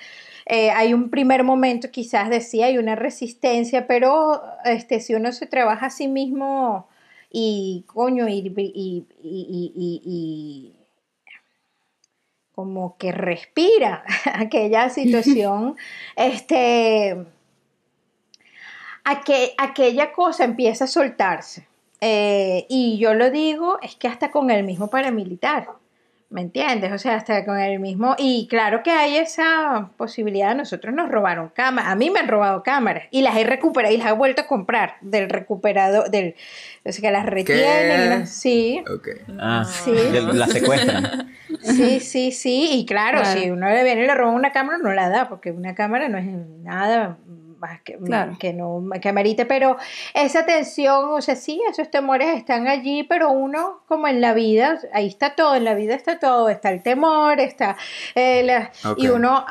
eh, 0.48 0.70
hay 0.70 0.94
un 0.94 1.10
primer 1.10 1.42
momento, 1.42 1.90
quizás 1.90 2.30
decía, 2.30 2.66
hay 2.66 2.78
una 2.78 2.94
resistencia, 2.94 3.88
pero 3.88 4.42
este, 4.64 5.00
si 5.00 5.14
uno 5.14 5.32
se 5.32 5.46
trabaja 5.46 5.86
a 5.86 5.90
sí 5.90 6.06
mismo 6.06 6.88
y 7.32 7.84
coño, 7.88 8.28
y, 8.28 9.02
como 12.54 12.96
que 12.96 13.10
respira 13.10 14.04
aquella 14.34 14.88
situación, 14.88 15.76
este, 16.16 17.26
aquella 19.04 20.12
cosa 20.12 20.44
empieza 20.44 20.84
a 20.84 20.88
soltarse. 20.88 21.66
Eh, 22.00 22.66
y 22.68 22.98
yo 22.98 23.14
lo 23.14 23.30
digo, 23.30 23.80
es 23.82 23.96
que 23.96 24.06
hasta 24.06 24.30
con 24.30 24.50
el 24.52 24.62
mismo 24.62 24.88
paramilitar. 24.88 25.68
¿Me 26.28 26.40
entiendes? 26.40 26.92
O 26.92 26.98
sea, 26.98 27.14
hasta 27.14 27.44
con 27.44 27.56
el 27.58 27.78
mismo... 27.78 28.16
Y 28.18 28.48
claro 28.48 28.82
que 28.82 28.90
hay 28.90 29.16
esa 29.16 29.90
posibilidad. 29.96 30.56
Nosotros 30.56 30.92
nos 30.92 31.08
robaron 31.08 31.50
cámaras. 31.50 31.92
A 31.92 31.94
mí 31.94 32.10
me 32.10 32.18
han 32.18 32.26
robado 32.26 32.64
cámaras. 32.64 33.04
Y 33.12 33.22
las 33.22 33.36
he 33.36 33.44
recuperado 33.44 33.94
y 33.94 33.96
las 33.96 34.08
he 34.08 34.12
vuelto 34.12 34.42
a 34.42 34.46
comprar 34.48 34.96
del 35.02 35.30
recuperador. 35.30 36.10
Del, 36.10 36.34
o 36.84 36.90
sea, 36.90 37.00
que 37.00 37.10
las 37.12 37.26
retienen. 37.26 38.26
sí. 38.26 38.82
Ok. 38.92 39.08
Ah, 39.38 39.64
sí. 39.64 39.92
La 40.32 40.48
secuestran. 40.48 41.32
Sí, 41.62 42.00
sí, 42.00 42.32
sí. 42.32 42.70
Y 42.72 42.86
claro, 42.86 43.24
si 43.24 43.48
uno 43.50 43.68
le 43.68 43.84
viene 43.84 44.02
y 44.02 44.06
le 44.06 44.14
roba 44.14 44.32
una 44.32 44.50
cámara, 44.50 44.78
no 44.78 44.92
la 44.92 45.08
da. 45.08 45.28
Porque 45.28 45.52
una 45.52 45.76
cámara 45.76 46.08
no 46.08 46.18
es 46.18 46.26
nada 46.26 47.18
que, 47.84 47.98
que 48.38 48.52
no 48.52 48.84
que 49.00 49.08
amerite, 49.08 49.46
pero 49.46 49.76
esa 50.14 50.44
tensión, 50.44 51.10
o 51.10 51.20
sea, 51.20 51.36
sí, 51.36 51.60
esos 51.70 51.90
temores 51.90 52.36
están 52.36 52.68
allí, 52.68 53.02
pero 53.02 53.30
uno, 53.30 53.80
como 53.86 54.08
en 54.08 54.20
la 54.20 54.32
vida, 54.32 54.78
ahí 54.92 55.06
está 55.06 55.34
todo, 55.34 55.54
en 55.54 55.64
la 55.64 55.74
vida 55.74 55.94
está 55.94 56.18
todo, 56.18 56.48
está 56.48 56.70
el 56.70 56.82
temor, 56.82 57.40
está, 57.40 57.76
eh, 58.14 58.68
y 58.96 59.08
uno 59.08 59.44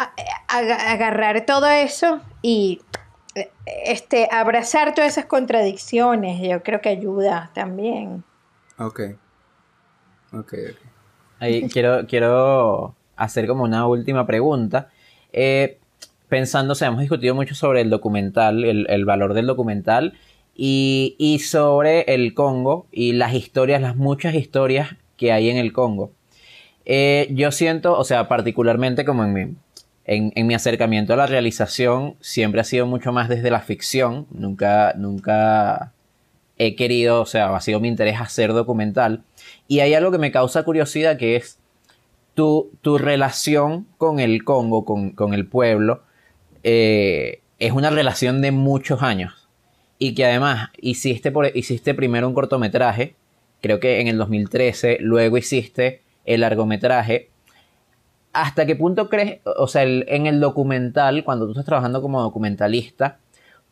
agarrar 0.47 1.45
todo 1.45 1.67
eso 1.67 2.21
y 2.41 2.81
este, 3.65 4.27
abrazar 4.31 4.93
todas 4.93 5.11
esas 5.11 5.25
contradicciones, 5.25 6.41
yo 6.41 6.63
creo 6.63 6.81
que 6.81 6.89
ayuda 6.89 7.51
también. 7.53 8.23
Ok, 8.77 9.01
ok, 10.33 10.53
Ahí 11.39 11.67
quiero, 11.67 12.07
quiero 12.07 12.95
hacer 13.15 13.47
como 13.47 13.63
una 13.63 13.87
última 13.87 14.25
pregunta. 14.25 14.89
Eh, 15.33 15.79
pensando, 16.35 16.73
o 16.73 16.75
sea, 16.75 16.89
hemos 16.89 16.99
discutido 16.99 17.33
mucho 17.33 17.55
sobre 17.55 17.79
el 17.79 17.89
documental, 17.89 18.65
el, 18.65 19.05
valor 19.05 19.33
del 19.33 19.45
documental 19.47 20.15
y, 20.53 21.39
sobre 21.45 22.01
el 22.13 22.33
Congo 22.33 22.87
y 22.91 23.13
las 23.13 23.33
historias, 23.33 23.81
las 23.81 23.95
muchas 23.95 24.35
historias 24.35 24.97
que 25.15 25.31
hay 25.31 25.49
en 25.49 25.55
el 25.55 25.71
Congo. 25.71 26.11
Eh, 26.83 27.29
yo 27.31 27.53
siento, 27.53 27.97
o 27.97 28.03
sea, 28.03 28.27
particularmente 28.27 29.05
como 29.05 29.23
en 29.23 29.31
mi, 29.33 29.55
en, 30.03 30.45
mi 30.45 30.53
acercamiento 30.53 31.13
a 31.13 31.15
la 31.15 31.25
realización, 31.25 32.17
siempre 32.19 32.59
ha 32.59 32.65
sido 32.65 32.85
mucho 32.85 33.13
más 33.13 33.29
desde 33.29 33.49
la 33.49 33.61
ficción, 33.61 34.27
nunca, 34.29 34.93
nunca 34.97 35.93
he 36.57 36.75
querido, 36.75 37.21
o 37.21 37.25
sea, 37.25 37.55
ha 37.55 37.61
sido 37.61 37.79
mi 37.79 37.87
interés 37.87 38.19
hacer 38.19 38.51
documental. 38.51 39.23
Y 39.69 39.79
hay 39.79 39.93
algo 39.93 40.11
que 40.11 40.17
me 40.17 40.33
causa 40.33 40.63
curiosidad 40.63 41.17
que 41.17 41.37
es 41.37 41.59
tu, 42.33 42.71
tu 42.81 42.97
relación 42.97 43.87
con 43.97 44.19
el 44.19 44.43
Congo, 44.43 44.83
con, 44.83 45.11
con 45.11 45.33
el 45.33 45.47
pueblo, 45.47 46.03
eh, 46.67 47.41
es 47.59 47.71
una 47.73 47.91
relación 47.91 48.41
de 48.41 48.51
muchos 48.51 49.03
años. 49.03 49.47
Y 49.99 50.15
que 50.15 50.25
además 50.25 50.69
hiciste, 50.81 51.31
por, 51.31 51.55
hiciste 51.55 51.93
primero 51.93 52.27
un 52.27 52.33
cortometraje, 52.33 53.15
creo 53.61 53.79
que 53.79 54.01
en 54.01 54.07
el 54.07 54.17
2013, 54.17 54.97
luego 54.99 55.37
hiciste 55.37 56.01
el 56.25 56.41
largometraje. 56.41 57.29
¿Hasta 58.33 58.65
qué 58.65 58.75
punto 58.75 59.09
crees, 59.09 59.41
o 59.45 59.67
sea, 59.67 59.83
en 59.83 60.25
el 60.25 60.39
documental, 60.39 61.23
cuando 61.23 61.45
tú 61.45 61.51
estás 61.51 61.65
trabajando 61.65 62.01
como 62.01 62.21
documentalista, 62.21 63.19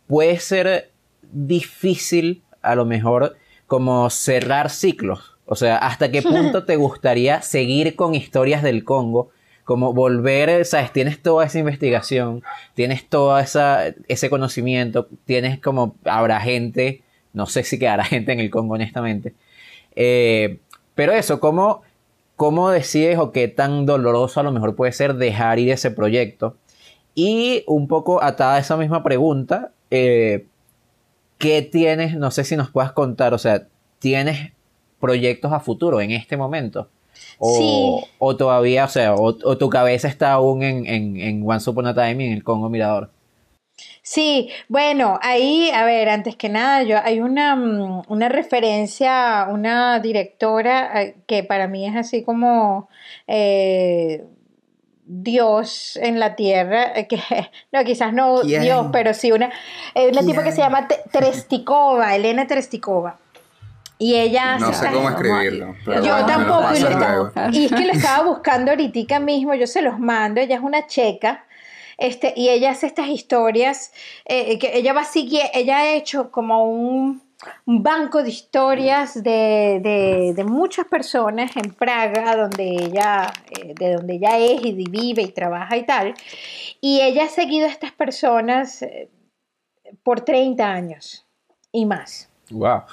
puede 0.06 0.38
ser 0.38 0.92
difícil 1.24 2.44
a 2.62 2.76
lo 2.76 2.86
mejor 2.86 3.36
como 3.66 4.10
cerrar 4.12 4.70
ciclos? 4.70 5.40
O 5.46 5.56
sea, 5.56 5.78
¿hasta 5.78 6.12
qué 6.12 6.22
punto 6.22 6.64
te 6.64 6.76
gustaría 6.76 7.42
seguir 7.42 7.96
con 7.96 8.14
historias 8.14 8.62
del 8.62 8.84
Congo? 8.84 9.32
Como 9.64 9.94
volver, 9.94 10.66
sabes, 10.66 10.92
tienes 10.92 11.22
toda 11.22 11.46
esa 11.46 11.60
investigación, 11.60 12.44
tienes 12.74 13.08
todo 13.08 13.38
ese 13.40 14.30
conocimiento, 14.30 15.08
tienes 15.26 15.60
como, 15.60 15.96
habrá 16.06 16.40
gente, 16.42 17.02
no 17.34 17.46
sé 17.46 17.64
si 17.64 17.80
quedará 17.80 18.04
gente 18.06 18.34
en 18.34 18.40
el 18.40 18.50
Congo 18.50 18.76
honestamente, 18.76 19.34
eh, 19.96 20.60
pero 20.96 21.14
eso, 21.14 21.40
¿cómo, 21.40 21.82
¿cómo 22.36 22.70
decides 22.70 23.18
o 23.18 23.32
qué 23.32 23.48
tan 23.48 23.86
doloroso 23.86 24.40
a 24.40 24.44
lo 24.44 24.52
mejor 24.52 24.76
puede 24.76 24.92
ser 24.92 25.16
dejar 25.16 25.60
ir 25.60 25.72
ese 25.72 25.92
proyecto? 25.92 26.58
Y 27.16 27.64
un 27.68 27.88
poco 27.88 28.24
atada 28.24 28.56
a 28.56 28.60
esa 28.60 28.76
misma 28.76 29.04
pregunta, 29.04 29.72
eh, 29.92 30.48
¿qué 31.38 31.62
tienes, 31.62 32.16
no 32.16 32.32
sé 32.32 32.44
si 32.44 32.58
nos 32.58 32.70
puedas 32.70 32.92
contar, 32.92 33.34
o 33.34 33.38
sea, 33.38 33.68
tienes 34.00 34.52
proyectos 35.00 35.54
a 35.54 35.60
futuro 35.60 36.02
en 36.02 36.12
este 36.12 36.38
momento? 36.38 36.90
O, 37.40 38.08
o 38.20 38.38
todavía, 38.38 38.86
o 38.86 38.90
sea, 38.90 39.16
o, 39.16 39.34
tu 39.58 39.70
cabeza 39.70 40.08
está 40.08 40.34
aún 40.34 40.64
en, 40.64 40.86
en, 40.86 41.18
en 41.18 41.50
Once 41.50 41.70
Upon 41.70 41.88
a 41.88 41.94
Time 41.94 42.24
y 42.24 42.28
en 42.28 42.34
el 42.34 42.44
Congo 42.44 42.70
Mirador. 42.70 43.10
Sí, 44.06 44.50
bueno, 44.68 45.18
ahí, 45.22 45.72
a 45.72 45.86
ver, 45.86 46.10
antes 46.10 46.36
que 46.36 46.50
nada, 46.50 46.84
yo 46.84 46.98
hay 47.02 47.22
una, 47.22 47.56
mm, 47.56 48.04
una 48.10 48.28
referencia, 48.28 49.48
una 49.50 50.00
directora 50.00 51.02
eh, 51.02 51.16
que 51.26 51.44
para 51.44 51.68
mí 51.68 51.88
es 51.88 51.96
así 51.96 52.22
como 52.24 52.90
eh, 53.28 54.26
Dios 55.06 55.98
en 56.02 56.20
la 56.20 56.36
tierra, 56.36 56.92
eh, 56.98 57.08
que 57.08 57.18
no, 57.72 57.84
quizás 57.86 58.14
no 58.14 58.42
Dios, 58.44 58.88
pero 58.92 59.14
sí 59.14 59.32
una, 59.32 59.52
una 59.96 60.22
tipo 60.22 60.44
que 60.44 60.52
se 60.52 60.60
llama 60.62 60.88
Trestikova, 61.12 62.14
Elena 62.16 62.46
Trestikova. 62.46 63.20
Y 63.98 64.16
ella... 64.16 64.58
No 64.58 64.74
sé 64.74 64.92
cómo 64.92 65.10
escribirlo. 65.10 65.76
yo 65.86 66.26
tampoco. 66.26 66.74
Y, 67.52 67.58
y, 67.58 67.66
es 67.66 67.72
que 67.72 67.86
lo 67.86 67.94
estaba 67.94 68.24
buscando 68.28 68.72
ahorita 68.72 69.20
mismo, 69.20 69.54
yo 69.54 69.68
se 69.68 69.82
los 69.82 70.00
mando. 70.00 70.42
Ella 70.42 70.56
es 70.56 70.62
una 70.62 70.88
checa 70.88 71.46
este, 71.98 72.34
y 72.36 72.50
ella 72.50 72.72
hace 72.72 72.88
estas 72.88 73.08
historias, 73.08 73.94
eh, 74.26 74.58
que 74.60 74.78
ella 74.78 74.94
va 74.94 75.04
siguiendo, 75.04 75.52
ella 75.54 75.78
ha 75.78 75.94
hecho 75.94 76.32
como 76.32 76.66
un, 76.66 77.22
banco 77.66 78.24
de 78.24 78.30
historias 78.30 79.22
de, 79.22 80.44
muchas 80.48 80.86
personas 80.86 81.52
en 81.58 81.74
Praga, 81.74 82.38
donde 82.38 82.64
ella, 82.64 83.34
eh, 83.52 83.74
de 83.78 83.94
donde 83.96 84.16
ella 84.16 84.38
es 84.38 84.64
y 84.64 84.72
vive 84.72 85.24
y 85.24 85.32
trabaja 85.32 85.76
y 85.76 85.86
tal. 85.86 86.14
Y 86.80 87.02
ella 87.02 87.26
ha 87.26 87.30
seguido 87.30 87.68
a 87.68 87.70
estas 87.70 87.92
personas 87.92 88.82
eh, 88.82 89.10
por 90.04 90.22
30 90.22 90.66
años 90.66 91.26
y 91.74 91.86
más. 91.86 92.30
Wow. 92.50 92.84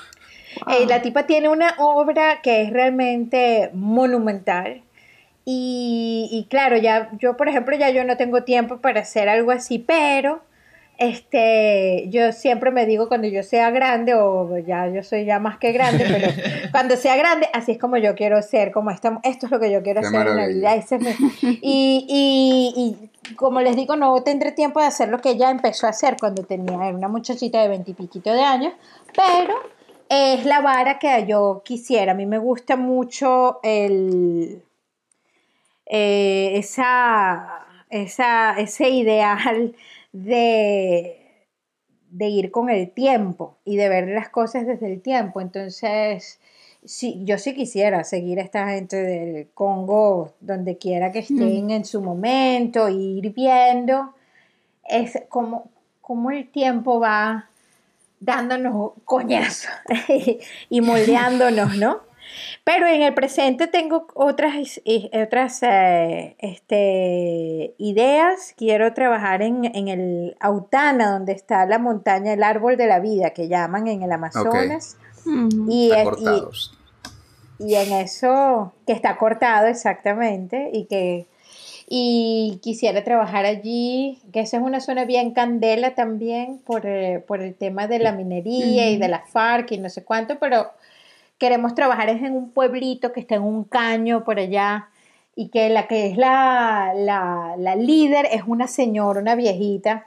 La 0.87 1.03
tipa 1.03 1.27
tiene 1.27 1.49
una 1.49 1.75
obra 1.79 2.41
que 2.43 2.63
es 2.63 2.73
realmente 2.73 3.71
monumental. 3.73 4.83
Y, 5.53 6.47
claro, 6.49 6.77
ya 6.77 7.11
yo, 7.19 7.37
por 7.37 7.49
ejemplo, 7.49 7.77
ya 7.77 7.91
yo 7.91 8.05
no 8.05 8.17
tengo 8.17 8.45
tiempo 8.45 8.79
para 8.79 9.01
hacer 9.01 9.29
algo 9.29 9.51
así, 9.51 9.81
pero 9.81 10.43
este, 10.97 12.09
yo 12.11 12.31
siempre 12.33 12.71
me 12.71 12.87
digo 12.87 13.09
cuando 13.09 13.27
yo 13.27 13.43
sea 13.43 13.71
grande, 13.71 14.15
o 14.15 14.59
ya 14.59 14.87
yo 14.87 15.03
soy 15.03 15.25
ya 15.25 15.41
más 15.41 15.59
que 15.59 15.73
grande, 15.73 16.05
pero 16.07 16.29
cuando 16.71 16.97
sea 16.97 17.17
grande, 17.17 17.49
así 17.53 17.73
es 17.73 17.79
como 17.79 17.97
yo 17.97 18.15
quiero 18.15 18.41
ser, 18.43 18.71
como 18.71 18.91
esto, 18.91 19.19
esto 19.25 19.47
es 19.47 19.53
lo 19.53 19.59
que 19.59 19.73
yo 19.73 19.83
quiero 19.83 20.01
hacer 20.01 20.29
en 20.29 20.37
la 20.37 20.47
vida. 20.47 20.77
y, 21.43 22.07
y, 22.07 22.73
y, 22.77 23.35
como 23.35 23.61
les 23.61 23.75
digo, 23.75 23.97
no 23.97 24.23
tendré 24.23 24.53
tiempo 24.53 24.79
de 24.79 24.87
hacer 24.87 25.09
lo 25.09 25.21
que 25.21 25.31
ella 25.31 25.51
empezó 25.51 25.87
a 25.87 25.91
hacer 25.91 26.17
cuando 26.21 26.45
tenía, 26.45 26.77
una 26.77 27.09
muchachita 27.09 27.61
de 27.63 27.69
veintipiquito 27.69 28.33
de 28.33 28.43
años, 28.43 28.75
pero 29.17 29.55
es 30.11 30.45
la 30.45 30.61
vara 30.61 30.99
que 30.99 31.25
yo 31.27 31.63
quisiera. 31.65 32.13
A 32.13 32.15
mí 32.15 32.27
me 32.27 32.39
gusta 32.39 32.77
mucho 32.77 33.61
el 33.63 34.63
eh, 35.87 36.59
esa, 36.59 37.65
esa, 37.89 38.59
ese 38.59 38.91
ideal 38.91 39.75
de, 40.13 41.47
de 42.11 42.29
ir 42.29 42.51
con 42.51 42.71
el 42.71 42.91
tiempo 42.91 43.57
y 43.65 43.77
de 43.77 43.89
ver 43.89 44.09
las 44.09 44.29
cosas 44.31 44.67
desde 44.67 44.93
el 44.93 45.01
tiempo. 45.01 45.41
Entonces, 45.41 46.41
sí, 46.85 47.23
yo 47.25 47.39
sí 47.39 47.55
quisiera 47.55 48.03
seguir 48.03 48.41
a 48.41 48.43
esta 48.43 48.69
gente 48.71 48.97
del 48.97 49.49
Congo 49.55 50.35
donde 50.41 50.77
quiera 50.77 51.13
que 51.13 51.21
estén 51.21 51.71
en 51.71 51.85
su 51.85 52.03
momento, 52.03 52.89
ir 52.89 53.33
viendo 53.33 54.13
es 54.89 55.23
como, 55.29 55.71
como 56.01 56.33
el 56.33 56.51
tiempo 56.51 56.99
va 56.99 57.50
dándonos 58.21 58.93
coñazo 59.05 59.69
y 60.69 60.81
moldeándonos, 60.81 61.77
¿no? 61.77 62.11
Pero 62.65 62.87
en 62.87 63.03
el 63.03 63.15
presente 63.15 63.67
tengo 63.67 64.07
otras, 64.15 64.81
otras 65.13 65.63
eh, 65.63 66.37
este, 66.39 67.75
ideas. 67.79 68.55
Quiero 68.57 68.93
trabajar 68.95 69.43
en, 69.43 69.89
el 69.89 70.37
Autana, 70.39 71.11
donde 71.11 71.33
está 71.33 71.67
la 71.67 71.79
montaña, 71.79 72.33
el 72.33 72.43
árbol 72.43 72.77
de 72.77 72.87
la 72.87 73.01
vida, 73.01 73.31
que 73.31 73.49
llaman 73.49 73.89
en 73.89 74.03
el 74.03 74.13
Amazonas. 74.13 74.97
y, 75.69 75.91
y, 77.59 77.75
en 77.75 77.93
eso, 77.93 78.73
que 78.87 78.93
está 78.93 79.17
cortado 79.17 79.67
exactamente, 79.67 80.71
y 80.73 80.85
que 80.85 81.27
y 81.93 82.61
quisiera 82.63 83.03
trabajar 83.03 83.45
allí, 83.47 84.23
que 84.33 84.39
esa 84.39 84.59
es 84.59 84.63
una 84.63 84.79
zona 84.79 85.05
bien 85.07 85.33
candela 85.33 85.97
también 85.97 86.59
por, 86.59 86.87
eh, 86.87 87.25
el 87.29 87.55
tema 87.57 87.89
de 87.89 87.99
la 87.99 88.13
minería 88.13 88.89
y 88.91 88.97
de 88.97 89.09
la 89.09 89.27
FARC 89.27 89.73
y 89.73 89.79
no 89.79 89.89
sé 89.89 90.05
cuánto, 90.05 90.39
pero 90.39 90.71
queremos 91.37 91.75
trabajar 91.75 92.09
es 92.09 92.23
en 92.23 92.37
un 92.37 92.53
pueblito 92.53 93.13
que 93.13 93.19
está 93.19 93.35
en 93.35 93.43
un 93.43 93.65
caño 93.65 94.23
por 94.23 94.39
allá 94.39 94.89
y 95.35 95.49
que 95.49 95.69
la 95.69 95.89
que 95.89 96.07
es 96.07 96.17
la, 96.17 96.93
la, 96.95 97.75
líder 97.75 98.29
es 98.31 98.45
una 98.47 98.69
señora, 98.69 99.21
una 99.21 99.35
viejita. 99.35 100.07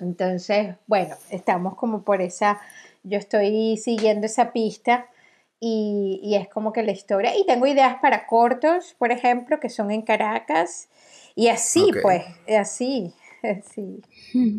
Entonces, 0.00 0.74
bueno, 0.86 1.14
estamos 1.30 1.74
como 1.76 2.02
por 2.02 2.20
esa, 2.20 2.60
yo 3.02 3.16
estoy 3.16 3.78
siguiendo 3.78 4.26
esa 4.26 4.52
pista 4.52 5.06
y, 5.58 6.20
y, 6.22 6.34
es 6.34 6.48
como 6.48 6.74
que 6.74 6.82
la 6.82 6.92
historia, 6.92 7.34
y 7.34 7.46
tengo 7.46 7.66
ideas 7.66 7.96
para 8.02 8.26
cortos, 8.26 8.94
por 8.98 9.10
ejemplo, 9.10 9.58
que 9.58 9.70
son 9.70 9.90
en 9.90 10.02
Caracas, 10.02 10.88
y 11.38 11.50
así, 11.50 11.92
pues, 12.02 12.24
así, 12.48 13.14
así. 13.44 14.02
Hmm. 14.34 14.58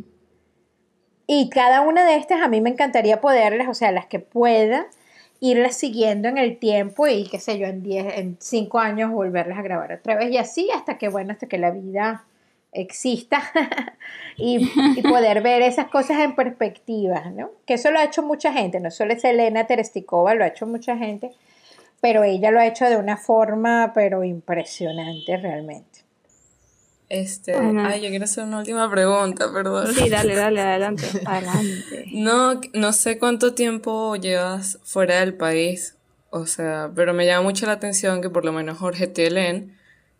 Y 1.27 1.49
cada 1.49 1.81
una 1.81 2.06
de 2.06 2.15
estas 2.15 2.41
a 2.41 2.47
mí 2.47 2.61
me 2.61 2.69
encantaría 2.69 3.19
poderlas, 3.19 3.68
o 3.68 3.73
sea, 3.73 3.91
las 3.91 4.06
que 4.06 4.19
pueda, 4.19 4.88
irlas 5.41 5.76
siguiendo 5.76 6.30
en 6.30 6.38
el 6.38 6.57
tiempo 6.57 7.06
y 7.06 7.27
qué 7.27 7.38
sé 7.41 7.60
yo, 7.60 7.68
en 7.68 7.84
10, 7.84 8.18
en 8.19 8.38
5 8.39 8.80
años 8.80 9.11
volverlas 9.11 9.60
a 9.60 9.61
grabar 9.61 9.91
otra 9.91 10.15
vez 10.15 10.31
y 10.31 10.38
así 10.38 10.69
hasta 10.73 10.97
que, 10.97 11.10
bueno, 11.10 11.34
hasta 11.34 11.47
que 11.47 11.57
la 11.57 11.72
vida 11.72 12.23
exista 12.72 13.41
y, 14.38 14.65
poder 15.01 15.41
ver 15.41 15.61
esas 15.64 15.89
cosas 15.89 16.22
en 16.22 16.34
perspectiva, 16.34 17.30
¿no? 17.31 17.51
Que 17.65 17.73
eso 17.73 17.91
lo 17.91 17.99
ha 17.99 18.06
hecho 18.06 18.23
mucha 18.23 18.53
gente, 18.53 18.80
no 18.80 18.89
solo 18.89 19.11
es 19.11 19.26
Elena 19.26 19.68
Terestikova, 19.68 20.34
lo 20.34 20.45
ha 20.45 20.47
hecho 20.47 20.65
mucha 20.65 20.95
gente, 20.95 21.31
pero 21.99 22.23
ella 22.23 22.51
lo 22.51 22.61
ha 22.61 22.68
hecho 22.68 22.85
de 22.85 22.95
una 22.95 23.18
forma, 23.18 23.91
pero 23.93 24.23
impresionante 24.23 25.35
realmente. 25.35 25.89
Este, 27.10 27.56
ay, 27.56 28.02
yo 28.02 28.10
quiero 28.10 28.26
hacer 28.26 28.44
una 28.44 28.60
última 28.60 28.90
pregunta, 28.90 29.52
perdón. 29.52 29.94
Sí, 29.95 30.10
dale, 30.10 30.36
dale, 30.36 30.61
adelante, 30.61 31.06
adelante. 31.26 32.06
No, 32.14 32.61
no 32.73 32.94
sé 32.94 33.18
cuánto 33.18 33.56
tiempo 33.56 34.15
llevas 34.15 34.77
fuera 34.84 35.19
del 35.19 35.34
país, 35.34 35.95
o 36.30 36.45
sea, 36.45 36.91
pero 36.94 37.15
me 37.15 37.26
llama 37.26 37.41
mucho 37.41 37.65
la 37.65 37.72
atención 37.73 38.22
que 38.22 38.30
por 38.30 38.45
lo 38.45 38.52
menos 38.52 38.77
Jorge 38.77 39.07
Telen, 39.07 39.76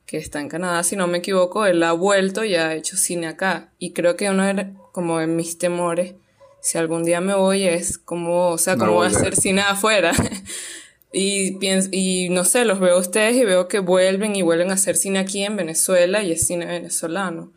que 0.08 0.18
está 0.18 0.42
en 0.42 0.50
Canadá, 0.50 0.82
si 0.82 0.96
no 0.96 1.06
me 1.06 1.20
equivoco, 1.20 1.68
él 1.68 1.84
ha 1.84 1.92
vuelto 1.92 2.44
y 2.44 2.56
ha 2.56 2.74
hecho 2.74 2.98
cine 2.98 3.28
acá. 3.28 3.70
Y 3.78 3.94
creo 3.94 4.16
que 4.16 4.32
uno 4.32 4.44
de, 4.44 4.74
como 4.92 5.20
de 5.20 5.28
mis 5.28 5.60
temores, 5.60 6.16
si 6.60 6.80
algún 6.80 7.04
día 7.04 7.22
me 7.22 7.36
voy, 7.36 7.66
es 7.66 8.00
como, 8.00 8.48
o 8.48 8.58
sea, 8.58 8.78
cómo 8.78 8.94
voy 8.94 9.06
a 9.06 9.10
hacer 9.10 9.36
cine 9.36 9.62
afuera. 9.62 10.12
Y, 11.12 11.58
pienso, 11.58 11.90
y 11.92 12.30
no 12.30 12.44
sé, 12.44 12.66
los 12.66 12.80
veo 12.80 12.96
a 12.96 13.00
ustedes 13.00 13.36
y 13.36 13.44
veo 13.44 13.68
que 13.68 13.80
vuelven 13.80 14.36
y 14.36 14.44
vuelven 14.44 14.70
a 14.70 14.76
hacer 14.76 14.96
cine 14.96 15.20
aquí 15.20 15.44
en 15.44 15.56
Venezuela 15.56 16.22
y 16.22 16.32
es 16.32 16.46
cine 16.46 16.66
venezolano. 16.66 17.52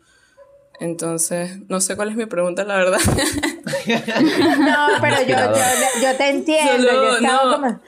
Entonces, 0.79 1.59
no 1.69 1.79
sé 1.79 1.95
cuál 1.95 2.09
es 2.09 2.15
mi 2.15 2.25
pregunta, 2.25 2.63
la 2.63 2.75
verdad. 2.75 2.99
no, 3.87 4.87
pero 5.01 5.21
yo, 5.21 5.35
yo, 6.01 6.17
te 6.17 6.29
entiendo. 6.29 6.87
yo 6.91 7.21
no. 7.21 7.81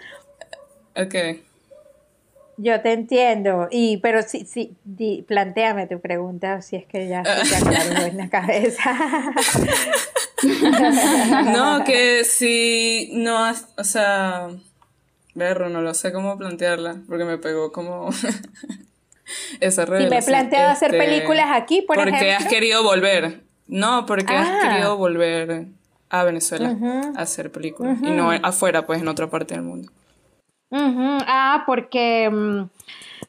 Ok. 0.96 1.16
Yo 2.58 2.80
te 2.82 2.94
entiendo, 2.94 3.68
y 3.70 3.98
pero 3.98 4.22
sí, 4.22 4.46
sí, 4.46 4.78
planteame 5.28 5.88
tu 5.88 6.00
pregunta 6.00 6.62
si 6.62 6.78
es 6.78 6.86
que 6.86 7.10
ya 7.10 7.22
se 7.26 7.66
te 7.66 8.08
en 8.08 8.18
la 8.18 8.30
cabeza. 8.30 8.96
no, 11.54 11.84
que 11.84 12.24
si 12.24 13.10
no, 13.12 13.52
o 13.76 13.84
sea, 13.84 14.52
Berro, 15.36 15.70
no 15.70 15.82
lo 15.82 15.94
sé 15.94 16.14
cómo 16.14 16.38
plantearla, 16.38 17.02
porque 17.08 17.26
me 17.26 17.38
pegó 17.38 17.72
como 17.74 18.10
esa 19.60 19.86
red. 19.86 20.08
Y 20.08 20.10
me 20.10 20.20
he 20.20 20.24
planteado 20.24 20.72
hacer 20.72 20.96
este, 20.96 21.06
películas 21.06 21.48
aquí, 21.52 21.82
por 21.82 21.98
porque 21.98 22.10
ejemplo. 22.10 22.34
Porque 22.34 22.46
has 22.46 22.52
querido 22.52 22.84
volver. 22.84 23.42
No, 23.68 24.06
porque 24.06 24.34
has 24.34 24.48
ah. 24.50 24.60
querido 24.70 24.98
volver 24.98 25.66
a 26.10 26.24
Venezuela 26.24 26.78
a 27.16 27.22
hacer 27.22 27.52
películas. 27.52 27.98
Y 28.02 28.12
no 28.12 28.32
afuera, 28.32 28.86
pues 28.86 29.02
en 29.02 29.10
otra 29.10 29.30
parte 29.30 29.54
del 29.54 29.64
mundo. 29.64 29.92
Ah, 30.72 31.64
porque. 31.66 32.30
Mm, 32.32 32.70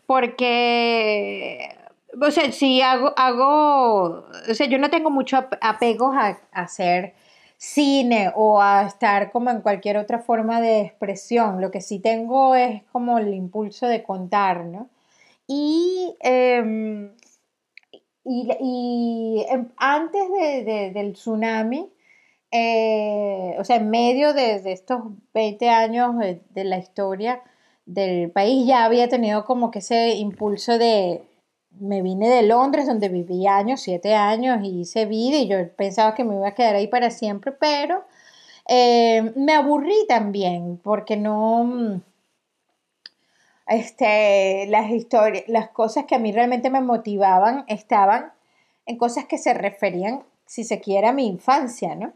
porque. 0.06 1.76
O 2.20 2.30
sea, 2.30 2.52
si 2.52 2.80
hago, 2.82 3.12
hago. 3.16 4.28
O 4.48 4.54
sea, 4.54 4.66
yo 4.68 4.78
no 4.78 4.90
tengo 4.90 5.10
mucho 5.10 5.44
apegos 5.60 6.14
a 6.14 6.38
hacer 6.52 7.14
cine 7.56 8.32
o 8.34 8.60
a 8.60 8.86
estar 8.86 9.32
como 9.32 9.50
en 9.50 9.60
cualquier 9.60 9.96
otra 9.98 10.18
forma 10.18 10.60
de 10.60 10.82
expresión. 10.82 11.60
Lo 11.60 11.70
que 11.70 11.80
sí 11.80 11.98
tengo 11.98 12.54
es 12.54 12.82
como 12.92 13.18
el 13.18 13.32
impulso 13.34 13.86
de 13.86 14.02
contar, 14.02 14.64
¿no? 14.64 14.88
Y, 15.46 16.16
em, 16.20 17.12
y, 18.24 19.44
em, 19.48 19.68
antes 19.76 20.94
del 20.94 21.12
tsunami, 21.14 21.88
eh, 22.50 23.56
o 23.58 23.64
sea, 23.64 23.76
en 23.76 23.90
medio 23.90 24.32
de, 24.34 24.60
estos 24.72 25.02
20 25.34 25.68
años 25.68 26.16
de, 26.18 26.64
la 26.64 26.78
historia, 26.78 27.42
del 27.86 28.30
país, 28.30 28.66
ya 28.66 28.84
había 28.84 29.08
tenido 29.08 29.44
como 29.44 29.70
que 29.70 29.80
ese 29.80 30.14
impulso 30.14 30.78
de, 30.78 31.22
me 31.80 32.02
vine 32.02 32.28
de 32.28 32.42
Londres, 32.42 32.86
donde 32.86 33.08
viví 33.08 33.46
años, 33.46 33.80
siete 33.80 34.14
años, 34.14 34.60
y 34.62 34.80
hice 34.80 35.06
vida, 35.06 35.38
y 35.38 35.48
yo 35.48 35.56
pensaba 35.76 36.14
que 36.14 36.24
me 36.24 36.36
iba 36.36 36.48
a 36.48 36.54
quedar 36.54 36.74
ahí 36.76 36.88
para 36.88 37.10
siempre, 37.10 37.52
pero 37.52 38.04
eh, 38.68 39.32
me 39.36 39.54
aburrí 39.54 40.06
también, 40.08 40.80
porque 40.82 41.16
no, 41.16 42.00
este, 43.66 44.66
las 44.68 44.90
historias, 44.90 45.44
las 45.48 45.68
cosas 45.70 46.04
que 46.06 46.14
a 46.14 46.18
mí 46.18 46.32
realmente 46.32 46.70
me 46.70 46.80
motivaban 46.80 47.64
estaban 47.68 48.32
en 48.86 48.96
cosas 48.96 49.26
que 49.26 49.38
se 49.38 49.54
referían, 49.54 50.22
si 50.46 50.64
se 50.64 50.80
quiere, 50.80 51.08
a 51.08 51.12
mi 51.12 51.26
infancia, 51.26 51.94
¿no? 51.94 52.12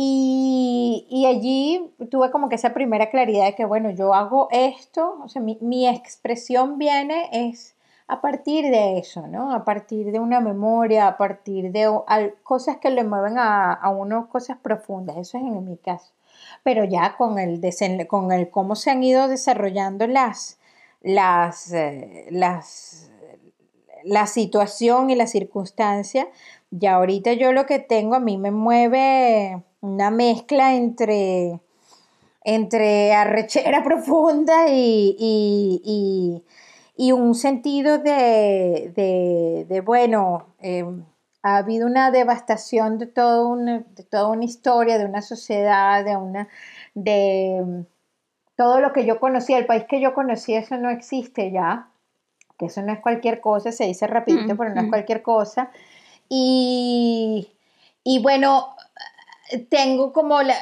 Y, 0.00 1.24
allí 1.26 1.90
tuve 2.10 2.30
como 2.30 2.48
que 2.48 2.54
esa 2.54 2.72
primera 2.72 3.10
claridad 3.10 3.46
de 3.46 3.54
que, 3.54 3.64
bueno, 3.64 3.90
yo 3.90 4.14
hago 4.14 4.48
esto, 4.52 5.18
o 5.24 5.28
sea, 5.28 5.42
mi, 5.42 5.88
expresión 5.88 6.78
viene 6.78 7.28
es 7.32 7.74
a 8.08 8.20
partir 8.22 8.64
de 8.70 8.98
eso, 8.98 9.26
¿no? 9.26 9.52
A 9.52 9.64
partir 9.64 10.10
de 10.10 10.18
una 10.18 10.40
memoria, 10.40 11.06
a 11.06 11.16
partir 11.18 11.70
de 11.72 11.88
cosas 12.42 12.78
que 12.78 12.90
le 12.90 13.04
mueven 13.04 13.34
a, 13.38 13.88
uno 13.90 14.28
cosas 14.28 14.56
profundas, 14.58 15.18
eso 15.18 15.36
es 15.36 15.44
en 15.44 15.64
mi 15.64 15.76
caso. 15.76 16.12
Pero 16.62 16.84
ya 16.84 17.16
con 17.16 17.38
el, 17.38 17.60
con 18.08 18.32
el 18.32 18.50
cómo 18.50 18.76
se 18.76 18.90
han 18.90 19.04
ido 19.04 19.28
desarrollando 19.28 20.06
las, 20.06 20.58
las, 21.02 21.70
eh, 21.72 22.26
las, 22.30 23.10
la 24.04 24.26
situación 24.26 25.10
y 25.10 25.14
la 25.14 25.26
circunstancia, 25.26 26.28
ya 26.70 26.94
ahorita 26.94 27.34
yo 27.34 27.52
lo 27.52 27.66
que 27.66 27.78
tengo 27.78 28.14
a 28.14 28.20
mí 28.20 28.38
me 28.38 28.50
mueve 28.50 29.62
una 29.80 30.10
mezcla 30.10 30.74
entre, 30.74 31.60
entre 32.42 33.12
arrechera 33.12 33.82
profunda 33.84 34.66
y, 34.68 36.42
un 36.98 37.34
sentido 37.34 37.98
de, 37.98 39.82
bueno, 39.84 40.46
em, 40.60 41.04
ha 41.42 41.58
habido 41.58 41.86
una 41.86 42.10
devastación 42.10 42.98
de, 42.98 43.06
todo 43.06 43.56
de 43.56 44.04
toda 44.10 44.28
una 44.28 44.44
historia, 44.44 44.98
de 44.98 45.04
una 45.04 45.22
sociedad, 45.22 46.04
de 46.04 46.16
una... 46.16 46.48
de 46.94 47.84
todo 48.58 48.80
lo 48.80 48.92
que 48.92 49.06
yo 49.06 49.20
conocía, 49.20 49.56
el 49.56 49.66
país 49.66 49.84
que 49.88 50.00
yo 50.00 50.14
conocía, 50.14 50.58
eso 50.58 50.76
no 50.78 50.90
existe 50.90 51.52
ya, 51.52 51.90
que 52.58 52.66
eso 52.66 52.82
no 52.82 52.92
es 52.92 52.98
cualquier 52.98 53.40
cosa, 53.40 53.70
se 53.70 53.84
dice 53.84 54.08
rapidito, 54.08 54.56
pero 54.56 54.74
no 54.74 54.80
es 54.80 54.88
cualquier 54.88 55.22
cosa. 55.22 55.70
Y, 56.28 57.52
y 58.02 58.20
bueno, 58.20 58.74
tengo 59.70 60.12
como 60.12 60.42
la, 60.42 60.56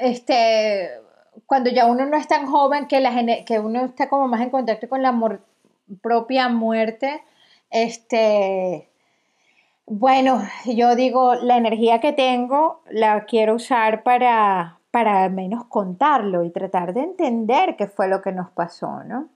este, 0.00 0.90
cuando 1.46 1.70
ya 1.70 1.86
uno 1.86 2.04
no 2.04 2.18
es 2.18 2.28
tan 2.28 2.46
joven, 2.46 2.86
que, 2.86 3.00
la, 3.00 3.12
que 3.46 3.58
uno 3.58 3.86
está 3.86 4.10
como 4.10 4.28
más 4.28 4.42
en 4.42 4.50
contacto 4.50 4.86
con 4.90 5.02
la 5.02 5.12
propia 6.00 6.48
muerte, 6.48 7.22
este, 7.70 8.88
bueno, 9.86 10.42
yo 10.66 10.94
digo, 10.96 11.34
la 11.34 11.56
energía 11.56 12.00
que 12.00 12.12
tengo 12.12 12.82
la 12.90 13.24
quiero 13.24 13.54
usar 13.54 14.02
para, 14.02 14.78
para 14.90 15.24
al 15.24 15.32
menos 15.32 15.64
contarlo 15.66 16.44
y 16.44 16.50
tratar 16.50 16.94
de 16.94 17.02
entender 17.02 17.76
qué 17.76 17.86
fue 17.86 18.08
lo 18.08 18.22
que 18.22 18.32
nos 18.32 18.50
pasó, 18.50 19.04
¿no? 19.04 19.28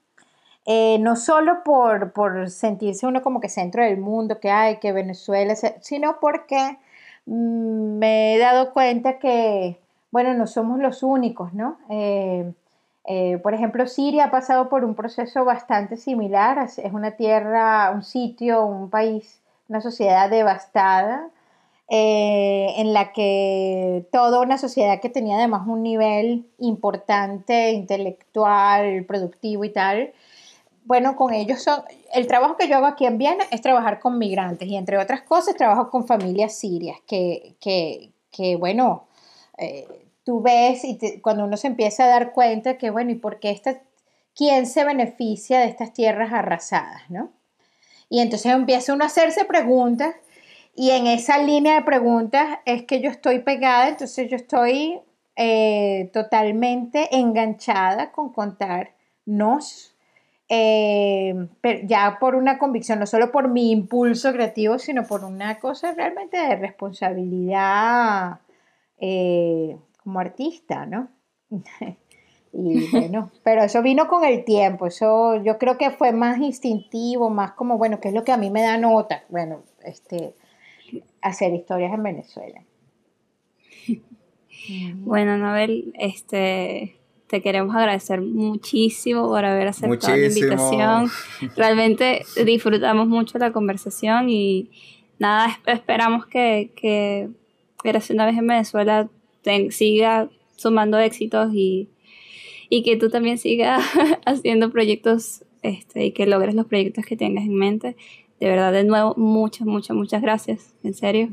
Eh, 0.69 0.99
no 0.99 1.15
solo 1.15 1.63
por, 1.65 2.13
por, 2.13 2.51
sentirse 2.51 3.07
uno 3.07 3.23
como 3.23 3.41
que 3.41 3.49
centro 3.49 3.85
del 3.85 3.99
mundo, 3.99 4.41
que 4.41 4.51
hay, 4.51 4.79
que 4.79 4.93
Venezuela, 4.93 5.55
sino 5.55 6.19
porque 6.19 6.79
Mm, 7.27 7.99
me 7.99 8.35
he 8.35 8.39
dado 8.39 8.73
cuenta 8.73 9.19
que, 9.19 9.79
bueno, 10.11 10.35
no 10.35 10.47
somos 10.47 10.79
los 10.79 11.03
únicos, 11.03 11.53
¿no? 11.55 11.79
Eh, 11.91 12.53
eh, 13.07 13.39
por 13.39 13.55
ejemplo, 13.55 13.87
Siria 13.87 14.25
ha 14.25 14.31
pasado 14.31 14.69
por 14.69 14.85
un 14.85 14.95
proceso 14.95 15.45
bastante 15.45 15.97
similar, 15.97 16.59
es 16.59 16.93
una 16.93 17.13
tierra, 17.13 17.91
un 17.93 18.03
sitio, 18.03 18.65
un 18.67 18.91
país, 18.91 19.41
una 19.69 19.81
sociedad 19.81 20.29
devastada, 20.29 21.29
eh, 21.89 22.75
en 22.79 22.93
la 22.93 23.13
que 23.13 24.07
toda 24.11 24.41
una 24.41 24.59
sociedad 24.59 25.01
que 25.01 25.09
tenía 25.09 25.37
además 25.37 25.69
un 25.69 25.85
nivel 25.85 26.47
importante, 26.59 27.71
intelectual, 27.71 29.05
productivo 29.05 29.65
y 29.65 29.71
tal, 29.71 30.13
bueno, 30.85 31.17
con 31.17 31.33
ellos 31.35 31.65
el 32.15 32.27
trabajo 32.27 32.57
que 32.57 32.69
yo 32.69 32.77
hago 32.77 32.87
aquí 32.87 33.07
en 33.07 33.19
Viena 33.19 33.45
es 33.51 33.61
trabajar 33.61 33.99
con 34.01 34.19
migrantes 34.19 34.69
y 34.69 34.77
entre 34.77 34.99
otras 34.99 35.23
cosas 35.23 35.57
trabajo 35.57 35.91
con 35.91 36.07
familias 36.07 36.55
sirias 36.57 36.99
que, 37.07 37.57
que, 37.61 38.13
que 38.31 38.57
bueno, 38.57 39.07
eh, 39.59 40.06
tú 40.27 40.43
ves 40.43 40.83
y 40.83 41.21
cuando 41.21 41.45
uno 41.45 41.57
se 41.57 41.69
empieza 41.69 42.05
a 42.05 42.09
dar 42.09 42.33
cuenta 42.33 42.77
que, 42.77 42.91
bueno, 42.91 43.13
¿y 43.13 43.15
por 43.15 43.39
qué 43.39 43.51
esta, 43.51 43.81
quién 44.35 44.67
se 44.67 44.85
beneficia 44.85 45.61
de 45.61 45.67
estas 45.67 45.93
tierras 45.93 46.33
arrasadas, 46.33 47.09
no? 47.09 47.31
Y 48.09 48.21
entonces 48.21 48.53
empieza 48.53 48.93
uno 48.93 49.05
a 49.05 49.07
hacerse 49.07 49.45
preguntas 49.45 50.17
y 50.75 50.91
en 50.91 51.07
esa 51.07 51.39
línea 51.39 51.77
de 51.77 51.83
preguntas 51.83 52.59
es 52.65 52.83
que 52.83 53.01
yo 53.01 53.09
estoy 53.09 53.39
pegada, 53.39 53.89
entonces 53.89 54.29
yo 54.29 54.35
estoy 54.35 55.01
eh, 55.37 56.11
totalmente 56.13 57.17
enganchada 57.17 58.11
con 58.11 58.33
contarnos 58.33 59.95
eh, 60.49 61.49
ya 61.85 62.19
por 62.19 62.35
una 62.35 62.59
convicción, 62.59 62.99
no 62.99 63.07
solo 63.07 63.31
por 63.31 63.49
mi 63.49 63.71
impulso 63.71 64.33
creativo, 64.33 64.81
sino 64.81 65.07
por 65.07 65.25
una 65.25 65.61
cosa 65.61 65.93
realmente 65.93 66.37
de 66.37 66.57
responsabilidad 66.57 68.41
eh, 68.99 69.77
como 70.07 70.21
artista, 70.21 70.87
¿no? 70.87 71.09
y 72.53 72.91
bueno, 72.93 73.33
pero 73.43 73.65
eso 73.65 73.83
vino 73.83 74.07
con 74.07 74.25
el 74.25 74.45
tiempo, 74.45 74.87
eso 74.87 75.43
yo 75.43 75.59
creo 75.59 75.77
que 75.79 75.91
fue 75.91 76.13
más 76.13 76.39
instintivo, 76.39 77.29
más 77.29 77.53
como, 77.53 77.77
bueno, 77.77 77.99
¿qué 77.99 78.09
es 78.09 78.15
lo 78.15 78.23
que 78.23 78.31
a 78.31 78.37
mí 78.37 78.49
me 78.49 78.63
da 78.63 78.79
nota? 78.79 79.25
Bueno, 79.29 79.65
este, 79.85 80.33
hacer 81.21 81.53
historias 81.53 81.93
en 81.93 82.03
Venezuela. 82.03 82.63
Bueno, 84.95 85.39
Nabel, 85.39 85.93
este, 85.97 86.97
te 87.29 87.41
queremos 87.41 87.77
agradecer 87.77 88.21
muchísimo 88.21 89.29
por 89.29 89.45
haber 89.45 89.69
aceptado 89.69 90.17
la 90.17 90.27
invitación. 90.27 91.09
Realmente 91.57 92.23
disfrutamos 92.45 93.07
mucho 93.07 93.39
la 93.39 93.53
conversación 93.53 94.29
y 94.29 94.71
nada, 95.21 95.57
esperamos 95.67 96.27
que, 96.27 96.73
que 96.75 97.29
una 98.11 98.27
vez 98.27 98.37
en 98.37 98.47
Venezuela 98.49 99.09
siga 99.71 100.29
sumando 100.57 100.99
éxitos 100.99 101.51
y, 101.53 101.89
que 102.85 102.97
tú 102.97 103.11
también 103.11 103.39
sigas 103.39 103.83
haciendo 104.27 104.71
proyectos 104.71 105.45
este, 105.63 106.07
y 106.07 106.13
que 106.13 106.27
logres 106.27 106.55
los 106.55 106.67
proyectos 106.67 107.05
que 107.05 107.17
tengas 107.17 107.45
en 107.45 107.55
mente. 107.55 107.97
De 108.41 108.49
verdad, 108.49 108.73
de 108.73 108.85
nuevo, 108.85 109.15
muchas, 109.17 109.67
muchas, 109.67 109.97
muchas 109.97 110.21
gracias. 110.21 110.75
En 110.83 110.95
serio. 110.95 111.31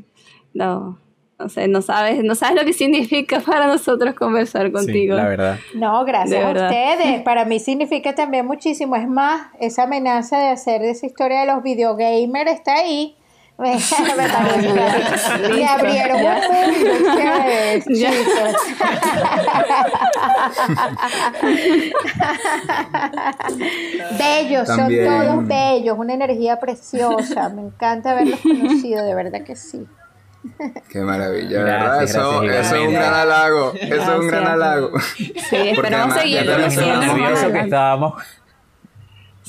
No, 0.53 0.99
no 1.39 1.49
sé, 1.49 1.67
no 1.67 1.81
sabes, 1.81 2.23
no 2.23 2.35
sabes 2.35 2.55
lo 2.55 2.65
que 2.65 2.73
significa 2.73 3.39
para 3.45 3.67
nosotros 3.67 4.13
conversar 4.15 4.71
contigo. 4.71 5.15
Sí, 5.15 5.21
la 5.21 5.27
verdad. 5.27 5.59
No, 5.75 6.05
gracias 6.05 6.43
a 6.43 6.51
ustedes. 6.51 7.21
Para 7.25 7.45
mí 7.45 7.59
significa 7.59 8.15
también 8.15 8.45
muchísimo. 8.45 8.95
Es 8.95 9.07
más, 9.07 9.47
esa 9.59 9.83
amenaza 9.83 10.37
de 10.39 10.49
hacer 10.49 10.83
esa 10.83 11.05
historia 11.05 11.41
de 11.41 11.47
los 11.47 11.63
videogamers 11.63 12.51
está 12.51 12.75
ahí. 12.75 13.15
Me, 13.57 13.73
abrieron 15.67 16.17
un 16.17 16.23
bellos, 24.17 24.67
son 24.67 24.89
todos 24.89 25.47
bellos, 25.47 25.95
una 25.97 26.15
energía 26.15 26.59
preciosa. 26.59 27.49
Me 27.49 27.61
encanta 27.61 28.09
haberlos 28.11 28.39
conocido, 28.39 29.05
de 29.05 29.13
verdad 29.13 29.43
que 29.43 29.55
sí. 29.55 29.85
Qué 30.89 30.99
maravilla, 30.99 31.63
¿verdad? 31.63 32.03
eso, 32.03 32.43
es 32.43 32.69
un 32.71 32.93
gran 32.93 33.13
halago. 33.13 33.73
Eso 33.75 33.95
es 33.95 34.09
un 34.19 34.27
gran 34.27 34.47
halago. 34.47 34.99
Sí, 34.99 35.31
esperamos 35.51 36.15
seguir 36.15 36.45
conociendo. 36.45 37.53
que 37.53 37.59
estábamos. 37.59 38.21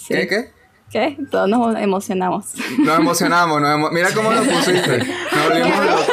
¿Qué, 0.06 0.28
qué? 0.28 0.53
¿Qué? 0.94 1.18
Todos 1.28 1.48
nos 1.48 1.76
emocionamos. 1.76 2.54
Nos 2.78 3.00
emocionamos, 3.00 3.60
nos 3.60 3.90
mira 3.90 4.10
cómo 4.14 4.32
lo 4.32 4.44
pusiste. 4.44 4.98
Nos 4.98 5.48
volvimos 5.48 5.86
locos. 5.86 6.06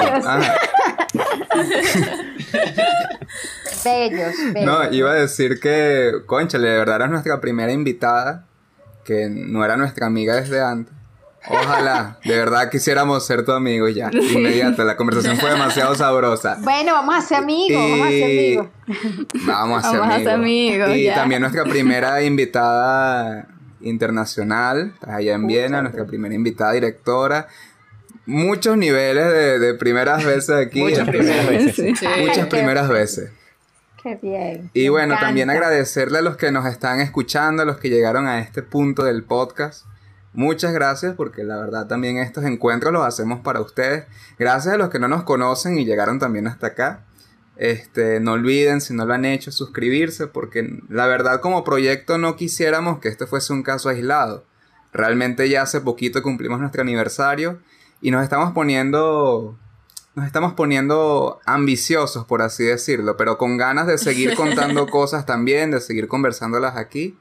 Bellos, 3.85 4.33
bellos. 4.53 4.65
No, 4.65 4.91
iba 4.91 5.11
a 5.11 5.13
decir 5.13 5.59
que, 5.59 6.23
conchale, 6.25 6.67
de 6.67 6.77
verdad 6.79 6.95
era 6.95 7.07
nuestra 7.07 7.39
primera 7.39 7.71
invitada, 7.71 8.47
que 9.05 9.29
no 9.29 9.63
era 9.63 9.77
nuestra 9.77 10.07
amiga 10.07 10.33
desde 10.37 10.63
antes. 10.63 10.95
Ojalá, 11.47 12.17
de 12.25 12.35
verdad 12.35 12.71
quisiéramos 12.71 13.23
ser 13.23 13.45
tu 13.45 13.51
amigo 13.51 13.87
ya. 13.87 14.09
Inmediato, 14.11 14.83
la 14.83 14.97
conversación 14.97 15.37
fue 15.37 15.51
demasiado 15.51 15.93
sabrosa. 15.93 16.57
Bueno, 16.61 16.93
vamos 16.93 17.15
a 17.15 17.21
ser 17.21 17.37
amigos, 17.37 17.79
vamos 17.79 18.07
a 18.07 18.09
ser 18.09 18.23
amigos. 18.23 18.67
Vamos 19.45 19.85
a 19.85 20.17
ser 20.17 20.29
amigos. 20.29 20.89
y 20.95 21.07
también 21.09 21.41
nuestra 21.41 21.65
primera 21.65 22.23
invitada 22.23 23.47
internacional, 23.83 24.93
allá 25.01 25.33
en 25.33 25.47
Viena, 25.47 25.81
nuestra 25.81 26.05
primera 26.05 26.33
invitada 26.33 26.73
directora. 26.73 27.47
Muchos 28.25 28.77
niveles 28.77 29.59
de, 29.59 29.73
primeras 29.75 30.23
veces 30.23 30.51
aquí. 30.51 30.81
Muchas 30.81 31.07
primeras 31.07 31.49
veces. 31.49 32.01
Muchas 32.19 32.47
primeras 32.47 32.89
veces. 32.89 33.31
Qué 34.01 34.17
bien. 34.21 34.69
Y 34.73 34.89
bueno, 34.89 35.15
también 35.19 35.49
agradecerle 35.49 36.19
a 36.19 36.21
los 36.21 36.37
que 36.37 36.51
nos 36.51 36.65
están 36.65 37.01
escuchando, 37.01 37.63
a 37.63 37.65
los 37.65 37.77
que 37.77 37.89
llegaron 37.89 38.27
a 38.27 38.39
este 38.39 38.63
punto 38.63 39.03
del 39.03 39.23
podcast. 39.23 39.85
Muchas 40.33 40.71
gracias 40.73 41.15
porque 41.15 41.43
la 41.43 41.57
verdad 41.57 41.87
también 41.87 42.17
estos 42.17 42.45
encuentros 42.45 42.93
los 42.93 43.05
hacemos 43.05 43.41
para 43.41 43.59
ustedes. 43.59 44.05
Gracias 44.39 44.73
a 44.73 44.77
los 44.77 44.89
que 44.89 44.97
no 44.97 45.07
nos 45.07 45.23
conocen 45.23 45.77
y 45.77 45.85
llegaron 45.85 46.19
también 46.19 46.47
hasta 46.47 46.67
acá. 46.67 47.05
Este, 47.61 48.19
no 48.19 48.31
olviden, 48.31 48.81
si 48.81 48.91
no 48.95 49.05
lo 49.05 49.13
han 49.13 49.23
hecho, 49.23 49.51
suscribirse 49.51 50.25
porque 50.25 50.79
la 50.89 51.05
verdad 51.05 51.41
como 51.41 51.63
proyecto 51.63 52.17
no 52.17 52.35
quisiéramos 52.35 52.97
que 52.97 53.07
este 53.07 53.27
fuese 53.27 53.53
un 53.53 53.61
caso 53.61 53.88
aislado. 53.89 54.43
Realmente 54.91 55.47
ya 55.47 55.61
hace 55.61 55.79
poquito 55.79 56.23
cumplimos 56.23 56.59
nuestro 56.59 56.81
aniversario 56.81 57.59
y 58.01 58.09
nos 58.09 58.23
estamos 58.23 58.51
poniendo 58.53 59.59
nos 60.15 60.25
estamos 60.25 60.53
poniendo 60.53 61.39
ambiciosos, 61.45 62.25
por 62.25 62.41
así 62.41 62.63
decirlo, 62.63 63.15
pero 63.15 63.38
con 63.38 63.57
ganas 63.57 63.85
de 63.85 63.99
seguir 63.99 64.33
contando 64.35 64.88
cosas 64.88 65.27
también, 65.27 65.69
de 65.69 65.81
seguir 65.81 66.07
conversándolas 66.07 66.77
aquí. 66.77 67.15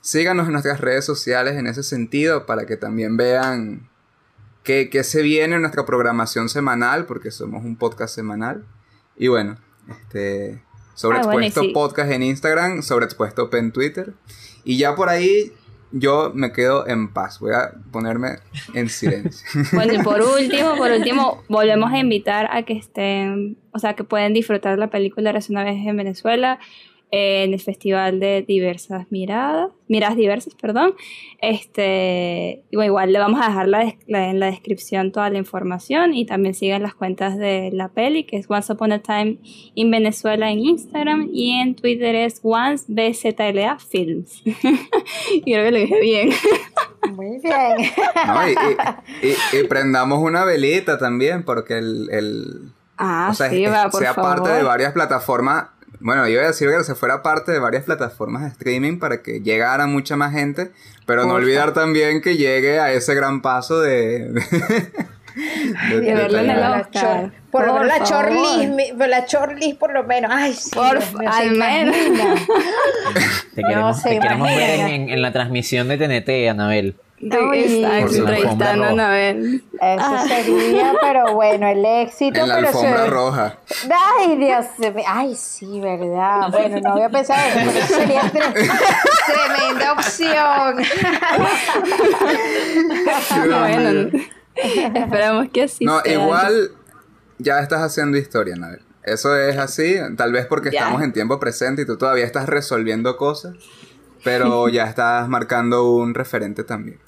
Síganos 0.00 0.46
en 0.46 0.52
nuestras 0.52 0.80
redes 0.80 1.04
sociales 1.04 1.58
en 1.58 1.66
ese 1.66 1.82
sentido 1.82 2.46
para 2.46 2.64
que 2.64 2.78
también 2.78 3.18
vean 3.18 3.90
qué, 4.62 4.88
qué 4.88 5.04
se 5.04 5.20
viene 5.20 5.56
en 5.56 5.60
nuestra 5.60 5.84
programación 5.84 6.48
semanal, 6.48 7.04
porque 7.04 7.30
somos 7.30 7.66
un 7.66 7.76
podcast 7.76 8.14
semanal. 8.14 8.64
Y 9.18 9.28
bueno, 9.28 9.56
este, 9.88 10.62
sobre 10.94 11.18
Ah, 11.18 11.22
bueno, 11.24 11.50
sí. 11.50 11.70
Podcast 11.74 12.10
en 12.10 12.22
Instagram, 12.22 12.82
sobre 12.82 13.04
Expuesto 13.04 13.50
P 13.50 13.58
en 13.58 13.72
Twitter. 13.72 14.14
Y 14.64 14.78
ya 14.78 14.94
por 14.94 15.08
ahí 15.08 15.52
yo 15.90 16.32
me 16.34 16.52
quedo 16.52 16.86
en 16.86 17.12
paz, 17.12 17.40
voy 17.40 17.52
a 17.54 17.72
ponerme 17.90 18.38
en 18.74 18.88
silencio. 18.88 19.46
Bueno, 19.72 19.92
y 20.00 20.02
por 20.02 20.20
último, 20.20 20.76
por 20.76 20.90
último, 20.90 21.42
volvemos 21.48 21.92
a 21.92 21.98
invitar 21.98 22.48
a 22.50 22.62
que 22.62 22.74
estén, 22.74 23.58
o 23.72 23.78
sea, 23.78 23.94
que 23.94 24.04
pueden 24.04 24.34
disfrutar 24.34 24.78
la 24.78 24.90
película 24.90 25.30
Eres 25.30 25.50
una 25.50 25.64
vez 25.64 25.76
en 25.76 25.96
Venezuela 25.96 26.58
en 27.10 27.54
el 27.54 27.60
Festival 27.60 28.20
de 28.20 28.42
Diversas 28.42 29.06
Miradas, 29.10 29.70
Miradas 29.88 30.16
Diversas, 30.16 30.54
perdón. 30.54 30.94
Este, 31.40 32.62
igual, 32.70 32.86
igual 32.86 33.12
le 33.12 33.18
vamos 33.18 33.40
a 33.42 33.48
dejar 33.48 33.68
la 33.68 33.94
en 34.28 34.40
la 34.40 34.46
descripción 34.46 35.12
toda 35.12 35.30
la 35.30 35.38
información 35.38 36.14
y 36.14 36.26
también 36.26 36.54
sigan 36.54 36.82
las 36.82 36.94
cuentas 36.94 37.38
de 37.38 37.70
la 37.72 37.88
peli, 37.88 38.24
que 38.24 38.36
es 38.36 38.46
Once 38.48 38.72
Upon 38.72 38.92
a 38.92 38.98
Time 39.02 39.38
in 39.74 39.90
Venezuela 39.90 40.50
en 40.50 40.58
Instagram 40.60 41.28
y 41.32 41.52
en 41.60 41.74
Twitter 41.74 42.14
es 42.14 42.40
Once 42.42 42.84
BZLA 42.88 43.78
Films. 43.78 44.42
y 44.44 45.42
creo 45.42 45.64
que 45.64 45.70
lo 45.70 45.78
dije 45.78 46.00
bien. 46.00 46.30
Muy 47.14 47.38
bien. 47.40 47.90
¿no? 48.26 48.48
Y, 48.48 48.52
y- 49.22 49.28
y- 49.28 49.58
y 49.60 49.64
prendamos 49.68 50.18
una 50.20 50.44
velita 50.44 50.98
también, 50.98 51.44
porque 51.44 51.78
el, 51.78 52.08
el- 52.10 52.72
Ah, 53.00 53.28
o 53.30 53.34
sea, 53.34 53.48
sí, 53.48 53.64
es- 53.64 53.72
va, 53.72 53.88
por 53.90 54.00
sea 54.02 54.12
favor. 54.14 54.36
parte 54.42 54.50
de 54.50 54.62
varias 54.64 54.92
plataformas. 54.92 55.68
Bueno, 56.00 56.26
yo 56.26 56.34
iba 56.34 56.42
a 56.44 56.46
decir 56.48 56.68
que 56.70 56.84
se 56.84 56.94
fuera 56.94 57.22
parte 57.22 57.50
de 57.52 57.58
varias 57.58 57.84
plataformas 57.84 58.42
de 58.42 58.48
streaming 58.48 58.98
para 58.98 59.20
que 59.22 59.40
llegara 59.40 59.86
mucha 59.86 60.16
más 60.16 60.32
gente, 60.32 60.70
pero 61.06 61.24
no 61.26 61.34
olvidar 61.34 61.72
también 61.74 62.20
que 62.22 62.36
llegue 62.36 62.78
a 62.78 62.92
ese 62.92 63.14
gran 63.14 63.42
paso 63.42 63.80
de... 63.80 64.28
de, 65.34 65.90
de- 65.90 66.00
De 66.00 66.14
verlo 66.14 66.38
en. 66.38 66.46
La 66.48 66.70
Oscar. 66.80 66.90
chor- 66.92 67.32
por 67.50 67.66
Por 67.66 67.86
la 69.08 69.24
shortlist 69.26 69.78
por 69.78 69.92
lo 69.92 70.04
menos. 70.04 70.30
Ay, 70.34 70.52
sí, 70.54 70.70
Por 70.74 70.98
al. 71.26 71.92
Te 73.54 73.62
queremos, 73.62 74.00
se 74.02 74.08
te 74.10 74.18
queremos 74.20 74.48
ver 74.48 74.80
en 75.10 75.22
la 75.22 75.32
transmisión 75.32 75.88
de 75.88 75.96
TNT, 75.96 76.48
Anabel. 76.50 76.96
Su 77.20 77.26
alfombra 77.34 78.36
entrevistando 78.36 78.64
a 78.66 78.74
roja. 78.74 78.88
Anabel. 78.92 79.64
Eso 79.80 80.28
sería, 80.28 80.92
pero 81.00 81.34
bueno, 81.34 81.66
el 81.66 81.84
éxito. 81.84 82.40
En 82.40 82.48
la 82.48 82.54
pero 82.56 82.66
alfombra 82.68 83.04
se- 83.04 83.10
roja. 83.10 83.58
Ay, 84.18 84.36
Dios 84.36 84.66
mío. 84.78 84.92
Ay, 85.06 85.34
sí, 85.34 85.80
verdad. 85.80 86.48
Bueno, 86.52 86.80
no 86.80 86.92
había 86.92 87.08
pensado 87.08 87.40
en 87.40 87.68
eso, 87.68 87.70
pero 87.72 87.84
eso 87.84 87.94
sería 87.94 88.22
tre- 88.22 88.70
tremenda 89.26 89.92
opción. 89.92 90.76
bueno, 93.48 94.10
esperamos 94.94 95.48
que 95.52 95.62
así 95.64 95.84
No, 95.84 96.00
sea. 96.00 96.12
igual 96.12 96.70
ya 97.38 97.60
estás 97.60 97.80
haciendo 97.82 98.18
historia, 98.18 98.56
Nabel. 98.56 98.82
Eso 99.04 99.34
es 99.36 99.56
así, 99.56 99.96
tal 100.16 100.32
vez 100.32 100.46
porque 100.46 100.70
Ya. 100.70 100.80
estamos 100.80 101.02
en 101.02 101.12
tiempo 101.12 101.40
presente 101.40 101.82
y 101.82 101.86
tú 101.86 101.96
todavía 101.96 102.24
estás 102.24 102.46
resolviendo 102.46 103.16
cosas, 103.16 103.54
pero 104.24 104.68
ya 104.68 104.84
estás 104.84 105.28
marcando 105.28 105.92
un 105.92 106.14
referente 106.14 106.64
también. 106.64 106.98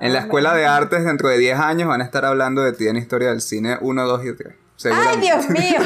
en 0.00 0.12
la 0.12 0.20
escuela 0.20 0.54
de 0.54 0.66
artes, 0.66 1.04
dentro 1.04 1.28
de 1.28 1.38
10 1.38 1.58
años, 1.58 1.88
van 1.88 2.00
a 2.00 2.04
estar 2.04 2.24
hablando 2.24 2.62
de 2.62 2.72
ti 2.72 2.86
en 2.88 2.96
historia 2.96 3.30
del 3.30 3.40
cine 3.40 3.78
1, 3.80 4.06
2 4.06 4.24
y 4.26 4.32
3. 4.34 4.54
Ay. 4.92 5.20
Dios 5.20 5.48
mío. 5.48 5.80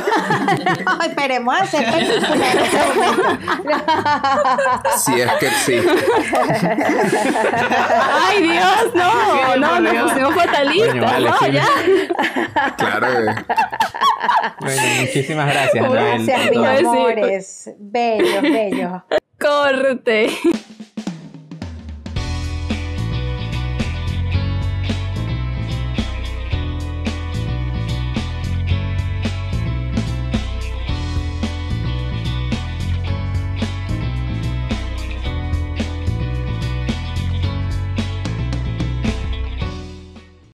No, 0.85 1.03
esperemos 1.07 1.61
hacer. 1.61 1.87
Si 4.97 5.21
es 5.21 5.31
que 5.35 5.47
existe. 5.47 6.05
Ay, 8.13 8.43
Dios, 8.43 8.95
no, 8.95 9.57
no, 9.57 9.81
nos 9.81 10.11
pusimos 10.11 10.35
fatalistas. 10.35 11.01
Vale, 11.01 11.31
no, 11.31 11.39
sí. 11.39 11.53
ya. 11.53 11.67
Claro 12.77 13.07
que. 13.07 13.45
Bueno, 14.61 14.83
muchísimas 15.01 15.47
gracias. 15.53 15.91
Gracias, 15.91 16.51
mis 16.51 16.59
sí. 16.59 16.87
amores. 16.87 17.71
Bellos, 17.79 18.43
bellos. 18.43 19.03
Corte. 19.39 20.29